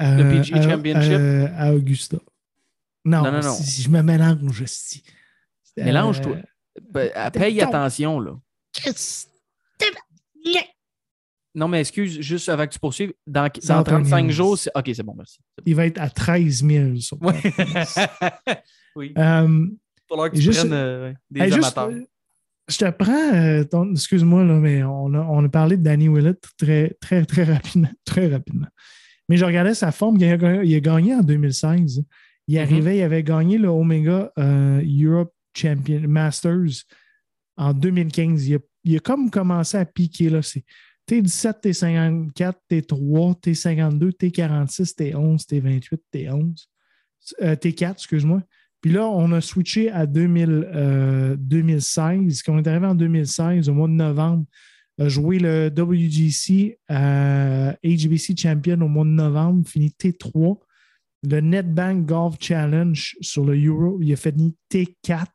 Euh, 0.00 0.16
PGA 0.42 0.56
à- 0.58 0.62
Championship? 0.70 1.12
euh, 1.12 1.48
à 1.56 1.72
Augusta. 1.74 2.18
Non, 3.04 3.22
Non, 3.22 3.32
non, 3.32 3.40
non. 3.40 3.54
si- 3.54 3.62
si 3.64 3.82
je 3.82 3.88
me 3.88 4.02
mélange. 4.02 4.64
si. 4.66 5.02
Euh, 5.78 5.84
Mélange-toi. 5.84 6.36
Ben, 6.90 7.10
euh, 7.16 7.30
paye 7.30 7.60
attention, 7.62 8.20
là. 8.20 8.38
Non, 11.54 11.68
mais 11.68 11.80
excuse, 11.80 12.20
juste 12.20 12.48
avant 12.48 12.66
que 12.66 12.72
tu 12.72 12.78
poursuives, 12.78 13.12
dans, 13.26 13.48
C'est 13.54 13.68
dans 13.68 13.80
Anthony 13.80 14.02
35 14.04 14.24
Hills. 14.24 14.30
jours, 14.32 14.58
c'est. 14.58 14.70
Ok, 14.74 14.90
c'est 14.94 15.02
bon, 15.02 15.14
merci. 15.16 15.38
Bon. 15.58 15.62
Il 15.66 15.74
va 15.74 15.86
être 15.86 16.00
à 16.00 16.08
13 16.08 16.64
000 16.64 16.96
sur. 16.96 17.18
Podcast. 17.18 18.00
oui. 18.96 19.12
Euh, 19.18 19.66
que 20.10 20.34
tu 20.36 20.40
juste- 20.42 20.60
prennes 20.60 20.72
euh, 20.72 21.12
des 21.30 21.40
hey, 21.42 21.52
juste, 21.52 21.76
amateurs. 21.78 21.88
euh, 21.98 22.04
je 22.68 22.76
te 22.78 22.90
prends, 22.90 23.34
euh, 23.34 23.64
ton- 23.64 23.92
excuse-moi, 23.92 24.44
là, 24.44 24.54
mais 24.54 24.82
on 24.82 25.12
a, 25.14 25.18
on 25.20 25.44
a 25.44 25.48
parlé 25.48 25.76
de 25.76 25.82
Danny 25.82 26.08
Willett 26.08 26.42
très, 26.58 26.96
très, 27.00 27.24
très 27.24 27.44
rapidement. 27.44 27.88
Très 28.04 28.28
rapidement. 28.28 28.68
Mais 29.28 29.36
je 29.36 29.44
regardais 29.44 29.74
sa 29.74 29.92
forme. 29.92 30.16
Il 30.18 30.24
a, 30.24 30.36
gagné- 30.36 30.64
il 30.68 30.74
a 30.76 30.80
gagné 30.80 31.14
en 31.14 31.20
2016. 31.22 32.02
Il 32.48 32.56
Mhm. 32.56 32.62
arrivait, 32.62 32.98
il 32.98 33.02
avait 33.02 33.22
gagné 33.22 33.56
le 33.58 33.68
Omega 33.68 34.30
euh, 34.38 34.82
Europe 34.84 35.32
Champion 35.56 36.00
Masters 36.08 36.84
en 37.56 37.72
2015. 37.72 38.46
Il 38.48 38.56
a, 38.56 38.58
il 38.84 38.96
a 38.96 39.00
comme 39.00 39.30
commencé 39.30 39.76
à 39.78 39.84
piquer. 39.86 40.28
Là, 40.28 40.42
c'est 40.42 40.64
T17, 41.08 41.62
T54, 41.62 42.54
T3, 42.70 43.40
T52, 43.40 44.12
T46, 44.12 44.94
T11, 44.96 45.46
T28, 45.46 45.98
T11. 46.14 46.66
Euh, 47.42 47.54
T4, 47.54 47.92
excuse-moi. 47.92 48.42
Puis 48.80 48.90
là, 48.90 49.06
on 49.06 49.30
a 49.32 49.40
switché 49.40 49.90
à 49.90 50.06
2000, 50.06 50.68
euh, 50.74 51.36
2016. 51.38 52.42
Quand 52.42 52.54
on 52.54 52.58
est 52.58 52.66
arrivé 52.66 52.86
en 52.86 52.94
2016, 52.94 53.68
au 53.68 53.74
mois 53.74 53.88
de 53.88 53.92
novembre, 53.92 54.44
a 54.98 55.08
joué 55.08 55.38
le 55.38 55.70
WGC 55.74 56.78
euh, 56.90 57.72
HBC 57.84 58.36
Champion 58.36 58.80
au 58.80 58.88
mois 58.88 59.04
de 59.04 59.10
novembre, 59.10 59.66
fini 59.68 59.94
T3. 59.98 60.58
Le 61.24 61.40
NetBank 61.40 62.04
Golf 62.04 62.36
Challenge 62.40 63.16
sur 63.20 63.44
le 63.44 63.56
Euro, 63.64 63.98
il 64.02 64.12
a 64.12 64.16
fini 64.16 64.56
T4. 64.70 65.26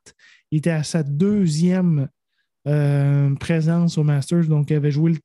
Il 0.52 0.58
était 0.60 0.70
à 0.70 0.84
sa 0.84 1.04
deuxième 1.04 2.10
euh, 2.68 3.34
présence 3.36 3.98
au 3.98 4.04
Masters, 4.04 4.48
donc 4.48 4.70
il 4.70 4.76
avait 4.76 4.92
joué 4.92 5.14
le 5.14 5.20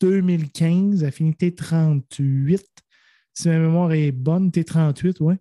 2015, 0.00 1.00
il 1.00 1.06
a 1.06 1.10
fini 1.10 1.32
T38. 1.32 2.60
Si 3.32 3.48
ma 3.48 3.58
mémoire 3.58 3.92
est 3.92 4.12
bonne, 4.12 4.50
T38, 4.50 5.22
ouais. 5.22 5.38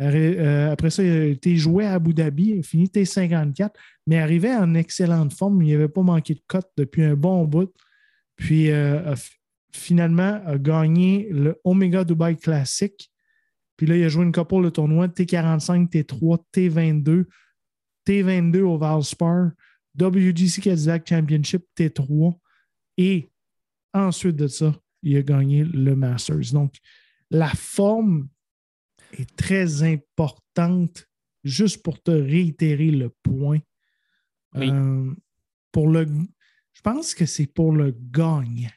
Euh, 0.00 0.72
après 0.72 0.90
ça, 0.90 1.02
il 1.02 1.10
a 1.10 1.24
été 1.26 1.56
joué 1.56 1.86
à 1.86 1.94
Abu 1.94 2.12
Dhabi, 2.12 2.62
fini 2.62 2.86
T54, 2.86 3.70
mais 4.06 4.18
arrivait 4.18 4.54
en 4.54 4.74
excellente 4.74 5.32
forme. 5.32 5.62
Il 5.62 5.72
n'avait 5.72 5.88
pas 5.88 6.02
manqué 6.02 6.34
de 6.34 6.42
cote 6.46 6.70
depuis 6.76 7.04
un 7.04 7.14
bon 7.14 7.44
bout. 7.44 7.72
Puis 8.36 8.70
euh, 8.70 9.14
finalement 9.72 10.40
a 10.44 10.58
gagné 10.58 11.28
le 11.30 11.60
Omega 11.64 12.04
Dubai 12.04 12.36
Classic. 12.36 13.10
Puis 13.76 13.86
là, 13.86 13.96
il 13.96 14.04
a 14.04 14.08
joué 14.08 14.24
une 14.24 14.32
couple 14.32 14.64
de 14.64 14.70
tournois 14.70 15.08
T45, 15.08 15.88
T3, 15.88 16.38
T22, 16.54 17.24
T22 18.06 18.60
au 18.60 18.78
Valspar, 18.78 19.50
WGC 20.00 20.60
Cadillac 20.60 21.08
Championship 21.08 21.64
T3. 21.76 22.34
Et 22.98 23.31
ensuite 23.94 24.36
de 24.36 24.46
ça, 24.46 24.74
il 25.02 25.16
a 25.16 25.22
gagné 25.22 25.64
le 25.64 25.96
Masters. 25.96 26.52
Donc, 26.52 26.74
la 27.30 27.48
forme 27.50 28.28
est 29.18 29.34
très 29.36 29.82
importante, 29.82 31.08
juste 31.44 31.82
pour 31.82 32.02
te 32.02 32.10
réitérer 32.10 32.90
le 32.90 33.10
point. 33.22 33.60
Oui. 34.54 34.70
Euh, 34.70 35.12
pour 35.72 35.88
le, 35.88 36.06
je 36.74 36.80
pense 36.82 37.14
que 37.14 37.26
c'est 37.26 37.46
pour 37.46 37.72
le 37.72 37.94
gagne. 38.10 38.70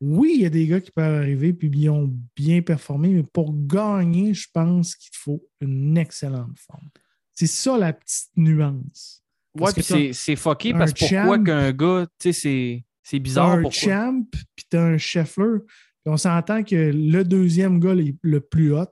Oui, 0.00 0.32
il 0.36 0.42
y 0.42 0.46
a 0.46 0.50
des 0.50 0.66
gars 0.66 0.80
qui 0.80 0.90
peuvent 0.90 1.22
arriver 1.22 1.52
puis 1.54 1.70
ils 1.72 1.88
ont 1.88 2.12
bien 2.34 2.60
performé, 2.60 3.08
mais 3.08 3.22
pour 3.22 3.54
gagner, 3.66 4.34
je 4.34 4.46
pense 4.52 4.94
qu'il 4.94 5.14
faut 5.14 5.42
une 5.60 5.96
excellente 5.96 6.58
forme. 6.58 6.90
C'est 7.32 7.46
ça 7.46 7.78
la 7.78 7.92
petite 7.92 8.30
nuance. 8.36 9.22
Ouais, 9.54 9.60
Parce 9.62 9.74
puis 9.74 9.82
que 9.84 9.88
t'as 10.08 10.12
c'est 10.12 10.36
fucké 10.36 10.72
parce 10.72 10.92
que 10.92 10.98
pourquoi 10.98 11.38
qu'un 11.42 11.72
gars, 11.72 12.06
tu 12.18 12.32
sais, 12.32 12.32
c'est- 12.32 12.84
c'est 13.08 13.18
T'as 13.18 13.22
bizarre. 13.22 13.50
un 13.52 13.62
Pourquoi? 13.62 13.78
champ, 13.80 14.22
puis 14.32 14.64
t'as 14.68 14.82
un 14.84 14.98
Scheffler. 14.98 15.58
Puis 15.66 16.12
on 16.12 16.16
s'entend 16.16 16.64
que 16.64 16.74
le 16.92 17.22
deuxième 17.24 17.78
gars 17.78 17.94
le, 17.94 18.12
le 18.20 18.40
plus 18.40 18.74
hot, 18.74 18.86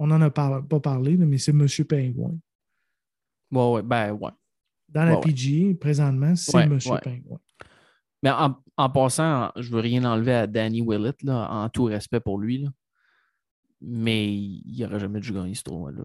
on 0.00 0.08
n'en 0.08 0.20
a 0.22 0.30
par- 0.30 0.66
pas 0.66 0.80
parlé, 0.80 1.16
mais 1.16 1.38
c'est 1.38 1.52
M. 1.52 1.66
Pingouin. 1.88 2.36
Ouais, 3.52 3.70
ouais, 3.72 3.82
ben 3.82 4.12
ouais. 4.12 4.30
Dans 4.88 5.04
la 5.04 5.10
Ouais, 5.12 5.16
ouais. 5.18 5.22
PGA, 5.32 5.74
présentement, 5.78 6.34
c'est 6.34 6.56
Ouais, 6.56 6.64
M. 6.64 6.72
ouais. 6.84 7.00
Pingouin. 7.02 7.38
Mais 8.22 8.30
en, 8.30 8.56
en 8.76 8.90
passant, 8.90 9.52
je 9.56 9.70
veux 9.70 9.80
rien 9.80 10.04
enlever 10.04 10.32
à 10.34 10.46
Danny 10.48 10.82
Willett, 10.82 11.22
là, 11.22 11.48
en 11.50 11.68
tout 11.68 11.84
respect 11.84 12.20
pour 12.20 12.38
lui. 12.38 12.58
Là. 12.58 12.70
Mais 13.80 14.34
il 14.34 14.80
n'aurait 14.80 14.98
jamais 14.98 15.20
dû 15.20 15.32
gagner 15.32 15.54
ce 15.54 15.62
tournoi-là. 15.62 16.02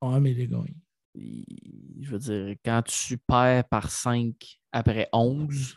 Ah, 0.00 0.20
mais 0.20 0.32
les 0.34 0.46
gars. 0.46 0.62
Il- 1.14 1.44
Je 2.02 2.10
veux 2.10 2.18
dire, 2.18 2.56
quand 2.64 2.82
tu 2.84 3.18
perds 3.18 3.64
par 3.68 3.90
5 3.90 4.34
après 4.70 5.08
11, 5.12 5.76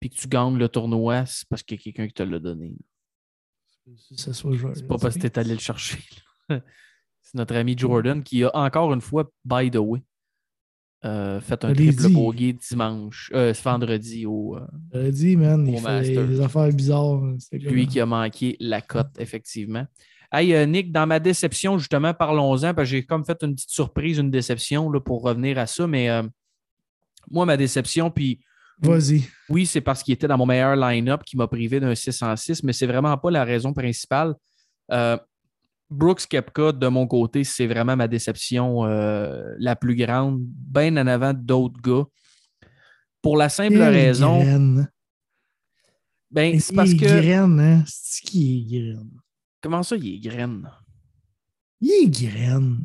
puis 0.00 0.10
que 0.10 0.16
tu 0.16 0.28
gagnes 0.28 0.56
le 0.56 0.68
tournoi, 0.68 1.26
c'est 1.26 1.48
parce 1.48 1.62
qu'il 1.62 1.76
y 1.76 1.80
a 1.80 1.82
quelqu'un 1.82 2.06
qui 2.06 2.14
te 2.14 2.22
l'a 2.22 2.38
donné. 2.38 2.74
C'est 4.16 4.86
pas 4.86 4.98
parce 4.98 5.14
que 5.14 5.20
tu 5.20 5.26
es 5.26 5.38
allé 5.38 5.54
le 5.54 5.60
chercher. 5.60 5.98
C'est 6.48 7.36
notre 7.36 7.56
ami 7.56 7.76
Jordan 7.76 8.22
qui 8.22 8.42
a 8.44 8.50
encore 8.54 8.92
une 8.94 9.02
fois, 9.02 9.30
by 9.44 9.70
the 9.70 9.76
way, 9.76 10.02
euh, 11.04 11.40
fait 11.40 11.62
un 11.64 11.74
triple 11.74 12.08
bogey 12.08 12.54
dimanche, 12.54 13.30
euh, 13.34 13.52
ce 13.52 13.62
vendredi 13.62 14.24
au. 14.24 14.56
euh, 14.94 15.10
dit, 15.10 15.36
man, 15.36 15.68
Au 15.68 15.72
il 15.72 15.78
fait 15.78 16.26
des 16.26 16.40
affaires 16.40 16.72
bizarres. 16.72 17.20
Lui 17.52 17.86
qui 17.86 18.00
a 18.00 18.06
manqué 18.06 18.56
la 18.60 18.80
cote, 18.80 19.10
effectivement. 19.18 19.86
Hey, 20.32 20.54
euh, 20.54 20.66
Nick, 20.66 20.90
dans 20.90 21.06
ma 21.06 21.20
déception, 21.20 21.78
justement, 21.78 22.14
parlons-en, 22.14 22.74
parce 22.74 22.88
que 22.88 22.96
j'ai 22.96 23.04
comme 23.04 23.24
fait 23.24 23.42
une 23.42 23.54
petite 23.54 23.70
surprise, 23.70 24.18
une 24.18 24.30
déception 24.30 24.90
là, 24.90 25.00
pour 25.00 25.22
revenir 25.22 25.58
à 25.58 25.66
ça, 25.66 25.86
mais 25.86 26.08
moi, 27.30 27.44
ma 27.44 27.56
déception, 27.56 28.10
puis 28.10 28.40
Vas-y. 28.80 29.24
oui, 29.48 29.66
c'est 29.66 29.80
parce 29.80 30.02
qu'il 30.02 30.14
était 30.14 30.28
dans 30.28 30.38
mon 30.38 30.46
meilleur 30.46 30.76
line-up 30.76 31.22
qui 31.24 31.36
m'a 31.36 31.48
privé 31.48 31.80
d'un 31.80 31.94
6 31.94 32.22
en 32.22 32.36
6, 32.36 32.62
mais 32.62 32.72
c'est 32.72 32.86
vraiment 32.86 33.16
pas 33.18 33.30
la 33.30 33.44
raison 33.44 33.72
principale. 33.72 34.34
Euh, 34.92 35.16
Brooks 35.90 36.26
Kepka, 36.28 36.72
de 36.72 36.86
mon 36.88 37.06
côté, 37.06 37.44
c'est 37.44 37.66
vraiment 37.66 37.96
ma 37.96 38.06
déception 38.06 38.84
euh, 38.84 39.54
la 39.58 39.74
plus 39.74 39.96
grande, 39.96 40.40
bien 40.42 40.96
en 40.96 41.06
avant 41.06 41.32
d'autres 41.34 41.80
gars. 41.80 42.04
Pour 43.22 43.36
la 43.36 43.48
simple 43.48 43.74
Quelle 43.78 43.82
raison, 43.94 44.38
graine. 44.40 44.88
ben, 46.30 46.60
c'est 46.60 46.72
Il 46.72 46.76
parce 46.76 46.90
est 46.92 46.96
que. 46.96 47.04
graine, 47.04 47.60
hein? 47.60 47.84
C'est 47.86 48.22
qui 48.24 48.76
est 48.76 48.80
graine? 48.80 49.10
Comment 49.60 49.82
ça, 49.82 49.96
il 49.96 50.14
est 50.14 50.18
graine? 50.20 50.70
Il 51.80 51.90
est 51.90 52.08
graine. 52.10 52.84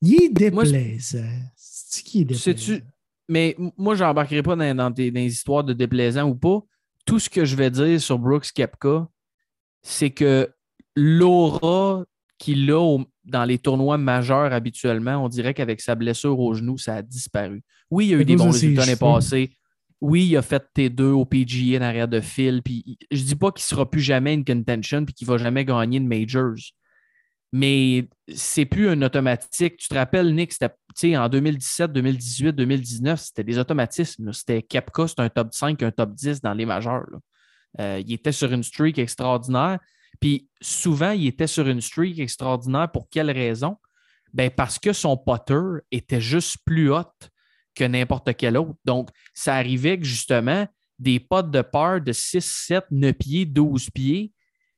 Il 0.00 0.22
est 0.22 0.28
déplaisant. 0.30 1.24
C'est 1.56 2.02
qui 2.02 2.20
est 2.20 2.24
déplaisant? 2.24 2.42
Sais-tu- 2.44 2.82
Mais 3.28 3.56
moi, 3.78 3.94
je 3.94 4.04
n'embarquerai 4.04 4.42
pas 4.42 4.56
dans, 4.56 4.74
dans 4.76 4.92
tes- 4.92 5.10
dans 5.10 5.20
les 5.20 5.32
histoires 5.32 5.64
de 5.64 5.72
déplaisant 5.72 6.28
ou 6.28 6.34
pas. 6.34 6.60
Tout 7.06 7.18
ce 7.18 7.28
que 7.30 7.44
je 7.44 7.56
vais 7.56 7.70
dire 7.70 8.00
sur 8.00 8.18
Brooks 8.18 8.52
Kepka, 8.54 9.08
c'est 9.82 10.10
que 10.10 10.50
l'aura 10.96 12.04
qu'il 12.38 12.70
a 12.70 12.98
dans 13.24 13.44
les 13.44 13.58
tournois 13.58 13.96
majeurs 13.98 14.52
habituellement, 14.52 15.24
on 15.24 15.28
dirait 15.28 15.54
qu'avec 15.54 15.80
sa 15.80 15.94
blessure 15.94 16.38
au 16.38 16.54
genou, 16.54 16.76
ça 16.78 16.96
a 16.96 17.02
disparu. 17.02 17.62
Oui, 17.90 18.06
il 18.06 18.10
y 18.10 18.14
a 18.14 18.18
eu 18.18 18.24
des 18.24 18.36
bons 18.36 18.52
ses 18.52 18.66
résultats 18.66 18.82
l'année 18.82 18.96
passée. 18.96 19.56
Oui, 20.00 20.26
il 20.26 20.36
a 20.36 20.42
fait 20.42 20.62
T2 20.76 21.02
au 21.12 21.24
PGA 21.24 21.78
en 21.78 21.82
arrière 21.82 22.08
de 22.08 22.20
fil. 22.20 22.60
Puis 22.62 22.98
je 23.10 23.22
dis 23.22 23.36
pas 23.36 23.50
qu'il 23.52 23.62
ne 23.62 23.76
sera 23.76 23.90
plus 23.90 24.02
jamais 24.02 24.34
une 24.34 24.44
contention 24.44 25.04
puis 25.04 25.14
qu'il 25.14 25.26
va 25.26 25.38
jamais 25.38 25.64
gagner 25.64 26.00
de 26.00 26.04
majors. 26.06 26.56
Mais 27.52 28.08
c'est 28.34 28.66
plus 28.66 28.88
un 28.88 29.00
automatique. 29.02 29.76
Tu 29.76 29.88
te 29.88 29.94
rappelles, 29.94 30.34
Nick, 30.34 30.52
c'était 30.52 30.74
en 31.02 31.28
2017, 31.28 31.92
2018, 31.92 32.52
2019, 32.52 33.20
c'était 33.20 33.44
des 33.44 33.58
automatismes. 33.58 34.32
C'était 34.32 34.62
Kepka, 34.62 35.08
c'était 35.08 35.22
un 35.22 35.28
top 35.28 35.52
5, 35.52 35.82
un 35.82 35.90
top 35.90 36.14
10 36.14 36.40
dans 36.40 36.54
les 36.54 36.66
majeurs. 36.66 37.06
Euh, 37.80 38.00
il 38.04 38.12
était 38.12 38.32
sur 38.32 38.52
une 38.52 38.62
streak 38.62 38.98
extraordinaire. 38.98 39.78
Puis 40.20 40.48
souvent, 40.60 41.10
il 41.10 41.26
était 41.26 41.46
sur 41.46 41.66
une 41.68 41.80
streak 41.80 42.18
extraordinaire. 42.18 42.90
Pour 42.90 43.08
quelle 43.08 43.30
raison? 43.30 43.76
Ben 44.32 44.50
parce 44.50 44.78
que 44.78 44.92
son 44.92 45.16
putter 45.16 45.80
était 45.90 46.20
juste 46.20 46.58
plus 46.64 46.92
hot 46.92 47.04
que 47.74 47.84
n'importe 47.84 48.36
quel 48.36 48.56
autre. 48.56 48.74
Donc, 48.84 49.10
ça 49.32 49.56
arrivait 49.56 49.98
que 49.98 50.04
justement, 50.04 50.66
des 50.98 51.18
potes 51.18 51.50
de 51.50 51.62
par 51.62 52.00
de 52.00 52.12
6, 52.12 52.40
7, 52.40 52.84
9 52.90 53.12
pieds, 53.14 53.46
12 53.46 53.90
pieds, 53.90 54.32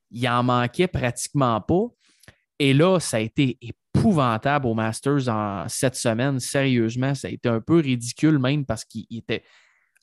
il 0.09 0.27
en 0.27 0.43
manquait 0.43 0.87
pratiquement 0.87 1.61
pas. 1.61 1.85
Et 2.59 2.73
là, 2.73 2.99
ça 2.99 3.17
a 3.17 3.19
été 3.19 3.57
épouvantable 4.11 4.65
au 4.67 4.73
Masters 4.73 5.27
en 5.29 5.65
cette 5.67 5.95
semaine. 5.95 6.39
Sérieusement, 6.39 7.13
ça 7.15 7.27
a 7.27 7.31
été 7.31 7.49
un 7.49 7.59
peu 7.61 7.77
ridicule 7.79 8.39
même 8.39 8.65
parce 8.65 8.85
qu'il 8.85 9.05
était. 9.11 9.43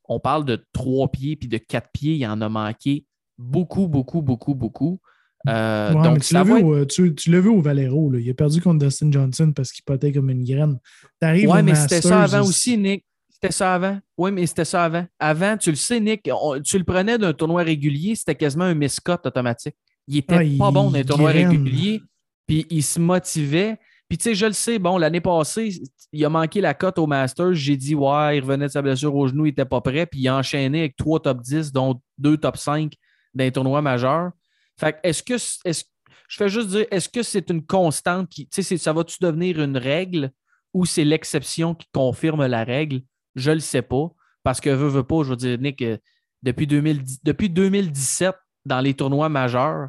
On 0.09 0.21
parle 0.21 0.45
de 0.45 0.65
trois 0.73 1.09
pieds 1.11 1.37
puis 1.37 1.49
de 1.49 1.57
quatre 1.59 1.89
pieds. 1.93 2.15
Il 2.17 2.27
en 2.27 2.41
a 2.41 2.49
manqué 2.49 3.05
beaucoup, 3.39 3.89
beaucoup, 3.89 4.21
beaucoup, 4.23 4.55
beaucoup. 4.55 5.01
Euh, 5.49 5.93
Ouais, 5.93 6.03
donc, 6.03 6.21
tu 6.21 6.33
l'as 6.35 6.43
vu, 6.45 6.59
être- 6.59 6.65
au- 6.65 6.85
tu, 6.87 7.15
tu 7.15 7.31
l'as 7.31 7.41
vu 7.41 7.49
au 7.49 7.61
Valero. 7.61 8.11
Là. 8.11 8.19
Il 8.19 8.31
a 8.31 8.35
perdu 8.35 8.61
contre 8.63 8.85
Dustin 8.85 9.11
Johnson 9.11 9.53
parce 9.55 9.73
qu'il 9.73 9.85
potait 9.85 10.13
comme 10.13 10.31
une 10.31 10.45
graine. 10.45 10.79
T'arrives 11.21 11.49
Ouais, 11.51 11.63
mais 11.63 11.75
c'était 11.75 12.01
ça 12.01 12.23
avant 12.23 12.43
aussi, 12.43 12.79
Nick. 12.79 13.05
C'était 13.31 13.53
ça 13.53 13.75
avant. 13.75 13.99
Oui, 14.17 14.31
mais 14.33 14.47
c'était 14.47 14.65
ça 14.65 14.85
avant. 14.85 15.07
Avant, 15.19 15.57
tu 15.59 15.69
le 15.71 15.77
sais, 15.77 16.01
Nick, 16.01 16.29
on- 16.33 16.61
tu 16.63 16.79
le 16.79 16.85
prenais 16.85 17.19
d'un 17.19 17.33
tournoi 17.35 17.63
régulier, 17.63 18.15
c'était 18.15 18.35
quasiment 18.35 18.65
un 18.65 18.75
miscote 18.75 19.27
automatique. 19.27 19.75
Il 20.07 20.19
était 20.19 20.35
Ah, 20.35 20.39
pas 20.39 20.45
il 20.45 20.57
bon 20.59 20.91
d'un 20.91 21.03
tournoi 21.03 21.31
régulier, 21.31 22.01
puis 22.47 22.67
il 22.71 22.83
se 22.83 22.99
motivait. 23.01 23.79
Puis 24.09 24.19
tu 24.19 24.25
sais, 24.25 24.35
je 24.35 24.47
le 24.47 24.53
sais, 24.53 24.79
bon, 24.79 24.99
l'année 24.99 25.21
passée, 25.21 25.71
il 26.13 26.25
a 26.25 26.29
manqué 26.29 26.61
la 26.61 26.75
cote 26.75 26.99
au 26.99 27.07
Masters. 27.07 27.55
J'ai 27.55 27.77
dit, 27.77 27.95
ouais, 27.95 28.37
il 28.37 28.41
revenait 28.41 28.67
de 28.67 28.71
sa 28.71 28.83
blessure 28.83 29.15
au 29.15 29.27
genou, 29.27 29.47
il 29.47 29.51
était 29.51 29.65
pas 29.65 29.81
prêt, 29.81 30.07
puis 30.07 30.21
il 30.21 30.29
a 30.29 30.37
enchaîné 30.37 30.81
avec 30.81 30.97
trois 30.97 31.21
top 31.21 31.41
10, 31.41 31.73
dont 31.73 32.01
deux 32.19 32.37
top 32.37 32.57
5 32.57 32.93
d'un 33.33 33.51
tournoi 33.51 33.83
majeur. 33.83 34.31
Fait 34.79 34.99
est-ce 35.03 35.23
que, 35.23 35.37
je 35.37 36.37
fais 36.37 36.49
juste 36.49 36.69
dire, 36.69 36.87
est-ce 36.91 37.09
que 37.09 37.23
c'est 37.23 37.49
une 37.51 37.65
constante 37.65 38.29
qui, 38.29 38.47
tu 38.49 38.63
sais, 38.63 38.77
ça 38.77 38.93
va-tu 38.93 39.17
devenir 39.21 39.61
une 39.61 39.77
règle 39.77 40.31
ou 40.73 40.85
c'est 40.85 41.05
l'exception 41.05 41.75
qui 41.75 41.87
confirme 41.93 42.47
la 42.47 42.65
règle? 42.65 43.01
Je 43.35 43.53
le 43.53 43.61
sais 43.61 43.83
pas. 43.83 44.11
Parce 44.43 44.61
que 44.61 44.71
veux, 44.71 44.89
veux 44.89 45.05
pas, 45.05 45.23
je 45.25 45.31
veux 45.31 45.37
dire, 45.37 45.59
Nick, 45.59 45.81
euh, 45.83 45.97
depuis, 46.43 46.67
2010 46.67 47.21
depuis 47.25 47.49
2017, 47.49 48.35
dans 48.67 48.81
les 48.81 48.95
tournois 48.95 49.29
majeurs, 49.29 49.89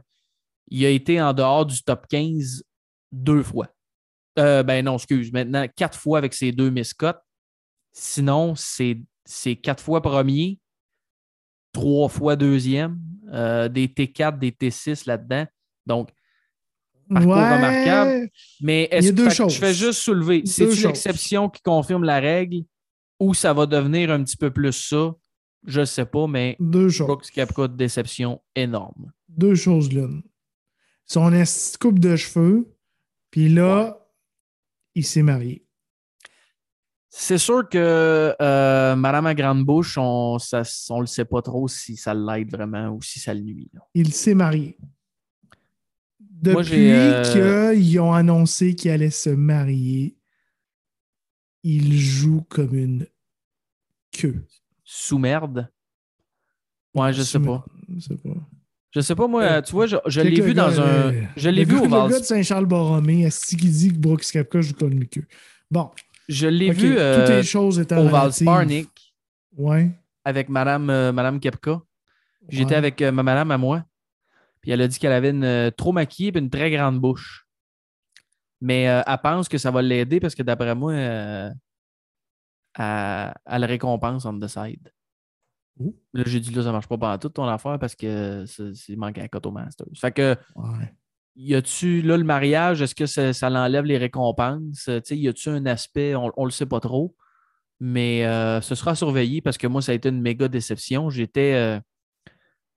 il 0.67 0.85
a 0.85 0.89
été 0.89 1.21
en 1.21 1.33
dehors 1.33 1.65
du 1.65 1.83
top 1.83 2.07
15 2.07 2.63
deux 3.11 3.43
fois. 3.43 3.67
Euh, 4.37 4.63
ben 4.63 4.83
non, 4.83 4.95
excuse, 4.95 5.31
maintenant 5.31 5.65
quatre 5.75 5.97
fois 5.97 6.17
avec 6.17 6.33
ses 6.33 6.51
deux 6.51 6.69
miscotes. 6.69 7.21
Sinon, 7.93 8.53
c'est 8.55 9.55
quatre 9.55 9.81
fois 9.81 10.01
premier, 10.01 10.59
trois 11.71 12.09
fois 12.09 12.35
deuxième, 12.35 12.99
euh, 13.31 13.69
des 13.69 13.87
T4, 13.87 14.37
des 14.37 14.51
T6 14.51 15.07
là-dedans. 15.07 15.45
Donc, 15.85 16.09
Parcours 17.09 17.33
remarquable. 17.35 18.29
mais 18.61 18.87
est-ce 18.91 19.11
que 19.11 19.29
fait 19.29 19.49
je 19.49 19.59
fais 19.59 19.73
juste 19.73 19.99
soulever, 19.99 20.43
c'est 20.45 20.65
une 20.65 20.89
exception 20.89 21.49
qui 21.49 21.61
confirme 21.61 22.03
la 22.03 22.19
règle 22.19 22.63
ou 23.19 23.33
ça 23.33 23.53
va 23.53 23.65
devenir 23.65 24.11
un 24.11 24.23
petit 24.23 24.37
peu 24.37 24.51
plus 24.51 24.73
ça? 24.73 25.13
Je 25.67 25.81
ne 25.81 25.85
sais 25.85 26.05
pas, 26.05 26.27
mais 26.27 26.57
Deux 26.59 26.89
choses. 26.89 27.07
Brooks 27.07 27.31
Koepka, 27.31 27.67
déception 27.67 28.41
énorme. 28.55 29.11
Deux 29.29 29.55
choses 29.55 29.91
l'une. 29.91 30.23
Son 31.05 31.31
coupe 31.79 31.99
de 31.99 32.15
cheveux, 32.15 32.75
puis 33.29 33.49
là, 33.49 34.04
il 34.95 35.05
s'est 35.05 35.21
marié. 35.21 35.65
C'est 37.09 37.37
sûr 37.37 37.69
que 37.69 38.35
euh, 38.41 38.95
Madame 38.95 39.27
à 39.27 39.33
grande 39.33 39.63
bouche, 39.63 39.97
on 39.97 40.35
ne 40.35 40.99
le 40.99 41.05
sait 41.05 41.23
pas 41.23 41.41
trop 41.41 41.67
si 41.67 41.95
ça 41.95 42.13
l'aide 42.13 42.51
vraiment 42.51 42.89
ou 42.89 43.01
si 43.01 43.19
ça 43.19 43.33
le 43.33 43.39
nuit. 43.41 43.69
là. 43.73 43.81
Il 43.93 44.13
s'est 44.13 44.33
marié. 44.33 44.77
Depuis 46.19 46.91
euh, 46.91 47.73
qu'ils 47.73 47.99
ont 48.01 48.11
annoncé 48.11 48.75
qu'il 48.75 48.91
allait 48.91 49.09
se 49.09 49.29
marier, 49.29 50.17
il 51.63 51.97
joue 51.97 52.41
comme 52.49 52.75
une 52.75 53.07
queue. 54.11 54.45
Sous 54.83 55.17
merde? 55.17 55.71
Ouais, 56.93 57.13
je 57.13 57.23
sais 57.23 57.39
pas. 57.39 57.65
Je 57.87 57.99
sais 57.99 58.17
pas. 58.17 58.35
Je 58.95 59.01
sais 59.01 59.13
pas, 59.15 59.27
moi, 59.27 59.43
Euh, 59.43 59.61
tu 59.61 59.73
vois, 59.73 59.87
je, 59.87 60.21
l'ai 60.21 60.39
vu 60.39 60.53
dans 60.53 60.79
un. 60.79 61.11
le- 61.11 61.23
Je 61.35 61.49
l'ai 61.49 61.65
vu 61.65 61.77
au 61.77 61.87
Val. 61.89 62.03
Le 62.07 62.13
gars 62.13 62.19
de 62.21 62.23
Saint-Charles-Borromé, 62.23 63.23
est-ce 63.23 63.57
qu'il 63.57 63.69
dit 63.69 63.89
que 63.89 63.97
Brooks 63.97 64.23
Koepka 64.31 64.61
joue 64.61 64.73
comme? 64.73 64.97
Bon, 65.69 65.91
Je 66.29 66.47
l'ai 66.47 66.71
vu 66.71 66.91
toutes 66.91 66.97
euh, 66.99 67.37
les 67.37 67.43
choses 67.43 67.77
étant 67.79 67.97
au 67.97 68.07
relatives. 68.07 68.47
Valspar, 68.47 68.65
Nick, 68.65 69.13
Ouais. 69.57 69.91
avec 70.23 70.47
Madame, 70.47 70.89
euh, 70.89 71.11
Madame 71.11 71.41
Kepka. 71.41 71.81
J'étais 72.47 72.71
ouais. 72.71 72.75
avec 72.77 73.01
euh, 73.01 73.11
ma 73.11 73.21
madame 73.21 73.51
à 73.51 73.57
moi. 73.57 73.83
Puis 74.61 74.71
elle 74.71 74.81
a 74.81 74.87
dit 74.87 74.97
qu'elle 74.97 75.11
avait 75.11 75.31
une 75.31 75.43
euh, 75.43 75.71
trop 75.71 75.91
maquillée 75.91 76.31
et 76.33 76.39
une 76.39 76.49
très 76.49 76.71
grande 76.71 76.99
bouche. 76.99 77.45
Mais 78.61 78.87
euh, 78.87 79.01
elle 79.05 79.17
pense 79.21 79.49
que 79.49 79.57
ça 79.57 79.71
va 79.71 79.81
l'aider 79.81 80.19
parce 80.21 80.33
que 80.35 80.41
d'après 80.43 80.73
moi, 80.73 80.93
euh, 80.93 81.49
elle, 82.77 83.33
elle 83.45 83.61
le 83.61 83.67
récompense 83.67 84.25
on 84.25 84.39
the 84.39 84.47
side. 84.47 84.89
Là, 86.13 86.23
j'ai 86.25 86.39
dit 86.39 86.51
là, 86.53 86.63
ça 86.63 86.71
marche 86.71 86.87
pas 86.87 86.97
pendant 86.97 87.17
toute 87.17 87.33
ton 87.33 87.45
affaire 87.47 87.77
parce 87.79 87.95
que 87.95 88.45
c'est 88.47 88.95
manqué 88.95 89.21
à 89.21 89.27
cote 89.27 89.45
au 89.45 89.51
Masters. 89.51 89.87
Fait 89.99 90.11
que 90.11 90.35
Ouais. 90.55 90.93
y 91.35 91.53
a-tu 91.53 92.01
là 92.01 92.15
le 92.17 92.23
mariage, 92.23 92.81
est-ce 92.81 92.95
que 92.95 93.05
ça, 93.05 93.33
ça 93.33 93.49
l'enlève 93.49 93.83
les 93.83 93.97
récompenses? 93.97 94.83
Tu 94.85 95.01
sais, 95.03 95.17
y 95.17 95.27
a-tu 95.27 95.49
un 95.49 95.65
aspect, 95.65 96.15
on, 96.15 96.31
on 96.37 96.45
le 96.45 96.51
sait 96.51 96.65
pas 96.65 96.79
trop, 96.79 97.13
mais 97.81 98.25
euh, 98.25 98.61
ce 98.61 98.73
sera 98.75 98.95
surveillé 98.95 99.41
parce 99.41 99.57
que 99.57 99.67
moi, 99.67 99.81
ça 99.81 99.91
a 99.91 99.95
été 99.95 100.07
une 100.09 100.21
méga 100.21 100.47
déception. 100.47 101.09
J'étais. 101.09 101.53
euh, 101.55 101.79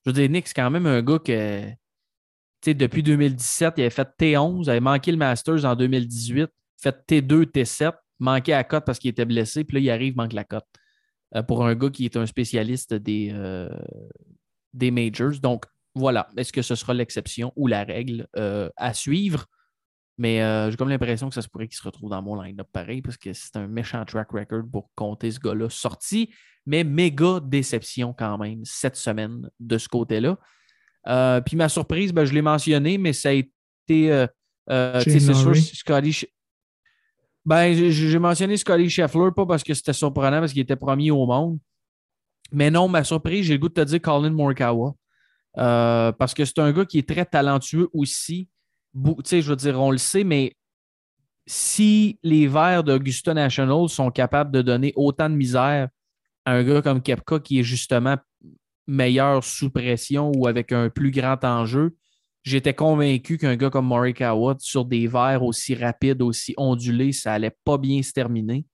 je 0.05 0.11
veux 0.11 0.15
dire, 0.15 0.29
Nick, 0.29 0.49
c'est 0.49 0.55
quand 0.55 0.71
même 0.71 0.87
un 0.87 1.03
gars 1.03 1.19
que. 1.21 1.69
Tu 2.61 2.71
sais, 2.71 2.75
depuis 2.75 3.05
2017, 3.05 3.75
il 3.77 3.81
avait 3.83 3.91
fait 3.91 4.09
T11, 4.19 4.65
il 4.65 4.71
avait 4.71 4.81
manqué 4.81 5.13
le 5.13 5.19
Masters 5.19 5.65
en 5.65 5.77
2018, 5.77 6.49
fait 6.83 6.97
T2, 7.09 7.45
T7, 7.45 7.93
manqué 8.19 8.53
à 8.55 8.65
cote 8.65 8.85
parce 8.85 8.99
qu'il 8.99 9.11
était 9.11 9.25
blessé, 9.25 9.63
puis 9.63 9.77
là, 9.77 9.81
il 9.81 9.91
arrive, 9.91 10.17
manque 10.17 10.33
la 10.33 10.43
cote. 10.43 10.67
Euh, 11.37 11.43
pour 11.43 11.67
un 11.67 11.75
gars 11.75 11.91
qui 11.91 12.05
est 12.05 12.17
un 12.17 12.27
spécialiste 12.27 12.95
des, 12.95 13.31
euh, 13.33 13.69
des 14.73 14.91
majors. 14.91 15.39
Donc, 15.43 15.65
voilà. 15.95 16.29
Est-ce 16.37 16.53
que 16.53 16.63
ce 16.63 16.75
sera 16.75 16.95
l'exception 16.95 17.53
ou 17.57 17.67
la 17.67 17.85
règle 17.85 18.27
euh, 18.37 18.71
à 18.77 18.95
suivre? 18.95 19.47
Mais 20.21 20.39
j'ai 20.69 20.77
comme 20.77 20.89
l'impression 20.89 21.29
que 21.29 21.35
ça 21.37 21.43
se 21.43 21.49
pourrait 21.49 21.69
qu'il 21.69 21.77
se 21.77 21.83
retrouve 21.85 22.11
dans 22.11 22.21
mon 22.21 22.43
line-up 22.43 22.67
pareil 22.73 23.03
parce 23.03 23.17
que 23.17 23.33
c'est 23.33 23.55
un 23.55 23.69
méchant 23.69 24.05
track 24.05 24.33
record 24.33 24.65
pour 24.69 24.91
compter 24.97 25.31
ce 25.31 25.39
gars-là 25.39 25.71
sorti, 25.71 26.35
mais 26.67 26.83
méga 26.83 27.39
déception 27.41 28.13
quand 28.13 28.37
même 28.37 28.61
cette 28.65 28.97
semaine 28.97 29.49
de 29.61 29.79
ce 29.79 29.89
côté-là. 29.89 30.37
Puis 31.43 31.57
ma 31.57 31.69
surprise, 31.69 32.13
ben, 32.13 32.25
je 32.25 32.35
l'ai 32.35 32.43
mentionné, 32.43 32.99
mais 32.99 33.13
ça 33.13 33.29
a 33.29 33.33
été. 33.33 34.27
euh, 34.71 35.01
c'est 35.01 35.21
sûr. 35.21 35.55
Scotty. 35.55 36.27
Ben, 37.49 37.73
j'ai- 37.73 38.19
mentionné 38.19 38.59
Scotty 38.59 38.91
Scheffler, 38.91 39.31
pas 39.35 39.47
parce 39.47 39.65
que 39.65 39.73
c'était 39.73 39.95
surprenant, 39.95 40.41
parce 40.41 40.53
qu'il 40.53 40.61
était 40.61 40.77
premier 40.77 41.11
au 41.11 41.25
monde. 41.25 41.59
Mais 42.53 42.71
non, 42.71 42.89
ma 42.89 43.05
surprise, 43.05 43.47
j'ai 43.47 43.55
le 43.55 43.59
goût 43.59 43.71
de 43.71 43.73
te 43.73 43.81
dire 43.81 44.03
Colin 44.03 44.29
Morikawa. 44.29 44.95
Euh, 45.57 46.13
parce 46.13 46.35
que 46.35 46.45
c'est 46.45 46.59
un 46.59 46.71
gars 46.73 46.85
qui 46.85 46.99
est 46.99 47.09
très 47.09 47.25
talentueux 47.25 47.89
aussi. 47.95 48.51
Tu 48.95 49.15
sais, 49.25 49.41
je 49.41 49.49
veux 49.49 49.57
dire, 49.57 49.81
on 49.81 49.91
le 49.91 49.97
sait, 49.97 50.25
mais 50.25 50.53
si 51.47 52.19
les 52.23 52.47
Verts 52.47 52.85
d'Augusta 52.85 53.33
National 53.33 53.89
sont 53.89 54.11
capables 54.11 54.51
de 54.51 54.61
donner 54.61 54.93
autant 54.95 55.31
de 55.31 55.35
misère 55.35 55.89
à 56.45 56.53
un 56.53 56.63
gars 56.63 56.83
comme 56.83 57.01
Kepka 57.01 57.39
qui 57.41 57.61
est 57.61 57.65
justement 57.65 58.17
meilleur 58.87 59.43
sous 59.43 59.71
pression 59.71 60.33
ou 60.37 60.47
avec 60.49 60.71
un 60.71 60.91
plus 60.91 61.13
grand 61.13 61.43
enjeu, 61.45 61.97
j'étais 62.49 62.75
convaincu 62.75 63.39
qu'un 63.39 63.57
gars 63.57 63.71
comme 63.71 63.87
Morikawa 63.87 64.57
sur 64.59 64.85
des 64.85 65.07
verres 65.07 65.43
aussi 65.43 65.75
rapides, 65.75 66.23
aussi 66.23 66.55
ondulés, 66.57 67.13
ça 67.13 67.35
allait 67.35 67.57
pas 67.65 67.79
bien 67.79 68.03
se 68.03 68.13
terminer. 68.13 68.65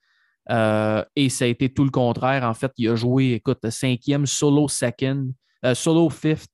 Euh, 0.50 1.02
et 1.16 1.28
ça 1.28 1.46
a 1.46 1.48
été 1.48 1.68
tout 1.72 1.84
le 1.84 1.90
contraire. 1.90 2.44
En 2.44 2.54
fait, 2.54 2.72
il 2.76 2.88
a 2.88 2.96
joué, 2.96 3.32
écoute, 3.32 3.68
cinquième, 3.70 4.26
solo 4.26 4.68
second, 4.68 5.32
euh, 5.64 5.74
solo 5.74 6.08
fifth, 6.10 6.50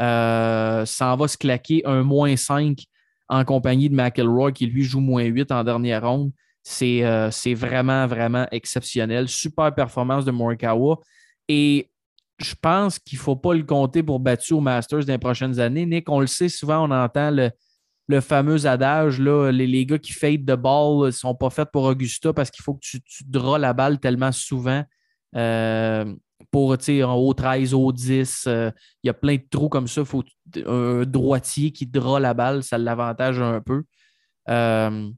euh, 0.00 0.84
s'en 0.86 1.16
va 1.16 1.28
se 1.28 1.36
claquer 1.36 1.82
un 1.84 2.02
moins 2.02 2.36
5 2.36 2.78
en 3.28 3.44
compagnie 3.44 3.88
de 3.88 3.94
McElroy 3.94 4.52
qui 4.52 4.66
lui 4.66 4.84
joue 4.84 5.00
moins 5.00 5.24
8 5.24 5.50
en 5.52 5.64
dernière 5.64 6.06
ronde. 6.06 6.32
C'est 6.62 7.04
euh, 7.04 7.30
c'est 7.30 7.54
vraiment, 7.54 8.06
vraiment 8.06 8.46
exceptionnel. 8.52 9.28
Super 9.28 9.74
performance 9.74 10.24
de 10.24 10.30
Morikawa. 10.30 11.00
Et 11.48 11.90
je 12.40 12.54
pense 12.60 12.98
qu'il 12.98 13.18
ne 13.18 13.22
faut 13.22 13.36
pas 13.36 13.54
le 13.54 13.62
compter 13.62 14.02
pour 14.02 14.20
battu 14.20 14.54
au 14.54 14.60
Masters 14.60 15.04
dans 15.04 15.12
les 15.12 15.18
prochaines 15.18 15.60
années. 15.60 15.86
Nick, 15.86 16.08
on 16.08 16.20
le 16.20 16.26
sait, 16.26 16.48
souvent 16.48 16.88
on 16.88 16.90
entend 16.90 17.30
le, 17.30 17.50
fameux 18.20 18.66
adage, 18.66 19.20
là, 19.20 19.52
les, 19.52 19.86
gars 19.86 19.98
qui 19.98 20.12
fade 20.12 20.44
de 20.44 20.56
balle 20.56 21.06
ne 21.06 21.10
sont 21.10 21.34
pas 21.34 21.50
faits 21.50 21.68
pour 21.72 21.84
Augusta 21.84 22.32
parce 22.32 22.50
qu'il 22.50 22.64
faut 22.64 22.74
que 22.74 22.80
tu, 22.82 23.00
tu 23.02 23.22
draws 23.24 23.58
la 23.58 23.72
balle 23.72 24.00
tellement 24.00 24.32
souvent. 24.32 24.82
Euh, 25.36 26.12
pour, 26.50 26.72
en 26.72 27.14
haut 27.14 27.34
13, 27.34 27.74
haut 27.74 27.92
10, 27.92 28.44
euh, 28.46 28.70
il 29.02 29.06
y 29.06 29.10
a 29.10 29.14
plein 29.14 29.36
de 29.36 29.44
trous 29.48 29.68
comme 29.68 29.86
ça. 29.86 30.04
faut 30.04 30.24
un 30.66 31.04
droitier 31.04 31.70
qui 31.70 31.86
draw 31.86 32.18
la 32.18 32.34
balle, 32.34 32.62
ça 32.62 32.78
l'avantage 32.78 33.40
un 33.40 33.60
peu. 33.60 33.84
Euh, 34.48 35.10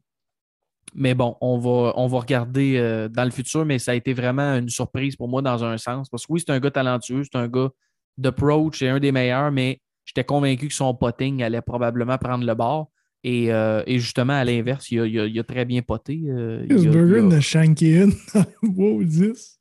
mais 0.95 1.15
bon, 1.15 1.37
on 1.41 1.59
va, 1.59 1.93
on 1.97 2.07
va 2.07 2.19
regarder 2.21 2.77
euh, 2.77 3.09
dans 3.09 3.25
le 3.25 3.31
futur, 3.31 3.65
mais 3.65 3.79
ça 3.79 3.93
a 3.93 3.95
été 3.95 4.13
vraiment 4.13 4.55
une 4.57 4.69
surprise 4.69 5.17
pour 5.17 5.29
moi 5.29 5.43
dans 5.43 5.65
un 5.65 5.79
sens. 5.79 6.09
Parce 6.09 6.27
que 6.27 6.33
oui, 6.33 6.41
c'est 6.45 6.53
un 6.53 6.61
gars 6.61 6.71
talentueux, 6.71 7.23
c'est 7.25 7.37
un 7.39 7.49
gars 7.49 7.71
d'approach, 8.19 8.79
c'est 8.81 8.89
un 8.89 9.01
des 9.01 9.13
meilleurs, 9.13 9.51
mais 9.51 9.81
j'étais 10.05 10.25
convaincu 10.25 10.69
que 10.69 10.75
son 10.75 10.95
potting 10.95 11.43
allait 11.43 11.63
probablement 11.63 12.19
prendre 12.19 12.45
le 12.45 12.55
bord. 12.55 12.91
Et, 13.25 13.53
euh, 13.53 13.83
et 13.87 13.99
justement, 14.01 14.33
à 14.33 14.45
l'inverse, 14.45 14.91
il 14.91 15.01
a, 15.01 15.07
il 15.07 15.21
a- 15.21 15.27
il 15.27 15.39
a 15.39 15.45
très 15.45 15.65
bien 15.65 15.81
poté. 15.83 16.21
euh, 16.27 16.65
il 16.69 16.73
a- 16.73 16.77
Pittsburgh 16.77 17.25
il 17.29 17.33
a- 17.35 17.37
a 17.37 17.41
shanké 17.41 18.03
une 18.03 18.13
wow 18.77 19.03
10. 19.05 19.61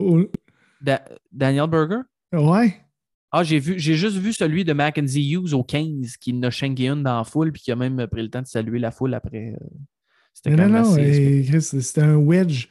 Oh, 0.00 0.24
Da- 0.80 1.04
Daniel 1.30 1.66
Berger? 1.68 2.00
Ouais. 2.32 2.74
Ah, 3.30 3.42
j'ai 3.44 3.58
vu, 3.58 3.78
j'ai 3.78 3.94
juste 3.94 4.16
vu 4.16 4.32
celui 4.32 4.64
de 4.64 4.72
Mackenzie 4.72 5.32
Hughes 5.32 5.52
au 5.54 5.62
15 5.64 6.16
qui 6.16 6.32
n'a 6.32 6.50
shanké 6.50 6.86
une 6.88 7.02
dans 7.02 7.18
la 7.18 7.24
foule 7.24 7.52
puis 7.52 7.62
qui 7.62 7.72
a 7.72 7.76
même 7.76 8.06
pris 8.06 8.22
le 8.22 8.30
temps 8.30 8.42
de 8.42 8.46
saluer 8.46 8.78
la 8.78 8.90
foule 8.90 9.12
après. 9.14 9.54
euh, 9.60 9.66
C'était 10.34 10.56
non, 10.56 10.68
non, 10.68 10.94
assez- 10.94 11.60
c'était 11.80 12.02
un 12.02 12.16
wedge. 12.16 12.66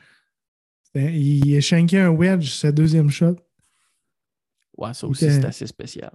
Il 0.93 1.55
a 1.57 1.61
shanké 1.61 1.97
un 1.99 2.09
wedge, 2.11 2.49
sa 2.51 2.71
deuxième 2.71 3.09
shot. 3.09 3.35
Ouais, 4.77 4.93
ça 4.93 5.07
aussi, 5.07 5.25
c'est 5.31 5.45
assez 5.45 5.65
spécial. 5.65 6.11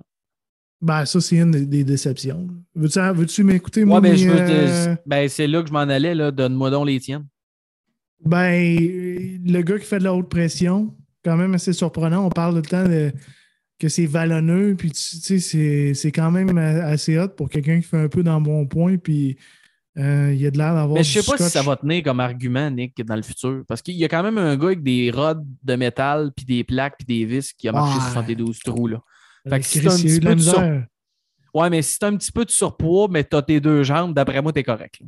Ben, 0.80 1.04
ça, 1.04 1.20
c'est 1.20 1.38
une 1.38 1.50
des, 1.50 1.82
déceptions. 1.82 2.46
Veux-tu 2.76 3.42
veux 3.42 3.46
m'écouter, 3.48 3.84
moi? 3.84 4.00
Ben, 4.00 4.12
mes, 4.14 4.28
euh, 4.28 4.94
te- 4.94 5.00
ben, 5.06 5.28
c'est 5.28 5.48
là 5.48 5.62
que 5.62 5.68
je 5.68 5.72
m'en 5.72 5.80
allais. 5.80 6.14
là. 6.14 6.30
Donne-moi 6.30 6.70
donc 6.70 6.86
les 6.86 7.00
tiennes. 7.00 7.26
Ben, 8.24 8.78
le 9.44 9.60
gars 9.62 9.78
qui 9.78 9.84
fait 9.84 9.98
de 9.98 10.04
la 10.04 10.14
haute 10.14 10.28
pression, 10.28 10.94
quand 11.24 11.36
même 11.36 11.54
assez 11.54 11.72
surprenant. 11.72 12.24
On 12.26 12.30
parle 12.30 12.54
tout 12.54 12.62
le 12.62 12.68
temps 12.68 12.88
de, 12.88 13.12
que 13.80 13.88
c'est 13.88 14.06
vallonneux, 14.06 14.74
puis 14.76 14.90
tu 14.92 14.98
sais, 15.00 15.38
c'est- 15.40 15.94
c'est 15.94 16.12
quand 16.12 16.30
même 16.30 16.56
assez 16.58 17.18
hot 17.18 17.28
pour 17.28 17.48
quelqu'un 17.48 17.76
qui 17.80 17.86
fait 17.86 17.96
un 17.98 18.08
peu 18.08 18.22
dans 18.22 18.40
bon 18.40 18.66
point, 18.66 18.96
puis 18.98 19.36
euh, 19.98 20.32
il 20.34 20.46
a 20.46 20.50
de 20.50 20.58
l'air 20.58 20.74
d'avoir. 20.74 20.96
Mais 20.98 21.02
je 21.04 21.20
sais 21.20 21.30
pas 21.30 21.36
si 21.36 21.48
ça 21.50 21.62
va 21.62 21.76
tenir 21.76 22.02
comme 22.02 22.20
argument, 22.20 22.70
Nick, 22.70 23.04
dans 23.04 23.16
le 23.16 23.22
futur. 23.22 23.62
Parce 23.66 23.82
qu'il 23.82 23.94
y 23.96 24.04
a 24.04 24.08
quand 24.08 24.22
même 24.22 24.38
un 24.38 24.56
gars 24.56 24.66
avec 24.68 24.82
des 24.82 25.10
rods 25.10 25.44
de 25.62 25.74
métal, 25.76 26.30
puis 26.36 26.44
des 26.44 26.64
plaques, 26.64 26.96
puis 26.98 27.06
des 27.06 27.24
vis 27.24 27.52
qui 27.52 27.68
a 27.68 27.72
marché 27.72 27.98
Ouais. 27.98 28.04
72 28.12 28.58
trous. 28.60 28.86
Là. 28.88 29.00
Fait 29.48 29.60
que 29.60 29.66
si 29.66 29.80
t'as 29.82 29.92
un 29.92 29.96
y 29.96 30.02
petit 30.02 30.20
peu 30.20 30.34
de 30.34 30.40
sur-. 30.40 30.62
Ouais, 31.54 31.70
mais 31.70 31.82
si 31.82 31.98
t'as 31.98 32.08
un 32.08 32.16
petit 32.16 32.30
peu 32.32 32.44
de 32.44 32.50
surpoids, 32.50 33.08
mais 33.10 33.24
t'as 33.24 33.42
tes 33.42 33.60
deux 33.60 33.82
jambes, 33.82 34.14
d'après 34.14 34.40
moi, 34.42 34.52
t'es 34.52 34.62
correct. 34.62 35.00
là. 35.00 35.06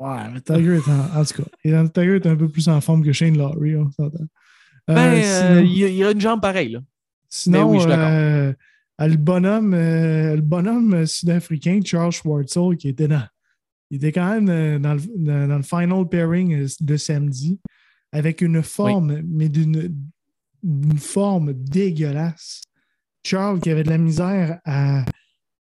Ouais, 0.00 0.30
mais 0.32 0.40
Tiger 0.40 0.76
est 0.76 0.88
en, 0.88 1.20
en 1.20 1.24
tout 1.24 1.42
cas, 1.42 1.88
Tiger 1.88 2.16
est 2.16 2.26
un 2.26 2.36
peu 2.36 2.48
plus 2.48 2.68
en 2.68 2.80
forme 2.80 3.04
que 3.04 3.12
Shane 3.12 3.36
Lowry, 3.36 3.76
on 3.76 3.90
s'entend. 3.90 4.24
Euh, 4.90 4.94
Ben, 4.94 5.22
sinon- 5.22 5.56
euh, 5.56 5.62
il 5.62 5.76
y 5.78 5.84
a- 5.84 6.08
y, 6.08 6.12
une 6.12 6.20
jambe 6.20 6.40
pareille. 6.40 6.70
Là. 6.70 6.80
Sinon, 7.28 7.58
Mais 7.72 7.78
oui, 7.78 7.80
je 7.84 7.88
euh, 7.90 8.52
le 9.00 9.16
bonhomme, 9.16 9.74
le 9.74 10.40
bonhomme 10.40 11.04
sud-africain, 11.04 11.80
Charles 11.84 12.12
Schwartzel, 12.12 12.76
qui 12.78 12.88
était 12.88 13.08
dans, 13.08 13.22
il 13.90 13.96
était 13.96 14.12
quand 14.12 14.28
même 14.28 14.48
euh, 14.48 14.78
dans, 14.78 14.94
le, 14.94 15.00
dans- 15.16 15.48
dans 15.48 15.56
le 15.56 15.62
final 15.62 16.08
pairing 16.08 16.54
euh, 16.54 16.66
de 16.80 16.96
samedi, 16.96 17.60
avec 18.12 18.40
une 18.40 18.62
forme, 18.62 19.20
mais 19.26 19.48
d'une 19.48 19.94
forme 20.98 21.52
dégueulasse. 21.54 22.62
Charles 23.24 23.60
qui 23.60 23.70
avait 23.70 23.84
de 23.84 23.90
la 23.90 23.98
misère 23.98 24.60
à, 24.64 25.04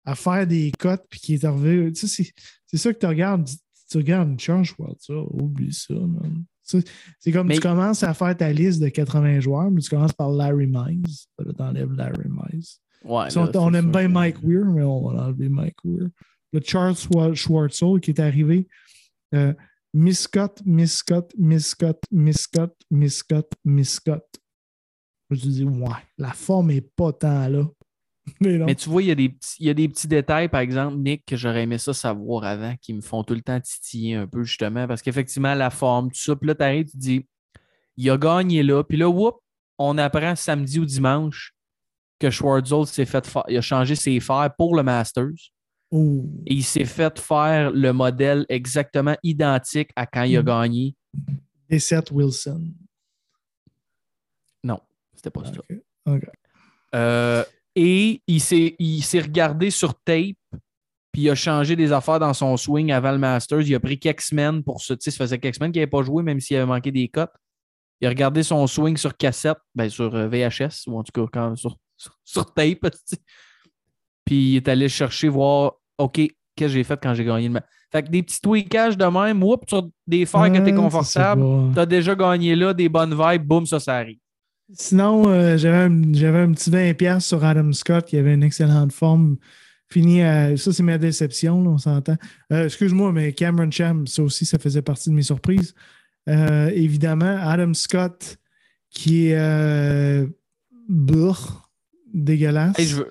à 0.06 0.16
faire 0.16 0.46
des 0.46 0.72
cotes, 0.78 1.06
puis 1.10 1.20
qui 1.20 1.34
est 1.36 1.46
arrivé. 1.46 1.92
Tu 1.94 2.08
sais, 2.08 2.24
c'est- 2.24 2.34
c'est 2.66 2.78
ça 2.78 2.94
que 2.94 3.00
tu 3.00 3.06
regardes. 3.06 3.48
Tu 3.90 3.98
regardes 3.98 4.40
Charles 4.40 4.66
Schwartzel, 4.66 5.24
oublie 5.32 5.74
ça, 5.74 5.94
man. 5.94 6.44
C'est 6.64 7.32
comme 7.32 7.48
Mais- 7.48 7.56
tu 7.56 7.62
commences 7.62 8.02
à 8.02 8.14
faire 8.16 8.36
ta 8.36 8.52
liste 8.52 8.82
de 8.82 8.90
80 8.90 9.40
joueurs, 9.40 9.70
mais 9.70 9.82
tu 9.82 9.90
commences 9.90 10.14
par 10.14 10.32
Larry 10.32 10.66
Mize. 10.66 11.28
Là, 11.38 11.54
t'enlèves 11.54 11.94
Larry 11.94 12.28
Mize. 12.28 12.80
Ouais, 13.04 13.30
Si 13.30 13.38
on, 13.38 13.46
là, 13.46 13.52
on 13.56 13.72
aime 13.76 13.92
bien 13.92 14.08
Mike 14.08 14.38
Weir, 14.44 14.66
mais 14.66 14.82
on 14.82 15.08
va 15.10 15.26
enlever 15.28 15.48
Mike 15.50 15.76
Weir. 15.84 16.10
Le 16.56 16.62
Charles 16.64 16.94
Schwa- 16.94 17.36
Schwartzel 17.36 18.00
qui 18.00 18.12
est 18.12 18.20
arrivé. 18.22 18.66
Euh, 19.34 19.54
Miscott, 19.94 20.62
Miscott, 20.66 21.34
Miscott, 21.38 22.02
Miscott, 22.12 22.74
Miscott, 22.90 23.52
Miscott. 23.66 24.26
Je 25.32 25.36
dit, 25.36 25.64
ouais, 25.66 25.90
la 26.18 26.32
forme 26.32 26.68
n'est 26.68 26.80
pas 26.82 27.12
tant 27.12 27.50
là. 27.50 27.66
Mais 28.40 28.76
tu 28.76 28.90
vois, 28.90 29.04
il 29.04 29.10
y, 29.10 29.12
a 29.12 29.16
des 29.74 29.88
petits, 29.90 30.08
détails, 30.08 30.48
par 30.48 30.62
exemple, 30.62 30.98
Nick, 30.98 31.26
que 31.26 31.36
j'aurais 31.36 31.64
aimé 31.64 31.78
ça 31.78 31.94
savoir 31.94 32.46
avant, 32.46 32.76
qui 32.82 32.94
me 32.94 33.02
font 33.02 33.24
tout 33.24 33.34
le 33.34 33.42
temps 33.42 33.60
titiller 33.60 34.16
un 34.16 34.28
peu, 34.28 34.44
justement, 34.44 34.88
parce 34.88 35.02
qu'effectivement, 35.02 35.54
la 35.56 35.70
forme, 35.70 36.10
tout 36.10 36.20
ça, 36.20 36.36
puis 36.36 36.48
là, 36.48 36.56
tu 36.56 36.86
te 36.86 36.98
dis, 36.98 37.28
il 37.98 38.10
a 38.10 38.18
gagné 38.18 38.64
là, 38.64 38.82
puis 38.84 38.98
là, 38.98 39.10
whoop, 39.10 39.36
on 39.78 39.98
apprend 39.98 40.36
samedi 40.36 40.80
ou 40.80 40.86
dimanche 40.86 41.54
que 42.18 42.30
Schwartzel 42.30 42.88
s'est 42.88 43.06
fait 43.06 43.30
il 43.50 43.58
a 43.58 43.62
changé 43.62 43.96
ses 43.96 44.20
fers 44.22 44.50
pour 44.58 44.76
le 44.76 44.84
Masters, 44.84 45.52
Et 46.46 46.54
il 46.56 46.64
s'est 46.64 46.86
fait 46.86 47.20
faire 47.20 47.72
le 47.72 47.92
modèle 47.94 48.46
exactement 48.50 49.16
identique 49.24 49.90
à 49.96 50.06
quand 50.06 50.24
il 50.24 50.36
a 50.38 50.40
Mhm. 50.42 50.46
gagné. 50.46 50.96
Seth 51.78 52.12
Wilson. 52.12 52.72
Non, 54.64 54.80
c'était 55.16 55.30
pas 55.30 55.44
ça. 55.46 55.52
Ok. 55.52 55.78
Ok. 56.08 56.24
Euh, 56.94 57.44
et 57.76 58.22
il 58.28 58.40
s'est, 58.42 58.76
il 58.80 59.02
s'est 59.04 59.20
regardé 59.22 59.70
sur 59.70 59.94
tape, 59.96 60.36
puis 61.12 61.24
il 61.24 61.30
a 61.30 61.36
changé 61.36 61.76
des 61.76 61.92
affaires 61.92 62.20
dans 62.20 62.34
son 62.34 62.56
swing 62.58 62.92
avant 62.92 63.12
le 63.12 63.18
Masters. 63.18 63.62
Il 63.62 63.76
a 63.76 63.80
pris 63.80 64.00
quelques 64.00 64.22
semaines 64.22 64.64
pour 64.64 64.82
ça. 64.82 64.96
Tu 64.96 65.04
sais, 65.04 65.12
ça 65.12 65.18
faisait 65.26 65.40
quelques 65.40 65.56
semaines 65.56 65.72
qu'il 65.72 65.82
n'avait 65.82 65.90
pas 65.90 66.04
joué, 66.04 66.24
même 66.24 66.40
s'il 66.40 66.58
avait 66.58 66.66
manqué 66.66 66.92
des 66.92 67.08
cotes. 67.10 67.34
Il 68.02 68.08
a 68.08 68.10
regardé 68.10 68.44
son 68.44 68.66
swing 68.68 68.98
sur 68.98 69.16
cassette, 69.18 69.58
ben 69.74 69.90
sur 69.90 70.14
euh, 70.16 70.28
VHS, 70.28 70.88
ou 70.88 70.98
en 71.00 71.04
tout 71.04 71.12
cas 71.14 71.28
quand- 71.32 71.56
sur, 71.56 71.78
sur, 71.98 72.18
sur 72.24 72.54
tape. 72.54 72.80
Puis 74.26 74.52
il 74.52 74.56
est 74.58 74.68
allé 74.68 74.90
chercher, 74.90 75.28
voir, 75.30 75.74
OK, 75.98 76.14
qu'est-ce 76.16 76.34
que 76.58 76.68
j'ai 76.68 76.84
fait 76.84 77.00
quand 77.02 77.14
j'ai 77.14 77.26
gagné 77.26 77.48
le 77.48 77.54
match. 77.54 77.66
Fait 77.92 78.04
que 78.04 78.10
des 78.10 78.24
petits 78.24 78.42
tweakages 78.42 78.98
de 78.98 79.06
même, 79.06 79.44
whoop, 79.44 79.64
sur 79.70 79.90
des 80.08 80.26
fers 80.26 80.52
que 80.52 80.58
tu 80.58 80.64
es 80.64 80.64
Ouais, 80.64 80.74
confortable, 80.74 81.44
tu 81.74 81.80
as 81.80 81.86
déjà 81.86 82.16
gagné 82.16 82.56
là, 82.56 82.74
des 82.74 82.90
bonnes 82.90 83.16
vibes, 83.16 83.44
boum, 83.44 83.66
ça, 83.66 83.80
ça 83.80 83.96
arrive. 83.96 84.18
Sinon, 84.74 85.30
euh, 85.30 85.58
j'avais 85.58 85.78
un, 85.78 86.52
petit 86.52 86.72
20$ 86.72 87.20
sur 87.20 87.44
Adam 87.44 87.72
Scott 87.72 88.06
qui 88.06 88.18
avait 88.18 88.34
une 88.34 88.44
excellente 88.44 88.92
forme. 88.92 89.38
Fini 89.88 90.24
à. 90.24 90.58
Ça, 90.58 90.74
c'est 90.74 90.82
ma 90.82 90.98
déception, 90.98 91.64
là, 91.64 91.70
on 91.70 91.78
s'entend. 91.78 92.18
Euh, 92.52 92.66
excuse-moi, 92.66 93.12
mais 93.12 93.34
Cameron 93.34 93.70
Cham, 93.70 94.08
ça 94.08 94.24
aussi, 94.24 94.46
ça 94.46 94.58
faisait 94.58 94.82
partie 94.82 95.12
de 95.12 95.16
mes 95.16 95.22
surprises. 95.22 95.76
Euh, 96.28 96.72
évidemment, 96.74 97.38
Adam 97.40 97.74
Scott 97.74 98.38
qui 98.90 99.28
est. 99.28 100.28
Brr, 100.88 101.70
dégueulasse. 102.14 102.78
Hey, 102.80 102.88
je 102.88 102.98
veux, 102.98 103.08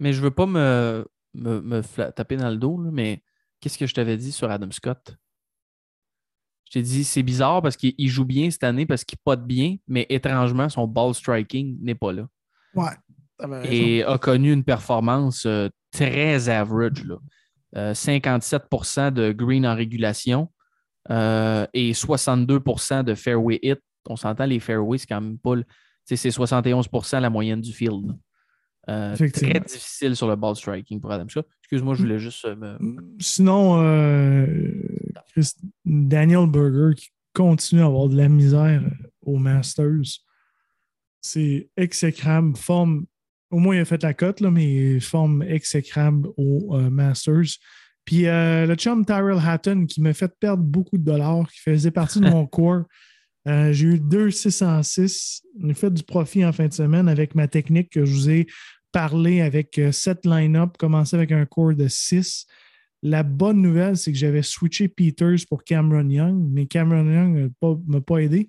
mais 0.00 0.12
je 0.12 0.20
veux 0.20 0.30
pas 0.30 0.46
me, 0.46 1.06
me, 1.36 1.60
me 1.60 1.82
taper 2.12 2.36
dans 2.36 2.50
le 2.50 2.56
dos, 2.56 2.80
là, 2.82 2.90
mais 2.92 3.22
qu'est-ce 3.60 3.78
que 3.78 3.86
je 3.86 3.94
t'avais 3.94 4.16
dit 4.16 4.32
sur 4.32 4.50
Adam 4.50 4.70
Scott? 4.70 5.16
Je 6.66 6.72
t'ai 6.72 6.82
dit, 6.82 7.04
c'est 7.04 7.22
bizarre 7.22 7.62
parce 7.62 7.76
qu'il 7.76 7.94
il 7.96 8.08
joue 8.08 8.24
bien 8.24 8.50
cette 8.50 8.64
année 8.64 8.86
parce 8.86 9.04
qu'il 9.04 9.18
pote 9.18 9.46
bien, 9.46 9.76
mais 9.86 10.04
étrangement, 10.08 10.68
son 10.68 10.86
ball 10.88 11.14
striking 11.14 11.78
n'est 11.80 11.94
pas 11.94 12.12
là. 12.12 12.26
Ouais. 12.74 12.90
Et 13.64 14.02
a 14.02 14.18
connu 14.18 14.52
une 14.52 14.64
performance 14.64 15.44
euh, 15.46 15.68
très 15.92 16.48
average. 16.48 17.04
Là. 17.04 17.16
Euh, 17.76 17.92
57% 17.92 19.12
de 19.12 19.32
green 19.32 19.66
en 19.66 19.74
régulation 19.76 20.50
euh, 21.10 21.66
et 21.74 21.92
62% 21.92 23.04
de 23.04 23.14
fairway 23.14 23.60
hit. 23.62 23.78
On 24.08 24.16
s'entend, 24.16 24.46
les 24.46 24.58
fairways, 24.60 24.98
c'est 24.98 25.06
quand 25.06 25.20
même 25.20 25.38
pas. 25.38 25.54
le- 25.56 25.64
tu 25.64 26.16
sais, 26.16 26.16
C'est 26.16 26.30
71% 26.30 27.20
la 27.20 27.30
moyenne 27.30 27.60
du 27.60 27.72
field. 27.72 28.16
Euh, 28.88 29.16
très 29.16 29.60
difficile 29.60 30.14
sur 30.14 30.28
le 30.28 30.36
ball 30.36 30.54
striking 30.54 31.00
pour 31.00 31.10
Adam 31.10 31.28
Scott. 31.28 31.48
Excuse-moi, 31.62 31.94
je 31.94 32.02
voulais 32.02 32.18
juste 32.20 32.44
euh, 32.44 32.54
me. 32.54 32.78
Sinon, 33.18 33.82
euh, 33.82 34.46
Chris- 35.32 35.54
Daniel 35.84 36.46
Berger 36.48 36.94
qui 36.96 37.08
continue 37.34 37.82
à 37.82 37.86
avoir 37.86 38.08
de 38.08 38.16
la 38.16 38.28
misère 38.28 38.82
euh, 38.84 39.08
au 39.22 39.38
Masters. 39.38 40.20
C'est 41.20 41.68
exécrable. 41.76 42.56
Forme, 42.56 43.06
au 43.50 43.58
moins, 43.58 43.74
il 43.76 43.80
a 43.80 43.84
fait 43.84 44.02
la 44.02 44.14
cote, 44.14 44.40
là, 44.40 44.50
mais 44.50 45.00
forme 45.00 45.42
exécrable 45.42 46.28
au 46.36 46.76
euh, 46.76 46.88
Masters. 46.90 47.58
Puis 48.04 48.22
le 48.22 48.72
chum 48.76 49.04
Tyrell 49.04 49.40
Hatton 49.44 49.86
qui 49.86 50.00
m'a 50.00 50.12
fait 50.12 50.32
perdre 50.38 50.62
beaucoup 50.62 50.96
de 50.96 51.02
dollars, 51.02 51.50
qui 51.50 51.58
faisait 51.58 51.90
partie 51.90 52.20
de 52.20 52.28
mon 52.30 52.46
corps. 52.46 52.84
Euh, 53.48 53.72
J'ai 53.72 53.86
eu 53.86 53.98
2 53.98 54.30
606. 54.30 55.42
J'ai 55.60 55.74
fait 55.74 55.90
du 55.92 56.04
profit 56.04 56.44
en 56.44 56.52
fin 56.52 56.68
de 56.68 56.72
semaine 56.72 57.08
avec 57.08 57.34
ma 57.34 57.48
technique 57.48 57.90
que 57.90 58.04
je 58.04 58.12
vous 58.12 58.30
ai 58.30 58.46
parlé 58.96 59.42
avec 59.42 59.78
7 59.92 60.24
line-up, 60.24 60.78
commencé 60.78 61.14
avec 61.14 61.30
un 61.30 61.44
core 61.44 61.74
de 61.74 61.86
6. 61.86 62.46
La 63.02 63.22
bonne 63.22 63.60
nouvelle, 63.60 63.98
c'est 63.98 64.10
que 64.10 64.16
j'avais 64.16 64.40
switché 64.40 64.88
Peters 64.88 65.44
pour 65.50 65.64
Cameron 65.64 66.08
Young, 66.08 66.48
mais 66.50 66.64
Cameron 66.64 67.04
Young 67.04 67.34
ne 67.34 67.42
m'a 67.42 67.48
pas, 67.60 67.78
m'a 67.86 68.00
pas 68.00 68.18
aidé. 68.20 68.48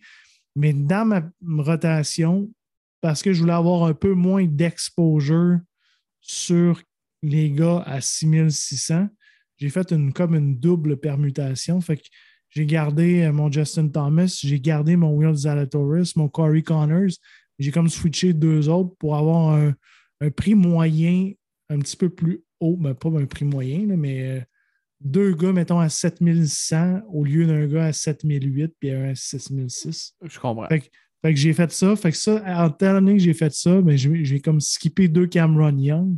Mais 0.55 0.71
dans 0.71 1.05
ma 1.05 1.29
rotation, 1.61 2.49
parce 3.01 3.21
que 3.21 3.33
je 3.33 3.41
voulais 3.41 3.51
avoir 3.51 3.83
un 3.83 3.93
peu 3.93 4.13
moins 4.13 4.45
d'exposure 4.45 5.59
sur 6.21 6.81
les 7.21 7.51
gars 7.51 7.83
à 7.85 7.99
6600, 7.99 9.09
j'ai 9.57 9.69
fait 9.69 9.91
une, 9.91 10.13
comme 10.13 10.33
une 10.33 10.57
double 10.57 10.95
permutation. 10.95 11.81
Fait 11.81 11.97
que 11.97 12.07
j'ai 12.51 12.65
gardé 12.65 13.23
euh, 13.23 13.33
mon 13.33 13.51
Justin 13.51 13.89
Thomas, 13.89 14.39
j'ai 14.41 14.61
gardé 14.61 14.95
mon 14.95 15.13
Will 15.13 15.35
Zalatoris, 15.35 16.15
mon 16.15 16.29
Corey 16.29 16.61
Connors. 16.61 17.17
J'ai 17.59 17.71
comme 17.71 17.89
switché 17.89 18.31
deux 18.31 18.69
autres 18.69 18.95
pour 18.97 19.17
avoir 19.17 19.55
un, 19.55 19.75
un 20.21 20.29
prix 20.29 20.55
moyen 20.55 21.31
un 21.69 21.79
petit 21.79 21.97
peu 21.97 22.09
plus 22.09 22.43
haut. 22.59 22.77
Ben, 22.77 22.93
pas 22.93 23.09
un 23.09 23.25
prix 23.25 23.45
moyen, 23.45 23.87
là, 23.87 23.97
mais 23.97 24.23
euh, 24.23 24.41
deux 25.01 25.33
gars, 25.33 25.53
mettons, 25.53 25.79
à 25.79 25.89
7100 25.89 27.01
au 27.09 27.23
lieu 27.23 27.45
d'un 27.45 27.67
gars 27.67 27.85
à 27.85 27.93
7008 27.93 28.73
puis 28.79 28.91
un 28.91 29.09
à 29.09 29.15
6006. 29.15 30.15
Je 30.23 30.39
comprends. 30.39 30.67
Fait 30.67 30.81
que, 30.81 30.85
fait 31.21 31.33
que 31.33 31.39
j'ai 31.39 31.53
fait 31.53 31.71
ça. 31.71 31.95
Fait 31.95 32.11
que 32.11 32.17
ça, 32.17 32.43
en 32.45 32.69
étant 32.69 32.93
donné 32.93 33.13
que 33.13 33.19
j'ai 33.19 33.33
fait 33.33 33.53
ça, 33.53 33.81
ben, 33.81 33.97
j'ai 33.97 34.23
j'ai 34.25 34.39
comme 34.39 34.61
skippé 34.61 35.07
deux 35.07 35.27
Cameron 35.27 35.77
Young. 35.77 36.17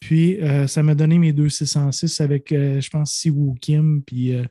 Puis 0.00 0.40
euh, 0.42 0.66
ça 0.66 0.82
m'a 0.82 0.94
donné 0.94 1.18
mes 1.18 1.32
deux 1.32 1.48
606 1.48 2.20
avec, 2.20 2.52
euh, 2.52 2.80
je 2.80 2.90
pense, 2.90 3.12
Siwoo 3.12 3.54
Kim. 3.60 4.02
Puis 4.02 4.34
euh, 4.34 4.44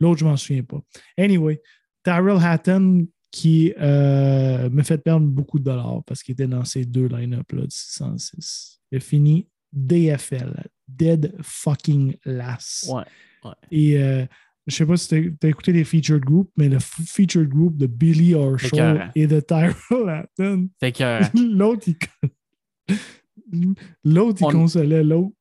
l'autre, 0.00 0.20
je 0.20 0.24
m'en 0.24 0.36
souviens 0.36 0.62
pas. 0.62 0.80
Anyway, 1.18 1.60
Tyrell 2.04 2.38
Hatton 2.40 3.06
qui 3.32 3.72
euh, 3.80 4.68
me 4.70 4.82
fait 4.82 4.98
perdre 4.98 5.26
beaucoup 5.26 5.58
de 5.58 5.64
dollars 5.64 6.04
parce 6.06 6.22
qu'il 6.22 6.34
était 6.34 6.46
dans 6.46 6.64
ces 6.64 6.84
deux 6.84 7.06
line-up-là 7.06 7.62
de 7.62 7.70
606. 7.70 8.80
Il 8.92 8.98
a 8.98 9.00
fini 9.00 9.48
DFL, 9.72 10.62
Dead 10.86 11.34
Fucking 11.40 12.14
Last. 12.26 12.92
Ouais. 12.92 13.04
Et 13.70 13.98
euh, 13.98 14.26
je 14.66 14.76
sais 14.76 14.86
pas 14.86 14.98
si 14.98 15.08
tu 15.08 15.36
as, 15.42 15.48
écouté 15.48 15.72
les 15.72 15.84
featured 15.84 16.22
groups, 16.22 16.52
mais 16.58 16.68
le 16.68 16.78
featured 16.78 17.48
group 17.48 17.76
de 17.78 17.86
Billy 17.86 18.34
Horschel 18.34 18.68
Écœurant. 18.68 19.10
et 19.14 19.26
de 19.26 19.40
Tyrell 19.40 20.08
Hatton, 20.08 20.68
Fait 20.78 20.92
que. 20.92 21.38
l'autre, 21.56 21.88
il. 21.88 21.96
L'autre, 24.04 24.38
il 24.40 24.46
On- 24.46 24.50
consolait 24.50 25.02
l'autre. 25.04 25.34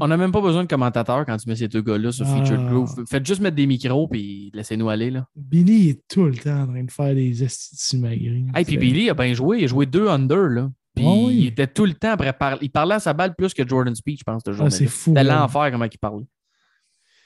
On 0.00 0.08
n'a 0.08 0.16
même 0.16 0.32
pas 0.32 0.40
besoin 0.40 0.64
de 0.64 0.68
commentateurs 0.68 1.24
quand 1.24 1.36
tu 1.38 1.48
mets 1.48 1.56
ces 1.56 1.68
deux 1.68 1.80
gars-là 1.82 2.12
sur 2.12 2.26
Featured 2.26 2.60
Ah. 2.66 2.70
Groove. 2.70 3.04
Faites 3.08 3.24
juste 3.26 3.40
mettre 3.40 3.56
des 3.56 3.66
micros 3.66 4.08
puis 4.08 4.50
laissez-nous 4.52 4.88
aller. 4.88 5.10
Là. 5.10 5.26
Billy 5.34 5.88
est 5.90 6.02
tout 6.08 6.24
le 6.26 6.34
temps 6.36 6.62
en 6.62 6.66
train 6.66 6.84
de 6.84 6.90
faire 6.90 7.14
des 7.14 7.42
estis 7.42 7.96
maigris. 7.98 8.46
Hey, 8.54 8.64
puis 8.64 8.76
Billy 8.76 9.08
a 9.08 9.14
bien 9.14 9.32
joué. 9.32 9.60
Il 9.60 9.64
a 9.64 9.68
joué 9.68 9.86
deux 9.86 10.08
under. 10.08 10.48
Là. 10.48 10.70
Puis 10.94 11.04
oui. 11.06 11.36
il 11.38 11.46
était 11.46 11.66
tout 11.66 11.84
le 11.86 11.94
temps 11.94 12.10
après 12.10 12.32
parler. 12.32 12.58
Il 12.62 12.70
parlait 12.70 12.94
à 12.96 13.00
sa 13.00 13.12
balle 13.12 13.34
plus 13.34 13.52
que 13.54 13.66
Jordan 13.66 13.94
Speed, 13.94 14.18
je 14.18 14.24
pense, 14.24 14.42
jour 14.46 14.66
Ah, 14.66 14.70
c'est 14.70 14.86
fou. 14.86 15.10
C'était 15.10 15.24
l'enfer 15.24 15.70
comment 15.70 15.84
il 15.84 15.98
parlait. 15.98 16.26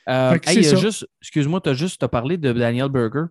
Euh, 0.09 0.39
hey, 0.47 0.63
juste, 0.65 1.07
excuse-moi, 1.23 1.61
tu 1.61 1.71
as 1.71 1.75
juste 1.75 2.07
parlé 2.09 2.37
de 2.37 2.53
Daniel 2.53 2.89
Berger. 2.89 3.27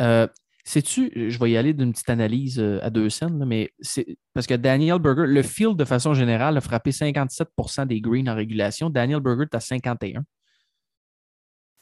Euh, 0.00 0.26
Sais-tu, 0.64 1.10
je 1.30 1.38
vais 1.40 1.50
y 1.50 1.56
aller 1.56 1.72
d'une 1.72 1.92
petite 1.92 2.10
analyse 2.10 2.60
euh, 2.60 2.78
à 2.82 2.90
deux 2.90 3.10
scènes, 3.10 3.44
mais 3.44 3.72
c'est 3.80 4.16
parce 4.32 4.46
que 4.46 4.54
Daniel 4.54 5.00
Berger, 5.00 5.26
le 5.26 5.42
field 5.42 5.76
de 5.76 5.84
façon 5.84 6.14
générale 6.14 6.56
a 6.56 6.60
frappé 6.60 6.92
57% 6.92 7.86
des 7.86 8.00
greens 8.00 8.28
en 8.28 8.36
régulation. 8.36 8.88
Daniel 8.88 9.20
Berger 9.20 9.44
est 9.50 9.56
à 9.56 9.60
51. 9.60 10.22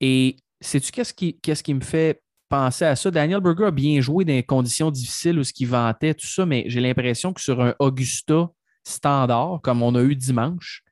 Et 0.01 0.37
sais-tu 0.63 0.93
qu'est-ce 0.93 1.13
qui, 1.13 1.39
qu'est-ce 1.41 1.63
qui 1.63 1.75
me 1.75 1.83
fait 1.83 2.23
penser 2.49 2.87
à 2.87 2.97
ça? 2.97 3.11
Daniel 3.11 3.41
Berger 3.41 3.67
a 3.67 3.71
bien 3.71 4.01
joué 4.01 4.25
dans 4.25 4.33
des 4.33 4.43
conditions 4.43 4.91
difficiles 4.91 5.39
où 5.39 5.45
ce 5.45 5.53
qu'il 5.53 5.69
vantait, 5.69 6.15
tout 6.15 6.27
ça, 6.27 6.47
mais 6.47 6.65
j'ai 6.69 6.81
l'impression 6.81 7.35
que 7.35 7.41
sur 7.43 7.61
un 7.61 7.75
Augusta 7.81 8.51
standard, 8.83 9.61
comme 9.63 9.83
on 9.83 9.95
a 9.95 10.03
eu 10.03 10.17
dimanche, 10.17 10.83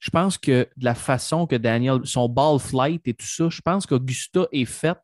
je 0.00 0.10
pense 0.10 0.36
que 0.36 0.68
de 0.76 0.84
la 0.84 0.96
façon 0.96 1.46
que 1.46 1.56
Daniel, 1.56 2.00
son 2.04 2.28
ball 2.28 2.58
flight 2.58 3.06
et 3.06 3.14
tout 3.14 3.26
ça, 3.26 3.48
je 3.48 3.60
pense 3.62 3.86
qu'Augusta 3.86 4.46
est 4.52 4.64
fait 4.64 4.98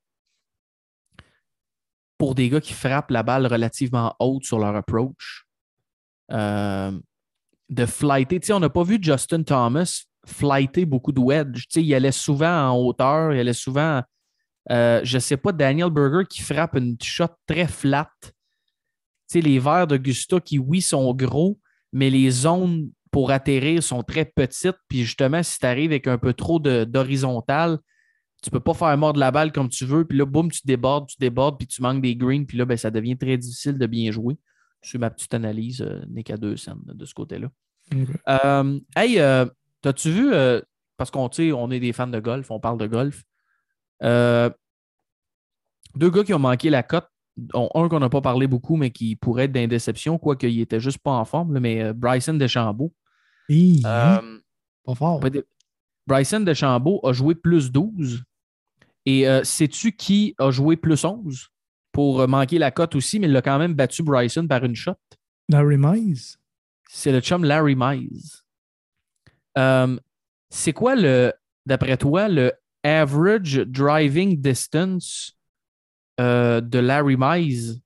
pour 2.21 2.35
des 2.35 2.51
gars 2.51 2.61
qui 2.61 2.75
frappent 2.75 3.13
la 3.13 3.23
balle 3.23 3.47
relativement 3.47 4.15
haute 4.19 4.45
sur 4.45 4.59
leur 4.59 4.77
approach. 4.77 5.47
Euh, 6.31 6.93
de 7.71 7.87
flighter. 7.87 8.39
Tu 8.41 8.49
sais, 8.49 8.53
on 8.53 8.61
n'a 8.61 8.69
pas 8.69 8.83
vu 8.83 8.99
Justin 9.01 9.43
Thomas 9.43 10.03
flighter 10.27 10.85
beaucoup 10.85 11.13
de 11.13 11.21
wedge. 11.21 11.63
Tu 11.63 11.67
sais, 11.71 11.83
il 11.83 11.95
allait 11.95 12.13
souvent 12.13 12.69
en 12.69 12.77
hauteur, 12.77 13.33
il 13.33 13.41
allait 13.41 13.55
souvent. 13.55 14.03
euh, 14.71 15.01
je 15.03 15.17
ne 15.17 15.21
sais 15.21 15.39
pas, 15.39 15.51
Daniel 15.51 15.89
Berger 15.89 16.27
qui 16.29 16.43
frappe 16.43 16.77
une 16.77 16.99
shot 17.03 17.25
très 17.47 17.67
flat. 17.67 18.11
Tu 18.21 18.31
sais, 19.27 19.41
les 19.41 19.59
verres 19.59 19.87
d'Augusta 19.87 20.41
qui, 20.41 20.59
oui, 20.59 20.83
sont 20.83 21.15
gros, 21.15 21.59
mais 21.91 22.11
les 22.11 22.31
zones 22.31 22.91
pour 23.11 23.31
atterrir 23.31 23.83
sont 23.83 24.03
très 24.03 24.27
petites. 24.27 24.77
Puis 24.89 25.05
justement, 25.05 25.43
si 25.43 25.59
tu 25.59 25.65
arrives 25.65 25.93
avec 25.93 26.07
un 26.07 26.19
peu 26.19 26.35
trop 26.35 26.59
de- 26.59 26.85
d'horizontal, 26.85 27.79
tu 28.43 28.51
peux 28.51 28.61
pas 28.61 28.75
faire 28.75 28.97
mordre 28.97 29.21
la 29.21 29.31
balle 29.31 29.53
comme 29.53 29.69
tu 29.69 29.85
veux. 29.85 30.05
Puis 30.05 30.17
là, 30.17 30.25
boum, 30.25 30.51
tu 30.51 30.61
débordes, 30.65 31.09
tu 31.09 31.17
débordes, 31.19 31.59
puis 31.59 31.67
tu 31.67 31.83
manques 31.83 32.03
des 32.03 32.17
greens. 32.17 32.47
Puis 32.47 32.57
là, 32.59 32.65
ben, 32.65 32.77
ça 32.77 32.91
devient 32.91 33.17
très 33.19 33.37
difficile 33.37 33.79
de 33.79 33.87
bien 33.87 34.11
jouer. 34.11 34.39
C'est 34.83 34.99
ma 34.99 35.11
petite 35.11 35.35
analyse, 35.35 35.83
euh, 35.83 36.01
n'est 36.09 36.23
qu'à 36.23 36.37
deux 36.37 36.57
scènes 36.57 36.81
de 36.87 37.05
ce 37.05 37.13
côté-là. 37.15 37.49
Euh, 38.29 38.81
hey, 38.97 39.19
euh, 39.19 39.47
t'as-tu 39.83 40.11
vu, 40.11 40.33
euh, 40.33 40.61
parce 40.97 41.11
qu'on 41.11 41.29
on 41.39 41.71
est 41.71 41.81
des 41.81 41.93
fans 41.93 42.07
de 42.07 42.21
golf, 42.21 42.51
on 42.51 42.61
parle 42.61 42.79
de 42.79 42.87
golf. 42.87 43.25
Deux 45.97 46.11
gars 46.11 46.25
qui 46.25 46.33
ont 46.33 46.39
manqué 46.39 46.71
la 46.71 46.83
cote, 46.83 47.09
un 47.55 47.89
qu'on 47.89 48.01
n'a 48.01 48.09
pas 48.09 48.21
parlé 48.21 48.47
beaucoup, 48.47 48.77
mais 48.77 48.91
qui 48.91 49.17
pourrait 49.17 49.45
être 49.45 49.53
d'indéception, 49.53 50.19
quoique 50.19 50.47
il 50.47 50.61
était 50.61 50.81
juste 50.81 50.99
pas 50.99 51.13
en 51.13 51.25
forme, 51.25 51.55
là, 51.55 51.61
mais 51.61 51.93
Bryson 51.93 52.35
DeChambeau. 52.35 52.93
Hi, 53.49 53.83
pas 53.83 54.23
fort. 54.95 55.21
Bryson 56.07 56.41
DeChambeau 56.41 57.01
a 57.05 57.13
joué 57.13 57.35
plus 57.35 57.73
12. 57.73 58.23
Et 59.11 59.27
euh, 59.27 59.43
sais-tu 59.43 59.91
qui 59.91 60.37
a 60.39 60.53
joué 60.53 60.77
plus 60.77 61.05
11 61.05 61.49
pour 61.91 62.21
euh, 62.21 62.29
manquer 62.29 62.59
la 62.59 62.71
cote 62.71 62.95
aussi, 62.95 63.19
mais 63.19 63.27
il 63.27 63.37
a 63.37 63.43
quand 63.43 63.59
même 63.59 63.75
battu 63.75 64.05
Bryson 64.05 64.47
par 64.47 64.65
une 64.65 64.77
shot? 64.77 64.95
Larry 65.49 65.79
Mize. 65.79 66.39
C'est 66.89 67.11
le 67.11 67.21
chum 67.21 67.43
Larry 67.43 67.75
Mize. 67.77 68.45
Euh, 69.59 69.99
c'est 70.49 70.73
quoi 70.73 70.95
le, 70.95 71.33
d'après 71.67 71.97
toi, 71.97 72.29
le 72.29 72.53
average 72.85 73.57
driving 73.67 74.41
distance 74.41 75.37
euh, 76.21 76.61
de 76.61 76.79
Larry 76.79 77.17
Mize 77.19 77.83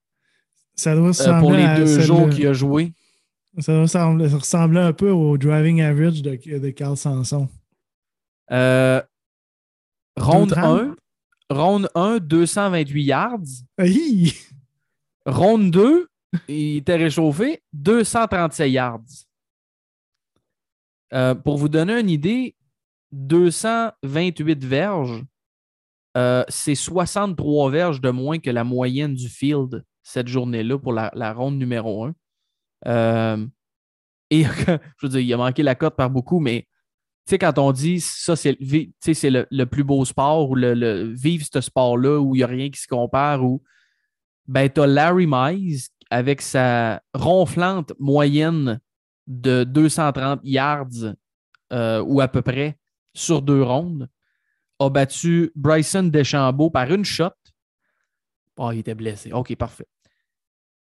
Ça 0.74 0.94
doit 0.94 1.12
pour 1.40 1.52
les 1.52 1.74
deux 1.74 2.00
jours 2.02 2.28
qu'il 2.28 2.46
a 2.48 2.52
joué? 2.52 2.92
Ça 3.60 3.72
doit 3.72 3.82
ressembler, 3.82 4.28
ça 4.28 4.36
ressemblait 4.36 4.80
un 4.80 4.92
peu 4.92 5.08
au 5.08 5.38
driving 5.38 5.80
average 5.80 6.20
de, 6.20 6.58
de 6.58 6.70
Carl 6.70 6.98
Sanson. 6.98 7.48
Euh, 8.50 9.00
ronde 10.18 10.50
230? 10.50 10.80
1, 10.80 10.96
ronde 11.50 11.88
1, 11.94 12.18
228 12.18 13.02
yards. 13.02 13.64
Hi! 13.78 14.32
Ronde 15.26 15.70
2, 15.70 16.08
il 16.48 16.76
était 16.78 16.96
réchauffé, 16.96 17.62
237 17.72 18.70
yards. 18.70 19.00
Euh, 21.12 21.34
pour 21.34 21.56
vous 21.56 21.68
donner 21.68 22.00
une 22.00 22.10
idée, 22.10 22.56
228 23.12 24.64
verges, 24.64 25.24
euh, 26.16 26.44
c'est 26.48 26.74
63 26.74 27.70
verges 27.70 28.00
de 28.00 28.10
moins 28.10 28.38
que 28.38 28.50
la 28.50 28.64
moyenne 28.64 29.14
du 29.14 29.28
field 29.28 29.84
cette 30.02 30.28
journée-là 30.28 30.78
pour 30.78 30.92
la, 30.92 31.10
la 31.14 31.32
ronde 31.32 31.56
numéro 31.56 32.04
1. 32.04 32.14
Euh, 32.86 33.46
et 34.30 34.44
je 34.44 35.06
veux 35.06 35.08
dire, 35.08 35.20
il 35.20 35.32
a 35.32 35.36
manqué 35.36 35.62
la 35.62 35.74
cote 35.74 35.96
par 35.96 36.10
beaucoup, 36.10 36.40
mais 36.40 36.66
sais, 37.30 37.38
quand 37.38 37.58
on 37.58 37.72
dit 37.72 38.00
ça, 38.00 38.36
c'est 38.36 38.56
tu 38.56 39.14
le 39.22 39.64
plus 39.64 39.84
beau 39.84 40.04
sport 40.04 40.50
ou 40.50 40.54
le, 40.54 40.74
le- 40.74 41.12
vivre 41.14 41.44
ce 41.50 41.60
sport-là 41.60 42.20
où 42.20 42.34
il 42.34 42.38
n'y 42.38 42.44
a 42.44 42.46
rien 42.46 42.70
qui 42.70 42.80
se 42.80 42.88
compare, 42.88 43.44
ou 43.44 43.62
ben, 44.46 44.68
tu 44.68 44.80
as 44.80 44.86
Larry 44.86 45.26
Mize 45.26 45.90
avec 46.10 46.42
sa 46.42 47.02
ronflante 47.14 47.92
moyenne 47.98 48.80
de 49.26 49.64
230 49.64 50.40
yards 50.44 51.14
euh, 51.72 52.02
ou 52.02 52.20
à 52.20 52.28
peu 52.28 52.42
près 52.42 52.78
sur 53.14 53.42
deux 53.42 53.62
rondes, 53.62 54.08
a 54.78 54.90
battu 54.90 55.50
Bryson 55.54 56.04
DeChambeau 56.04 56.68
par 56.68 56.92
une 56.92 57.04
shot. 57.04 57.30
Oh, 58.56 58.70
il 58.72 58.80
était 58.80 58.94
blessé. 58.94 59.32
OK, 59.32 59.54
parfait. 59.56 59.86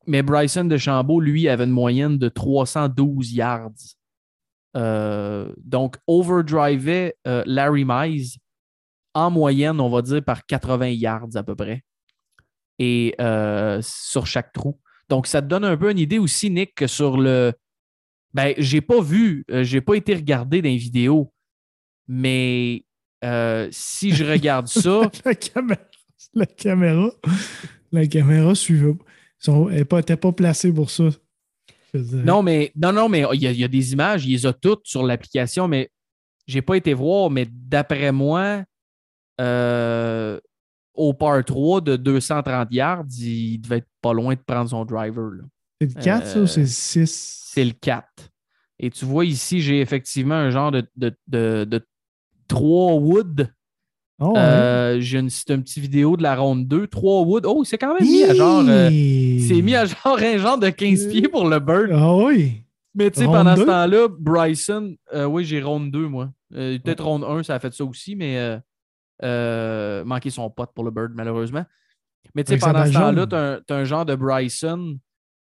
Mais 0.06 0.22
Bryson 0.22 0.64
DeChambeau, 0.64 1.20
lui, 1.20 1.48
avait 1.48 1.64
une 1.64 1.70
moyenne 1.70 2.18
de 2.18 2.28
312 2.28 3.32
yards. 3.32 3.70
Euh, 4.76 5.52
donc, 5.58 5.96
overdrivait 6.06 7.16
euh, 7.26 7.42
Larry 7.46 7.84
Mize 7.86 8.38
en 9.14 9.30
moyenne, 9.30 9.80
on 9.80 9.90
va 9.90 10.02
dire, 10.02 10.22
par 10.22 10.46
80 10.46 10.88
yards 10.88 11.36
à 11.36 11.42
peu 11.42 11.54
près. 11.54 11.82
Et 12.78 13.14
euh, 13.20 13.80
sur 13.82 14.26
chaque 14.26 14.52
trou. 14.52 14.78
Donc, 15.08 15.26
ça 15.26 15.42
te 15.42 15.46
donne 15.46 15.64
un 15.64 15.76
peu 15.76 15.90
une 15.90 15.98
idée 15.98 16.18
aussi, 16.18 16.50
Nick, 16.50 16.74
que 16.74 16.86
sur 16.86 17.18
le. 17.18 17.52
Ben, 18.32 18.54
j'ai 18.56 18.80
pas 18.80 19.02
vu, 19.02 19.44
j'ai 19.60 19.82
pas 19.82 19.94
été 19.94 20.14
regardé 20.14 20.62
dans 20.62 20.68
les 20.70 20.78
vidéos, 20.78 21.34
mais 22.08 22.86
euh, 23.24 23.68
si 23.70 24.12
je 24.12 24.24
regarde 24.24 24.66
ça, 24.68 25.10
la 25.24 25.34
caméra, 25.34 25.80
la 26.34 26.46
caméra, 26.46 27.10
la 27.92 28.06
caméra 28.06 28.54
suivait. 28.54 28.94
Elle 29.46 29.86
n'était 29.90 30.16
pas 30.16 30.32
placée 30.32 30.72
pour 30.72 30.90
ça. 30.90 31.08
Non, 32.24 32.42
mais 32.42 32.72
non, 32.76 32.92
non, 32.92 33.08
mais 33.08 33.24
il 33.34 33.42
y, 33.42 33.46
a- 33.46 33.52
il 33.52 33.58
y 33.58 33.64
a 33.64 33.68
des 33.68 33.92
images, 33.92 34.24
il 34.26 34.32
les 34.32 34.46
a 34.46 34.52
toutes 34.52 34.86
sur 34.86 35.02
l'application, 35.02 35.68
mais 35.68 35.90
j'ai 36.46 36.62
pas 36.62 36.76
été 36.76 36.94
voir, 36.94 37.30
mais 37.30 37.46
d'après 37.50 38.12
moi, 38.12 38.64
euh, 39.40 40.38
au 40.94 41.14
par 41.14 41.42
3 41.44 41.80
de 41.80 41.96
230 41.96 42.68
yards, 42.72 43.04
il 43.18 43.58
devait 43.58 43.78
être 43.78 43.88
pas 44.00 44.12
loin 44.12 44.34
de 44.34 44.40
prendre 44.40 44.68
son 44.70 44.84
driver. 44.84 45.30
C'est 45.80 45.86
le 45.88 45.94
4, 46.02 46.26
ça, 46.26 46.38
ou 46.38 46.42
euh, 46.42 46.46
c'est 46.46 46.60
le 46.60 46.66
6? 46.66 47.42
c'est 47.52 47.64
le 47.64 47.72
4. 47.72 48.06
Et 48.78 48.90
tu 48.90 49.04
vois 49.04 49.24
ici, 49.24 49.60
j'ai 49.60 49.80
effectivement 49.80 50.34
un 50.34 50.50
genre 50.50 50.70
de, 50.72 50.86
de, 50.96 51.14
de, 51.28 51.64
de 51.68 51.86
3 52.48 52.94
wood. 52.94 53.52
Oh, 54.20 54.32
ouais. 54.32 54.38
Euh, 54.38 55.00
j'ai 55.00 55.18
une, 55.18 55.28
petite 55.28 55.78
vidéo 55.78 56.16
de 56.16 56.22
la 56.22 56.36
ronde 56.36 56.68
2. 56.68 56.86
3 56.86 57.22
wood. 57.22 57.46
Oh, 57.46 57.64
c'est 57.64 57.78
quand 57.78 57.94
même 57.94 58.06
mis 58.06 58.22
à 58.22 58.34
genre. 58.34 58.64
euh, 58.68 58.88
Hi! 58.90 59.40
c'est 59.48 59.60
mis 59.62 59.74
à 59.74 59.84
genre 59.84 60.18
un 60.18 60.38
genre 60.38 60.58
de 60.58 60.70
15 60.70 61.08
pieds 61.08 61.28
pour 61.28 61.48
le 61.48 61.58
bird. 61.58 61.90
Ah 61.92 62.14
oui! 62.16 62.62
Mais 62.94 63.10
tu 63.10 63.20
sais, 63.20 63.26
pendant 63.26 63.56
ce 63.56 63.62
temps-là, 63.62 64.08
Bryson, 64.08 64.94
euh, 65.14 65.24
oui, 65.24 65.44
j'ai 65.44 65.62
ronde 65.62 65.90
2, 65.90 66.08
moi. 66.08 66.30
Peut-être 66.50 67.04
ronde 67.04 67.24
1, 67.24 67.42
ça 67.42 67.54
a 67.54 67.58
fait 67.58 67.72
ça 67.72 67.84
aussi, 67.84 68.14
mais 68.14 68.58
manqué 70.04 70.30
son 70.30 70.50
pote 70.50 70.70
pour 70.74 70.84
le 70.84 70.90
bird, 70.90 71.12
malheureusement. 71.14 71.64
Mais 72.34 72.44
tu 72.44 72.52
sais, 72.52 72.58
pendant 72.58 72.86
ce 72.86 72.92
temps-là, 72.92 73.26
jaune. 73.30 73.62
t'as 73.66 73.76
un, 73.76 73.84
genre 73.84 74.04
de 74.04 74.14
Bryson 74.14 74.98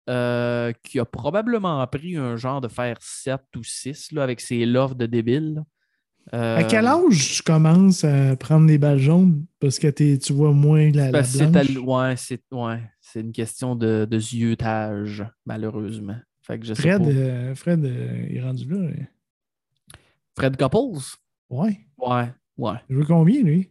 qui 0.07 0.99
a 0.99 1.05
probablement 1.05 1.87
pris 1.87 2.17
un 2.17 2.37
genre 2.37 2.61
de 2.61 2.69
fer 2.69 2.97
7 3.01 3.41
ou 3.57 3.63
6 3.63 4.13
là, 4.13 4.25
avec 4.25 4.41
ses 4.41 4.67
lofts 4.67 4.97
de 4.97 5.07
débile. 5.07 5.63
Euh, 6.35 6.57
À 6.59 6.65
quel 6.65 6.87
âge 6.87 7.37
tu 7.37 7.43
commences 7.43 8.05
à 8.05 8.37
prendre 8.37 8.67
des 8.67 8.77
balles 8.79 8.99
jaunes? 8.99 9.47
Parce 9.61 9.79
que 9.79 9.89
tu 9.89 10.33
vois 10.33 10.53
moins 10.53 10.91
la, 10.91 11.11
la 11.11 11.23
blanche? 11.23 11.77
ouais, 11.79 12.15
c'est 12.17 12.43
ouais, 12.53 12.83
c'est 13.01 13.21
une 13.21 13.33
question 13.33 13.75
de, 13.75 14.07
de 14.09 14.19
ziotage, 14.19 15.25
malheureusement. 15.47 16.17
Fait 16.43 16.59
que 16.59 16.67
je 16.67 16.75
sais 16.75 16.83
Fred, 16.83 16.99
pas. 17.03 17.09
euh, 17.09 17.55
Fred 17.55 17.85
euh, 17.85 18.27
il 18.31 18.37
est 18.37 18.43
rendu 18.43 18.69
là. 18.69 18.77
euh. 18.77 18.93
Fred 20.37 20.57
Couples? 20.57 21.01
Ouais. 21.51 21.81
Ouais, 21.97 22.33
ouais. 22.57 22.77
Il 22.89 22.97
joue 22.97 23.05
combien, 23.07 23.43
lui? 23.43 23.71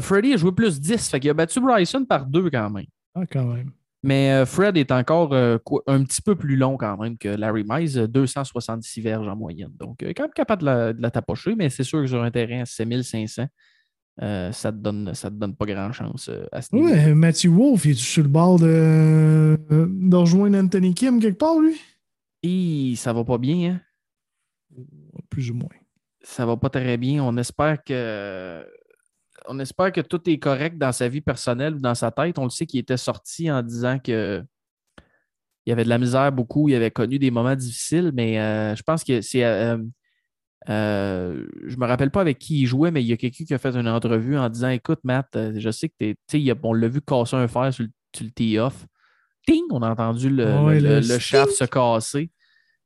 Freddy 0.00 0.32
a 0.32 0.36
joué 0.36 0.52
plus 0.52 0.80
10, 0.80 1.08
fait 1.10 1.20
qu'il 1.20 1.30
a 1.30 1.34
battu 1.34 1.60
Bryson 1.60 2.04
par 2.04 2.26
deux 2.26 2.50
quand 2.50 2.70
même. 2.70 2.86
Ah, 3.14 3.24
quand 3.30 3.44
même. 3.44 3.70
Mais 4.06 4.30
euh, 4.32 4.46
Fred 4.46 4.76
est 4.76 4.92
encore 4.92 5.32
euh, 5.32 5.58
un 5.86 6.04
petit 6.04 6.22
peu 6.22 6.36
plus 6.36 6.56
long 6.56 6.76
quand 6.76 6.96
même 6.96 7.18
que 7.18 7.28
Larry 7.28 7.64
Mize, 7.68 7.98
euh, 7.98 8.06
266 8.06 9.00
verges 9.00 9.26
en 9.28 9.34
moyenne. 9.36 9.72
Donc, 9.78 10.02
euh, 10.02 10.12
quand 10.16 10.22
même 10.24 10.32
capable 10.32 10.60
de 10.62 10.66
la, 10.66 10.92
de 10.92 11.02
la 11.02 11.10
tapocher, 11.10 11.54
mais 11.56 11.68
c'est 11.70 11.82
sûr 11.84 12.00
que 12.00 12.06
sur 12.06 12.22
un 12.22 12.30
terrain 12.30 12.62
à 12.62 12.66
7500, 12.66 13.46
euh, 14.22 14.50
ça 14.52 14.70
ne 14.72 14.76
te, 14.78 14.82
donne- 14.82 15.14
ça 15.14 15.28
te 15.28 15.34
donne 15.34 15.54
pas 15.56 15.66
grand 15.66 15.92
chance 15.92 16.28
euh, 16.30 16.46
à 16.52 16.62
ce 16.62 16.74
niveau. 16.74 16.88
Ouais, 16.88 17.12
Matthew 17.14 17.48
Wolf, 17.48 17.84
il 17.84 17.90
est 17.90 17.94
sur 17.94 18.22
le 18.22 18.28
bord 18.28 18.58
de, 18.58 19.58
de 19.70 20.16
rejoindre 20.16 20.56
Anthony 20.58 20.94
Kim 20.94 21.20
quelque 21.20 21.38
part, 21.38 21.58
lui? 21.60 21.78
Et 22.42 22.94
ça 22.96 23.12
va 23.12 23.24
pas 23.24 23.38
bien, 23.38 23.72
hein? 23.72 23.80
Plus 25.30 25.50
ou 25.50 25.54
moins. 25.54 25.68
ça 26.22 26.46
va 26.46 26.56
pas 26.56 26.70
très 26.70 26.96
bien. 26.96 27.22
On 27.24 27.36
espère 27.36 27.82
que 27.82 28.64
on 29.48 29.58
espère 29.58 29.92
que 29.92 30.00
tout 30.00 30.20
est 30.28 30.38
correct 30.38 30.78
dans 30.78 30.92
sa 30.92 31.08
vie 31.08 31.20
personnelle 31.20 31.74
ou 31.74 31.78
dans 31.80 31.94
sa 31.94 32.10
tête. 32.10 32.38
On 32.38 32.44
le 32.44 32.50
sait 32.50 32.66
qu'il 32.66 32.80
était 32.80 32.96
sorti 32.96 33.50
en 33.50 33.62
disant 33.62 33.98
que 33.98 34.42
il 35.66 35.70
y 35.70 35.72
avait 35.72 35.84
de 35.84 35.88
la 35.88 35.98
misère 35.98 36.30
beaucoup, 36.30 36.68
il 36.68 36.74
avait 36.76 36.90
connu 36.92 37.18
des 37.18 37.30
moments 37.32 37.56
difficiles, 37.56 38.12
mais 38.14 38.38
euh, 38.40 38.74
je 38.76 38.82
pense 38.82 39.02
que 39.02 39.20
c'est. 39.20 39.44
euh, 39.44 39.78
euh, 40.68 41.46
je 41.66 41.76
me 41.76 41.86
rappelle 41.86 42.10
pas 42.10 42.20
avec 42.20 42.38
qui 42.38 42.60
il 42.62 42.66
jouait, 42.66 42.90
mais 42.90 43.02
il 43.02 43.06
y 43.06 43.12
a 43.12 43.16
quelqu'un 43.16 43.44
qui 43.44 43.54
a 43.54 43.58
fait 43.58 43.74
une 43.76 43.88
entrevue 43.88 44.36
en 44.38 44.48
disant 44.48 44.68
Écoute, 44.68 45.00
Matt, 45.04 45.34
euh, 45.36 45.52
je 45.56 45.70
sais 45.70 45.88
que 45.88 46.14
tu 46.28 46.52
on 46.62 46.72
l'a 46.72 46.88
vu 46.88 47.00
casser 47.00 47.36
un 47.36 47.48
fer 47.48 47.72
sur 47.72 47.84
le, 47.84 47.90
le 48.24 48.30
tee-off. 48.30 48.86
Ting! 49.46 49.62
On 49.70 49.82
a 49.82 49.90
entendu 49.90 50.28
le, 50.30 50.44
Ouais, 50.66 50.80
le- 50.80 51.00
le 51.00 51.18
shaft 51.18 51.52
se 51.52 51.64
casser. 51.64 52.30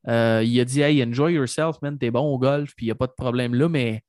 Euh, 0.08 0.42
il 0.44 0.58
a 0.60 0.64
dit 0.64 0.80
Hey, 0.80 1.02
enjoy 1.04 1.34
yourself, 1.34 1.76
man, 1.82 1.98
t'es 1.98 2.10
bon 2.10 2.20
au 2.32 2.38
golf, 2.38 2.72
puis 2.76 2.86
il 2.86 2.88
n'y 2.88 2.92
a 2.92 2.96
pas 2.96 3.06
de 3.06 3.12
problème 3.16 3.54
là, 3.54 3.68
mais. 3.68 4.02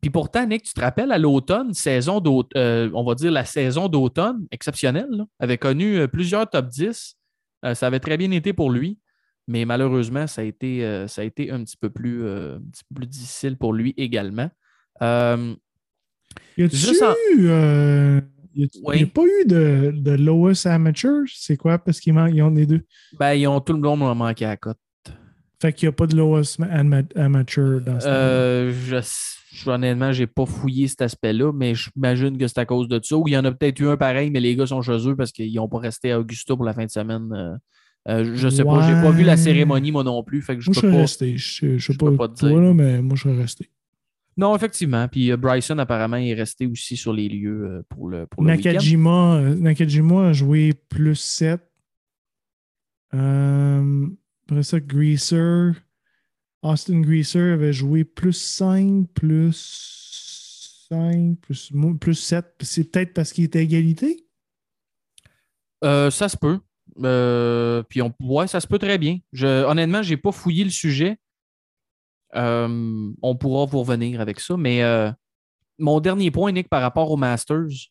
Puis 0.00 0.10
pourtant, 0.10 0.46
Nick, 0.46 0.62
tu 0.62 0.72
te 0.74 0.80
rappelles 0.80 1.12
à 1.12 1.18
l'automne, 1.18 1.74
saison 1.74 2.22
euh, 2.56 2.90
on 2.94 3.04
va 3.04 3.14
dire 3.14 3.30
la 3.30 3.44
saison 3.44 3.88
d'automne, 3.88 4.46
exceptionnelle, 4.50 5.08
là, 5.10 5.24
avait 5.38 5.58
connu 5.58 5.98
euh, 5.98 6.06
plusieurs 6.08 6.48
top 6.48 6.68
10. 6.68 7.16
Euh, 7.66 7.74
ça 7.74 7.86
avait 7.88 8.00
très 8.00 8.16
bien 8.16 8.30
été 8.30 8.52
pour 8.54 8.70
lui, 8.70 8.98
mais 9.46 9.64
malheureusement, 9.66 10.26
ça 10.26 10.40
a 10.40 10.44
été, 10.44 10.84
euh, 10.86 11.06
ça 11.06 11.20
a 11.20 11.24
été 11.24 11.50
un, 11.50 11.62
petit 11.64 11.76
peu 11.76 11.90
plus, 11.90 12.26
un 12.26 12.60
petit 12.72 12.82
peu 12.88 12.94
plus 13.00 13.06
difficile 13.06 13.56
pour 13.58 13.74
lui 13.74 13.92
également. 13.98 14.48
Y 18.56 18.64
a- 18.64 18.68
Oui. 18.82 19.00
y 19.00 19.02
a 19.04 19.06
pas 19.06 19.22
eu 19.24 19.44
de, 19.46 19.92
de 19.94 20.10
lowest 20.12 20.66
amateur? 20.66 21.22
C'est 21.32 21.56
quoi? 21.56 21.78
Parce 21.78 22.00
qu'ils 22.00 22.18
ont 22.18 22.50
les 22.50 22.66
deux. 22.66 22.82
ben, 23.18 23.32
ils 23.34 23.46
ont 23.46 23.60
tout 23.60 23.72
le 23.74 23.80
monde 23.80 24.02
a 24.02 24.14
manqué 24.14 24.44
à 24.44 24.48
la 24.48 24.56
cote. 24.56 24.76
Fait 25.62 25.72
qu'il 25.72 25.88
n'y 25.88 25.90
a 25.90 25.92
pas 25.92 26.06
de 26.06 26.16
lowest 26.16 26.58
ma- 26.58 26.66
ama- 26.66 27.02
amateur 27.16 27.80
dans 27.80 28.00
ce 28.00 28.06
Euh, 28.08 28.72
je, 28.72 28.96
je- 28.96 29.39
honnêtement, 29.66 30.12
j'ai 30.12 30.26
pas 30.26 30.46
fouillé 30.46 30.88
cet 30.88 31.02
aspect-là, 31.02 31.52
mais 31.52 31.74
j'imagine 31.74 32.36
que 32.38 32.46
c'est 32.46 32.58
à 32.58 32.66
cause 32.66 32.88
de 32.88 33.00
ça. 33.02 33.16
Ou 33.16 33.28
il 33.28 33.32
y 33.32 33.36
en 33.36 33.44
a 33.44 33.52
peut-être 33.52 33.78
eu 33.80 33.88
un 33.88 33.96
pareil, 33.96 34.30
mais 34.30 34.40
les 34.40 34.54
gars 34.56 34.66
sont 34.66 34.82
chez 34.82 35.08
eux 35.08 35.16
parce 35.16 35.32
qu'ils 35.32 35.54
n'ont 35.54 35.68
pas 35.68 35.78
resté 35.78 36.12
à 36.12 36.20
Augusta 36.20 36.54
pour 36.56 36.64
la 36.64 36.72
fin 36.74 36.84
de 36.84 36.90
semaine. 36.90 37.32
Euh, 37.32 37.56
euh, 38.08 38.32
je 38.34 38.48
sais 38.48 38.64
pas, 38.64 38.80
j'ai 38.86 38.94
pas 39.02 39.10
vu 39.10 39.24
la 39.24 39.36
cérémonie 39.36 39.92
moi 39.92 40.02
non 40.04 40.22
plus. 40.22 40.40
Fait 40.42 40.54
que 40.56 40.62
je 40.62 40.70
Moi, 40.70 40.74
je 40.76 40.80
peux 40.80 40.90
pas- 40.90 40.96
resté. 40.98 41.36
Je 41.36 41.76
je 41.76 41.86
sais 41.86 41.92
je 41.92 41.98
pas, 41.98 42.06
peux 42.06 42.16
pas 42.16 42.28
te 42.28 42.38
toi, 42.40 42.48
dire. 42.48 42.60
là, 42.60 42.72
mais 42.74 43.02
moi, 43.02 43.14
je 43.16 43.22
serais 43.24 43.36
resté. 43.36 43.68
Non, 44.36 44.56
effectivement. 44.56 45.06
Puis 45.08 45.30
euh, 45.32 45.36
Bryson, 45.36 45.76
apparemment, 45.78 46.16
est 46.16 46.32
resté 46.34 46.66
aussi 46.66 46.96
sur 46.96 47.12
les 47.12 47.28
lieux 47.28 47.64
euh, 47.66 47.82
pour 47.90 48.08
le, 48.08 48.26
pour 48.26 48.42
le. 48.42 48.48
Nakajima, 48.48 49.40
Nakajima 49.56 50.28
a 50.28 50.32
joué 50.32 50.72
plus 50.88 51.16
7. 51.16 51.60
Euh, 53.14 54.06
après 54.48 54.62
ça, 54.62 54.80
Greaser. 54.80 55.72
Austin 56.62 57.00
Greaser 57.00 57.52
avait 57.52 57.72
joué 57.72 58.04
plus 58.04 58.32
5, 58.32 59.08
plus 59.14 60.86
5, 60.90 61.38
plus, 61.40 61.72
plus 62.00 62.14
7. 62.14 62.46
C'est 62.60 62.90
peut-être 62.90 63.14
parce 63.14 63.32
qu'il 63.32 63.44
était 63.44 63.62
égalité? 63.62 64.26
Euh, 65.84 66.10
ça 66.10 66.28
se 66.28 66.36
peut. 66.36 66.60
Euh, 67.02 67.82
puis 67.84 68.02
on, 68.02 68.12
ouais, 68.20 68.46
ça 68.46 68.60
se 68.60 68.66
peut 68.66 68.78
très 68.78 68.98
bien. 68.98 69.18
Je, 69.32 69.46
honnêtement, 69.64 70.02
j'ai 70.02 70.16
pas 70.16 70.32
fouillé 70.32 70.64
le 70.64 70.70
sujet. 70.70 71.16
Euh, 72.36 73.12
on 73.22 73.36
pourra 73.36 73.64
vous 73.64 73.80
revenir 73.80 74.20
avec 74.20 74.40
ça. 74.40 74.56
Mais 74.56 74.82
euh, 74.82 75.10
mon 75.78 76.00
dernier 76.00 76.30
point, 76.30 76.52
Nick, 76.52 76.68
par 76.68 76.82
rapport 76.82 77.10
aux 77.10 77.16
Masters, 77.16 77.88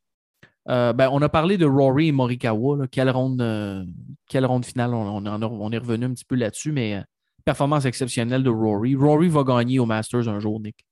ben, 0.68 1.10
on 1.12 1.22
a 1.24 1.30
parlé 1.30 1.58
de 1.58 1.66
Rory 1.66 2.10
et 2.10 2.12
Morikawa. 2.12 2.88
quelle, 2.90 3.10
ronde, 3.10 3.88
quelle 4.28 4.46
ronde 4.46 4.66
finale? 4.66 4.94
On, 4.94 5.26
on 5.26 5.72
est 5.72 5.78
revenu 5.78 6.06
un 6.06 6.14
petit 6.14 6.26
peu 6.26 6.36
là-dessus, 6.36 6.72
mais 6.72 7.04
performance 7.44 7.86
exceptionnelle 7.86 8.44
de 8.44 8.50
Rory. 8.50 8.96
Rory 8.96 9.30
va 9.30 9.44
gagner 9.44 9.80
aux 9.80 9.86
Masters 9.86 10.28
un 10.28 10.40
jour, 10.40 10.60
Nick. 10.60 10.86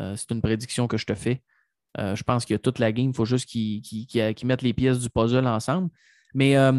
Euh, 0.00 0.14
c'est 0.16 0.30
une 0.30 0.42
prédiction 0.42 0.86
que 0.86 0.96
je 0.96 1.06
te 1.06 1.14
fais. 1.14 1.42
Euh, 1.98 2.14
je 2.14 2.22
pense 2.22 2.44
qu'il 2.44 2.54
y 2.54 2.56
a 2.56 2.58
toute 2.58 2.78
la 2.78 2.92
game. 2.92 3.10
Il 3.10 3.14
faut 3.14 3.24
juste 3.24 3.46
qu'ils 3.46 3.82
mettent 4.44 4.62
les 4.62 4.74
pièces 4.74 5.00
du 5.00 5.10
puzzle 5.10 5.46
ensemble. 5.46 5.90
Mais 6.34 6.56
euh, 6.56 6.72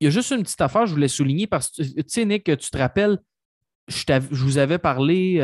il 0.00 0.04
y 0.04 0.06
a 0.08 0.10
juste 0.10 0.30
une 0.30 0.42
petite 0.42 0.60
affaire 0.60 0.86
je 0.86 0.94
voulais 0.94 1.08
souligner 1.08 1.46
parce 1.46 1.70
que, 1.70 1.82
tu 1.82 2.04
sais, 2.06 2.24
Nick, 2.24 2.44
tu 2.44 2.56
te 2.56 2.78
rappelles, 2.78 3.18
je, 3.88 4.04
vous 4.30 4.58
avais 4.58 4.78
parlé, 4.78 5.36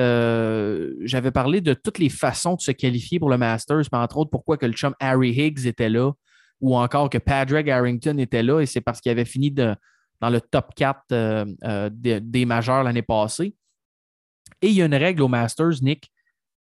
j'avais 1.03 1.30
parlé 1.30 1.61
de 1.61 1.74
toutes 1.74 1.99
les 1.99 2.09
façons 2.09 2.55
de 2.55 2.61
se 2.61 2.70
qualifier 2.70 3.18
pour 3.18 3.30
le 3.30 3.36
Masters, 3.36 3.84
mais 3.92 3.99
entre 3.99 4.16
autres, 4.16 4.30
pourquoi 4.30 4.57
que 4.57 4.66
le 4.66 4.72
chum 4.72 4.94
Harry 5.01 5.30
Higgs 5.30 5.66
était 5.66 5.90
là 5.90 6.12
ou 6.61 6.76
encore 6.76 7.11
que 7.11 7.18
Padraig 7.18 7.70
Harrington 7.70 8.18
était 8.18 8.42
là, 8.42 8.61
et 8.61 8.66
c'est 8.66 8.80
parce 8.80 9.01
qu'il 9.01 9.12
avait 9.12 9.24
fini 9.24 9.51
de- 9.51 9.74
dans 10.20 10.30
le 10.30 10.40
top 10.40 10.74
4 10.74 11.00
euh, 11.12 11.44
euh, 11.64 11.90
des, 11.92 12.20
des 12.20 12.44
majeurs 12.44 12.82
l'année 12.82 13.02
passée. 13.02 13.54
Et 14.62 14.68
il 14.68 14.74
y 14.74 14.82
a 14.82 14.86
une 14.86 14.94
règle 14.94 15.22
au 15.22 15.28
Masters, 15.28 15.82
Nick, 15.82 16.10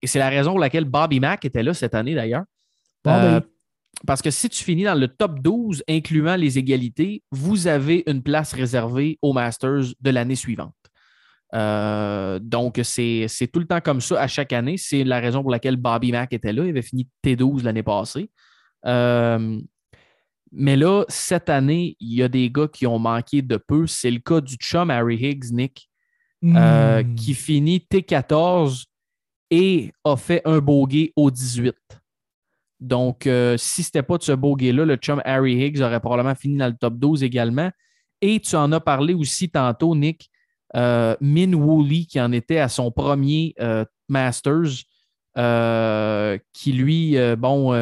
et 0.02 0.08
c'est 0.08 0.20
la 0.20 0.30
raison 0.30 0.52
pour 0.52 0.60
laquelle 0.60 0.86
Bobby 0.86 1.20
Mack 1.20 1.46
était 1.46 1.64
là 1.64 1.74
cette 1.74 1.96
année 1.96 2.16
d'ailleurs. 2.16 2.44
Euh, 3.08 3.40
parce 4.06 4.22
que 4.22 4.30
si 4.30 4.50
tu 4.50 4.64
finis 4.64 4.84
dans 4.84 5.00
le 5.00 5.08
top 5.08 5.40
12, 5.40 5.84
incluant 5.88 6.36
les 6.36 6.58
égalités, 6.58 7.24
vous 7.32 7.68
avez 7.68 8.04
une 8.08 8.22
place 8.22 8.54
réservée 8.54 9.18
au 9.22 9.34
Masters 9.34 9.94
de 10.00 10.10
l'année 10.10 10.36
suivante. 10.36 10.74
Euh, 11.56 12.40
donc, 12.40 12.80
c'est 12.84 13.26
c'est 13.30 13.48
tout 13.48 13.60
le 13.60 13.66
temps 13.66 13.80
comme 13.80 14.02
ça 14.02 14.22
à 14.22 14.28
chaque 14.28 14.52
année. 14.52 14.76
C'est 14.78 15.04
la 15.04 15.20
raison 15.20 15.42
pour 15.42 15.52
laquelle 15.52 15.78
Bobby 15.78 16.12
Mack 16.12 16.34
était 16.34 16.52
là. 16.52 16.66
Il 16.66 16.70
avait 16.70 16.82
fini 16.82 17.08
T12 17.24 17.64
l'année 17.64 17.84
passée. 17.84 18.30
Euh, 18.86 19.60
mais 20.60 20.76
là, 20.76 21.06
cette 21.08 21.50
année, 21.50 21.96
il 22.00 22.16
y 22.16 22.24
a 22.24 22.28
des 22.28 22.50
gars 22.50 22.68
qui 22.68 22.88
ont 22.88 22.98
manqué 22.98 23.44
de 23.44 23.58
peu. 23.58 23.86
C'est 23.86 24.10
le 24.10 24.20
cas 24.20 24.42
du 24.42 24.56
chum 24.56 24.90
Harry 24.90 25.16
Higgs, 25.16 25.52
Nick, 25.52 25.88
euh, 26.44 27.04
hmm. 27.04 27.16
qui 27.16 27.36
finit 27.36 27.86
T14 27.90 28.86
et 29.52 29.92
a 30.04 30.18
fait 30.18 30.42
un 30.46 30.58
bogey 30.58 31.14
au 31.16 31.30
18. 31.30 31.76
Donc, 32.80 33.28
euh, 33.28 33.56
si 33.58 33.84
ce 33.84 33.90
n'était 33.90 34.04
pas 34.04 34.18
de 34.18 34.24
ce 34.24 34.32
bogey-là, 34.32 34.86
le 34.86 34.96
chum 34.96 35.22
Harry 35.26 35.64
Higgs 35.64 35.82
aurait 35.82 36.00
probablement 36.00 36.36
fini 36.36 36.58
dans 36.58 36.68
le 36.68 36.76
top 36.76 36.96
12 36.96 37.22
également. 37.22 37.70
Et 38.22 38.40
tu 38.40 38.56
en 38.56 38.72
as 38.72 38.80
parlé 38.80 39.14
aussi 39.14 39.50
tantôt, 39.50 39.96
Nick, 39.96 40.32
euh, 40.76 41.16
Min 41.22 41.54
Woo 41.54 41.84
Lee, 41.84 42.08
qui 42.08 42.20
en 42.20 42.32
était 42.32 42.58
à 42.58 42.68
son 42.68 42.92
premier 42.92 43.54
euh, 43.60 43.86
Masters, 44.10 44.86
qui 46.54 46.72
lui, 46.74 47.16
bon, 47.38 47.74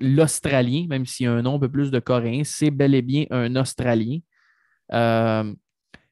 l'Australien, 0.00 0.86
même 0.88 1.06
s'il 1.06 1.24
y 1.24 1.28
a 1.28 1.32
un 1.32 1.42
nom 1.42 1.56
un 1.56 1.58
peu 1.58 1.68
plus 1.68 1.90
de 1.90 1.98
Coréen, 1.98 2.42
c'est 2.44 2.70
bel 2.70 2.94
et 2.94 3.02
bien 3.02 3.26
un 3.30 3.54
Australien. 3.56 4.18
Euh, 4.92 5.52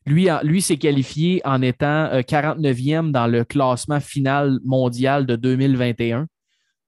lui, 0.05 0.62
s'est 0.62 0.78
qualifié 0.78 1.41
en 1.45 1.62
étant 1.62 2.07
euh, 2.12 2.20
49e 2.20 3.12
dans 3.12 3.26
le 3.26 3.45
classement 3.45 4.01
final 4.01 4.59
mondial 4.64 5.26
de 5.26 5.37
2021. 5.37 6.26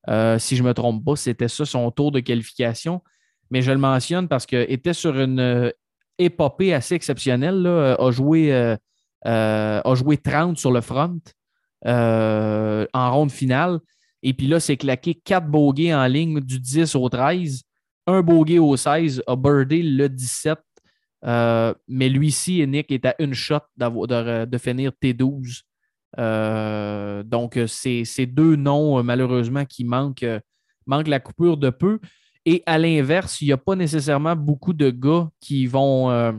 Euh, 0.08 0.38
si 0.38 0.56
je 0.56 0.62
ne 0.62 0.68
me 0.68 0.74
trompe 0.74 1.04
pas, 1.04 1.16
c'était 1.16 1.48
ça 1.48 1.64
son 1.64 1.90
tour 1.90 2.10
de 2.12 2.20
qualification. 2.20 3.02
Mais 3.50 3.62
je 3.62 3.70
le 3.70 3.78
mentionne 3.78 4.28
parce 4.28 4.46
qu'il 4.46 4.66
était 4.68 4.92
sur 4.92 5.18
une 5.18 5.40
euh, 5.40 5.70
épopée 6.18 6.74
assez 6.74 6.94
exceptionnelle. 6.94 7.62
là. 7.62 7.70
Euh, 7.70 7.96
a, 7.98 8.10
joué, 8.10 8.52
euh, 8.52 8.76
euh, 9.26 9.80
a 9.84 9.94
joué 9.94 10.16
30 10.16 10.58
sur 10.58 10.72
le 10.72 10.80
front 10.80 11.20
euh, 11.86 12.86
en 12.92 13.12
ronde 13.12 13.30
finale. 13.30 13.78
Et 14.24 14.32
puis 14.32 14.46
là, 14.48 14.58
c'est 14.58 14.78
claqué 14.78 15.14
4 15.14 15.46
bogeys 15.46 15.94
en 15.94 16.06
ligne 16.06 16.40
du 16.40 16.58
10 16.58 16.96
au 16.96 17.08
13. 17.08 17.62
Un 18.06 18.22
bogey 18.22 18.58
au 18.58 18.76
16, 18.76 19.22
a 19.26 19.36
birdé 19.36 19.82
le 19.82 20.08
17. 20.08 20.58
Euh, 21.26 21.74
mais 21.86 22.08
lui-ci, 22.08 22.66
Nick, 22.66 22.90
est 22.90 23.04
à 23.04 23.14
une 23.18 23.34
shot 23.34 23.60
de, 23.76 24.44
de 24.46 24.58
finir 24.58 24.92
T12. 25.00 25.62
Euh, 26.18 27.22
donc, 27.22 27.58
c'est 27.66 28.26
deux 28.26 28.56
noms, 28.56 28.98
euh, 28.98 29.02
malheureusement, 29.02 29.66
qui 29.66 29.84
manquent, 29.84 30.22
euh, 30.22 30.40
manquent 30.86 31.08
la 31.08 31.20
coupure 31.20 31.58
de 31.58 31.68
peu. 31.68 32.00
Et 32.46 32.62
à 32.64 32.78
l'inverse, 32.78 33.42
il 33.42 33.46
n'y 33.46 33.52
a 33.52 33.58
pas 33.58 33.76
nécessairement 33.76 34.36
beaucoup 34.36 34.72
de 34.72 34.90
gars 34.90 35.28
qui 35.38 35.66
vont, 35.66 36.10
euh, 36.10 36.32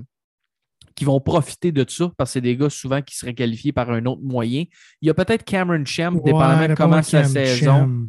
qui 0.96 1.06
vont 1.06 1.20
profiter 1.20 1.72
de 1.72 1.86
ça, 1.88 2.12
parce 2.18 2.30
que 2.30 2.34
c'est 2.34 2.42
des 2.42 2.56
gars 2.56 2.70
souvent 2.70 3.02
qui 3.02 3.16
seraient 3.18 3.34
qualifiés 3.34 3.74
par 3.74 3.92
un 3.92 4.06
autre 4.06 4.22
moyen. 4.24 4.64
Il 5.02 5.08
y 5.08 5.10
a 5.10 5.14
peut-être 5.14 5.44
Cameron 5.44 5.84
Champ, 5.86 6.14
dépendamment 6.14 6.62
Ouais, 6.62 6.68
de 6.70 6.74
comment 6.74 7.02
sa 7.02 7.22
Cam 7.22 7.30
saison. 7.32 8.08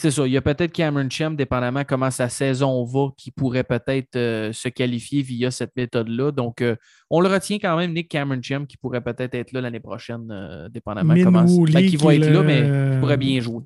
C'est 0.00 0.12
ça. 0.12 0.24
Il 0.28 0.32
y 0.32 0.36
a 0.36 0.42
peut-être 0.42 0.70
Cameron 0.70 1.10
Champ, 1.10 1.32
dépendamment 1.32 1.82
comment 1.84 2.12
sa 2.12 2.28
saison 2.28 2.84
va, 2.84 3.08
qui 3.16 3.32
pourrait 3.32 3.64
peut-être 3.64 4.14
euh, 4.14 4.52
se 4.52 4.68
qualifier 4.68 5.22
via 5.22 5.50
cette 5.50 5.74
méthode-là. 5.74 6.30
Donc, 6.30 6.62
euh, 6.62 6.76
on 7.10 7.20
le 7.20 7.28
retient 7.28 7.58
quand 7.58 7.76
même, 7.76 7.92
Nick 7.92 8.08
Cameron 8.08 8.40
Champ, 8.40 8.64
qui 8.64 8.76
pourrait 8.76 9.00
peut-être 9.00 9.34
être 9.34 9.50
là 9.50 9.60
l'année 9.60 9.80
prochaine, 9.80 10.28
euh, 10.30 10.68
dépendamment 10.68 11.14
Min 11.14 11.24
comment. 11.24 11.44
Woo 11.44 11.64
Ben, 11.64 11.82
Lee, 11.82 11.90
qui 11.90 11.96
va 11.96 12.14
être 12.14 12.30
là, 12.30 12.42
mais 12.44 12.92
qui 12.94 13.00
pourrait 13.00 13.16
bien 13.16 13.40
jouer. 13.40 13.64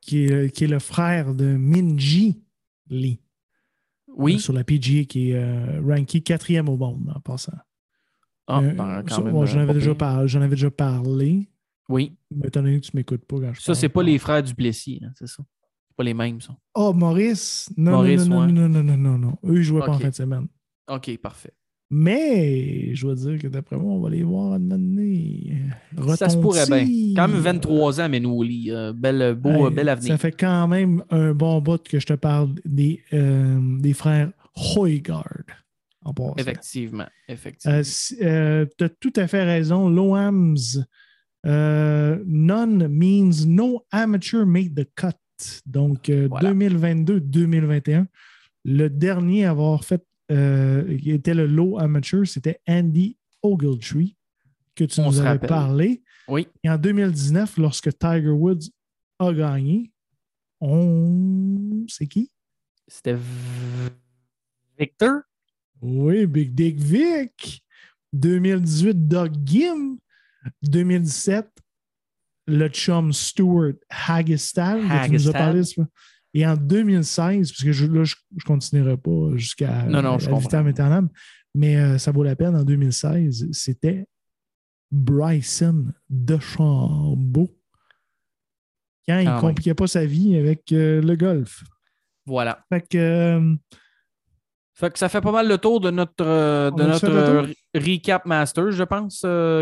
Qui 0.00 0.24
est, 0.24 0.50
qui 0.54 0.64
est 0.64 0.68
le 0.68 0.78
frère 0.78 1.34
de 1.34 1.44
Minji 1.44 2.40
Lee. 2.88 3.20
Oui. 4.16 4.38
sur 4.40 4.52
la 4.52 4.64
PGA 4.64 5.04
qui 5.04 5.30
est 5.30 5.34
euh, 5.36 5.80
ranké 5.86 6.20
quatrième 6.20 6.68
au 6.68 6.76
monde 6.76 7.12
en 7.14 7.20
passant. 7.20 7.52
Ah, 8.46 8.60
Euh, 8.60 8.72
ben, 8.72 9.02
quand 9.06 9.22
même, 9.22 9.34
ouais, 9.34 9.42
euh, 9.42 9.46
j'en, 9.46 9.60
avais 9.60 9.74
déjà 9.74 9.94
par- 9.94 10.26
j'en 10.26 10.40
avais 10.40 10.56
déjà 10.56 10.70
parlé, 10.70 11.48
Oui. 11.88 12.16
mais 12.30 12.48
étant 12.48 12.62
donné 12.62 12.80
que 12.80 12.86
tu 12.86 12.96
m'écoutes 12.96 13.24
pas 13.26 13.36
quand 13.38 13.52
je 13.54 13.60
Ça, 13.60 13.74
c'est 13.74 13.88
pas 13.90 14.02
les 14.02 14.18
frères 14.18 14.42
du 14.42 14.54
Plessis, 14.54 15.00
hein, 15.04 15.12
c'est 15.16 15.28
ça. 15.28 15.42
Pas 15.96 16.04
les 16.04 16.14
mêmes, 16.14 16.40
ça. 16.40 16.56
Oh, 16.74 16.92
Maurice? 16.92 17.70
Non, 17.76 17.90
Maurice, 17.92 18.26
non, 18.26 18.36
non, 18.40 18.46
ouais. 18.46 18.52
non, 18.52 18.68
non, 18.68 18.82
non, 18.84 18.96
non, 18.96 19.18
non. 19.18 19.38
Eux, 19.44 19.56
ils 19.58 19.62
jouaient 19.62 19.80
pas 19.80 19.90
en 19.94 19.98
fin 19.98 20.08
de 20.10 20.14
semaine. 20.14 20.46
OK, 20.88 21.18
parfait. 21.18 21.52
Mais 21.90 22.94
je 22.94 23.06
dois 23.06 23.14
dire 23.14 23.38
que 23.38 23.46
d'après 23.48 23.76
moi, 23.76 23.94
on 23.94 24.00
va 24.00 24.10
les 24.10 24.22
voir 24.22 24.52
à 24.54 24.58
donner. 24.58 25.54
Ça 26.16 26.28
se 26.28 26.36
pourrait 26.36 26.66
bien. 26.66 27.14
Quand 27.16 27.28
même 27.28 27.40
23 27.40 28.00
ans, 28.02 28.08
mais 28.10 28.20
nous, 28.20 28.30
au 28.30 28.42
lit. 28.42 28.70
Euh, 28.70 28.92
bel, 28.92 29.34
beau, 29.34 29.68
Hey, 29.68 29.74
bel 29.74 29.88
avenir. 29.88 30.12
Ça 30.12 30.18
fait 30.18 30.32
quand 30.32 30.68
même 30.68 31.02
un 31.10 31.32
bon 31.32 31.60
bout 31.62 31.82
que 31.82 31.98
je 31.98 32.06
te 32.06 32.12
parle 32.12 32.50
des, 32.66 33.02
euh, 33.14 33.58
des 33.80 33.94
frères 33.94 34.30
Hoygaard. 34.76 35.44
En. 36.04 36.14
Effectivement. 36.36 37.06
Effectivement. 37.28 37.80
Euh, 38.22 38.66
tu 38.76 38.84
as 38.84 38.88
tout 38.88 39.12
à 39.16 39.26
fait 39.26 39.44
raison. 39.44 39.88
Loams, 39.88 40.56
euh, 41.46 42.18
none 42.26 42.88
means 42.88 43.46
no 43.46 43.82
amateur 43.90 44.46
made 44.46 44.74
the 44.74 44.88
cut. 44.94 45.12
Donc, 45.66 46.08
euh, 46.08 46.26
Voilà. 46.30 46.52
2022-2021, 46.52 48.06
le 48.64 48.88
dernier 48.88 49.44
à 49.44 49.50
avoir 49.50 49.84
fait, 49.84 50.02
euh, 50.02 50.04
qui 50.28 51.10
était 51.10 51.34
le 51.34 51.46
low 51.46 51.78
amateur, 51.78 52.26
c'était 52.26 52.60
Andy 52.68 53.16
Ogletree, 53.42 54.16
que 54.74 54.84
tu 54.84 55.00
On 55.00 55.06
nous 55.06 55.18
avais 55.20 55.28
rappelle. 55.30 55.48
parlé. 55.48 56.02
oui. 56.28 56.46
Et 56.62 56.70
en 56.70 56.76
2019, 56.78 57.56
lorsque 57.58 57.96
Tiger 57.98 58.28
Woods 58.30 58.70
a 59.18 59.32
gagné, 59.32 59.90
on. 60.60 61.84
C'est 61.88 62.06
qui? 62.06 62.30
C'était 62.86 63.16
Victor? 64.78 65.20
Oui, 65.80 66.26
Big 66.26 66.54
Dick 66.54 66.78
Vic. 66.78 67.64
2018, 68.12 69.06
Doug 69.08 69.32
Gim. 69.44 69.98
2017, 70.62 71.46
le 72.46 72.68
chum 72.68 73.12
Stuart 73.12 73.74
Hagestad. 73.90 74.80
que 74.80 75.06
Tu 75.06 75.12
nous 75.12 75.28
as 75.28 75.32
parlé. 75.32 75.62
Et 76.34 76.46
en 76.46 76.56
2016, 76.56 77.50
parce 77.52 77.64
que 77.64 77.72
je, 77.72 77.86
là, 77.86 78.04
je 78.04 78.14
ne 78.32 78.40
continuerai 78.46 78.96
pas 78.96 79.30
jusqu'à 79.36 79.84
Non, 79.84 80.02
non, 80.02 80.18
je 80.18 80.28
à 80.30 81.00
mais 81.54 81.76
euh, 81.76 81.98
ça 81.98 82.12
vaut 82.12 82.22
la 82.22 82.36
peine. 82.36 82.54
En 82.54 82.64
2016, 82.64 83.48
c'était 83.52 84.06
Bryson 84.90 85.86
DeChambeau 86.08 87.48
quand 89.06 89.18
il 89.18 89.26
Ah 89.26 89.30
ne 89.30 89.34
oui. 89.36 89.40
compliquait 89.40 89.74
pas 89.74 89.86
sa 89.86 90.04
vie 90.04 90.36
avec 90.36 90.70
euh, 90.72 91.00
le 91.00 91.16
golf. 91.16 91.62
Voilà. 92.26 92.62
Fait 92.68 92.86
que, 92.86 92.98
euh, 92.98 93.54
Fait 94.74 94.90
que 94.92 94.98
ça 94.98 95.08
fait 95.08 95.22
pas 95.22 95.32
mal 95.32 95.48
le 95.48 95.56
tour 95.56 95.80
de 95.80 95.90
notre, 95.90 96.24
euh, 96.24 96.70
de 96.70 96.84
notre 96.84 97.48
recap 97.74 98.26
master, 98.26 98.70
je 98.70 98.84
pense. 98.84 99.20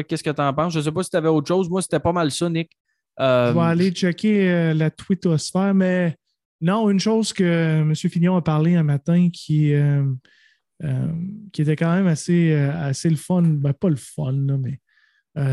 Qu'est-ce 0.09 0.23
que 0.23 0.31
tu 0.31 0.43
en 0.43 0.53
penses? 0.53 0.75
Je 0.75 0.81
sais 0.81 0.93
pas 0.93 1.03
si 1.05 1.11
tu 1.11 1.17
avais 1.17 1.29
autre 1.29 1.47
chose. 1.47 1.71
Moi, 1.71 1.81
c'était 1.81 2.01
pas 2.01 2.12
mal 2.12 2.31
ça, 2.33 2.51
Nick. 2.51 2.73
Je 3.19 3.53
vais 3.53 3.61
aller 3.61 3.93
checker 3.93 4.75
la 4.75 4.91
twittosphère, 4.91 5.73
mais 5.75 6.17
non, 6.61 6.89
une 6.89 7.01
chose 7.01 7.33
que 7.33 7.81
M. 7.83 7.95
Fignon 7.95 8.37
a 8.37 8.43
parlé 8.43 8.77
un 8.77 8.83
matin 8.83 9.29
qui, 9.31 9.75
euh, 9.75 10.05
euh, 10.85 11.13
qui 11.53 11.63
était 11.63 11.77
quand 11.77 11.95
même 11.95 12.07
assez, 12.07 12.53
euh, 12.53 12.73
assez 12.73 13.11
le 13.11 13.17
fun, 13.17 13.43
ben, 13.43 13.73
pas 13.73 13.91
le 13.91 13.97
fun, 13.97 14.33
là, 14.33 14.57
mais 14.57 14.81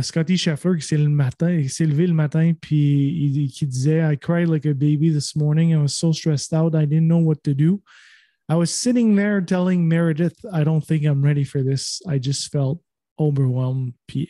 Scotty 0.01 0.37
Scheffler 0.37 0.79
qui 0.79 0.87
s'est 0.87 0.97
le 0.97 1.09
matin, 1.09 1.61
qui 1.61 1.67
s'est 1.67 1.85
levé 1.85 2.07
le 2.07 2.13
matin 2.13 2.53
puis 2.53 3.09
il, 3.25 3.51
qui 3.51 3.67
disait 3.67 3.99
I 3.99 4.17
cried 4.17 4.47
like 4.47 4.65
a 4.65 4.73
baby 4.73 5.11
this 5.11 5.35
morning. 5.35 5.71
I 5.71 5.75
was 5.75 5.89
so 5.89 6.13
stressed 6.13 6.53
out. 6.53 6.73
I 6.73 6.85
didn't 6.85 7.09
know 7.09 7.19
what 7.19 7.43
to 7.43 7.53
do. 7.53 7.81
I 8.47 8.55
was 8.55 8.67
sitting 8.67 9.17
there 9.17 9.41
telling 9.41 9.85
Meredith, 9.85 10.39
I 10.53 10.63
don't 10.63 10.79
think 10.79 11.03
I'm 11.03 11.21
ready 11.21 11.43
for 11.43 11.61
this. 11.61 12.01
I 12.07 12.17
just 12.17 12.49
felt 12.49 12.79
overwhelmed. 13.19 13.93
Puis 14.07 14.29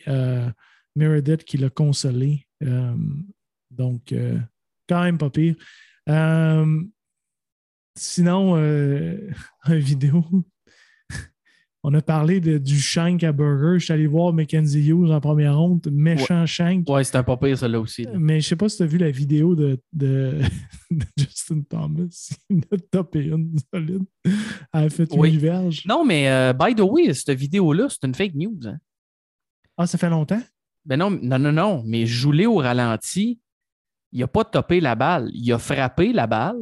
Meredith 0.96 1.44
qui 1.44 1.58
l'a 1.58 1.70
consolé. 1.70 2.48
Donc, 3.70 4.12
quand 4.88 5.04
même 5.04 5.18
pas 5.18 5.30
pire. 5.30 5.54
Euh, 6.08 6.82
sinon, 7.96 8.56
euh, 8.56 9.18
une 9.68 9.78
vidéo. 9.78 10.24
On 11.86 11.92
a 11.92 12.00
parlé 12.00 12.40
de, 12.40 12.56
du 12.56 12.78
Shank 12.80 13.22
à 13.24 13.32
Burger. 13.32 13.78
Je 13.78 13.84
suis 13.84 13.92
allé 13.92 14.06
voir 14.06 14.32
Mackenzie 14.32 14.88
Hughes 14.88 15.10
en 15.10 15.20
première 15.20 15.58
ronde. 15.58 15.86
Méchant 15.92 16.46
Shank. 16.46 16.88
Ouais, 16.88 17.04
c'était 17.04 17.18
un 17.18 17.22
pas 17.24 17.36
pire, 17.36 17.58
celle-là 17.58 17.78
aussi. 17.78 18.04
là. 18.04 18.12
Mais 18.18 18.40
je 18.40 18.48
sais 18.48 18.56
pas 18.56 18.70
si 18.70 18.78
tu 18.78 18.84
as 18.84 18.86
vu 18.86 18.96
la 18.96 19.10
vidéo 19.10 19.54
de, 19.54 19.78
de, 19.92 20.40
de 20.90 21.04
Justin 21.18 21.60
Thomas. 21.68 22.32
Il 22.48 22.62
a 22.72 22.78
topé 22.90 23.24
une 23.26 23.54
solide. 23.72 24.04
Elle 24.24 24.32
a 24.72 24.88
fait 24.88 25.12
Oui. 25.14 25.32
8 25.32 25.38
verges. 25.38 25.82
Non, 25.86 26.06
mais 26.06 26.30
euh, 26.30 26.54
by 26.54 26.74
the 26.74 26.80
way, 26.80 27.12
cette 27.12 27.38
vidéo-là, 27.38 27.88
c'est 27.90 28.06
une 28.06 28.14
fake 28.14 28.34
news. 28.34 28.58
hein. 28.64 28.78
Ah, 29.76 29.86
ça 29.86 29.98
fait 29.98 30.08
longtemps? 30.08 30.40
Ben 30.86 30.98
non, 30.98 31.10
non, 31.10 31.38
non, 31.38 31.52
non. 31.52 31.82
Mais 31.84 32.06
Joulé 32.06 32.46
au 32.46 32.56
ralenti, 32.56 33.40
il 34.14 34.20
n'a 34.20 34.26
pas 34.28 34.44
topé 34.44 34.80
la 34.80 34.94
balle. 34.94 35.30
Il 35.34 35.52
a 35.52 35.58
frappé 35.58 36.12
la 36.12 36.26
balle 36.26 36.56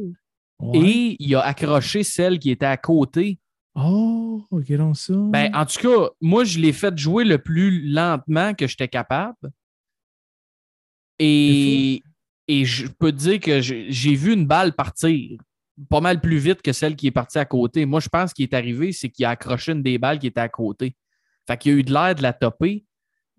Ouais. 0.59 0.79
et 0.79 1.15
il 1.19 1.35
a 1.35 1.41
accroché 1.41 2.03
celle 2.03 2.39
qui 2.39 2.49
était 2.51 2.65
à 2.65 2.77
côté. 2.77 3.39
Oh, 3.75 4.45
donc 4.51 4.95
ça. 4.97 5.13
Ben, 5.15 5.53
en 5.53 5.65
tout 5.65 5.79
cas, 5.81 6.09
moi, 6.21 6.43
je 6.45 6.59
l'ai 6.59 6.71
fait 6.71 6.97
jouer 6.97 7.25
le 7.25 7.37
plus 7.37 7.89
lentement 7.91 8.53
que 8.53 8.67
j'étais 8.67 8.87
capable. 8.87 9.51
Et, 11.19 12.01
et 12.47 12.65
je 12.65 12.87
peux 12.87 13.11
te 13.11 13.17
dire 13.17 13.39
que 13.39 13.61
j'ai 13.61 13.91
j'ai 13.91 14.15
vu 14.15 14.33
une 14.33 14.45
balle 14.45 14.73
partir 14.73 15.37
pas 15.89 16.01
mal 16.01 16.21
plus 16.21 16.37
vite 16.37 16.61
que 16.61 16.71
celle 16.71 16.95
qui 16.95 17.07
est 17.07 17.11
partie 17.11 17.39
à 17.39 17.45
côté. 17.45 17.85
Moi, 17.85 17.99
je 17.99 18.09
pense 18.09 18.31
qu'il 18.33 18.43
est 18.43 18.53
arrivé, 18.53 18.91
c'est 18.91 19.09
qu'il 19.09 19.25
a 19.25 19.31
accroché 19.31 19.71
une 19.71 19.81
des 19.81 19.97
balles 19.97 20.19
qui 20.19 20.27
était 20.27 20.39
à 20.39 20.49
côté. 20.49 20.95
Fait 21.47 21.57
qu'il 21.57 21.73
a 21.73 21.75
eu 21.77 21.83
de 21.83 21.91
l'air 21.91 22.13
de 22.15 22.21
la 22.21 22.31
topper, 22.31 22.85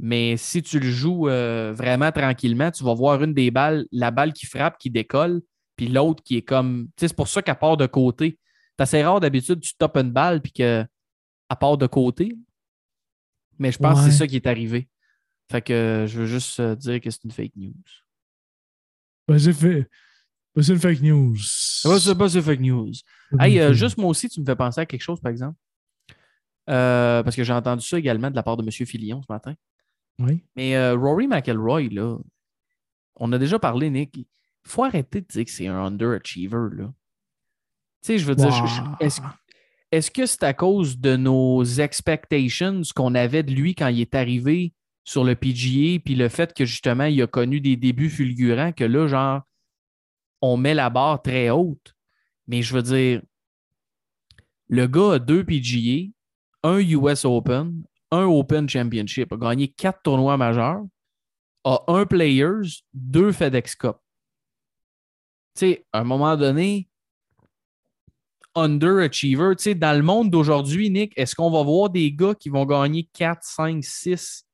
mais 0.07 0.37
si 0.37 0.63
tu 0.63 0.81
le 0.81 0.91
joues 0.91 1.31
euh, 1.31 1.73
vraiment 1.73 2.13
tranquillement, 2.13 2.71
tu 2.71 2.85
vas 2.85 2.93
voir 2.93 3.23
une 3.23 3.33
des 3.33 3.51
balles, 3.51 3.87
la 3.91 4.11
balle 4.11 4.35
qui 4.35 4.45
frappe, 4.45 4.77
qui 4.77 4.91
décolle, 4.91 5.41
puis 5.77 5.89
l'autre 5.89 6.23
qui 6.23 6.37
est 6.37 6.43
comme. 6.43 6.89
Tu 6.89 7.01
sais, 7.01 7.09
c'est 7.09 7.17
pour 7.17 7.29
ça 7.29 7.41
qu'elle 7.41 7.59
part 7.59 7.79
de 7.79 7.87
côté. 7.87 8.39
C'est 8.77 8.83
assez 8.83 9.03
rare 9.03 9.19
d'habitude, 9.19 9.61
tu 9.61 9.75
topes 9.75 9.97
une 9.97 10.11
balle, 10.11 10.43
puis 10.43 10.53
qu'elle 10.53 10.87
part 11.59 11.79
de 11.79 11.87
côté. 11.87 12.37
Mais 13.59 13.73
je 13.73 13.79
pense 13.79 13.99
que 13.99 14.11
c'est 14.11 14.19
ça 14.19 14.27
qui 14.27 14.37
est 14.37 14.47
arrivé. 14.47 14.91
Fait 15.51 15.63
que 15.63 15.73
euh, 15.73 16.07
je 16.07 16.21
veux 16.21 16.27
juste 16.27 16.61
euh, 16.61 16.77
dire 16.77 17.01
que 17.01 17.09
c'est 17.09 17.25
une 17.25 17.31
fake 17.31 17.57
news. 17.57 17.73
Ben, 19.27 19.39
c'est 19.39 19.55
fait. 19.55 19.89
Ben, 20.55 20.63
c'est 20.63 20.73
une 20.73 20.81
fake 20.81 21.01
news. 21.01 21.37
C'est 21.39 21.89
pas, 21.89 21.99
c'est 21.99 22.15
pas 22.15 22.29
c'est 22.29 22.43
fake 22.43 22.61
news. 22.61 22.93
Hey, 23.41 23.59
euh, 23.59 23.73
juste 23.73 23.97
moi 23.97 24.11
aussi, 24.11 24.29
tu 24.29 24.39
me 24.39 24.45
fais 24.45 24.55
penser 24.55 24.83
à 24.83 24.87
quelque 24.87 25.01
chose, 25.01 25.23
par 25.23 25.33
exemple. 25.33 25.59
Euh, 26.69 27.23
parce 27.23 27.37
que 27.37 27.43
j'ai 27.43 27.55
entendu 27.55 27.87
ça 27.87 27.99
également 27.99 28.31
de 28.31 28.37
la 28.37 28.43
part 28.43 28.59
de 28.59 28.63
M. 28.63 28.71
Filion 28.71 29.23
ce 29.23 29.33
matin. 29.33 29.55
Oui. 30.19 30.43
Mais 30.57 30.77
euh, 30.77 30.95
Rory 30.95 31.27
McElroy, 31.27 31.89
là, 31.91 32.19
on 33.17 33.33
a 33.33 33.39
déjà 33.39 33.59
parlé, 33.59 33.91
Nick. 33.91 34.17
Il 34.17 34.27
faut 34.65 34.85
arrêter 34.85 35.21
de 35.21 35.27
dire 35.27 35.45
que 35.45 35.51
c'est 35.51 35.67
un 35.67 35.85
underachiever, 35.85 36.77
là. 36.77 36.93
Tu 38.03 38.09
sais, 38.09 38.19
je 38.19 38.27
veux 38.27 38.35
dire, 38.35 38.53
est-ce 39.01 39.21
est-ce 39.95 40.11
que 40.11 40.27
c'est 40.27 40.43
à 40.43 40.53
cause 40.53 40.99
de 40.99 41.15
nos 41.15 41.63
expectations 41.63 42.83
qu'on 42.97 43.15
avait 43.15 43.45
de 43.45 43.53
lui 43.53 43.77
quand 43.77 43.87
il 43.87 44.01
est 44.01 44.17
arrivé 44.17 44.73
sur 45.05 45.23
le 45.23 45.37
PGA, 45.37 46.01
puis 46.05 46.17
le 46.17 46.29
fait 46.29 46.53
que 46.53 46.65
justement, 46.65 47.05
il 47.05 47.23
a 47.23 47.29
connu 47.29 47.61
des 47.61 47.77
débuts 47.77 48.11
fulgurants, 48.11 48.73
que 48.73 48.83
là, 48.83 49.07
genre, 49.07 49.43
on 50.43 50.57
met 50.57 50.75
la 50.75 50.91
barre 50.91 51.23
très 51.23 51.51
haute? 51.51 51.95
Mais 52.49 52.61
je 52.61 52.75
veux 52.75 52.83
dire, 52.83 53.23
le 54.67 54.87
gars 54.89 55.13
a 55.13 55.19
deux 55.21 55.45
PGA, 55.45 56.11
un 56.65 56.79
US 56.79 57.25
Open, 57.25 57.85
un 58.15 58.27
Open 58.27 58.69
Championship, 58.69 59.33
a 59.33 59.37
gagné 59.37 59.69
quatre 59.69 60.03
tournois 60.03 60.37
majeurs, 60.37 60.83
a 61.65 61.83
un 61.89 62.07
Players, 62.07 62.83
deux 62.93 63.33
FedEx 63.33 63.75
Cup. 63.75 63.97
Tu 65.57 65.61
sais, 65.61 65.87
à 65.93 66.01
un 66.01 66.05
moment 66.05 66.37
donné, 66.37 66.89
underachiever, 68.55 69.57
tu 69.57 69.63
sais, 69.65 69.75
dans 69.75 69.97
le 69.97 70.03
monde 70.03 70.31
d'aujourd'hui, 70.31 70.91
Nick, 70.91 71.13
est-ce 71.17 71.35
qu'on 71.35 71.51
va 71.51 71.63
voir 71.63 71.91
des 71.91 72.13
gars 72.13 72.35
qui 72.35 72.49
vont 72.49 72.65
gagner 72.65 73.09
4, 73.13 73.43
5, 73.43 73.83
6 73.83 74.47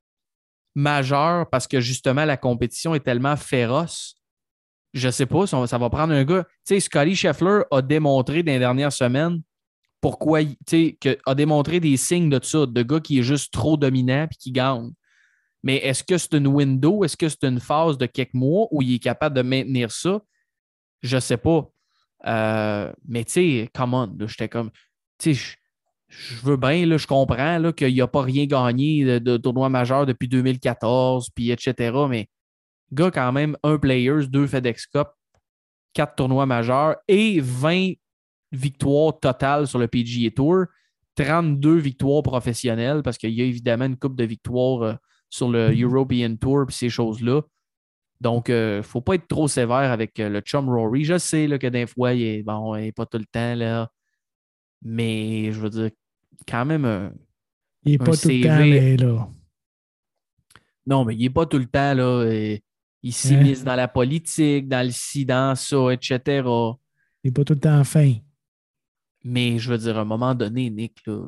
majeurs 0.74 1.48
parce 1.50 1.66
que 1.66 1.80
justement 1.80 2.24
la 2.24 2.36
compétition 2.36 2.94
est 2.94 3.00
tellement 3.00 3.36
féroce? 3.36 4.14
Je 4.92 5.08
sais 5.08 5.26
pas, 5.26 5.46
ça 5.46 5.78
va- 5.78 5.90
prendre 5.90 6.12
un 6.12 6.24
gars. 6.24 6.44
Tu 6.66 6.74
sais, 6.74 6.80
Scotty 6.80 7.14
Scheffler 7.14 7.62
a 7.70 7.80
démontré 7.82 8.42
dans 8.42 8.52
les 8.52 8.58
dernières 8.58 8.92
semaines 8.92 9.40
pourquoi, 10.00 10.40
tu 10.66 10.96
a 11.26 11.34
démontré 11.34 11.80
des 11.80 11.96
signes 11.96 12.30
de 12.30 12.40
ça, 12.42 12.66
de 12.66 12.82
gars 12.82 13.00
qui 13.00 13.18
est 13.18 13.22
juste 13.22 13.52
trop 13.52 13.76
dominant 13.76 14.24
et 14.24 14.34
qui 14.38 14.52
gagne. 14.52 14.90
Mais 15.62 15.76
est-ce 15.76 16.02
que 16.02 16.16
c'est 16.16 16.34
une 16.34 16.46
window? 16.46 17.04
Est-ce 17.04 17.16
que 17.16 17.28
c'est 17.28 17.44
une 17.44 17.60
phase 17.60 17.98
de 17.98 18.06
quelques 18.06 18.34
mois 18.34 18.66
où 18.70 18.80
il 18.80 18.94
est 18.94 18.98
capable 18.98 19.36
de 19.36 19.42
maintenir 19.42 19.90
ça? 19.90 20.20
Je 21.02 21.18
sais 21.18 21.36
pas. 21.36 21.68
Euh, 22.26 22.92
mais 23.06 23.24
tu 23.24 23.32
sais, 23.32 23.70
come 23.74 23.94
on, 23.94 24.16
j'étais 24.26 24.48
comme, 24.48 24.70
tu 25.18 25.34
je- 25.34 25.56
veux 26.42 26.56
bien, 26.56 26.96
je 26.96 27.06
comprends 27.06 27.72
qu'il 27.72 27.96
n'a 27.96 28.06
pas 28.08 28.22
rien 28.22 28.46
gagné 28.46 29.04
de, 29.04 29.18
de 29.18 29.36
tournoi 29.36 29.68
majeur 29.68 30.06
depuis 30.06 30.28
2014, 30.28 31.30
puis 31.34 31.50
etc. 31.50 32.06
Mais 32.08 32.28
gars, 32.92 33.10
quand 33.10 33.32
même, 33.32 33.56
un 33.62 33.78
Players, 33.78 34.26
deux 34.28 34.46
FedEx 34.46 34.86
Cup, 34.86 35.08
quatre 35.92 36.16
tournois 36.16 36.46
majeurs 36.46 36.96
et 37.08 37.40
20 37.40 37.92
victoires 38.52 39.18
totales 39.18 39.66
sur 39.66 39.78
le 39.78 39.88
PGA 39.88 40.30
Tour, 40.30 40.66
32 41.16 41.76
victoires 41.76 42.22
professionnelles, 42.22 43.02
parce 43.02 43.18
qu'il 43.18 43.30
y 43.30 43.42
a 43.42 43.44
évidemment 43.44 43.86
une 43.86 43.96
coupe 43.96 44.16
de 44.16 44.24
victoires 44.24 44.82
euh, 44.82 44.94
sur 45.28 45.50
le 45.50 45.70
European 45.76 46.36
Tour 46.36 46.66
et 46.68 46.72
ces 46.72 46.88
choses-là. 46.88 47.42
Donc, 48.20 48.48
il 48.48 48.54
ne 48.54 48.82
faut 48.82 49.00
pas 49.00 49.14
être 49.14 49.28
trop 49.28 49.48
sévère 49.48 49.90
avec 49.90 50.18
euh, 50.20 50.28
le 50.28 50.40
chum 50.40 50.68
Rory. 50.68 51.04
Je 51.04 51.18
sais 51.18 51.46
là, 51.46 51.58
que 51.58 51.66
des 51.66 51.86
fois, 51.86 52.12
il 52.12 52.22
est, 52.22 52.42
bon, 52.42 52.76
il 52.76 52.86
est 52.86 52.92
pas 52.92 53.06
tout 53.06 53.18
le 53.18 53.24
temps 53.24 53.54
là. 53.54 53.90
Mais 54.82 55.52
je 55.52 55.60
veux 55.60 55.70
dire, 55.70 55.90
quand 56.46 56.64
même 56.64 56.84
un. 56.84 57.12
Il 57.84 57.92
n'est 57.92 57.98
pas 57.98 58.16
tout 58.16 58.28
le 58.28 58.42
temps 58.42 58.58
mais 58.58 58.96
là. 58.96 59.28
Non, 60.86 61.04
mais 61.04 61.14
il 61.14 61.22
n'est 61.22 61.30
pas 61.30 61.46
tout 61.46 61.58
le 61.58 61.66
temps 61.66 61.94
là. 61.94 62.24
et 62.30 62.62
il 63.02 63.12
s'immisce 63.12 63.64
dans 63.64 63.76
la 63.76 63.88
politique, 63.88 64.68
dans 64.68 64.84
le 64.84 64.92
ci, 64.92 65.24
dans 65.24 65.54
ça, 65.54 65.90
etc. 65.90 66.20
Il 67.24 67.26
n'est 67.26 67.30
pas 67.32 67.44
tout 67.44 67.54
le 67.54 67.60
temps 67.60 67.84
fin. 67.84 68.14
Mais 69.24 69.58
je 69.58 69.70
veux 69.70 69.78
dire, 69.78 69.98
à 69.98 70.00
un 70.00 70.04
moment 70.04 70.34
donné, 70.34 70.70
Nick, 70.70 71.06
là, 71.06 71.26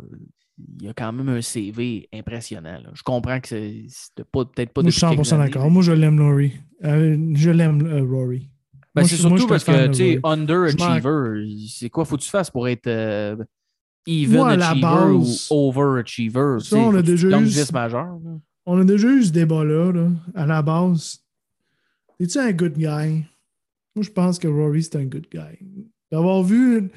il 0.80 0.86
y 0.86 0.88
a 0.88 0.94
quand 0.94 1.12
même 1.12 1.28
un 1.28 1.40
CV 1.42 2.08
impressionnant. 2.12 2.78
là. 2.82 2.90
Je 2.94 3.02
comprends 3.02 3.40
que 3.40 3.48
c'est 3.48 4.24
pas- 4.32 4.44
peut-être 4.44 4.72
pas 4.72 4.82
Moi, 4.82 4.90
je 4.90 4.96
suis 4.96 5.02
depuis 5.06 5.16
quelques 5.16 5.26
100% 5.26 5.32
années, 5.40 5.44
d'accord. 5.50 5.64
mais- 5.64 5.70
Moi, 5.70 5.82
je 5.82 5.92
l'aime, 5.92 6.20
Rory. 6.20 6.52
Euh, 6.84 7.16
je 7.34 7.50
l'aime, 7.50 7.86
euh, 7.86 8.02
Rory. 8.04 8.48
Ben, 8.94 9.02
Moi, 9.02 9.08
c'est 9.08 9.16
je- 9.16 9.22
moi, 9.28 9.38
surtout 9.38 9.42
je 9.42 9.48
parce 9.48 9.68
un 9.68 9.72
que, 9.72 9.78
fan 9.78 9.86
de 9.90 9.92
tu 9.92 9.98
sais, 9.98 10.20
Rory. 10.22 10.40
underachiever, 10.40 11.66
c'est 11.68 11.90
quoi 11.90 12.04
faut 12.04 12.16
que 12.16 12.22
tu 12.22 12.30
fasses 12.30 12.50
pour 12.50 12.68
être 12.68 12.86
euh, 12.86 13.36
even 14.06 14.36
Moi, 14.38 14.50
à 14.50 14.56
la 14.56 14.68
achiever 14.70 14.82
base, 14.82 15.48
ou 15.50 15.68
overachiever? 15.68 16.56
ça, 16.60 16.76
on 16.76 16.94
a 16.94 17.02
déjà 17.02 17.28
eu- 17.40 17.44
10 17.44 17.72
majeur. 17.72 18.18
là. 18.24 18.38
On 18.66 18.80
a 18.80 18.84
déjà 18.84 19.08
eu 19.08 19.22
ce 19.24 19.30
débat-là, 19.32 19.92
là, 19.92 20.08
à 20.34 20.46
la 20.46 20.62
base. 20.62 21.18
Es-tu 22.20 22.38
un 22.38 22.52
good 22.52 22.74
guy? 22.74 23.24
Moi, 23.94 24.02
je 24.02 24.10
pense 24.10 24.38
que 24.38 24.46
Rory, 24.48 24.82
c'est 24.84 24.96
un 24.96 25.04
good 25.04 25.26
guy. 25.32 25.58
D'avoir 26.10 26.42
vu, 26.42 26.90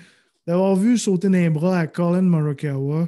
d'avoir 0.48 0.76
vu 0.76 0.98
sauter 0.98 1.28
dans 1.28 1.34
les 1.34 1.50
bras 1.50 1.80
à 1.80 1.88
Colin 1.88 2.22
Morikawa, 2.22 3.08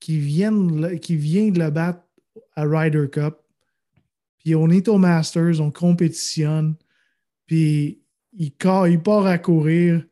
qui 0.00 0.18
vient, 0.18 0.52
de 0.52 0.88
le- 0.88 0.96
qui 0.96 1.16
vient 1.16 1.48
de 1.50 1.58
le 1.58 1.70
battre 1.70 2.00
à 2.56 2.64
Ryder 2.64 3.06
Cup, 3.10 3.36
puis 4.38 4.54
on 4.54 4.68
est 4.70 4.88
au 4.88 4.98
Masters, 4.98 5.60
on 5.60 5.70
compétitionne, 5.70 6.74
puis 7.46 8.02
il, 8.32 8.52
il 8.88 9.00
part 9.02 9.26
à 9.26 9.38
courir, 9.38 10.04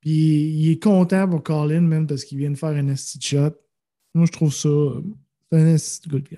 puis 0.00 0.10
il 0.10 0.70
est 0.70 0.82
content 0.82 1.28
pour 1.28 1.42
Colin, 1.42 1.80
même, 1.80 2.06
parce 2.06 2.24
qu'il 2.24 2.38
vient 2.38 2.50
de 2.50 2.56
faire 2.58 2.70
un 2.70 2.88
esti 2.88 3.18
de 3.18 3.22
shot. 3.22 3.50
Moi, 4.14 4.26
je 4.26 4.32
trouve 4.32 4.52
ça... 4.52 4.68
C'est 5.50 5.58
un 5.58 5.66
esti 5.74 6.08
good 6.08 6.24
guy. 6.28 6.36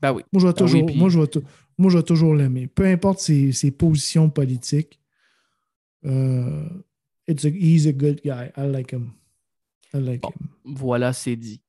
Ben 0.00 0.12
oui. 0.12 0.22
Moi, 0.32 0.40
je 0.42 0.46
vais 0.46 0.52
oui, 0.52 0.58
toujours, 0.58 0.86
puis- 0.86 0.96
moi, 0.98 1.08
je 1.08 1.20
vais 1.20 1.26
tou- 1.26 1.42
moi, 1.78 1.90
je 1.90 1.98
vais 1.98 2.02
toujours 2.04 2.34
l'aimer. 2.34 2.66
Peu 2.66 2.84
importe 2.84 3.20
ses, 3.20 3.52
ses 3.52 3.70
positions 3.70 4.28
politiques. 4.30 4.98
euh, 6.04 6.68
it's 7.30 7.44
a- 7.44 7.48
he's 7.50 7.86
a 7.86 7.92
good 7.92 8.20
guy. 8.24 8.50
I 8.56 8.66
like 8.66 8.92
him. 8.92 9.12
I 9.94 9.98
like 9.98 10.20
Bon. 10.22 10.30
him. 10.30 10.48
Voilà, 10.76 11.12
c'est 11.12 11.36
dit. 11.36 11.60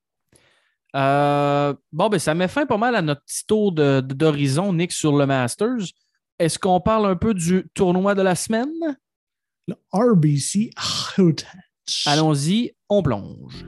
Euh, 0.96 1.74
bon, 1.92 2.10
ben, 2.10 2.20
ça 2.20 2.34
met 2.34 2.48
fin 2.50 2.66
pas 2.66 2.78
mal 2.78 2.96
à 2.96 3.02
notre 3.02 3.22
petit 3.24 3.46
tour 3.46 3.72
de- 3.72 4.02
de- 4.02 4.14
d'horizon, 4.14 4.74
Nick, 4.74 4.92
sur 4.92 5.16
le 5.18 5.26
Masters. 5.26 5.86
Est-ce 6.38 6.60
qu'on 6.60 6.82
parle 6.82 7.06
un 7.06 7.16
peu 7.16 7.34
du 7.34 7.66
tournoi 7.74 8.14
de 8.16 8.22
la 8.22 8.36
semaine? 8.36 8.72
Le 9.68 9.76
RBC 9.94 10.72
Heritage. 11.18 12.04
Allons-y, 12.06 12.72
on 12.90 13.02
plonge. 13.02 13.66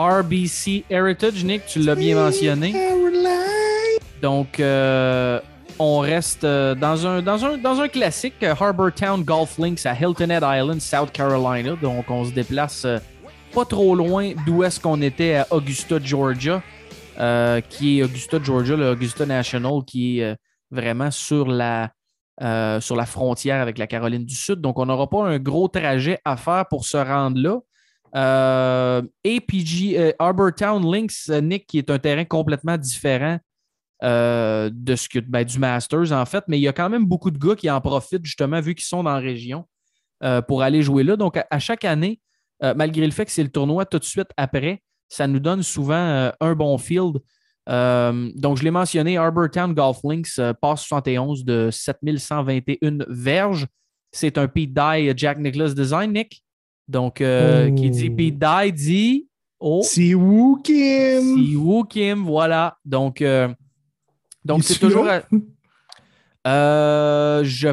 RBC 0.00 0.84
Heritage, 0.88 1.44
Nick, 1.44 1.66
tu 1.66 1.80
l'as 1.80 1.94
bien 1.94 2.14
mentionné. 2.14 2.74
Donc, 4.22 4.58
euh, 4.58 5.38
on 5.78 5.98
reste 5.98 6.44
euh, 6.44 6.74
dans, 6.74 7.06
un, 7.06 7.20
dans, 7.20 7.44
un, 7.44 7.58
dans 7.58 7.80
un 7.80 7.88
classique, 7.88 8.34
euh, 8.42 8.54
Harbour 8.58 8.92
Town 8.94 9.22
Golf 9.22 9.58
Links 9.58 9.84
à 9.84 9.92
Hilton 9.94 10.30
Head 10.30 10.42
Island, 10.42 10.80
South 10.80 11.12
Carolina. 11.12 11.76
Donc, 11.82 12.10
on 12.10 12.24
se 12.24 12.32
déplace 12.32 12.86
pas 13.52 13.66
trop 13.66 13.94
loin 13.94 14.32
d'où 14.46 14.64
est-ce 14.64 14.80
qu'on 14.80 15.02
était 15.02 15.34
à 15.34 15.46
Augusta, 15.50 15.98
Georgia, 16.02 16.62
qui 17.68 17.98
est 17.98 18.02
Augusta, 18.02 18.38
Georgia, 18.42 18.76
le 18.76 18.92
Augusta 18.92 19.26
National, 19.26 19.84
qui 19.86 20.20
est 20.20 20.34
vraiment 20.70 21.10
sur 21.10 21.46
la, 21.46 21.90
sur 22.80 22.96
la 22.96 23.04
frontière 23.04 23.60
avec 23.60 23.76
la 23.76 23.86
Caroline 23.86 24.24
du 24.24 24.34
Sud. 24.34 24.62
Donc, 24.62 24.78
on 24.78 24.86
n'aura 24.86 25.10
pas 25.10 25.26
un 25.26 25.38
gros 25.38 25.68
trajet 25.68 26.18
à 26.24 26.38
faire 26.38 26.64
pour 26.70 26.86
se 26.86 26.96
rendre 26.96 27.38
là. 27.38 27.58
Euh, 28.14 29.02
APG, 29.24 29.96
euh, 29.96 30.12
Harbour 30.18 30.52
Town 30.54 30.84
Links, 30.90 31.28
euh, 31.28 31.40
Nick, 31.40 31.66
qui 31.66 31.78
est 31.78 31.90
un 31.90 31.98
terrain 31.98 32.24
complètement 32.24 32.76
différent 32.76 33.38
euh, 34.02 34.70
de 34.72 34.96
ce 34.96 35.08
que 35.08 35.18
ben, 35.18 35.44
du 35.44 35.58
Masters, 35.58 36.12
en 36.12 36.24
fait, 36.24 36.44
mais 36.48 36.58
il 36.58 36.62
y 36.62 36.68
a 36.68 36.72
quand 36.72 36.88
même 36.88 37.04
beaucoup 37.04 37.30
de 37.30 37.38
gars 37.38 37.54
qui 37.54 37.70
en 37.70 37.80
profitent, 37.80 38.24
justement, 38.24 38.60
vu 38.60 38.74
qu'ils 38.74 38.86
sont 38.86 39.02
dans 39.02 39.12
la 39.12 39.18
région, 39.18 39.66
euh, 40.22 40.42
pour 40.42 40.62
aller 40.62 40.82
jouer 40.82 41.02
là. 41.02 41.16
Donc, 41.16 41.38
à, 41.50 41.58
chaque 41.58 41.84
année, 41.84 42.20
euh, 42.62 42.74
malgré 42.74 43.04
le 43.04 43.12
fait 43.12 43.24
que 43.24 43.30
c'est 43.30 43.42
le 43.42 43.50
tournoi 43.50 43.84
tout 43.86 43.98
de 43.98 44.04
suite 44.04 44.28
après, 44.36 44.82
ça 45.08 45.26
nous 45.26 45.40
donne 45.40 45.62
souvent 45.62 45.94
euh, 45.94 46.30
un 46.40 46.54
bon 46.54 46.78
field. 46.78 47.18
Euh, 47.68 48.30
donc, 48.36 48.56
je 48.56 48.64
l'ai 48.64 48.70
mentionné, 48.70 49.18
Harbour 49.18 49.50
Town 49.50 49.74
Golf 49.74 49.98
Links 50.02 50.38
euh, 50.38 50.54
passe 50.54 50.82
71 50.82 51.44
de 51.44 51.68
7121 51.70 53.04
verges. 53.08 53.66
C'est 54.12 54.38
un 54.38 54.48
Pete 54.48 54.72
Dye 54.72 55.12
Jack 55.16 55.38
Nicklaus 55.38 55.74
design, 55.74 56.12
Nick. 56.12 56.42
Donc, 56.90 57.20
euh, 57.20 57.68
Oh. 57.70 57.74
qui 57.74 57.88
dit 57.90 58.10
Pete 58.10 58.38
Dye 58.38 58.72
dit 58.72 59.28
Oh, 59.60 59.80
C'est 59.84 60.14
Woo 60.14 60.56
Kim. 60.62 61.20
si 61.36 61.54
Woo 61.56 61.84
Kim, 61.84 62.24
voilà. 62.24 62.76
Donc, 62.84 63.20
euh, 63.22 63.48
donc 64.44 64.64
c'est 64.64 64.78
toujours. 64.78 65.06
Euh, 66.46 67.42
je 67.44 67.68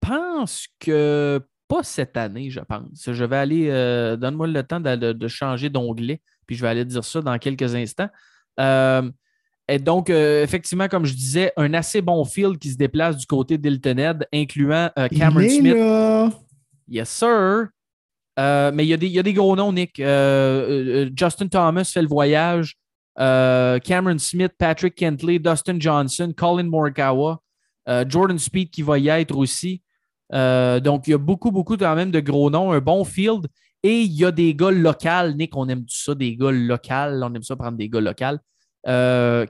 pense 0.00 0.66
que 0.80 1.40
pas 1.68 1.82
cette 1.82 2.16
année, 2.16 2.50
je 2.50 2.60
pense. 2.60 3.10
Je 3.12 3.24
vais 3.24 3.36
aller. 3.36 4.16
Donne-moi 4.18 4.46
le 4.48 4.62
temps 4.62 4.80
de, 4.80 4.96
de- 4.96 5.12
de 5.12 5.28
changer 5.28 5.70
d'onglet, 5.70 6.20
puis 6.46 6.56
je 6.56 6.62
vais 6.62 6.68
aller 6.68 6.84
dire 6.84 7.04
ça 7.04 7.20
dans 7.22 7.38
quelques 7.38 7.74
instants. 7.74 8.08
Et 9.70 9.78
donc, 9.78 10.08
euh, 10.08 10.42
effectivement, 10.42 10.88
comme 10.88 11.04
je 11.04 11.12
disais, 11.14 11.52
un 11.58 11.74
assez 11.74 12.00
bon 12.00 12.24
field 12.24 12.58
qui 12.58 12.70
se 12.70 12.76
déplace 12.78 13.18
du 13.18 13.26
côté 13.26 13.58
d'Hilton 13.58 14.20
incluant 14.32 14.90
euh, 14.98 15.08
Cameron 15.08 15.46
Smith. 15.48 15.74
là. 15.76 16.30
Yes, 16.88 17.10
sir. 17.10 17.68
Euh, 18.38 18.70
mais 18.72 18.84
il 18.84 18.88
y, 18.88 18.94
a 18.94 18.96
des- 18.96 19.06
il 19.06 19.12
y 19.12 19.18
a 19.18 19.22
des 19.22 19.32
gros 19.34 19.56
noms, 19.56 19.72
Nick. 19.72 19.98
Euh, 19.98 21.06
euh, 21.06 21.10
Justin 21.16 21.48
Thomas 21.48 21.84
fait 21.84 22.02
le 22.02 22.08
voyage. 22.08 22.76
Cameron 23.16 24.18
Smith, 24.18 24.52
Patrick 24.56 24.94
Kentley, 24.94 25.40
Dustin 25.40 25.80
Johnson, 25.80 26.32
Colin 26.36 26.68
Morikawa, 26.68 27.40
Jordan 28.06 28.38
Speed 28.38 28.70
qui 28.70 28.82
va 28.82 28.96
y 28.98 29.08
être 29.08 29.36
aussi. 29.36 29.82
Donc, 30.30 31.08
il 31.08 31.10
y 31.10 31.14
a 31.14 31.18
beaucoup, 31.18 31.50
beaucoup 31.50 31.76
quand 31.76 31.96
même 31.96 32.12
de 32.12 32.20
gros 32.20 32.48
noms, 32.48 32.70
un 32.70 32.80
bon 32.80 33.04
field. 33.04 33.48
Et 33.82 34.02
il 34.02 34.12
y 34.12 34.24
a 34.24 34.30
des 34.30 34.54
gars 34.54 34.70
locaux. 34.70 35.32
Nick, 35.34 35.56
on 35.56 35.68
aime 35.68 35.84
ça, 35.88 36.14
des 36.14 36.36
gars 36.36 36.52
locaux. 36.52 37.16
On 37.22 37.34
aime 37.34 37.42
ça 37.42 37.56
prendre 37.56 37.76
des 37.76 37.88
gars 37.88 38.00
locaux. 38.00 38.38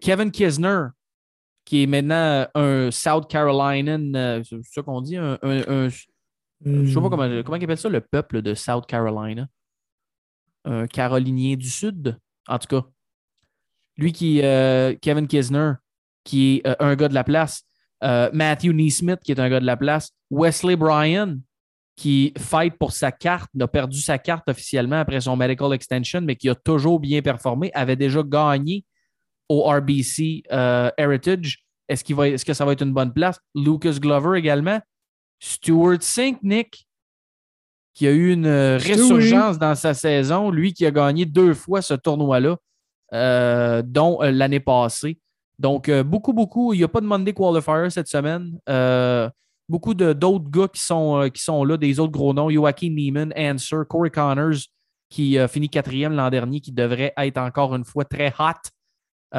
Kevin 0.00 0.30
Kisner, 0.30 0.84
qui 1.66 1.82
est 1.82 1.86
maintenant 1.86 2.46
un 2.54 2.90
South 2.90 3.28
Carolinian, 3.28 4.42
c'est 4.48 4.64
ça 4.64 4.80
qu'on 4.80 5.02
dit, 5.02 5.18
un 5.18 5.36
je 6.64 6.86
sais 6.86 6.94
pas 6.94 7.08
comment, 7.08 7.42
comment 7.42 7.56
ils 7.56 7.64
appellent 7.64 7.78
ça, 7.78 7.88
le 7.88 8.00
peuple 8.00 8.42
de 8.42 8.54
South 8.54 8.86
Carolina. 8.86 9.46
Un 10.64 10.86
Carolinien 10.86 11.56
du 11.56 11.68
Sud, 11.68 12.18
en 12.46 12.58
tout 12.58 12.66
cas. 12.68 12.86
Lui 13.96 14.12
qui, 14.12 14.42
euh, 14.42 14.94
Kevin 15.00 15.26
Kisner, 15.26 15.72
qui 16.24 16.56
est 16.56 16.66
euh, 16.66 16.74
un 16.80 16.94
gars 16.94 17.08
de 17.08 17.14
la 17.14 17.24
place. 17.24 17.62
Euh, 18.04 18.30
Matthew 18.32 18.72
Neesmith, 18.72 19.20
qui 19.24 19.32
est 19.32 19.40
un 19.40 19.48
gars 19.48 19.60
de 19.60 19.66
la 19.66 19.76
place. 19.76 20.12
Wesley 20.30 20.76
Bryan, 20.76 21.40
qui 21.96 22.32
fight 22.38 22.76
pour 22.78 22.92
sa 22.92 23.10
carte, 23.10 23.50
a 23.60 23.66
perdu 23.66 24.00
sa 24.00 24.18
carte 24.18 24.48
officiellement 24.48 25.00
après 25.00 25.20
son 25.20 25.36
medical 25.36 25.72
extension, 25.72 26.20
mais 26.20 26.36
qui 26.36 26.48
a 26.48 26.54
toujours 26.54 27.00
bien 27.00 27.22
performé, 27.22 27.72
avait 27.74 27.96
déjà 27.96 28.22
gagné 28.22 28.84
au 29.48 29.62
RBC 29.62 30.44
Heritage. 30.96 31.64
Est-ce, 31.88 32.04
qu'il 32.04 32.14
va, 32.14 32.28
est-ce 32.28 32.44
que 32.44 32.52
ça 32.52 32.64
va 32.64 32.72
être 32.72 32.82
une 32.82 32.92
bonne 32.92 33.12
place? 33.12 33.40
Lucas 33.54 33.98
Glover 33.98 34.38
également. 34.38 34.80
Stuart 35.40 35.98
Sink, 36.00 36.42
Nick, 36.42 36.86
qui 37.94 38.06
a 38.06 38.12
eu 38.12 38.32
une 38.32 38.46
euh, 38.46 38.78
résurgence 38.78 39.58
dans 39.58 39.74
sa 39.74 39.92
saison, 39.94 40.50
lui 40.50 40.72
qui 40.72 40.86
a 40.86 40.90
gagné 40.90 41.26
deux 41.26 41.54
fois 41.54 41.82
ce 41.82 41.94
tournoi-là, 41.94 42.56
euh, 43.14 43.82
dont 43.84 44.22
euh, 44.22 44.30
l'année 44.30 44.60
passée. 44.60 45.18
Donc, 45.58 45.88
euh, 45.88 46.04
beaucoup, 46.04 46.32
beaucoup. 46.34 46.74
Il 46.74 46.78
n'y 46.78 46.84
a 46.84 46.88
pas 46.88 47.00
de 47.00 47.06
Monday 47.06 47.32
Qualifier 47.32 47.90
cette 47.90 48.08
semaine. 48.08 48.58
Beaucoup 49.68 49.94
d'autres 49.94 50.50
gars 50.50 50.68
qui 50.68 50.80
sont, 50.80 51.28
qui 51.32 51.42
sont 51.42 51.64
là, 51.64 51.76
des 51.76 51.98
autres 51.98 52.12
gros 52.12 52.32
noms. 52.32 52.50
Joaquin 52.50 52.90
Neiman, 52.90 53.32
Answer, 53.36 53.80
Corey 53.88 54.10
Connors, 54.10 54.58
qui 55.10 55.38
a 55.38 55.48
fini 55.48 55.68
quatrième 55.68 56.14
l'an 56.14 56.30
dernier, 56.30 56.60
qui 56.60 56.72
devrait 56.72 57.12
être 57.16 57.38
encore 57.38 57.74
une 57.74 57.84
fois 57.84 58.04
très 58.04 58.32
hot, 58.38 59.34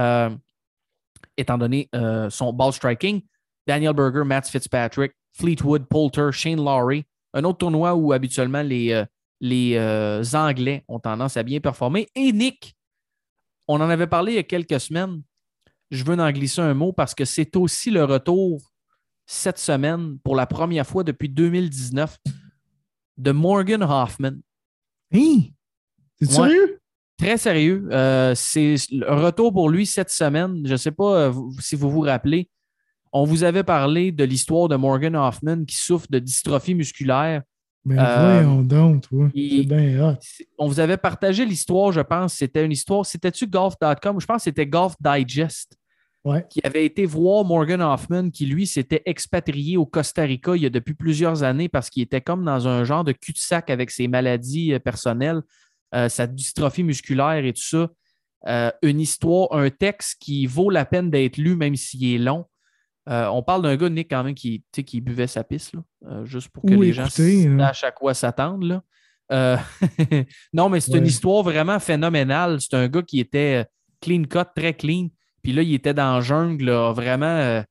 étant 1.36 1.58
donné 1.58 1.90
son 2.30 2.54
ball 2.54 2.74
striking. 2.74 3.22
Daniel 3.70 3.94
Berger, 3.94 4.24
Matt 4.26 4.48
Fitzpatrick, 4.50 5.12
Fleetwood, 5.34 5.86
Poulter, 5.88 6.32
Shane 6.32 6.58
Lowry. 6.64 7.06
Un 7.36 7.44
autre 7.44 7.60
tournoi 7.60 7.94
où 7.94 8.12
habituellement 8.14 8.64
les, 8.64 8.92
euh, 8.94 9.06
les 9.42 9.76
euh, 9.76 10.24
Anglais 10.34 10.84
ont 10.88 11.00
tendance 11.00 11.38
à 11.38 11.44
bien 11.44 11.60
performer. 11.60 12.08
Et 12.16 12.32
Nick, 12.32 12.74
on 13.68 13.76
en 13.80 13.88
avait 13.92 14.08
parlé 14.08 14.32
il 14.32 14.36
y 14.38 14.40
a 14.40 14.44
quelques 14.44 14.80
semaines. 14.80 15.22
Je 15.92 16.04
veux 16.04 16.16
en 16.20 16.32
glisser 16.32 16.62
un 16.62 16.74
mot 16.74 16.94
parce 16.94 17.14
que 17.14 17.26
c'est 17.26 17.56
aussi 17.56 17.92
le 17.92 18.04
retour 18.06 18.60
cette 19.28 19.60
semaine, 19.60 20.18
pour 20.24 20.36
la 20.36 20.48
première 20.48 20.88
fois 20.88 21.04
depuis 21.04 21.30
2019, 21.30 22.18
de 23.18 23.32
Morgan 23.32 23.84
Hoffman. 23.84 24.32
Hein? 25.14 25.42
C'est 26.20 26.28
Ouais. 26.30 26.34
sérieux? 26.36 26.80
Très 27.20 27.38
sérieux. 27.38 27.88
Euh, 27.92 28.34
c'est 28.34 28.76
un 29.08 29.16
retour 29.16 29.54
pour 29.54 29.70
lui 29.70 29.86
cette 29.86 30.10
semaine. 30.10 30.64
Je 30.66 30.72
ne 30.72 30.78
sais 30.78 30.92
pas 30.92 31.32
si 31.60 31.76
vous 31.76 31.92
vous 31.92 32.02
rappelez. 32.02 32.50
On 33.12 33.24
vous 33.24 33.44
avait 33.44 33.64
parlé 33.64 34.12
de 34.12 34.24
l'histoire 34.24 34.68
de 34.68 34.76
Morgan 34.76 35.16
Hoffman 35.16 35.66
qui 35.66 35.76
souffre 35.76 36.08
de 36.10 36.20
dystrophie 36.20 36.76
musculaire. 36.76 37.42
Ben 37.86 37.98
Euh, 37.98 38.42
voyons 38.42 38.62
donc, 38.62 39.08
toi. 39.08 39.30
il- 39.34 39.62
C'est 39.62 39.68
bien 39.68 40.10
hot. 40.12 40.16
On 40.60 40.68
vous 40.68 40.80
avait 40.80 40.98
partagé 40.98 41.46
l'histoire, 41.46 41.92
je 41.92 42.02
pense. 42.02 42.34
C'était 42.36 42.64
une 42.66 42.72
histoire. 42.72 43.06
C'était-tu 43.06 43.48
golf.com? 43.48 44.20
Je 44.20 44.26
pense 44.26 44.38
que 44.38 44.44
c'était 44.44 44.68
Golf 44.68 44.94
Digest 45.00 45.76
Ouais. 46.26 46.46
qui 46.50 46.60
avait 46.66 46.86
été 46.86 47.06
voir 47.06 47.46
Morgan 47.46 47.82
Hoffman 47.82 48.30
qui, 48.30 48.46
lui, 48.46 48.68
s'était 48.68 49.02
expatrié 49.06 49.78
au 49.78 49.86
Costa 49.86 50.24
Rica 50.24 50.56
il 50.56 50.62
y 50.64 50.66
a 50.66 50.70
depuis 50.70 50.94
plusieurs 50.94 51.42
années 51.44 51.70
parce 51.70 51.90
qu'il 51.90 52.04
était 52.04 52.20
comme 52.22 52.44
dans 52.44 52.68
un 52.68 52.84
genre 52.84 53.06
de 53.06 53.14
cul-de-sac 53.14 53.70
avec 53.70 53.90
ses 53.90 54.08
maladies 54.10 54.74
euh, 54.74 54.80
personnelles, 54.80 55.42
euh, 55.96 56.10
sa 56.10 56.28
dystrophie 56.28 56.84
musculaire 56.84 57.44
et 57.46 57.54
tout 57.54 57.62
ça. 57.62 57.90
Euh, 58.48 58.72
une 58.84 59.00
histoire, 59.00 59.48
un 59.54 59.70
texte 59.70 60.18
qui 60.20 60.46
vaut 60.46 60.70
la 60.70 60.86
peine 60.86 61.10
d'être 61.10 61.38
lu, 61.38 61.56
même 61.56 61.76
s'il 61.78 62.14
est 62.14 62.18
long. 62.18 62.46
Euh, 63.08 63.28
on 63.28 63.42
parle 63.42 63.62
d'un 63.64 63.76
gars, 63.76 63.90
Nick, 63.90 64.10
quand 64.10 64.24
même, 64.24 64.36
qui, 64.36 64.64
qui 64.72 65.02
buvait 65.02 65.28
sa 65.28 65.44
pisse, 65.44 65.74
là, 65.74 65.82
euh, 66.08 66.26
juste 66.26 66.50
pour 66.50 66.64
que 66.64 66.74
les 66.74 66.94
gens 66.94 67.06
hein. 67.06 67.58
sachent 67.58 67.84
à 67.84 67.92
quoi 67.92 68.14
s'attendre. 68.14 68.68
là. 68.68 68.84
Euh, 69.32 69.58
non, 70.54 70.70
mais 70.70 70.80
c'est 70.80 70.98
une 70.98 71.06
histoire 71.06 71.44
vraiment 71.44 71.80
phénoménale. 71.80 72.60
C'est 72.62 72.76
un 72.76 72.88
gars 72.88 73.02
qui 73.02 73.20
était 73.20 73.66
clean 74.02 74.24
cut, 74.24 74.50
très 74.56 74.74
clean. 74.74 75.10
Puis 75.42 75.54
là, 75.54 75.62
il 75.62 75.74
était 75.74 75.94
dans 75.94 76.16
la 76.16 76.22
jungle, 76.22 76.66
là, 76.66 76.92
vraiment. 76.92 77.64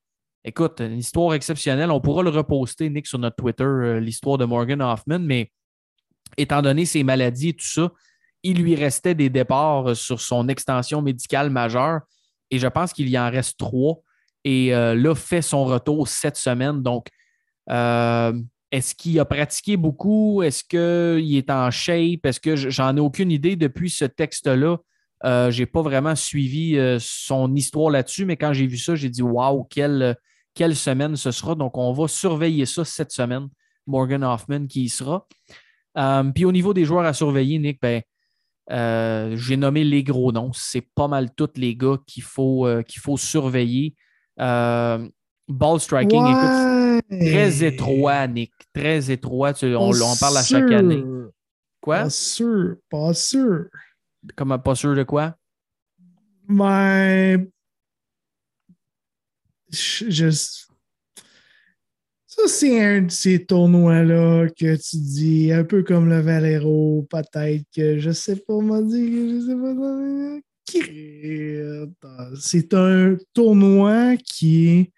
écoute, 0.45 0.81
une 0.81 0.99
histoire 0.99 1.35
exceptionnelle. 1.35 1.91
On 1.91 2.01
pourra 2.01 2.23
le 2.23 2.31
reposter, 2.31 2.89
Nick, 2.91 3.07
sur 3.07 3.19
notre 3.19 3.37
Twitter, 3.37 4.01
l'histoire 4.01 4.39
de 4.39 4.45
Morgan 4.45 4.81
Hoffman. 4.83 5.21
Mais 5.21 5.53
étant 6.37 6.63
donné 6.63 6.85
ses 6.85 7.05
maladies 7.05 7.51
et 7.51 7.55
tout 7.55 7.67
ça, 7.67 7.93
il 8.43 8.63
lui 8.63 8.75
restait 8.75 9.15
des 9.15 9.29
départs 9.29 9.95
sur 9.95 10.21
son 10.21 10.49
extension 10.49 11.03
médicale 11.03 11.51
majeure. 11.51 12.01
Et 12.51 12.59
je 12.59 12.67
pense 12.67 12.93
qu'il 12.93 13.09
y 13.09 13.19
en 13.19 13.31
reste 13.31 13.59
trois. 13.59 14.01
Et 14.45 14.75
euh, 14.75 14.95
là, 14.95 15.15
fait 15.15 15.43
son 15.43 15.65
retour 15.65 16.09
cette 16.09 16.37
semaine. 16.37 16.83
Donc, 16.83 17.09
euh, 17.71 18.33
est-ce 18.71 18.95
qu'il 18.95 19.19
a 19.21 19.25
pratiqué 19.25 19.77
beaucoup? 19.77 20.43
Est-ce 20.43 20.65
qu'il 20.65 21.37
est 21.37 21.51
en 21.51 21.71
shape? 21.71 22.25
Est-ce 22.25 22.41
que 22.41 22.57
j'en 22.57 22.97
ai 22.97 23.01
aucune 23.01 23.31
idée 23.31 23.57
depuis 23.57 23.91
ce 23.91 24.05
texte-là? 24.05 24.79
Euh, 25.25 25.51
je 25.51 25.61
n'ai 25.61 25.67
pas 25.67 25.83
vraiment 25.83 26.15
suivi 26.15 26.77
euh, 26.77 26.99
son 27.01 27.55
histoire 27.55 27.91
là-dessus, 27.91 28.25
mais 28.25 28.37
quand 28.37 28.53
j'ai 28.53 28.67
vu 28.67 28.77
ça, 28.77 28.95
j'ai 28.95 29.09
dit 29.09 29.23
Waouh, 29.23 29.65
quelle, 29.65 30.17
quelle 30.55 30.77
semaine 30.77 31.17
ce 31.17 31.31
sera. 31.31 31.55
Donc, 31.55 31.77
on 31.77 31.93
va 31.93 32.09
surveiller 32.09 32.67
ça 32.67 32.85
cette 32.85 33.11
semaine. 33.11 33.49
Morgan 33.87 34.23
Hoffman 34.23 34.67
qui 34.67 34.85
y 34.85 34.89
sera. 34.89 35.27
Puis 36.35 36.45
au 36.45 36.53
niveau 36.53 36.75
des 36.75 36.85
joueurs 36.85 37.07
à 37.07 37.13
surveiller, 37.13 37.59
Nick, 37.59 37.81
ben, 37.81 38.03
j'ai 39.35 39.57
nommé 39.57 39.83
les 39.83 40.05
gros 40.05 40.31
noms. 40.31 40.53
C'est 40.53 40.87
pas 40.95 41.09
mal 41.09 41.35
tous 41.35 41.49
les 41.57 41.75
gars 41.75 41.97
qu'il 42.07 42.23
faut, 42.23 42.69
qu'il 42.87 43.01
faut 43.01 43.17
surveiller. 43.17 43.97
Euh, 44.41 45.09
ball 45.49 45.81
striking, 45.81 46.21
écoute, 46.21 47.03
Ouais. 47.11 47.19
très 47.31 47.65
étroit, 47.65 48.27
Nick. 48.27 48.53
Très 48.73 49.11
étroit. 49.11 49.53
Tu- 49.53 49.75
on, 49.75 49.91
parle 50.21 50.37
à 50.37 50.43
chaque 50.43 50.71
année. 50.73 51.03
Quoi? 51.81 52.03
Pas 52.03 52.11
sûr, 52.11 52.77
pas 52.91 53.15
sûr. 53.15 53.65
Comment 54.37 54.59
pas 54.59 54.75
sûr 54.75 54.95
de 54.95 55.03
quoi? 55.05 55.37
Mais. 56.49 57.37
Je. 59.71 60.11
je- 60.11 60.31
Ça, 62.31 62.47
c'est 62.47 62.85
un 62.85 63.03
de 63.03 63.11
ces 63.11 63.45
tournois-là 63.47 64.49
que 64.51 64.77
tu 64.77 64.97
dis, 64.97 65.51
un 65.53 65.65
peu 65.65 65.83
comme 65.83 66.09
le 66.09 66.21
Valero, 66.21 67.05
peut-être 67.11 67.65
que 67.75 67.99
je 67.99 68.11
sais 68.13 68.37
pas, 68.37 68.61
m'a 68.61 68.81
dit, 68.83 69.41
je 69.41 69.47
sais 69.47 69.57
pas. 69.57 70.48
C'est 72.41 72.75
un 72.75 73.17
tournoi 73.33 74.17
qui 74.17 74.93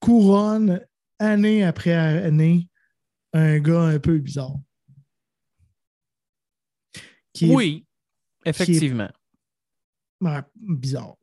couronne 0.00 0.80
année 1.18 1.64
après 1.64 1.92
année 1.92 2.68
un 3.32 3.58
gars 3.58 3.82
un 3.82 3.98
peu 3.98 4.18
bizarre. 4.18 4.56
Qui 7.32 7.50
est 7.50 7.54
Oui, 7.54 7.86
effectivement. 8.44 9.10
Ouais, 10.20 10.40
bizarre. 10.54 11.16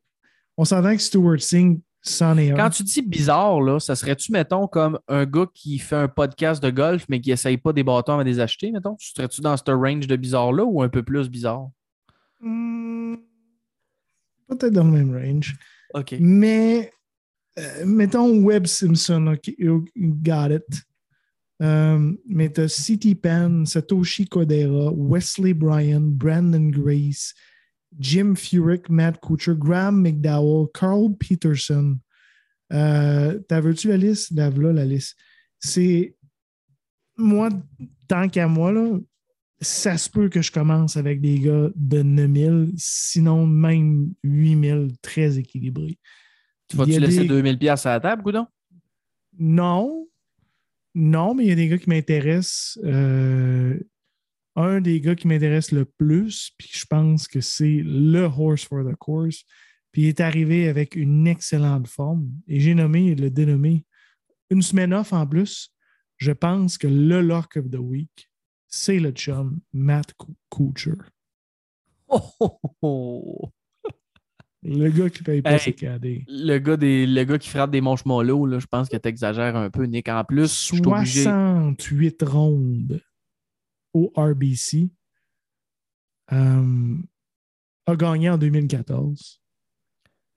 On 0.58 0.66
s'entend 0.66 0.96
que 0.96 1.02
Stuart 1.02 1.40
Singh, 1.40 1.82
c'en 2.02 2.38
est 2.38 2.52
un. 2.52 2.56
Quand 2.56 2.70
tu 2.70 2.84
dis 2.84 3.02
bizarre, 3.02 3.60
là, 3.62 3.80
ça 3.80 3.96
serait-tu, 3.96 4.32
mettons, 4.32 4.68
comme 4.68 5.00
un 5.08 5.26
gars 5.26 5.48
qui 5.52 5.80
fait 5.80 5.96
un 5.96 6.08
podcast 6.08 6.62
de 6.62 6.70
golf, 6.70 7.06
mais 7.10 7.20
qui 7.20 7.32
essaye 7.32 7.58
pas 7.58 7.74
des 7.74 7.84
bâtons 7.84 8.20
à 8.20 8.24
les 8.24 8.40
acheter, 8.40 8.72
mettons? 8.72 8.96
Serais-tu 9.00 9.42
dans 9.42 9.58
ce 9.58 9.72
range 9.72 10.06
de 10.06 10.16
bizarre-là 10.16 10.64
ou 10.64 10.84
un 10.84 10.90
peu 10.90 11.02
plus 11.02 11.30
bizarre? 11.30 11.70
Hmm, 12.40 13.16
Peut-être 14.56 14.74
dans 14.74 14.84
le 14.84 14.92
même 14.92 15.16
range. 15.16 15.56
OK. 15.94 16.16
Mais, 16.20 16.92
euh, 17.60 17.86
mettons 17.86 18.42
Webb 18.44 18.68
Simpson, 18.68 19.28
OK, 19.28 19.54
you 19.58 19.86
got 19.96 20.50
it. 20.50 20.84
Euh, 21.62 22.12
mais 22.28 22.50
t'as 22.50 22.68
C.T. 22.68 23.16
Penn, 23.16 23.66
Satoshi 23.66 24.28
Kodera, 24.28 24.92
Wesley 24.92 25.54
Bryan, 25.54 26.02
Brandon 26.02 26.70
Grace, 26.70 27.34
Jim 28.00 28.36
Furyk, 28.36 28.90
Matt 28.90 29.20
Kuchar, 29.22 29.56
Graham 29.56 30.02
McDowell, 30.02 30.68
Carl 30.74 31.16
Peterson. 31.18 31.98
Euh, 32.72 33.40
T'as 33.48 33.62
veux-tu 33.62 33.90
la 33.90 33.98
liste? 33.98 34.34
La 34.34 34.50
liste. 34.86 35.16
C'est. 35.60 36.16
Moi, 37.16 37.50
tant 38.08 38.28
qu'à 38.28 38.48
moi, 38.48 38.72
là, 38.72 38.98
ça 39.64 39.98
se 39.98 40.10
peut 40.10 40.30
que 40.30 40.42
je 40.42 40.52
commence 40.52 40.98
avec 40.98 41.22
des 41.22 41.40
gars 41.40 41.70
de 41.76 42.02
9000, 42.04 42.74
sinon 42.78 43.48
même 43.48 44.14
8000, 44.24 44.90
très 45.02 45.38
équilibrés. 45.40 45.98
Tu 46.68 46.78
vas-tu 46.78 47.00
laisser 47.00 47.22
des- 47.22 47.28
2000 47.28 47.58
pièces 47.58 47.86
à 47.86 47.92
la 47.92 48.00
table, 48.00 48.24
Goudon? 48.24 48.46
Non. 49.40 50.08
Non, 50.96 51.34
mais 51.34 51.46
il 51.46 51.50
y 51.50 51.52
a 51.52 51.56
des 51.56 51.68
gars 51.68 51.78
qui 51.78 51.90
m'intéressent. 51.90 52.78
Euh, 52.84 53.80
un 54.56 54.82
des 54.82 55.02
gars 55.02 55.16
qui 55.16 55.28
m'intéresse 55.28 55.72
le 55.72 55.86
plus, 55.86 56.52
puis 56.58 56.70
je 56.72 56.86
pense 56.86 57.28
que 57.28 57.42
c'est 57.42 57.82
le 57.84 58.22
horse 58.26 58.66
for 58.66 58.84
the 58.88 58.96
course. 58.96 59.44
Puis 59.92 60.04
il 60.04 60.08
est 60.10 60.20
arrivé 60.22 60.68
avec 60.68 60.96
une 60.96 61.26
excellente 61.28 61.88
forme. 61.88 62.30
Et 62.48 62.60
j'ai 62.60 62.76
nommé, 62.76 63.16
le 63.16 63.30
dénommé, 63.32 63.84
une 64.52 64.62
semaine 64.62 64.94
off 64.94 65.14
en 65.14 65.26
plus. 65.26 65.70
Je 66.18 66.32
pense 66.32 66.78
que 66.78 66.88
le 66.88 67.22
lock 67.22 67.58
of 67.58 67.70
the 67.72 67.78
week, 67.80 68.30
c'est 68.76 69.00
le 69.00 69.12
chum 69.12 69.60
Matt 69.72 70.16
Kuchar. 70.50 70.96
Oh, 72.08 72.22
oh, 72.40 72.60
oh. 72.82 73.50
Le 74.64 74.90
gars 74.90 75.10
qui 75.12 75.22
paye 75.22 75.44
pas 75.44 75.54
Hey. 75.54 75.60
ses 75.60 75.74
cadets. 75.74 76.26
Le, 76.28 76.58
gars 76.58 76.76
des, 76.78 77.06
le 77.06 77.24
gars 77.24 77.38
qui 77.38 77.50
frappe 77.50 77.70
des 77.70 77.82
manches 77.82 78.04
mollo, 78.06 78.48
là, 78.48 78.58
je 78.58 78.66
pense 78.66 78.90
que 78.90 78.98
tu 78.98 79.08
exagères 79.10 79.56
un 79.56 79.70
peu, 79.70 79.84
Nick. 79.86 80.10
En 80.10 80.24
plus, 80.24 80.48
je 80.50 80.64
suis 80.74 80.82
obligé. 80.88 81.24
68 81.24 82.24
rondes 82.24 83.02
au 83.94 84.12
RBC. 84.16 84.90
Euh, 86.32 86.96
a 87.86 87.96
gagné 87.96 88.30
en 88.32 88.38
2014. 88.40 89.40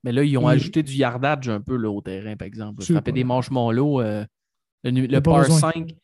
Mais 0.03 0.11
là, 0.11 0.23
ils 0.23 0.37
ont 0.37 0.47
Et- 0.49 0.53
ajouté 0.53 0.83
du 0.83 0.93
yardage 0.93 1.49
un 1.49 1.61
peu 1.61 1.75
là, 1.75 1.89
au 1.89 2.01
terrain, 2.01 2.35
par 2.35 2.45
exemple. 2.47 2.83
Frapper 2.83 3.11
des 3.13 3.23
manches 3.23 3.49
mollo. 3.49 3.99
euh, 4.01 4.23
le 4.83 4.91
le 5.07 5.21
par 5.21 5.39
besoin. 5.39 5.57
5, 5.71 5.95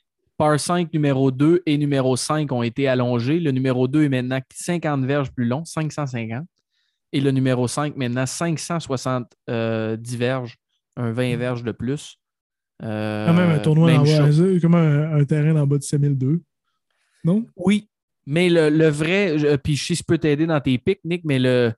par 0.44 0.60
5 0.60 0.92
numéro 0.94 1.32
2 1.32 1.64
et 1.66 1.78
numéro 1.78 2.18
5 2.18 2.52
ont 2.52 2.64
été 2.64 2.88
allongés. 2.88 3.40
Le 3.40 3.52
numéro 3.52 3.88
2 3.88 4.04
est 4.04 4.10
maintenant 4.10 4.42
50 4.54 5.06
verges 5.06 5.32
plus 5.32 5.46
long, 5.46 5.64
550. 5.64 6.46
Et 7.14 7.22
le 7.22 7.32
numéro 7.32 7.68
5, 7.68 7.96
maintenant 7.96 8.26
570 8.26 10.18
verges, 10.18 10.58
un 10.98 11.12
20 11.12 11.38
verges 11.38 11.64
de 11.64 11.72
plus. 11.72 12.18
Euh. 12.84 13.28
Quand 13.28 13.34
même 13.34 13.52
un 13.52 13.60
tournoi 13.60 13.92
même 13.92 14.02
en 14.02 14.04
bas, 14.04 14.60
comme 14.62 14.76
un, 14.76 15.16
un 15.16 15.24
terrain 15.24 15.56
en 15.56 15.66
bas 15.66 15.78
de 15.78 15.84
5002. 15.84 16.42
Non? 17.24 17.46
Oui, 17.56 17.88
mais 18.26 18.50
le, 18.50 18.70
le 18.70 18.88
vrai, 18.90 19.38
je- 19.38 19.56
puis 19.56 19.76
je 19.78 19.82
sais 19.86 19.96
si 19.96 20.00
je 20.02 20.04
peux 20.06 20.18
t'aider 20.18 20.46
dans 20.46 20.60
tes 20.60 20.78
pics, 20.78 21.00
Nick, 21.06 21.22
mais 21.24 21.40
le 21.40 21.74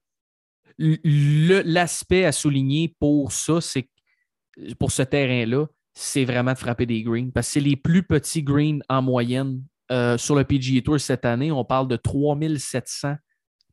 l'aspect 0.77 2.25
à 2.25 2.31
souligner 2.31 2.95
pour 2.99 3.31
ça, 3.31 3.61
c'est 3.61 3.83
que- 3.83 4.73
pour 4.79 4.91
ce 4.91 5.03
terrain-là, 5.03 5.67
c'est 5.97 6.25
vraiment 6.25 6.53
de 6.53 6.57
frapper 6.57 6.85
des 6.85 7.01
greens. 7.01 7.31
Parce 7.33 7.47
que 7.47 7.53
c'est 7.53 7.59
les 7.61 7.75
plus 7.77 8.03
petits 8.03 8.43
greens 8.43 8.81
en 8.89 9.01
moyenne 9.01 9.63
euh, 9.91 10.17
sur 10.17 10.35
le 10.35 10.43
PGA 10.43 10.81
Tour 10.81 10.99
cette 10.99 11.25
année. 11.25 11.51
On 11.51 11.63
parle 11.65 11.87
de 11.87 11.95
3700 11.95 13.15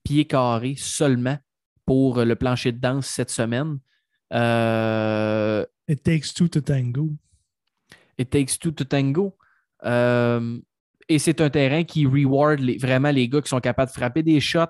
pieds 0.04 0.24
carrés 0.26 0.74
seulement 0.78 1.36
pour 1.84 2.22
le 2.24 2.36
plancher 2.36 2.70
de 2.72 2.78
danse 2.78 3.06
cette 3.08 3.30
semaine. 3.30 3.78
Euh, 4.32 5.64
It 5.88 6.02
takes 6.02 6.32
two 6.32 6.48
to 6.48 6.60
tango. 6.60 7.10
It 8.16 8.30
takes 8.30 8.58
two 8.58 8.70
to 8.70 8.84
tango. 8.84 9.36
Euh, 9.84 10.58
et 11.08 11.18
c'est 11.18 11.40
un 11.40 11.50
terrain 11.50 11.82
qui 11.84 12.06
reward 12.06 12.60
les- 12.60 12.78
vraiment 12.78 13.10
les 13.10 13.28
gars 13.28 13.42
qui 13.42 13.48
sont 13.48 13.60
capables 13.60 13.90
de 13.90 13.94
frapper 13.96 14.22
des 14.22 14.38
shots, 14.40 14.60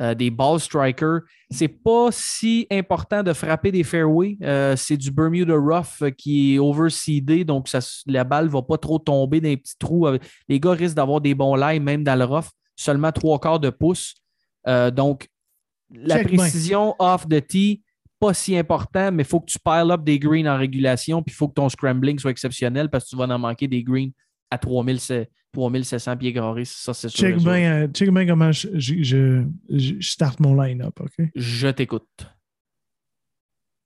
euh, 0.00 0.14
des 0.14 0.30
ball 0.30 0.58
strikers. 0.58 1.20
C'est 1.50 1.68
pas 1.68 2.08
si 2.10 2.66
important 2.70 3.22
de 3.22 3.32
frapper 3.32 3.70
des 3.70 3.84
fairways. 3.84 4.38
Euh, 4.42 4.74
c'est 4.74 4.96
du 4.96 5.10
Bermuda 5.10 5.54
Rough 5.54 6.00
euh, 6.02 6.10
qui 6.10 6.54
est 6.54 6.58
overseedé, 6.58 7.44
donc 7.44 7.68
ça, 7.68 7.80
la 8.06 8.24
balle 8.24 8.48
va 8.48 8.62
pas 8.62 8.78
trop 8.78 8.98
tomber 8.98 9.40
dans 9.40 9.48
les 9.48 9.56
petits 9.58 9.76
trous. 9.78 10.06
Les 10.48 10.58
gars 10.58 10.72
risquent 10.72 10.96
d'avoir 10.96 11.20
des 11.20 11.34
bons 11.34 11.56
lives, 11.56 11.82
même 11.82 12.04
dans 12.04 12.18
le 12.18 12.24
rough, 12.24 12.48
seulement 12.74 13.12
trois 13.12 13.38
quarts 13.38 13.60
de 13.60 13.70
pouce. 13.70 14.14
Euh, 14.66 14.90
donc, 14.90 15.28
la 15.90 16.16
Check 16.16 16.28
précision 16.28 16.94
off 16.98 17.28
the 17.28 17.46
tee, 17.46 17.82
pas 18.18 18.32
si 18.32 18.56
important, 18.56 19.12
mais 19.12 19.24
il 19.24 19.26
faut 19.26 19.40
que 19.40 19.50
tu 19.50 19.58
pile 19.58 19.90
up 19.90 20.02
des 20.04 20.18
greens 20.18 20.46
en 20.46 20.56
régulation, 20.56 21.22
puis 21.22 21.34
il 21.34 21.36
faut 21.36 21.48
que 21.48 21.54
ton 21.54 21.68
scrambling 21.68 22.18
soit 22.18 22.30
exceptionnel 22.30 22.88
parce 22.88 23.04
que 23.04 23.10
tu 23.10 23.16
vas 23.16 23.24
en 23.24 23.38
manquer 23.38 23.68
des 23.68 23.82
greens 23.82 24.10
à 24.52 24.58
3700 24.58 25.24
3700 25.52 26.16
pieds 26.16 26.32
carrés. 26.32 26.64
Ça, 26.64 26.94
c'est 26.94 27.08
sûr. 27.08 27.20
Check 27.20 27.36
bien 27.38 27.82
euh, 27.82 27.88
check 27.88 28.10
bien 28.10 28.26
comment 28.26 28.52
je, 28.52 28.68
je, 28.74 29.44
je, 29.68 29.94
starte 30.00 30.40
mon 30.40 30.60
line-up, 30.60 30.98
OK? 31.00 31.26
Je 31.34 31.68
t'écoute. 31.68 32.08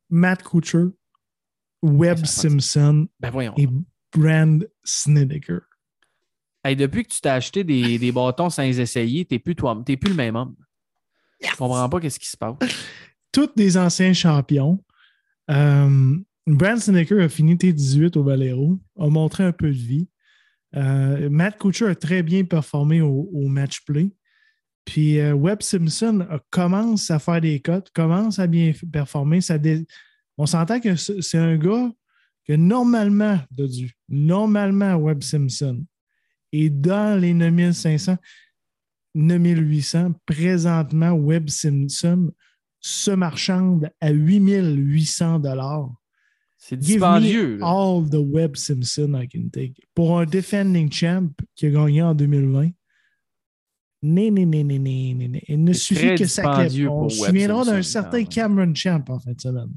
Matt 0.08 0.42
Kuchar, 0.44 0.88
Webb 1.82 2.24
Simpson 2.24 3.08
Ben 3.18 3.30
voyons. 3.30 3.54
et 3.56 3.68
Brand 4.16 4.68
Snedeker. 4.84 5.62
Hey, 6.62 6.76
depuis 6.76 7.04
que 7.04 7.12
tu 7.12 7.20
t'as 7.20 7.34
acheté 7.34 7.64
des, 7.64 7.98
des 7.98 8.12
bâtons 8.12 8.50
sans 8.50 8.62
les 8.62 8.80
essayer, 8.80 9.24
t'es 9.24 9.38
plus 9.38 9.56
toi, 9.56 9.80
t'es 9.84 9.96
plus 9.96 10.10
le 10.10 10.16
même 10.16 10.36
homme. 10.36 10.56
Je 11.40 11.54
comprends 11.56 11.88
pas 11.88 12.00
qu'est-ce 12.00 12.18
qui 12.18 12.28
se 12.28 12.36
passe. 12.36 12.56
Tous 13.32 13.50
des 13.56 13.76
anciens 13.76 14.12
champions. 14.12 14.82
Euh, 15.50 16.16
Brand 16.46 16.78
Snedeker 16.78 17.20
a 17.20 17.28
fini 17.28 17.56
T18 17.56 18.16
au 18.16 18.22
Valero, 18.22 18.78
a 18.98 19.08
montré 19.08 19.44
un 19.44 19.52
peu 19.52 19.68
de 19.68 19.72
vie. 19.76 20.08
Euh, 20.74 21.30
Matt 21.30 21.58
Kuchar 21.58 21.90
a 21.90 21.94
très 21.94 22.22
bien 22.22 22.44
performé 22.44 23.00
au, 23.00 23.46
match 23.48 23.84
play. 23.84 24.10
Puis 24.84 25.18
euh, 25.18 25.34
Webb 25.34 25.62
Simpson 25.62 26.26
commence 26.50 27.10
à 27.10 27.18
faire 27.18 27.40
des 27.40 27.60
cotes, 27.60 27.90
commence 27.92 28.38
à 28.38 28.46
bien 28.46 28.72
performer. 28.92 29.40
On 30.38 30.46
s'entend 30.46 30.80
que 30.80 30.96
c'est 30.96 31.38
un 31.38 31.56
gars 31.56 31.90
que 32.46 32.52
normalement, 32.52 33.38
Dodu, 33.50 33.92
normalement, 34.08 34.94
Webb 34.94 35.22
Simpson 35.22 35.84
est 36.52 36.70
dans 36.70 37.20
les 37.20 37.34
9500, 37.34 38.16
9800. 39.14 40.12
Présentement, 40.26 41.12
Webb 41.12 41.48
Simpson 41.48 42.32
se 42.80 43.10
marchande 43.10 43.90
à 44.00 44.10
8800 44.10 45.40
dollars. 45.40 45.90
C'est 46.68 46.82
Give 46.82 46.94
dispendieux. 46.94 47.60
all 47.62 48.08
the 48.10 48.16
Webb 48.18 48.56
Simpson 48.56 49.14
I 49.14 49.28
can 49.28 49.48
take. 49.52 49.74
Pour 49.94 50.18
un 50.18 50.26
defending 50.26 50.90
champ 50.90 51.28
qui 51.54 51.66
a 51.66 51.70
gagné 51.70 52.02
en 52.02 52.12
2020, 52.12 52.70
né, 54.02 54.30
né, 54.32 54.44
né, 54.44 54.64
né, 54.64 54.78
né, 54.80 55.28
né. 55.28 55.42
Il 55.46 55.62
ne 55.62 55.72
suffit 55.72 56.16
que 56.16 56.26
ça 56.26 56.42
dispendieux 56.42 56.88
On 56.90 57.08
se 57.08 57.24
souviendra 57.24 57.64
d'un 57.64 57.82
certain. 57.82 58.24
Cameron 58.24 58.74
Champ 58.74 59.04
en 59.08 59.20
fin 59.20 59.32
de 59.32 59.40
semaine. 59.40 59.72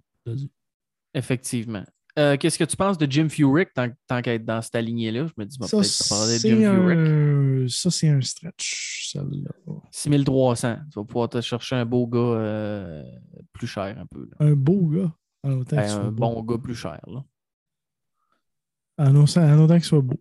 Effectivement. 1.13 1.83
Euh, 2.17 2.37
Qu'est-ce 2.37 2.57
que 2.57 2.63
tu 2.63 2.75
penses 2.75 2.97
de 2.97 3.09
Jim 3.09 3.29
Furyk 3.29 3.71
tant, 3.73 3.87
tant 4.07 4.21
qu'à 4.23 4.33
être 4.33 4.43
dans 4.43 4.61
cette 4.61 4.75
lignée-là? 4.83 5.27
Je 5.27 5.33
me 5.37 5.45
dis, 5.45 5.57
bon, 5.59 5.67
Ça, 5.67 5.83
c'est 5.83 6.39
Jim 6.39 6.73
Furyk. 6.75 6.97
un... 6.97 7.65
ça, 7.69 7.91
c'est 7.91 8.09
un 8.09 8.21
stretch. 8.21 9.11
celle-là. 9.13 9.51
6300. 9.91 10.75
Tu 10.91 10.99
vas 10.99 11.05
pouvoir 11.05 11.29
te 11.29 11.39
chercher 11.39 11.75
un 11.75 11.85
beau 11.85 12.07
gars 12.07 12.19
euh, 12.19 13.03
plus 13.53 13.67
cher 13.67 13.95
un 13.95 14.05
peu. 14.07 14.21
là. 14.21 14.47
Un 14.47 14.53
beau 14.53 14.87
gars. 14.87 15.13
En 15.43 15.53
autant 15.59 15.75
Ben, 15.77 15.87
soit 15.87 16.01
un 16.01 16.11
beau. 16.11 16.33
bon 16.33 16.43
gars 16.43 16.57
plus 16.57 16.75
cher. 16.75 16.99
Là. 17.07 17.23
En 18.97 19.15
autant 19.15 19.41
en 19.41 19.59
autant 19.59 19.75
qu'il 19.75 19.83
soit 19.85 20.01
beau. 20.01 20.19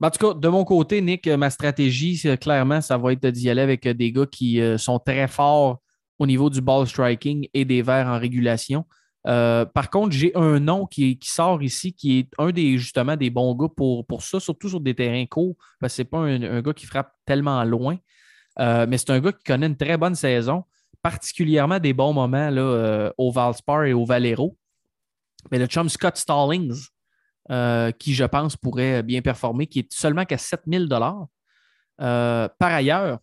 Ben, 0.00 0.08
en 0.08 0.10
tout 0.10 0.26
cas, 0.26 0.34
de 0.34 0.48
mon 0.48 0.64
côté, 0.64 1.00
Nick, 1.00 1.28
ma 1.28 1.50
stratégie, 1.50 2.20
clairement, 2.40 2.80
ça 2.80 2.98
va 2.98 3.12
être 3.12 3.26
d'y 3.28 3.48
aller 3.48 3.62
avec 3.62 3.86
des 3.86 4.12
gars 4.12 4.26
qui 4.26 4.60
euh, 4.60 4.76
sont 4.76 4.98
très 4.98 5.28
forts 5.28 5.80
au 6.18 6.26
niveau 6.26 6.50
du 6.50 6.60
ball 6.60 6.86
striking 6.86 7.48
et 7.54 7.64
des 7.64 7.82
verts 7.82 8.06
en 8.06 8.18
régulation. 8.18 8.84
Euh, 9.26 9.64
par 9.64 9.88
contre, 9.88 10.12
j'ai 10.14 10.34
un 10.36 10.60
nom 10.60 10.86
qui, 10.86 11.18
qui 11.18 11.30
sort 11.30 11.62
ici, 11.62 11.94
qui 11.94 12.18
est 12.18 12.28
un 12.38 12.50
des 12.50 12.76
justement 12.76 13.16
des 13.16 13.30
bons 13.30 13.54
gars 13.54 13.68
pour, 13.74 14.06
pour 14.06 14.22
ça, 14.22 14.38
surtout 14.38 14.68
sur 14.68 14.80
des 14.80 14.94
terrains 14.94 15.24
courts, 15.26 15.56
parce 15.80 15.94
que 15.94 15.96
ce 15.96 16.02
n'est 16.02 16.08
pas 16.08 16.18
un, 16.18 16.42
un 16.42 16.60
gars 16.60 16.74
qui 16.74 16.86
frappe 16.86 17.12
tellement 17.24 17.62
loin. 17.64 17.96
Euh, 18.58 18.86
mais 18.88 18.98
c'est 18.98 19.10
un 19.10 19.20
gars 19.20 19.32
qui 19.32 19.42
connaît 19.44 19.66
une 19.66 19.76
très 19.76 19.96
bonne 19.96 20.14
saison, 20.14 20.64
particulièrement 21.04 21.78
des 21.78 21.92
bons 21.92 22.12
moments 22.12 22.50
là, 22.50 22.60
euh, 22.60 23.12
au 23.16 23.30
Valspar 23.30 23.84
et 23.84 23.92
au 23.92 24.04
Valero. 24.04 24.58
Mais 25.52 25.58
le 25.58 25.66
chum 25.66 25.88
Scott 25.88 26.16
Stallings, 26.16 26.88
euh, 27.50 27.92
qui, 27.92 28.14
je 28.14 28.24
pense, 28.24 28.56
pourrait 28.56 29.04
bien 29.04 29.22
performer, 29.22 29.68
qui 29.68 29.80
est 29.80 29.92
seulement 29.92 30.24
qu'à 30.24 30.38
7000 30.38 30.88
dollars. 30.88 31.26
Par 31.98 32.72
ailleurs, 32.72 33.20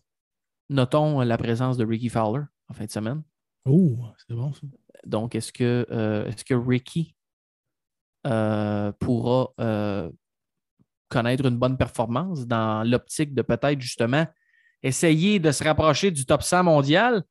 notons 0.70 1.20
la 1.20 1.36
présence 1.36 1.76
de 1.76 1.84
Ricky 1.84 2.08
Fowler 2.08 2.44
en 2.68 2.74
fin 2.74 2.84
de 2.84 2.90
semaine. 2.90 3.22
Oh, 3.64 3.96
c'est 4.16 4.34
bon 4.34 4.52
ça. 4.52 4.60
Donc, 5.06 5.34
est-ce 5.34 5.52
que, 5.52 5.86
euh, 5.90 6.26
est-ce 6.26 6.44
que 6.44 6.54
Ricky 6.54 7.14
euh, 8.26 8.92
pourra 9.00 9.52
euh, 9.60 10.10
connaître 11.08 11.44
une 11.46 11.58
bonne 11.58 11.76
performance 11.76 12.46
dans 12.46 12.88
l'optique 12.88 13.34
de 13.34 13.42
peut-être 13.42 13.80
justement 13.80 14.26
essayer 14.82 15.38
de 15.38 15.50
se 15.50 15.62
rapprocher 15.64 16.10
du 16.10 16.24
top 16.24 16.42
100 16.42 16.64
mondial? 16.64 17.24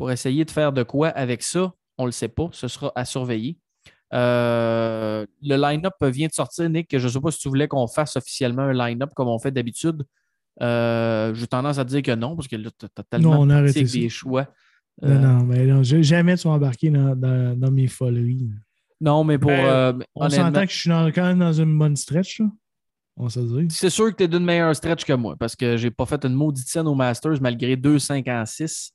Pour 0.00 0.10
essayer 0.10 0.46
de 0.46 0.50
faire 0.50 0.72
de 0.72 0.82
quoi 0.82 1.08
avec 1.08 1.42
ça? 1.42 1.72
On 1.98 2.04
ne 2.04 2.08
le 2.08 2.12
sait 2.12 2.28
pas. 2.28 2.48
Ce 2.52 2.68
sera 2.68 2.90
à 2.94 3.04
surveiller. 3.04 3.58
Euh, 4.14 5.26
le 5.42 5.56
line-up 5.56 5.92
vient 6.04 6.26
de 6.26 6.32
sortir, 6.32 6.68
Nick. 6.70 6.88
Je 6.96 7.04
ne 7.06 7.12
sais 7.12 7.20
pas 7.20 7.30
si 7.30 7.38
tu 7.38 7.48
voulais 7.48 7.68
qu'on 7.68 7.86
fasse 7.86 8.16
officiellement 8.16 8.62
un 8.62 8.72
line-up 8.72 9.10
comme 9.14 9.28
on 9.28 9.38
fait 9.38 9.50
d'habitude. 9.50 10.02
Euh, 10.62 11.32
J'ai 11.34 11.46
tendance 11.46 11.78
à 11.78 11.84
dire 11.84 12.02
que 12.02 12.14
non, 12.14 12.34
parce 12.36 12.48
que 12.48 12.56
là, 12.56 12.70
tu 12.78 12.86
as 12.86 13.02
tellement 13.04 13.34
Non, 13.34 13.40
on 13.42 13.50
a 13.50 13.62
des 13.62 14.08
choix. 14.08 14.46
Non, 15.02 15.10
Euh, 15.10 15.18
non, 15.18 15.44
mais 15.44 15.64
non, 15.66 15.82
je- 15.82 16.02
jamais 16.02 16.36
tu 16.36 16.48
vas 16.48 16.54
embarquer 16.54 16.90
dans, 16.90 17.14
dans, 17.16 17.58
dans 17.58 17.70
mes 17.70 17.86
foleries. 17.86 18.50
non, 19.00 19.24
mais 19.24 19.38
pour. 19.38 19.50
Ben, 19.50 19.64
euh, 19.66 19.92
On 20.14 20.28
s'entend 20.28 20.64
que 20.66 20.72
je 20.72 20.76
suis 20.78 20.90
dans- 20.90 21.06
quand 21.10 21.22
même 21.24 21.38
dans 21.38 21.52
une 21.52 21.78
bonne 21.78 21.96
stretch. 21.96 22.40
Là. 22.40 22.46
On 23.16 23.28
se 23.28 23.40
dire. 23.40 23.66
C'est 23.70 23.90
sûr 23.90 24.10
que 24.10 24.16
tu 24.16 24.22
es 24.24 24.28
d'une 24.28 24.44
meilleure 24.44 24.74
stretch 24.74 25.04
que 25.04 25.12
moi 25.12 25.36
parce 25.38 25.54
que 25.56 25.76
j'ai 25.76 25.90
pas 25.90 26.06
fait 26.06 26.24
une 26.24 26.34
maudite 26.34 26.68
scène 26.68 26.86
au 26.86 26.94
Masters 26.94 27.40
malgré 27.42 27.76
2-5 27.76 28.26
en 28.28 28.44
6. 28.46 28.92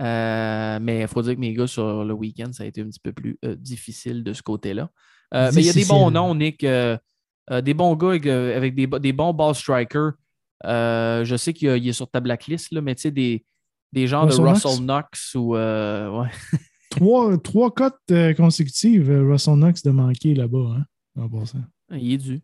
Euh, 0.00 0.78
mais 0.80 1.00
il 1.02 1.08
faut 1.08 1.22
dire 1.22 1.34
que 1.34 1.40
mes 1.40 1.52
gars 1.52 1.66
sur 1.66 2.04
le 2.04 2.14
week-end, 2.14 2.50
ça 2.52 2.62
a 2.64 2.66
été 2.66 2.80
un 2.80 2.86
petit 2.86 3.00
peu 3.00 3.12
plus 3.12 3.38
euh, 3.44 3.54
difficile 3.56 4.24
de 4.24 4.32
ce 4.32 4.42
côté-là. 4.42 4.90
Euh, 5.34 5.50
mais 5.54 5.62
il 5.62 5.66
y 5.66 5.70
a 5.70 5.72
des 5.74 5.84
bons 5.84 6.10
noms, 6.10 6.34
Nick. 6.34 6.60
des 6.60 7.74
bons 7.74 7.96
gars 7.96 8.08
avec, 8.08 8.26
avec 8.26 8.74
des, 8.74 8.86
bo- 8.86 8.98
des 8.98 9.12
bons 9.12 9.32
ball 9.34 9.54
strikers. 9.54 10.12
Je 10.64 11.34
sais 11.38 11.52
qu'il 11.52 11.88
est 11.88 11.92
sur 11.92 12.10
ta 12.10 12.20
blacklist, 12.20 12.72
là, 12.72 12.80
mais 12.80 12.94
tu 12.94 13.02
sais, 13.02 13.10
des, 13.10 13.44
des 13.92 14.06
genres 14.06 14.24
Russell 14.24 14.40
de 14.40 14.44
Knox? 14.46 14.64
Russell 14.64 14.84
Knox 14.84 15.34
ou. 15.34 15.54
ouais. 15.56 16.28
Trois, 16.90 17.38
trois 17.38 17.70
cotes 17.72 18.12
consécutives, 18.36 19.08
Russell 19.10 19.54
Knox 19.54 19.82
de 19.82 19.90
manquer 19.90 20.34
là-bas. 20.34 20.76
Hein, 20.76 20.84
en 21.18 21.26
passant. 21.26 21.64
Il 21.90 22.12
est 22.12 22.18
dû. 22.18 22.42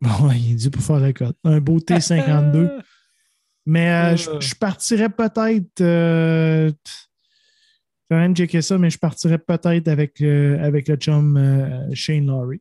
Bon, 0.00 0.30
il 0.34 0.52
est 0.52 0.54
dû 0.54 0.70
pour 0.70 0.82
faire 0.82 0.98
la 0.98 1.12
cote. 1.12 1.36
Un 1.44 1.60
beau 1.60 1.78
T52. 1.78 2.70
Mais 3.66 3.90
euh, 3.90 4.16
je, 4.16 4.30
Euh. 4.30 4.40
je 4.40 4.54
partirais 4.54 5.08
peut-être. 5.10 5.80
Euh, 5.80 6.70
je 8.10 8.16
vais 8.16 8.20
même 8.22 8.34
checker 8.34 8.62
ça, 8.62 8.78
mais 8.78 8.90
je 8.90 8.98
partirais 8.98 9.38
peut-être 9.38 9.86
avec, 9.88 10.20
euh, 10.22 10.58
avec 10.64 10.88
le 10.88 10.96
chum 10.96 11.36
euh, 11.36 11.88
Shane 11.94 12.26
Laurie. 12.26 12.60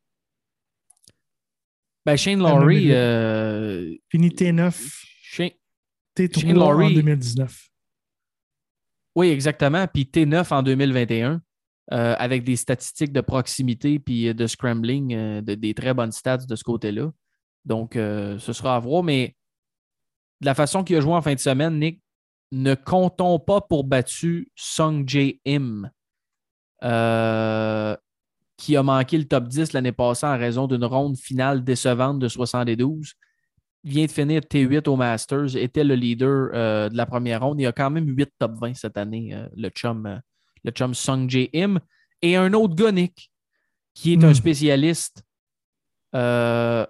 Ben, 2.05 2.15
Shane 2.15 2.39
Laurie. 2.39 2.91
euh, 2.91 3.93
Fini 4.09 4.29
T9, 4.29 5.01
Shane- 5.23 5.51
T3 6.15 6.39
Shane 6.41 6.57
en 6.57 6.71
Lowry. 6.71 6.93
2019. 6.95 7.67
Oui, 9.15 9.29
exactement. 9.29 9.85
Puis 9.87 10.03
T9 10.11 10.51
en 10.53 10.63
2021, 10.63 11.41
euh, 11.91 12.15
avec 12.17 12.43
des 12.43 12.55
statistiques 12.55 13.11
de 13.11 13.21
proximité 13.21 13.99
puis 13.99 14.33
de 14.33 14.47
scrambling, 14.47 15.13
euh, 15.13 15.41
de- 15.41 15.55
des 15.55 15.73
très 15.73 15.93
bonnes 15.93 16.11
stats 16.11 16.37
de 16.37 16.55
ce 16.55 16.63
côté-là. 16.63 17.11
Donc, 17.65 17.95
euh, 17.95 18.37
ce 18.39 18.53
sera 18.53 18.75
à 18.75 18.79
voir. 18.79 19.03
Mais 19.03 19.35
de 20.41 20.45
la 20.45 20.55
façon 20.55 20.83
qu'il 20.83 20.95
a 20.95 21.01
joué 21.01 21.13
en 21.13 21.21
fin 21.21 21.33
de 21.33 21.39
semaine, 21.39 21.79
Nick, 21.79 22.01
ne 22.51 22.73
comptons 22.75 23.39
pas 23.39 23.61
pour 23.61 23.83
battu 23.83 24.51
Sung 24.55 25.07
Jae 25.07 25.39
Im, 25.45 25.89
euh, 26.83 27.95
qui 28.57 28.75
a 28.75 28.83
manqué 28.83 29.17
le 29.17 29.25
top 29.25 29.47
10 29.47 29.73
l'année 29.73 29.91
passée 29.91 30.25
en 30.25 30.37
raison 30.37 30.67
d'une 30.67 30.85
ronde 30.85 31.17
finale 31.17 31.63
décevante 31.63 32.19
de 32.19 32.27
72 32.27 33.13
vient 33.83 34.05
de 34.05 34.11
finir 34.11 34.41
T8 34.41 34.89
au 34.89 34.95
Masters, 34.95 35.55
était 35.55 35.83
le 35.83 35.95
leader 35.95 36.49
euh, 36.53 36.89
de 36.89 36.97
la 36.97 37.05
première 37.05 37.41
ronde. 37.41 37.61
Il 37.61 37.65
a 37.65 37.71
quand 37.71 37.89
même 37.89 38.07
8 38.07 38.29
top 38.37 38.53
20 38.59 38.73
cette 38.73 38.97
année, 38.97 39.33
euh, 39.33 39.47
le 39.55 39.69
chum, 39.69 40.21
le 40.63 40.71
chum 40.71 40.93
Sung 40.93 41.29
Jae 41.29 41.49
Im. 41.53 41.79
Et 42.21 42.35
un 42.35 42.51
autre 42.53 42.75
gars, 42.75 42.91
Nick, 42.91 43.31
qui 43.93 44.13
est 44.13 44.17
Hmm. 44.17 44.25
un 44.25 44.33
spécialiste 44.33 45.23
euh, 46.15 46.85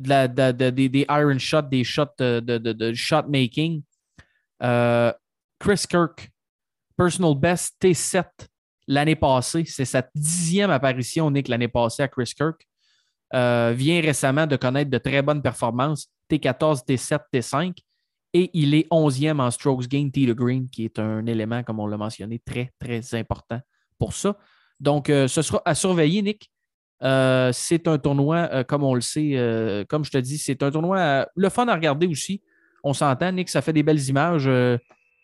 de 0.00 0.26
de- 0.26 0.52
de- 0.70 0.88
des, 0.88 1.06
iron 1.08 1.38
shots, 1.38 1.62
des 1.62 1.84
shots 1.84 2.06
de, 2.18 2.40
de, 2.40 2.58
de- 2.58 2.72
de 2.72 2.92
shot 2.94 3.24
making. 3.28 3.82
Euh, 4.62 5.12
Chris 5.58 5.84
Kirk, 5.88 6.30
personal 6.96 7.34
best 7.36 7.76
T7 7.80 8.24
l'année 8.88 9.16
passée. 9.16 9.64
C'est 9.66 9.84
sa 9.84 10.02
dixième 10.14 10.70
apparition, 10.70 11.30
Nick, 11.30 11.48
l'année 11.48 11.68
passée 11.68 12.02
à 12.02 12.08
Chris 12.08 12.32
Kirk. 12.36 12.66
euh, 13.34 13.72
vient 13.74 14.00
récemment 14.02 14.46
de 14.46 14.56
connaître 14.56 14.90
de 14.90 14.98
très 14.98 15.22
bonnes 15.22 15.40
performances, 15.40 16.08
T14, 16.30 16.84
T7, 16.86 17.18
T5, 17.32 17.78
et 18.34 18.50
il 18.52 18.74
est 18.74 18.86
11e 18.90 19.40
en 19.40 19.50
strokes 19.50 19.88
gain 19.88 20.10
tee 20.10 20.26
to 20.26 20.34
green, 20.34 20.68
qui 20.68 20.84
est 20.84 20.98
un 20.98 21.24
élément, 21.24 21.62
comme 21.62 21.80
on 21.80 21.86
l'a 21.86 21.96
mentionné, 21.96 22.40
très, 22.44 22.70
très 22.78 23.14
important 23.14 23.58
pour 23.98 24.12
ça. 24.12 24.36
Donc, 24.78 25.08
euh, 25.08 25.28
ce 25.28 25.40
sera 25.40 25.62
à 25.64 25.74
surveiller, 25.74 26.20
Nick. 26.20 26.50
Euh, 27.02 27.50
c'est 27.52 27.88
un 27.88 27.98
tournoi, 27.98 28.48
euh, 28.52 28.64
comme 28.64 28.84
on 28.84 28.94
le 28.94 29.00
sait, 29.00 29.32
euh, 29.34 29.84
comme 29.88 30.04
je 30.04 30.10
te 30.10 30.18
dis, 30.18 30.38
c'est 30.38 30.62
un 30.62 30.70
tournoi 30.70 31.26
le 31.34 31.48
fun 31.48 31.66
à 31.66 31.74
regarder 31.74 32.06
aussi. 32.06 32.40
On 32.84 32.92
s'entend, 32.92 33.32
Nick, 33.32 33.48
ça 33.48 33.60
fait 33.60 33.72
des 33.72 33.82
belles 33.82 34.08
images 34.08 34.50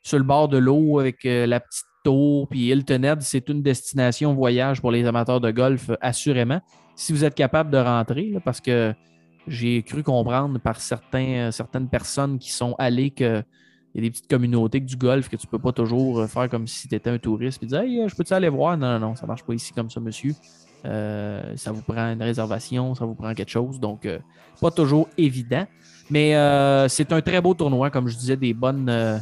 sur 0.02 0.18
le 0.18 0.24
bord 0.24 0.48
de 0.48 0.58
l'eau 0.58 1.00
avec 1.00 1.24
la 1.24 1.60
petite 1.60 1.86
tour. 2.04 2.48
Puis 2.48 2.68
Hilton 2.68 3.02
Head, 3.02 3.22
c'est 3.22 3.48
une 3.48 3.62
destination 3.62 4.32
voyage 4.32 4.80
pour 4.80 4.92
les 4.92 5.04
amateurs 5.06 5.40
de 5.40 5.50
golf, 5.50 5.90
assurément. 6.00 6.60
Si 6.94 7.12
vous 7.12 7.24
êtes 7.24 7.34
capable 7.34 7.70
de 7.70 7.78
rentrer, 7.78 8.34
parce 8.44 8.60
que 8.60 8.94
j'ai 9.48 9.82
cru 9.82 10.04
comprendre 10.04 10.60
par 10.60 10.80
certaines 10.80 11.88
personnes 11.90 12.38
qui 12.38 12.52
sont 12.52 12.74
allées 12.78 13.10
que 13.10 13.42
il 13.94 14.02
y 14.02 14.06
a 14.06 14.08
des 14.08 14.10
petites 14.10 14.28
communautés 14.28 14.80
du 14.80 14.96
golf 14.96 15.28
que 15.28 15.36
tu 15.36 15.46
ne 15.46 15.50
peux 15.50 15.58
pas 15.58 15.72
toujours 15.72 16.28
faire 16.28 16.48
comme 16.50 16.66
si 16.66 16.86
tu 16.88 16.94
étais 16.94 17.10
un 17.10 17.18
touriste 17.18 17.62
et 17.62 17.66
dire 17.66 17.80
Hey, 17.80 18.08
je 18.08 18.14
peux-tu 18.14 18.34
aller 18.34 18.50
voir? 18.50 18.76
Non, 18.76 18.92
non, 18.92 19.08
non, 19.08 19.14
ça 19.16 19.22
ne 19.22 19.28
marche 19.28 19.42
pas 19.42 19.54
ici 19.54 19.72
comme 19.72 19.90
ça, 19.90 19.98
monsieur. 19.98 20.34
Euh, 20.84 21.42
ça 21.56 21.72
vous 21.72 21.82
prend 21.82 22.12
une 22.12 22.22
réservation, 22.22 22.94
ça 22.94 23.04
vous 23.04 23.14
prend 23.14 23.34
quelque 23.34 23.50
chose. 23.50 23.80
Donc, 23.80 24.06
euh, 24.06 24.18
pas 24.60 24.70
toujours 24.70 25.08
évident. 25.18 25.66
Mais 26.10 26.34
euh, 26.36 26.88
c'est 26.88 27.12
un 27.12 27.20
très 27.20 27.40
beau 27.40 27.54
tournoi, 27.54 27.90
comme 27.90 28.08
je 28.08 28.16
disais, 28.16 28.36
des 28.36 28.54
bonnes. 28.54 29.20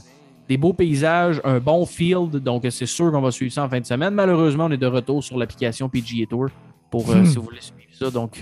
des 0.48 0.56
beaux 0.56 0.72
paysages, 0.72 1.40
un 1.42 1.58
bon 1.58 1.84
field, 1.86 2.36
donc 2.36 2.64
c'est 2.70 2.86
sûr 2.86 3.10
qu'on 3.10 3.20
va 3.20 3.32
suivre 3.32 3.52
ça 3.52 3.64
en 3.64 3.68
fin 3.68 3.80
de 3.80 3.86
semaine. 3.86 4.14
Malheureusement, 4.14 4.66
on 4.66 4.70
est 4.70 4.76
de 4.76 4.86
retour 4.86 5.24
sur 5.24 5.36
l'application 5.36 5.88
PGA 5.88 6.26
Tour 6.30 6.46
pour 6.90 7.04
Hmm. 7.08 7.26
si 7.26 7.36
vous 7.36 7.42
voulez 7.42 7.60
suivre 7.60 7.90
ça. 7.92 8.10
Donc, 8.10 8.40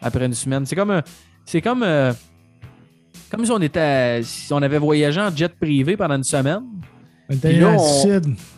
après 0.00 0.24
une 0.24 0.32
semaine, 0.32 0.64
c'est 0.64 0.74
comme, 0.76 1.02
c'est 1.44 1.60
comme, 1.60 1.84
comme 3.30 3.44
si 3.44 3.50
on 3.50 3.60
était, 3.60 4.22
si 4.22 4.50
on 4.52 4.62
avait 4.62 4.78
voyagé 4.78 5.20
en 5.20 5.34
jet 5.34 5.54
privé 5.54 5.94
pendant 5.96 6.16
une 6.16 6.24
semaine. 6.24 6.62
Là, 7.60 7.76
on-. 7.78 7.82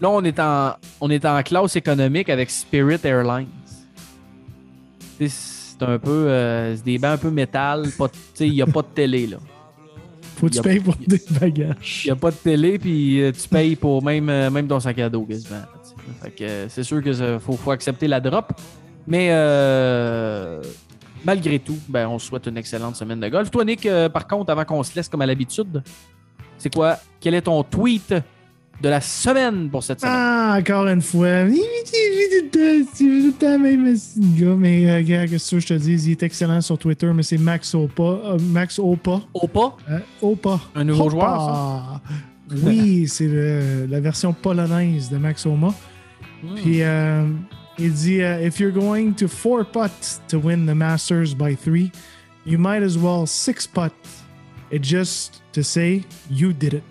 Là, 0.01 0.11
on 0.11 0.23
est 0.23 0.39
en, 0.39 0.75
on 1.01 1.11
est 1.11 1.25
en 1.25 1.43
classe 1.43 1.75
économique 1.75 2.29
avec 2.29 2.49
Spirit 2.51 3.01
Airlines. 3.03 3.49
C'est 5.27 5.83
un 5.83 5.99
peu, 5.99 6.11
euh, 6.11 6.77
c'est 6.77 6.85
des 6.85 6.99
bancs 6.99 7.13
un 7.13 7.19
peu 7.19 7.31
métal. 7.31 7.87
Il 8.41 8.53
n'y 8.53 8.63
a 8.63 8.67
pas 8.67 8.83
de 8.83 8.89
télé 8.95 9.27
là. 9.27 9.39
Faut 10.39 10.47
que 10.47 10.53
tu 10.53 10.63
payes 10.63 10.79
pour 10.79 10.95
des 10.95 11.21
bagages. 11.41 12.03
Il 12.05 12.09
n'y 12.09 12.13
a 12.13 12.17
pas 12.17 12.31
de 12.31 12.37
télé, 12.37 12.79
puis 12.79 13.21
euh, 13.21 13.33
tu 13.33 13.49
payes 13.49 13.75
pour 13.75 14.05
même, 14.05 14.29
euh, 14.29 14.51
même 14.51 14.69
ton 14.69 14.79
sac 14.79 14.97
à 15.01 15.09
dos 15.09 15.25
quasiment. 15.25 15.63
Fait 16.23 16.31
que 16.31 16.67
c'est 16.69 16.85
sûr 16.85 17.03
qu'il 17.03 17.39
faut, 17.41 17.55
faut 17.55 17.73
accepter 17.73 18.07
la 18.07 18.21
drop. 18.21 18.53
Mais 19.07 19.29
euh, 19.33 20.63
malgré 21.25 21.59
tout, 21.59 21.79
ben, 21.89 22.07
on 22.07 22.21
se 22.21 22.29
souhaite 22.29 22.47
une 22.47 22.57
excellente 22.57 22.95
semaine 22.95 23.19
de 23.19 23.29
golf. 23.29 23.51
Toi, 23.51 23.65
Nick, 23.65 23.89
par 24.13 24.29
contre, 24.29 24.53
avant 24.53 24.65
qu'on 24.65 24.83
se 24.85 24.95
laisse 24.95 25.09
comme 25.09 25.23
à 25.23 25.27
l'habitude, 25.27 25.83
c'est 26.57 26.73
quoi? 26.73 26.99
Quel 27.21 27.35
est 27.35 27.43
ton 27.43 27.65
tweet 27.65 28.15
de 28.81 28.89
la 28.89 29.01
semaine 29.01 29.69
pour 29.71 29.83
cette 29.83 30.01
semaine? 30.01 30.15
Ah, 30.17 30.57
encore 30.61 30.87
une 30.87 31.03
fois. 31.03 31.47
C'est 31.85 32.51
tout 32.51 33.05
le 33.05 33.33
temps 33.33 33.59
même 33.59 33.93
petit 33.93 34.21
gars, 34.41 34.55
mais 34.57 35.03
gars, 35.05 35.27
qu'est-ce 35.27 35.51
que 35.57 35.61
je 35.61 35.67
te 35.69 35.75
dis? 35.75 35.95
Il 36.07 36.11
est 36.13 36.23
excellent 36.23 36.61
sur 36.61 36.79
Twitter, 36.79 37.11
mais 37.15 37.23
c'est 37.23 37.39
Max 37.39 37.75
Opa. 37.75 38.03
euh, 38.03 38.39
Max 38.41 38.79
Opa. 38.79 39.21
Opa? 39.35 39.77
Euh, 39.91 39.99
Opa. 40.23 40.61
Un 40.75 40.85
nouveau 40.85 41.05
Opa. 41.05 41.11
joueur, 41.11 41.41
ça? 41.41 42.01
Oui, 42.65 43.07
c'est 43.09 43.29
la 43.89 44.01
version 44.01 44.33
polonaise 44.33 45.11
de 45.11 45.19
Max 45.19 45.45
Oma. 45.45 45.75
Hmm. 46.43 46.55
Puis 46.55 46.83
euh, 46.83 47.27
il 47.79 47.93
dit 47.93 48.23
euh, 48.23 48.47
If 48.47 48.59
you're 48.59 48.73
going 48.73 49.13
to 49.19 49.29
four 49.29 49.67
putt 49.67 49.91
to 50.29 50.39
win 50.39 50.65
the 50.65 50.75
Masters 50.75 51.35
by 51.35 51.55
three, 51.55 51.91
you 52.47 52.59
might 52.59 52.83
as 52.83 52.97
well 52.97 53.27
six 53.27 53.67
putt. 53.67 53.93
It 54.71 54.83
just 54.83 55.43
to 55.53 55.63
say 55.63 56.05
you 56.31 56.55
did 56.55 56.73
it. 56.75 56.83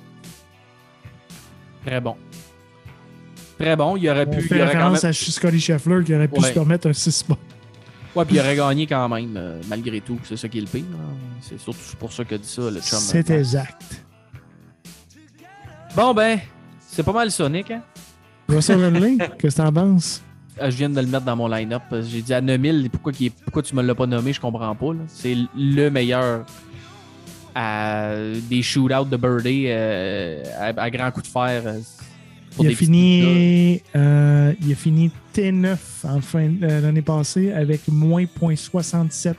Très 1.87 2.01
bon. 2.01 2.15
Très 3.57 3.75
bon. 3.77 3.95
Il 3.95 4.09
aurait 4.09 4.27
On 4.27 4.31
pu. 4.33 4.41
fait 4.41 4.55
il 4.57 4.61
aurait 4.61 4.73
quand 4.73 4.89
référence 4.91 5.03
même- 5.03 5.09
à 5.09 5.13
Scotty 5.13 5.59
Scheffler 5.61 6.03
qui 6.03 6.13
aurait 6.13 6.27
pu 6.27 6.41
Ouais. 6.41 6.49
se 6.49 6.53
permettre 6.53 6.89
un 6.89 6.93
6 6.93 7.23
putt. 7.23 7.37
Ouais, 8.13 8.25
puis 8.25 8.35
il 8.35 8.39
aurait 8.41 8.55
gagné 8.57 8.85
quand 8.87 9.07
même, 9.07 9.33
euh, 9.37 9.61
malgré 9.69 10.01
tout. 10.01 10.19
C'est 10.23 10.35
ça 10.37 10.49
qui 10.49 10.57
est 10.57 10.61
le 10.61 10.67
pire. 10.67 10.83
hein. 10.93 11.13
C'est 11.39 11.57
surtout 11.59 11.79
pour 11.99 12.11
ça 12.11 12.25
qu'a 12.25 12.37
dit 12.37 12.47
ça, 12.47 12.63
le 12.63 12.81
chum. 12.81 12.99
C'est 12.99 13.29
exact. 13.29 14.03
Bon, 15.95 16.13
ben, 16.13 16.39
c'est 16.87 17.03
pas 17.03 17.13
mal 17.13 17.31
Sonic, 17.31 17.71
hein? 17.71 17.81
Russell 18.49 18.83
Henley, 18.83 19.17
qu'est-ce 19.39 19.55
que 19.55 19.61
t'en 19.61 19.71
penses? 19.71 20.21
Euh, 20.61 20.69
Je 20.71 20.75
viens 20.77 20.89
de 20.89 20.99
le 20.99 21.07
mettre 21.07 21.25
dans 21.25 21.35
mon 21.35 21.47
line-up. 21.47 21.83
que 21.89 22.01
J'ai 22.01 22.21
dit 22.21 22.33
à 22.33 22.41
9000, 22.41 22.89
pourquoi, 22.89 23.13
pourquoi 23.45 23.61
tu 23.63 23.75
me 23.75 23.81
l'as 23.83 23.95
pas 23.95 24.07
nommé, 24.07 24.33
je 24.33 24.41
comprends 24.41 24.75
pas. 24.75 24.87
C'est 25.07 25.35
le 25.55 25.89
meilleur 25.89 26.45
à 27.59 28.13
des 28.49 28.61
shootouts 28.61 29.05
de 29.05 29.17
birdie 29.17 29.65
euh, 29.67 30.43
à, 30.59 30.79
à 30.79 30.89
grand 30.91 31.09
coup 31.11 31.23
de 31.23 31.27
fer. 31.27 31.63
euh, 31.65 31.79
pour 32.55 32.63
Il 32.63 32.67
a, 32.67 32.69
des 32.69 32.75
fini, 32.75 33.81
euh, 33.95 34.53
il 34.61 34.71
a 34.71 34.75
fini 34.75 35.11
T9 35.33 35.77
en 36.03 36.21
fin 36.21 36.51
euh, 36.61 36.81
l'année 36.81 37.01
passée 37.01 37.51
avec 37.51 37.81
moins 37.87 38.23
0.67 38.23 39.33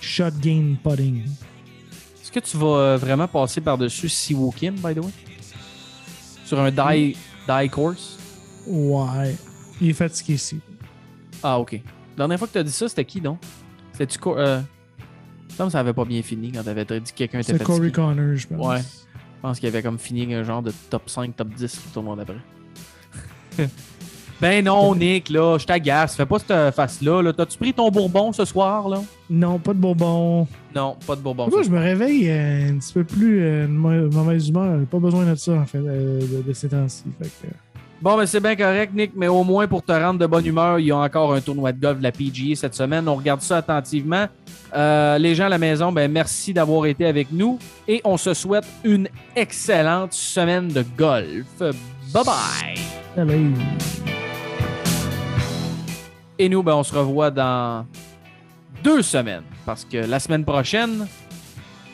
shot 0.00 0.30
gain 0.40 0.74
putting. 0.82 1.24
Est-ce 2.22 2.32
que 2.32 2.40
tu 2.40 2.56
vas 2.56 2.96
vraiment 2.96 3.28
passer 3.28 3.60
par-dessus 3.60 4.08
Siwoo 4.08 4.50
Kim, 4.52 4.74
by 4.76 4.94
the 4.94 4.98
way? 5.04 5.10
Sur 6.44 6.60
un 6.60 6.70
die, 6.70 7.16
die 7.46 7.68
course? 7.70 8.18
Ouais. 8.66 9.34
Il 9.80 9.90
est 9.90 9.92
fatigué 9.92 10.34
ici. 10.34 10.60
Ah, 11.42 11.58
ok. 11.58 11.72
La 11.72 11.80
dernière 12.24 12.38
fois 12.38 12.48
que 12.48 12.52
tu 12.52 12.58
as 12.58 12.62
dit 12.62 12.72
ça, 12.72 12.88
c'était 12.88 13.04
qui, 13.04 13.20
donc? 13.20 13.38
C'était-tu... 13.92 14.18
Euh... 14.28 14.60
Il 15.50 15.52
me 15.52 15.56
semble 15.56 15.68
que 15.68 15.72
ça 15.72 15.80
avait 15.80 15.92
pas 15.92 16.04
bien 16.04 16.22
fini 16.22 16.52
quand 16.52 16.62
t'avais 16.62 16.84
dit 16.84 17.12
que 17.12 17.16
quelqu'un 17.16 17.40
était 17.40 17.52
C'est. 17.58 17.64
Corey 17.64 17.90
Connor, 17.90 18.36
je 18.36 18.46
pense. 18.46 18.66
Ouais. 18.66 18.80
Je 18.80 19.42
pense 19.42 19.58
qu'il 19.58 19.68
avait 19.68 19.82
comme 19.82 19.98
fini 19.98 20.32
un 20.34 20.42
genre 20.44 20.62
de 20.62 20.72
top 20.90 21.08
5, 21.10 21.34
top 21.36 21.48
10 21.48 21.62
le 21.62 21.92
tournoi 21.92 22.16
d'après. 22.16 22.36
ben 24.40 24.64
non, 24.64 24.94
Nick, 24.94 25.28
là, 25.28 25.58
je 25.58 25.66
t'agace. 25.66 26.16
Fais 26.16 26.24
pas 26.26 26.38
cette 26.38 26.74
face-là. 26.74 27.20
Là. 27.22 27.32
T'as-tu 27.32 27.58
pris 27.58 27.74
ton 27.74 27.90
bourbon 27.90 28.32
ce 28.32 28.44
soir, 28.44 28.88
là? 28.88 29.02
Non, 29.28 29.58
pas 29.58 29.74
de 29.74 29.78
bonbons. 29.78 30.46
Non, 30.74 30.96
pas 31.06 31.16
de 31.16 31.20
bourbon. 31.20 31.48
Moi, 31.50 31.62
je 31.62 31.70
me 31.70 31.78
réveille 31.78 32.30
euh, 32.30 32.70
un 32.70 32.78
petit 32.78 32.92
peu 32.92 33.04
plus 33.04 33.42
euh, 33.42 33.66
mauvaise 33.68 34.48
humeur. 34.48 34.78
Pas 34.86 34.98
besoin 34.98 35.24
de 35.24 35.34
ça, 35.34 35.52
en 35.52 35.66
fait, 35.66 35.78
euh, 35.78 36.20
de, 36.20 36.42
de 36.42 36.52
ces 36.52 36.68
temps-ci. 36.68 37.04
Fait 37.18 37.24
que, 37.28 37.46
euh, 37.48 37.50
Bon, 38.02 38.16
ben 38.16 38.24
c'est 38.24 38.40
bien 38.40 38.56
correct, 38.56 38.94
Nick, 38.94 39.12
mais 39.14 39.28
au 39.28 39.44
moins 39.44 39.66
pour 39.66 39.82
te 39.82 39.92
rendre 39.92 40.18
de 40.18 40.26
bonne 40.26 40.46
humeur, 40.46 40.78
il 40.78 40.86
y 40.86 40.90
a 40.90 40.96
encore 40.96 41.34
un 41.34 41.40
tournoi 41.42 41.70
de 41.72 41.80
golf 41.80 41.98
de 41.98 42.02
la 42.02 42.12
PGA 42.12 42.56
cette 42.56 42.74
semaine. 42.74 43.06
On 43.06 43.16
regarde 43.16 43.42
ça 43.42 43.58
attentivement. 43.58 44.26
Euh, 44.74 45.18
les 45.18 45.34
gens 45.34 45.46
à 45.46 45.48
la 45.50 45.58
maison, 45.58 45.92
ben 45.92 46.10
merci 46.10 46.54
d'avoir 46.54 46.86
été 46.86 47.04
avec 47.04 47.30
nous 47.30 47.58
et 47.86 48.00
on 48.04 48.16
se 48.16 48.32
souhaite 48.32 48.64
une 48.84 49.06
excellente 49.36 50.14
semaine 50.14 50.68
de 50.68 50.82
golf. 50.96 51.46
Bye 51.58 52.24
bye! 52.24 52.78
allez. 53.18 53.50
Et 56.38 56.48
nous, 56.48 56.62
ben, 56.62 56.72
on 56.72 56.82
se 56.82 56.94
revoit 56.94 57.30
dans 57.30 57.84
deux 58.82 59.02
semaines 59.02 59.42
parce 59.66 59.84
que 59.84 59.98
la 59.98 60.18
semaine 60.18 60.46
prochaine, 60.46 61.06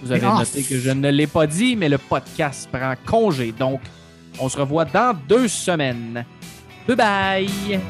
vous 0.01 0.13
avez 0.13 0.25
off. 0.25 0.39
noté 0.39 0.63
que 0.63 0.79
je 0.79 0.91
ne 0.91 1.11
l'ai 1.11 1.27
pas 1.27 1.49
dit, 1.49 1.75
mais 1.75 1.89
le 1.89 1.99
podcast 1.99 2.69
prend 2.71 2.95
congé. 3.05 3.53
Donc, 3.59 3.81
on 4.39 4.49
se 4.49 4.57
revoit 4.59 4.85
dans 4.85 5.17
deux 5.29 5.49
semaines. 5.49 6.25
Bye 6.87 6.97
bye! 6.97 7.81